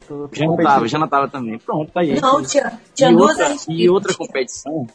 Tu, 0.06 0.28
tu 0.28 0.38
já 0.38 0.46
não 0.46 0.56
tava, 0.56 0.88
já 0.88 0.98
não 0.98 1.08
tava 1.08 1.28
também. 1.28 1.58
Pronto, 1.58 1.92
tá 1.92 2.00
aí. 2.00 2.20
Não, 2.20 2.42
tinha, 2.42 2.80
tinha 2.94 3.10
e 3.10 3.16
duas 3.16 3.30
outra, 3.30 3.52
RX. 3.52 3.66
E 3.68 3.90
outra 3.90 4.14
competição 4.14 4.86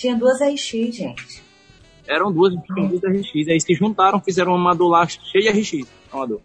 tinha 0.00 0.16
duas 0.16 0.40
RX, 0.40 0.96
gente. 0.96 1.42
Eram 2.08 2.32
duas, 2.32 2.54
tinham 2.64 2.88
duas 2.88 3.02
RX. 3.02 3.48
Aí 3.48 3.60
se 3.60 3.74
juntaram, 3.74 4.18
fizeram 4.18 4.52
uma 4.52 4.70
amador 4.70 4.88
lá 4.88 5.06
cheia 5.06 5.52
de 5.52 5.60
RX. 5.60 5.86
Amador. 6.10 6.40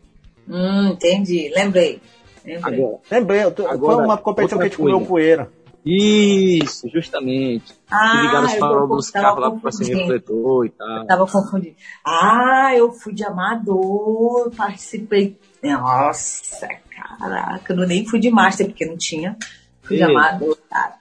Hum, 0.47 0.89
entendi. 0.89 1.51
Lembrei. 1.55 2.01
Lembrei. 2.45 2.75
Agora, 2.75 2.99
Lembrei. 3.09 3.41
Agora, 3.41 3.95
foi 3.95 4.03
uma 4.03 4.17
competição 4.17 4.57
que 4.57 4.65
a 4.65 4.67
gente 4.67 4.77
comeu 4.77 5.01
poeira. 5.01 5.49
Isso, 5.85 6.89
justamente. 6.89 7.73
Ah, 7.89 8.21
ligaram 8.23 8.45
os 8.45 8.53
faróis 8.55 8.89
dos 8.89 9.09
carros 9.11 9.39
lá 9.39 9.51
pra 9.51 9.71
ser 9.71 9.95
refletor 9.95 10.65
e 10.65 10.69
tal. 10.71 10.97
Eu 10.97 11.05
tava 11.05 11.27
confundindo. 11.27 11.75
Ah, 12.03 12.71
eu 12.75 12.91
fui 12.91 13.13
de 13.13 13.23
amador, 13.23 14.51
participei. 14.55 15.39
Nossa, 15.63 16.67
caraca, 16.89 17.73
eu 17.73 17.87
nem 17.87 18.05
fui 18.05 18.19
de 18.19 18.29
master 18.29 18.67
porque 18.67 18.85
não 18.85 18.97
tinha. 18.97 19.37
Fui 19.81 19.95
e? 19.95 19.99
de 19.99 20.03
amador, 20.03 20.57
cara. 20.69 20.95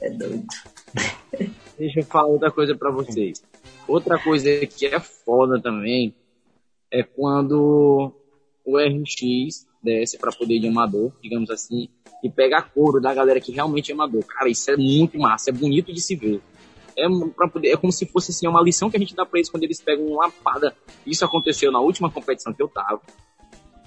É 0.00 0.10
doido. 0.10 0.46
Deixa 1.82 1.98
eu 1.98 2.04
falar 2.04 2.28
outra 2.28 2.48
coisa 2.48 2.76
para 2.76 2.92
vocês. 2.92 3.42
Outra 3.88 4.16
coisa 4.16 4.64
que 4.66 4.86
é 4.86 5.00
foda 5.00 5.60
também 5.60 6.14
é 6.88 7.02
quando 7.02 8.12
o 8.64 8.78
RX 8.78 9.66
desce 9.82 10.16
para 10.16 10.30
poder 10.30 10.60
de 10.60 10.68
amador, 10.68 11.10
digamos 11.20 11.50
assim, 11.50 11.88
e 12.22 12.30
pega 12.30 12.58
a 12.58 12.62
couro 12.62 13.00
da 13.00 13.12
galera 13.12 13.40
que 13.40 13.50
realmente 13.50 13.90
é 13.90 13.94
amador. 13.94 14.22
Cara, 14.24 14.48
isso 14.48 14.70
é 14.70 14.76
muito 14.76 15.18
massa, 15.18 15.50
é 15.50 15.52
bonito 15.52 15.92
de 15.92 16.00
se 16.00 16.14
ver. 16.14 16.40
É, 16.96 17.04
pra 17.34 17.48
poder, 17.48 17.70
é 17.70 17.76
como 17.76 17.92
se 17.92 18.06
fosse 18.06 18.30
assim, 18.30 18.46
uma 18.46 18.62
lição 18.62 18.88
que 18.88 18.96
a 18.96 19.00
gente 19.00 19.16
dá 19.16 19.26
para 19.26 19.40
eles 19.40 19.50
quando 19.50 19.64
eles 19.64 19.80
pegam 19.80 20.06
uma 20.06 20.26
lapada. 20.26 20.76
Isso 21.04 21.24
aconteceu 21.24 21.72
na 21.72 21.80
última 21.80 22.08
competição 22.12 22.54
que 22.54 22.62
eu 22.62 22.68
tava. 22.68 23.00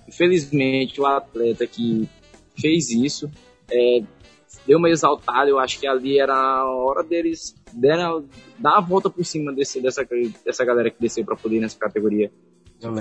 Infelizmente, 0.06 1.00
o 1.00 1.06
atleta 1.06 1.66
que 1.66 2.10
fez 2.60 2.90
isso 2.90 3.32
é, 3.72 4.04
deu 4.66 4.78
uma 4.78 4.90
exaltada. 4.90 5.50
Eu 5.50 5.60
acho 5.60 5.80
que 5.80 5.88
ali 5.88 6.20
era 6.20 6.36
a 6.36 6.66
hora 6.66 7.04
deles 7.04 7.56
deram, 7.74 8.26
dar 8.58 8.78
a 8.78 8.82
volta 8.82 9.10
por 9.10 9.24
cima 9.26 9.54
desse, 9.54 9.82
dessa, 9.82 10.06
dessa 10.46 10.66
galera 10.66 10.90
que 10.90 11.02
desceu 11.02 11.26
pra 11.26 11.36
poder 11.36 11.60
nessa 11.60 11.78
categoria. 11.78 12.32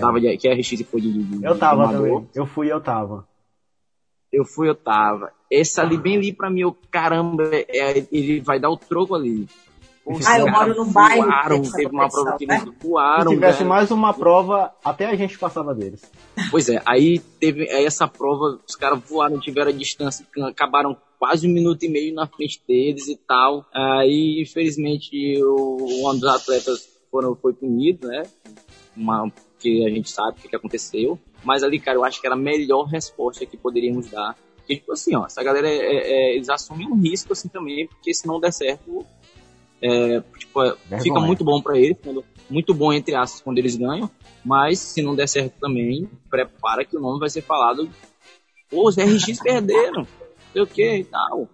Tava 0.01 0.20
de, 0.20 0.36
que 0.36 0.48
RX 0.48 0.82
foi 0.89 1.01
de, 1.01 1.12
de 1.12 1.44
Eu 1.44 1.59
tava 1.59 1.90
também. 1.90 2.28
Eu 2.35 2.47
fui 2.47 2.72
eu 2.72 2.81
tava. 2.81 3.26
Eu 4.35 4.44
fui, 4.44 4.68
eu 4.68 4.74
tava. 4.74 5.32
Esse 5.48 5.81
ali, 5.81 5.97
bem 5.97 6.16
ali 6.16 6.32
pra 6.32 6.51
mim, 6.51 6.62
eu, 6.62 6.76
caramba, 6.90 7.44
é, 7.52 8.05
ele 8.10 8.40
vai 8.40 8.59
dar 8.59 8.68
o 8.68 8.76
troco 8.76 9.14
ali. 9.14 9.47
Ah, 10.26 10.39
eu 10.39 10.51
moro 10.51 10.74
no 10.74 10.85
bairro. 10.86 11.24
Voaram, 11.24 11.62
teve 11.62 11.86
uma 11.86 12.09
prova 12.09 12.36
que 12.36 12.44
eles 12.44 12.62
voaram. 12.82 13.31
Se 13.31 13.35
tivesse 13.35 13.64
mais 13.64 13.90
uma 13.90 14.12
prova, 14.12 14.72
até 14.85 15.06
a 15.06 15.16
gente 15.16 15.39
passava 15.39 15.74
deles. 15.74 16.02
Pois 16.51 16.68
é, 16.68 16.82
aí 16.85 17.18
teve 17.40 17.70
aí 17.70 17.86
essa 17.86 18.06
prova, 18.06 18.60
os 18.68 18.76
caras 18.76 19.01
voaram, 19.09 19.40
tiveram 19.40 19.70
a 19.70 19.72
distância, 19.72 20.26
acabaram 20.47 20.97
quase 21.18 21.48
um 21.48 21.52
minuto 21.52 21.82
e 21.85 21.89
meio 21.89 22.14
na 22.14 22.26
frente 22.26 22.60
deles 22.68 23.09
e 23.09 23.16
tal. 23.16 23.64
Aí, 23.72 24.43
infelizmente, 24.43 25.43
o, 25.43 26.10
um 26.10 26.18
dos 26.18 26.28
atletas 26.28 26.86
foram, 27.10 27.35
foi 27.35 27.55
punido, 27.55 28.06
né? 28.06 28.24
Uma, 28.94 29.32
que 29.59 29.86
a 29.86 29.89
gente 29.89 30.10
sabe 30.10 30.32
o 30.32 30.43
que, 30.43 30.48
que 30.48 30.56
aconteceu. 30.56 31.18
Mas 31.43 31.62
ali, 31.62 31.81
cara, 31.81 31.97
eu 31.97 32.05
acho 32.05 32.20
que 32.20 32.26
era 32.26 32.36
a 32.36 32.39
melhor 32.39 32.85
resposta 32.85 33.47
que 33.47 33.56
poderíamos 33.56 34.10
dar. 34.10 34.36
Porque, 34.56 34.76
tipo 34.76 34.93
assim, 34.93 35.14
ó, 35.14 35.26
essa 35.26 35.43
galera, 35.43 35.68
é, 35.68 35.76
é, 35.76 36.12
é 36.12 36.36
eles 36.36 36.48
assumem 36.48 36.89
um 36.89 36.98
risco, 36.98 37.32
assim, 37.32 37.48
também, 37.48 37.86
porque 37.86 38.14
se 38.14 38.26
não 38.26 38.40
der 38.40 38.52
certo, 38.52 39.05
é, 39.86 40.23
tipo, 40.39 40.62
é, 40.62 41.01
fica 41.01 41.20
muito 41.20 41.44
bom 41.44 41.61
para 41.61 41.78
eles, 41.78 41.98
muito 42.48 42.73
bom, 42.73 42.90
entre 42.90 43.15
aspas, 43.15 43.43
quando 43.43 43.59
eles 43.59 43.77
ganham, 43.77 44.11
mas 44.43 44.78
se 44.78 45.02
não 45.02 45.15
der 45.15 45.28
certo 45.28 45.61
também, 45.61 46.09
prepara 46.31 46.86
que 46.86 46.97
o 46.97 47.01
nome 47.01 47.20
vai 47.20 47.28
ser 47.28 47.43
falado, 47.43 47.90
pô, 48.70 48.89
os 48.89 48.97
RX 48.97 49.40
perderam, 49.44 50.06
sei 50.55 50.62
o 50.62 50.66
que 50.66 50.97
e 50.97 51.05
tal. 51.05 51.47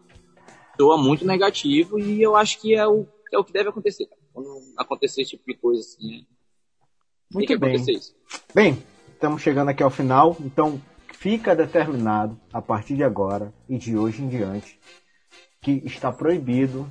Soa 0.80 0.96
muito 0.96 1.26
negativo 1.26 1.98
e 1.98 2.22
eu 2.22 2.36
acho 2.36 2.60
que 2.60 2.72
é 2.72 2.86
o, 2.86 3.04
é 3.32 3.38
o 3.38 3.42
que 3.42 3.52
deve 3.52 3.68
acontecer. 3.68 4.08
Quando 4.32 4.48
acontecer 4.78 5.22
esse 5.22 5.32
tipo 5.32 5.42
de 5.46 5.54
coisa 5.54 5.80
assim. 5.80 6.24
Muito 7.32 7.48
tem 7.48 7.56
que 7.56 7.58
bem. 7.58 7.74
acontecer 7.74 7.92
isso. 7.92 8.14
Bem, 8.54 8.80
estamos 9.12 9.42
chegando 9.42 9.70
aqui 9.70 9.82
ao 9.82 9.90
final, 9.90 10.36
então 10.40 10.80
fica 11.14 11.54
determinado 11.54 12.38
a 12.52 12.62
partir 12.62 12.94
de 12.94 13.02
agora 13.02 13.52
e 13.68 13.76
de 13.76 13.96
hoje 13.96 14.22
em 14.22 14.28
diante 14.28 14.78
que 15.60 15.82
está 15.84 16.10
proibido 16.10 16.90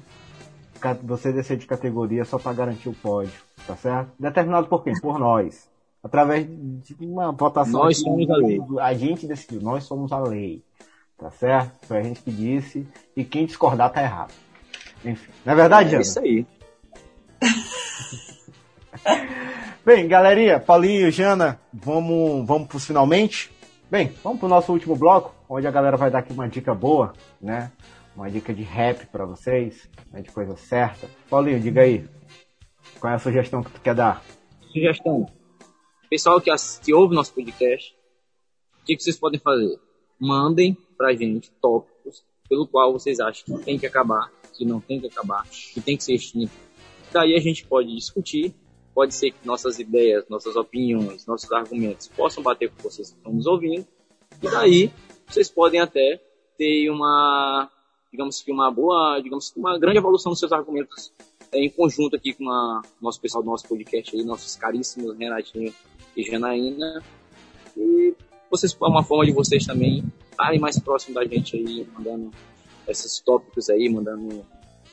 você 1.04 1.32
descer 1.32 1.58
de 1.58 1.66
categoria 1.66 2.26
só 2.26 2.38
para 2.38 2.54
garantir 2.54 2.90
o 2.90 2.94
pódio, 2.94 3.34
tá 3.66 3.76
certo? 3.76 4.12
Determinado 4.20 4.68
por 4.68 4.84
quem? 4.84 4.94
Por 5.00 5.20
nós. 5.20 5.70
Através 6.04 6.48
de 6.48 6.96
uma 7.02 7.32
votação. 7.32 7.84
Nós 7.84 8.00
somos 8.00 8.30
a 8.30 8.38
lei. 8.38 8.62
A 8.80 8.94
gente 8.94 9.28
decidiu, 9.28 9.62
nós 9.62 9.84
somos 9.84 10.12
a 10.12 10.20
lei. 10.20 10.64
Tá 11.18 11.30
certo? 11.32 11.86
Foi 11.86 11.98
a 11.98 12.04
gente 12.04 12.22
que 12.22 12.32
disse. 12.32 12.88
E 13.16 13.26
quem 13.26 13.46
discordar 13.46 13.92
tá 13.92 14.02
errado. 14.02 14.34
Enfim. 15.04 15.32
Não 15.46 15.54
é 15.54 15.56
verdade, 15.56 15.96
É 15.96 16.02
isso 16.02 16.20
aí. 16.20 16.46
Bem, 19.86 20.08
galerinha, 20.08 20.60
Paulinho, 20.60 21.12
Jana, 21.12 21.60
vamos, 21.74 22.46
vamos 22.46 22.68
pros 22.68 22.86
finalmente? 22.86 23.52
Bem, 23.90 24.14
vamos 24.24 24.40
pro 24.40 24.48
nosso 24.48 24.72
último 24.72 24.96
bloco, 24.96 25.34
onde 25.50 25.66
a 25.66 25.72
galera 25.72 25.98
vai 25.98 26.12
dar 26.12 26.20
aqui 26.20 26.32
uma 26.32 26.48
dica 26.48 26.76
boa, 26.76 27.14
né? 27.42 27.72
Uma 28.20 28.30
dica 28.30 28.54
de 28.54 28.64
rap 28.64 29.06
para 29.06 29.24
vocês, 29.24 29.90
né? 30.12 30.22
de 30.22 30.30
coisa 30.30 30.54
certa. 30.58 31.10
Paulinho, 31.30 31.58
diga 31.58 31.84
aí. 31.84 32.06
Qual 33.00 33.14
é 33.14 33.16
a 33.16 33.20
sugestão 33.20 33.64
que 33.64 33.72
tu 33.72 33.80
quer 33.80 33.96
dar? 33.96 34.22
Sugestão. 34.74 35.26
Pessoal 36.10 36.42
que, 36.42 36.52
que 36.84 36.94
ouve 36.94 37.16
nosso 37.16 37.34
podcast, 37.34 37.96
o 38.82 38.84
que, 38.84 38.98
que 38.98 39.04
vocês 39.04 39.18
podem 39.18 39.40
fazer? 39.40 39.80
Mandem 40.20 40.78
pra 40.98 41.14
gente 41.14 41.50
tópicos 41.62 42.26
pelo 42.50 42.68
qual 42.68 42.92
vocês 42.92 43.22
acham 43.22 43.58
que 43.58 43.64
tem 43.64 43.80
que 43.80 43.88
acabar, 43.88 44.30
que 44.54 44.66
não 44.66 44.82
tem 44.82 45.00
que 45.00 45.08
acabar, 45.08 45.48
que 45.48 45.80
tem 45.80 45.96
que 45.96 46.04
ser 46.04 46.16
extinto. 46.16 46.52
Daí 47.14 47.38
a 47.38 47.40
gente 47.40 47.66
pode 47.66 47.96
discutir 47.96 48.54
pode 48.94 49.16
ser 49.16 49.32
que 49.32 49.48
nossas 49.48 49.80
ideias, 49.80 50.28
nossas 50.28 50.58
opiniões, 50.58 51.26
nossos 51.26 51.50
argumentos 51.54 52.10
possam 52.10 52.44
bater 52.44 52.70
com 52.70 52.84
vocês 52.84 53.12
que 53.12 53.18
estão 53.18 53.32
nos 53.32 53.46
ouvindo. 53.46 53.88
E 54.44 54.50
daí 54.50 54.92
vocês 55.26 55.50
podem 55.50 55.80
até 55.80 56.22
ter 56.58 56.90
uma, 56.90 57.72
digamos 58.12 58.42
que 58.42 58.52
uma 58.52 58.72
boa, 58.72 59.20
digamos 59.22 59.52
que 59.52 59.60
uma 59.60 59.78
grande 59.78 59.98
evolução 59.98 60.32
dos 60.32 60.40
seus 60.40 60.52
argumentos 60.52 61.12
é, 61.52 61.60
em 61.60 61.70
conjunto 61.70 62.16
aqui 62.16 62.34
com 62.34 62.46
o 62.46 62.82
nosso 63.02 63.20
pessoal 63.20 63.44
do 63.44 63.50
nosso 63.50 63.68
podcast 63.68 64.16
aí, 64.16 64.24
nossos 64.24 64.56
caríssimos 64.56 65.18
Renatinho 65.18 65.74
e 66.16 66.24
Janaína. 66.24 67.04
E 67.78 68.14
vocês, 68.50 68.76
é 68.80 68.86
uma 68.86 69.04
forma 69.04 69.26
de 69.26 69.32
vocês 69.32 69.66
também 69.66 70.04
estarem 70.32 70.60
mais 70.60 70.80
próximos 70.80 71.16
da 71.16 71.26
gente 71.26 71.56
aí, 71.56 71.88
mandando 71.94 72.32
esses 72.88 73.20
tópicos 73.20 73.70
aí, 73.70 73.90
mandando 73.90 74.46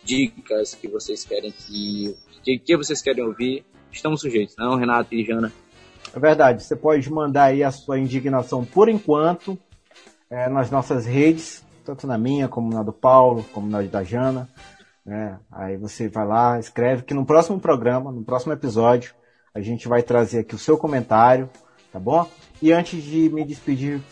dicas 0.04 0.74
que 0.74 0.86
vocês 0.86 1.24
querem 1.24 1.50
que, 1.50 2.14
que, 2.44 2.58
que 2.58 2.76
vocês 2.76 3.02
querem 3.02 3.24
ouvir 3.24 3.64
estamos 3.96 4.20
sujeitos, 4.20 4.54
não, 4.56 4.76
Renato 4.76 5.14
e 5.14 5.24
Jana? 5.24 5.52
É 6.14 6.18
verdade, 6.18 6.62
você 6.62 6.76
pode 6.76 7.10
mandar 7.10 7.44
aí 7.44 7.62
a 7.62 7.70
sua 7.70 7.98
indignação 7.98 8.64
por 8.64 8.88
enquanto 8.88 9.58
é, 10.30 10.48
nas 10.48 10.70
nossas 10.70 11.06
redes, 11.06 11.64
tanto 11.86 12.06
na 12.06 12.18
minha, 12.18 12.48
como 12.48 12.72
na 12.72 12.82
do 12.82 12.92
Paulo, 12.92 13.44
como 13.52 13.68
na 13.68 13.80
da 13.82 14.02
Jana. 14.02 14.48
Né? 15.04 15.38
Aí 15.52 15.76
você 15.76 16.08
vai 16.08 16.26
lá, 16.26 16.58
escreve 16.58 17.04
que 17.04 17.14
no 17.14 17.24
próximo 17.24 17.60
programa, 17.60 18.10
no 18.10 18.24
próximo 18.24 18.52
episódio, 18.52 19.14
a 19.54 19.60
gente 19.60 19.86
vai 19.86 20.02
trazer 20.02 20.40
aqui 20.40 20.54
o 20.54 20.58
seu 20.58 20.76
comentário, 20.76 21.48
tá 21.92 22.00
bom? 22.00 22.28
E 22.60 22.72
antes 22.72 23.02
de 23.02 23.30
me 23.30 23.44
despedir 23.44 24.02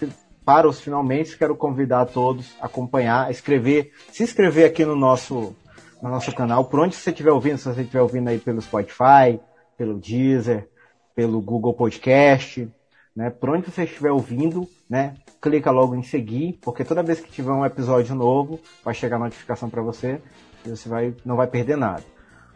para 0.45 0.69
os 0.69 0.81
finalmente, 0.81 1.37
quero 1.37 1.57
convidar 1.57 2.03
a 2.03 2.07
todos 2.07 2.55
a 2.61 2.67
acompanhar, 2.67 3.27
a 3.27 3.31
escrever, 3.31 3.91
se 4.13 4.23
inscrever 4.23 4.67
aqui 4.67 4.85
no 4.85 4.95
nosso, 4.95 5.57
no 6.01 6.09
nosso 6.09 6.33
canal, 6.33 6.65
por 6.67 6.79
onde 6.79 6.95
você 6.95 7.11
estiver 7.11 7.33
ouvindo, 7.33 7.59
se 7.59 7.65
você 7.65 7.81
estiver 7.81 8.03
ouvindo 8.03 8.29
aí 8.29 8.39
pelo 8.39 8.63
Spotify, 8.63 9.41
pelo 9.77 9.99
Deezer, 9.99 10.69
pelo 11.15 11.41
Google 11.41 11.75
Podcast, 11.75 12.71
né? 13.15 13.31
Por 13.31 13.51
onde 13.51 13.71
você 13.71 13.85
estiver 13.85 14.11
ouvindo, 14.11 14.69
né? 14.89 15.15
Clica 15.41 15.71
logo 15.71 15.95
em 15.95 16.03
seguir, 16.03 16.59
porque 16.63 16.85
toda 16.85 17.03
vez 17.03 17.21
que 17.21 17.31
tiver 17.31 17.53
um 17.53 17.65
episódio 17.65 18.15
novo, 18.15 18.61
vai 18.85 18.95
chegar 18.95 19.17
a 19.17 19.21
notificação 19.21 19.71
para 19.71 19.83
você 19.83 20.21
e 20.65 20.71
você 20.71 20.89
vai, 20.89 21.15
não 21.25 21.37
vai 21.37 21.47
perder 21.47 21.77
nada. 21.77 22.03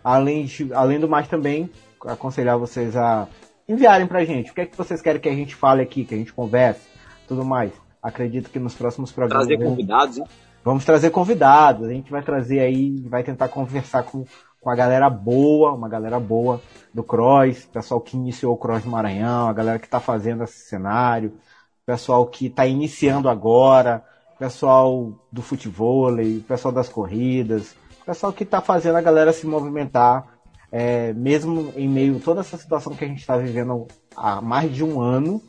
Além, 0.02 0.44
de, 0.44 0.72
além 0.72 0.98
do 0.98 1.08
mais 1.08 1.28
também, 1.28 1.70
aconselhar 2.06 2.58
vocês 2.58 2.96
a 2.96 3.28
enviarem 3.68 4.06
pra 4.06 4.24
gente 4.24 4.50
o 4.50 4.54
que 4.54 4.62
é 4.62 4.66
que 4.66 4.76
vocês 4.76 5.02
querem 5.02 5.20
que 5.20 5.28
a 5.28 5.34
gente 5.34 5.54
fale 5.54 5.82
aqui, 5.82 6.04
que 6.04 6.14
a 6.14 6.18
gente 6.18 6.32
converse, 6.32 6.88
tudo 7.26 7.44
mais. 7.44 7.72
Acredito 8.02 8.48
que 8.48 8.58
nos 8.58 8.74
próximos 8.74 9.12
programas. 9.12 9.46
Trazer 9.46 9.62
convidados, 9.62 10.18
hein? 10.18 10.24
Vamos 10.64 10.84
trazer 10.84 11.10
convidados. 11.10 11.88
A 11.88 11.92
gente 11.92 12.10
vai 12.10 12.22
trazer 12.22 12.60
aí, 12.60 13.00
vai 13.08 13.22
tentar 13.22 13.48
conversar 13.48 14.02
com 14.04 14.24
com 14.60 14.70
a 14.70 14.74
galera 14.74 15.08
boa, 15.08 15.72
uma 15.72 15.88
galera 15.88 16.18
boa 16.18 16.60
do 16.92 17.02
Cross, 17.02 17.66
pessoal 17.66 18.00
que 18.00 18.16
iniciou 18.16 18.54
o 18.54 18.56
Cross 18.56 18.84
Maranhão, 18.84 19.48
a 19.48 19.52
galera 19.52 19.78
que 19.78 19.86
está 19.86 20.00
fazendo 20.00 20.44
esse 20.44 20.68
cenário, 20.68 21.34
pessoal 21.86 22.26
que 22.26 22.46
está 22.46 22.66
iniciando 22.66 23.28
agora, 23.28 24.04
pessoal 24.38 25.12
do 25.32 25.42
futebol, 25.42 26.10
pessoal 26.46 26.72
das 26.72 26.88
corridas, 26.88 27.74
pessoal 28.04 28.32
que 28.32 28.44
está 28.44 28.60
fazendo 28.60 28.96
a 28.96 29.02
galera 29.02 29.32
se 29.32 29.46
movimentar, 29.46 30.26
é, 30.70 31.12
mesmo 31.12 31.72
em 31.76 31.88
meio 31.88 32.16
a 32.16 32.20
toda 32.20 32.40
essa 32.40 32.56
situação 32.56 32.94
que 32.94 33.04
a 33.04 33.08
gente 33.08 33.20
está 33.20 33.36
vivendo 33.36 33.86
há 34.16 34.40
mais 34.40 34.74
de 34.74 34.84
um 34.84 35.00
ano, 35.00 35.40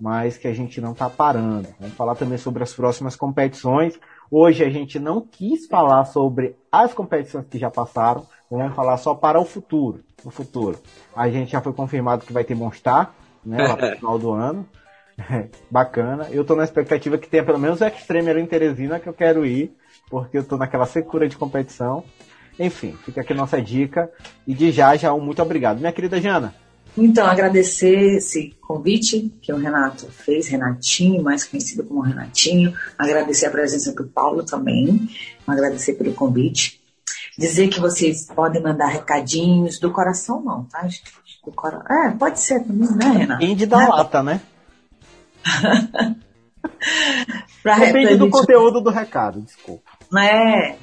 mas 0.00 0.36
que 0.36 0.46
a 0.46 0.52
gente 0.52 0.80
não 0.80 0.92
está 0.92 1.08
parando. 1.08 1.68
Vamos 1.80 1.96
falar 1.96 2.14
também 2.14 2.36
sobre 2.36 2.62
as 2.62 2.72
próximas 2.72 3.16
competições. 3.16 3.98
Hoje 4.30 4.64
a 4.64 4.70
gente 4.70 4.98
não 4.98 5.20
quis 5.20 5.66
falar 5.66 6.04
sobre 6.04 6.56
as 6.70 6.92
competições 6.92 7.46
que 7.46 7.58
já 7.58 7.70
passaram, 7.70 8.26
Vamos 8.50 8.74
falar 8.74 8.96
só 8.96 9.14
para 9.14 9.40
o 9.40 9.44
futuro. 9.44 10.00
O 10.24 10.30
futuro. 10.30 10.78
A 11.14 11.28
gente 11.28 11.52
já 11.52 11.60
foi 11.60 11.72
confirmado 11.72 12.24
que 12.24 12.32
vai 12.32 12.44
ter 12.44 12.54
Monstar, 12.54 13.14
né? 13.44 13.66
Lá 13.66 13.76
pro 13.76 13.90
final 13.96 14.18
do 14.18 14.32
ano. 14.32 14.66
Bacana. 15.70 16.28
Eu 16.30 16.44
tô 16.44 16.54
na 16.54 16.64
expectativa 16.64 17.18
que 17.18 17.28
tenha 17.28 17.44
pelo 17.44 17.58
menos 17.58 17.80
o 17.80 17.84
Extremer 17.84 18.36
em 18.38 18.46
Teresina 18.46 19.00
que 19.00 19.08
eu 19.08 19.14
quero 19.14 19.44
ir, 19.44 19.74
porque 20.10 20.38
eu 20.38 20.44
tô 20.44 20.56
naquela 20.56 20.86
secura 20.86 21.28
de 21.28 21.36
competição. 21.36 22.04
Enfim, 22.58 22.96
fica 23.04 23.20
aqui 23.20 23.34
nossa 23.34 23.60
dica. 23.60 24.10
E 24.46 24.54
de 24.54 24.70
já, 24.70 24.96
já 24.96 25.12
um 25.12 25.20
muito 25.20 25.42
obrigado. 25.42 25.78
Minha 25.78 25.92
querida 25.92 26.20
Jana. 26.20 26.54
Então, 26.96 27.26
agradecer 27.26 28.16
esse 28.16 28.56
convite 28.66 29.30
que 29.42 29.52
o 29.52 29.58
Renato 29.58 30.06
fez, 30.06 30.48
Renatinho, 30.48 31.22
mais 31.22 31.44
conhecido 31.44 31.84
como 31.84 32.00
Renatinho. 32.00 32.72
Agradecer 32.96 33.46
a 33.46 33.50
presença 33.50 33.92
do 33.92 34.04
Paulo 34.06 34.42
também. 34.42 35.06
Agradecer 35.46 35.92
pelo 35.92 36.14
convite 36.14 36.80
dizer 37.38 37.68
que 37.68 37.80
vocês 37.80 38.26
podem 38.26 38.62
mandar 38.62 38.86
recadinhos 38.86 39.78
do 39.78 39.92
coração, 39.92 40.42
não, 40.42 40.64
tá? 40.64 40.88
Do 41.44 41.52
cora... 41.52 41.84
É, 41.88 42.10
pode 42.10 42.40
ser 42.40 42.64
também, 42.64 42.90
né, 42.90 43.18
Renato? 43.18 43.44
Indie 43.44 43.66
da 43.66 43.82
é. 43.82 43.86
lata, 43.86 44.22
né? 44.22 44.40
pra, 47.62 47.78
Depende 47.78 48.08
pra 48.08 48.16
do 48.16 48.24
gente... 48.24 48.32
conteúdo 48.32 48.80
do 48.80 48.90
recado, 48.90 49.40
desculpa. 49.42 49.90
É, 50.18 50.76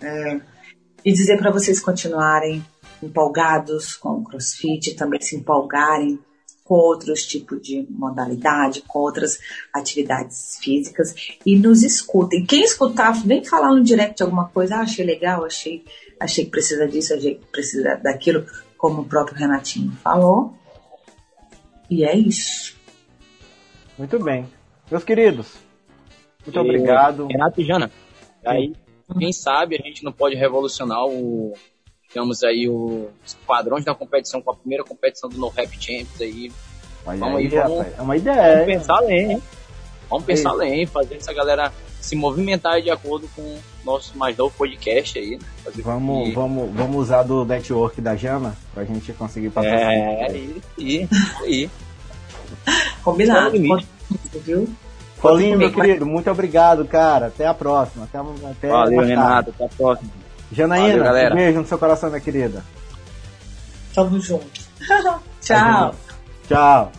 é. 0.00 0.40
E 1.04 1.12
dizer 1.12 1.38
para 1.38 1.50
vocês 1.50 1.80
continuarem 1.80 2.64
empolgados 3.02 3.94
com 3.96 4.18
o 4.18 4.24
CrossFit, 4.24 4.94
também 4.94 5.20
se 5.20 5.36
empolgarem 5.36 6.18
com 6.70 6.76
outros 6.76 7.26
tipos 7.26 7.60
de 7.60 7.84
modalidade, 7.90 8.82
com 8.86 9.00
outras 9.00 9.40
atividades 9.74 10.56
físicas 10.62 11.12
e 11.44 11.58
nos 11.58 11.82
escutem. 11.82 12.46
Quem 12.46 12.62
escutar, 12.62 13.10
vem 13.26 13.44
falar 13.44 13.74
no 13.74 13.82
direct 13.82 14.22
alguma 14.22 14.48
coisa, 14.50 14.76
ah, 14.76 14.82
achei 14.82 15.04
legal, 15.04 15.44
achei, 15.44 15.84
achei 16.20 16.44
que 16.44 16.50
precisa 16.52 16.86
disso, 16.86 17.12
achei 17.12 17.34
que 17.34 17.44
precisa 17.46 17.96
daquilo, 17.96 18.46
como 18.78 19.02
o 19.02 19.04
próprio 19.04 19.36
Renatinho 19.36 19.90
falou. 19.96 20.54
E 21.90 22.04
é 22.04 22.16
isso. 22.16 22.76
Muito 23.98 24.22
bem. 24.22 24.46
Meus 24.88 25.02
queridos, 25.02 25.56
muito 26.46 26.56
e, 26.56 26.60
obrigado. 26.60 27.26
Renato 27.26 27.60
e 27.60 27.64
Jana, 27.64 27.90
aí, 28.46 28.72
quem 29.18 29.32
sabe 29.32 29.74
a 29.74 29.84
gente 29.84 30.04
não 30.04 30.12
pode 30.12 30.36
revolucionar 30.36 31.04
o 31.04 31.52
Temos 32.12 32.42
aí 32.42 32.68
os 32.68 33.34
padrões 33.46 33.84
da 33.84 33.94
competição 33.94 34.42
com 34.42 34.50
a 34.50 34.56
primeira 34.56 34.82
competição 34.82 35.30
do 35.30 35.38
No 35.38 35.48
Rap 35.48 35.70
Champions 35.80 36.20
aí. 36.20 36.52
Olha 37.06 37.18
vamos 37.18 37.36
aí, 37.36 37.44
aí 37.44 37.50
vamos, 37.50 37.86
é 37.98 38.02
uma 38.02 38.16
ideia. 38.16 38.52
Vamos 38.52 38.66
pensar 38.66 38.96
além, 38.96 39.32
hein? 39.32 39.42
Vamos 40.08 40.24
pensar 40.24 40.50
além, 40.50 40.86
fazer 40.86 41.14
essa 41.16 41.32
galera 41.32 41.72
se 42.00 42.16
movimentar 42.16 42.80
de 42.80 42.90
acordo 42.90 43.28
com 43.36 43.42
o 43.42 43.58
nosso 43.84 44.16
mais 44.18 44.36
novo 44.36 44.52
podcast 44.56 45.18
aí. 45.18 45.36
Né? 45.36 45.72
vamos, 45.84 46.28
que... 46.28 46.34
vamos, 46.34 46.74
vamos 46.74 46.96
usar 46.96 47.22
do 47.22 47.44
network 47.44 48.00
da 48.00 48.16
Jana 48.16 48.56
pra 48.74 48.84
gente 48.84 49.12
conseguir 49.12 49.50
passar. 49.50 49.68
É, 49.68 50.32
isso 50.32 50.62
aí, 50.78 51.08
isso 51.10 51.44
aí. 51.44 51.70
Combinado. 53.04 53.56
Viu? 54.44 54.68
Paulinho, 55.22 55.58
meu 55.58 55.72
querido, 55.72 56.06
muito 56.06 56.30
obrigado, 56.30 56.84
cara. 56.86 57.26
Até 57.26 57.46
a 57.46 57.54
próxima. 57.54 58.04
Até, 58.04 58.18
até 58.50 58.68
Valeu, 58.68 59.00
Renato. 59.00 59.50
Até 59.50 59.64
a 59.64 59.68
próxima. 59.68 60.10
Janaína, 60.52 61.04
Valeu, 61.04 61.30
um 61.30 61.34
beijo 61.34 61.60
no 61.60 61.66
seu 61.66 61.78
coração, 61.78 62.08
minha 62.10 62.20
querida. 62.20 62.64
Tamo 63.94 64.20
junto. 64.20 64.60
Tchau. 65.40 65.94
Tchau. 66.48 66.92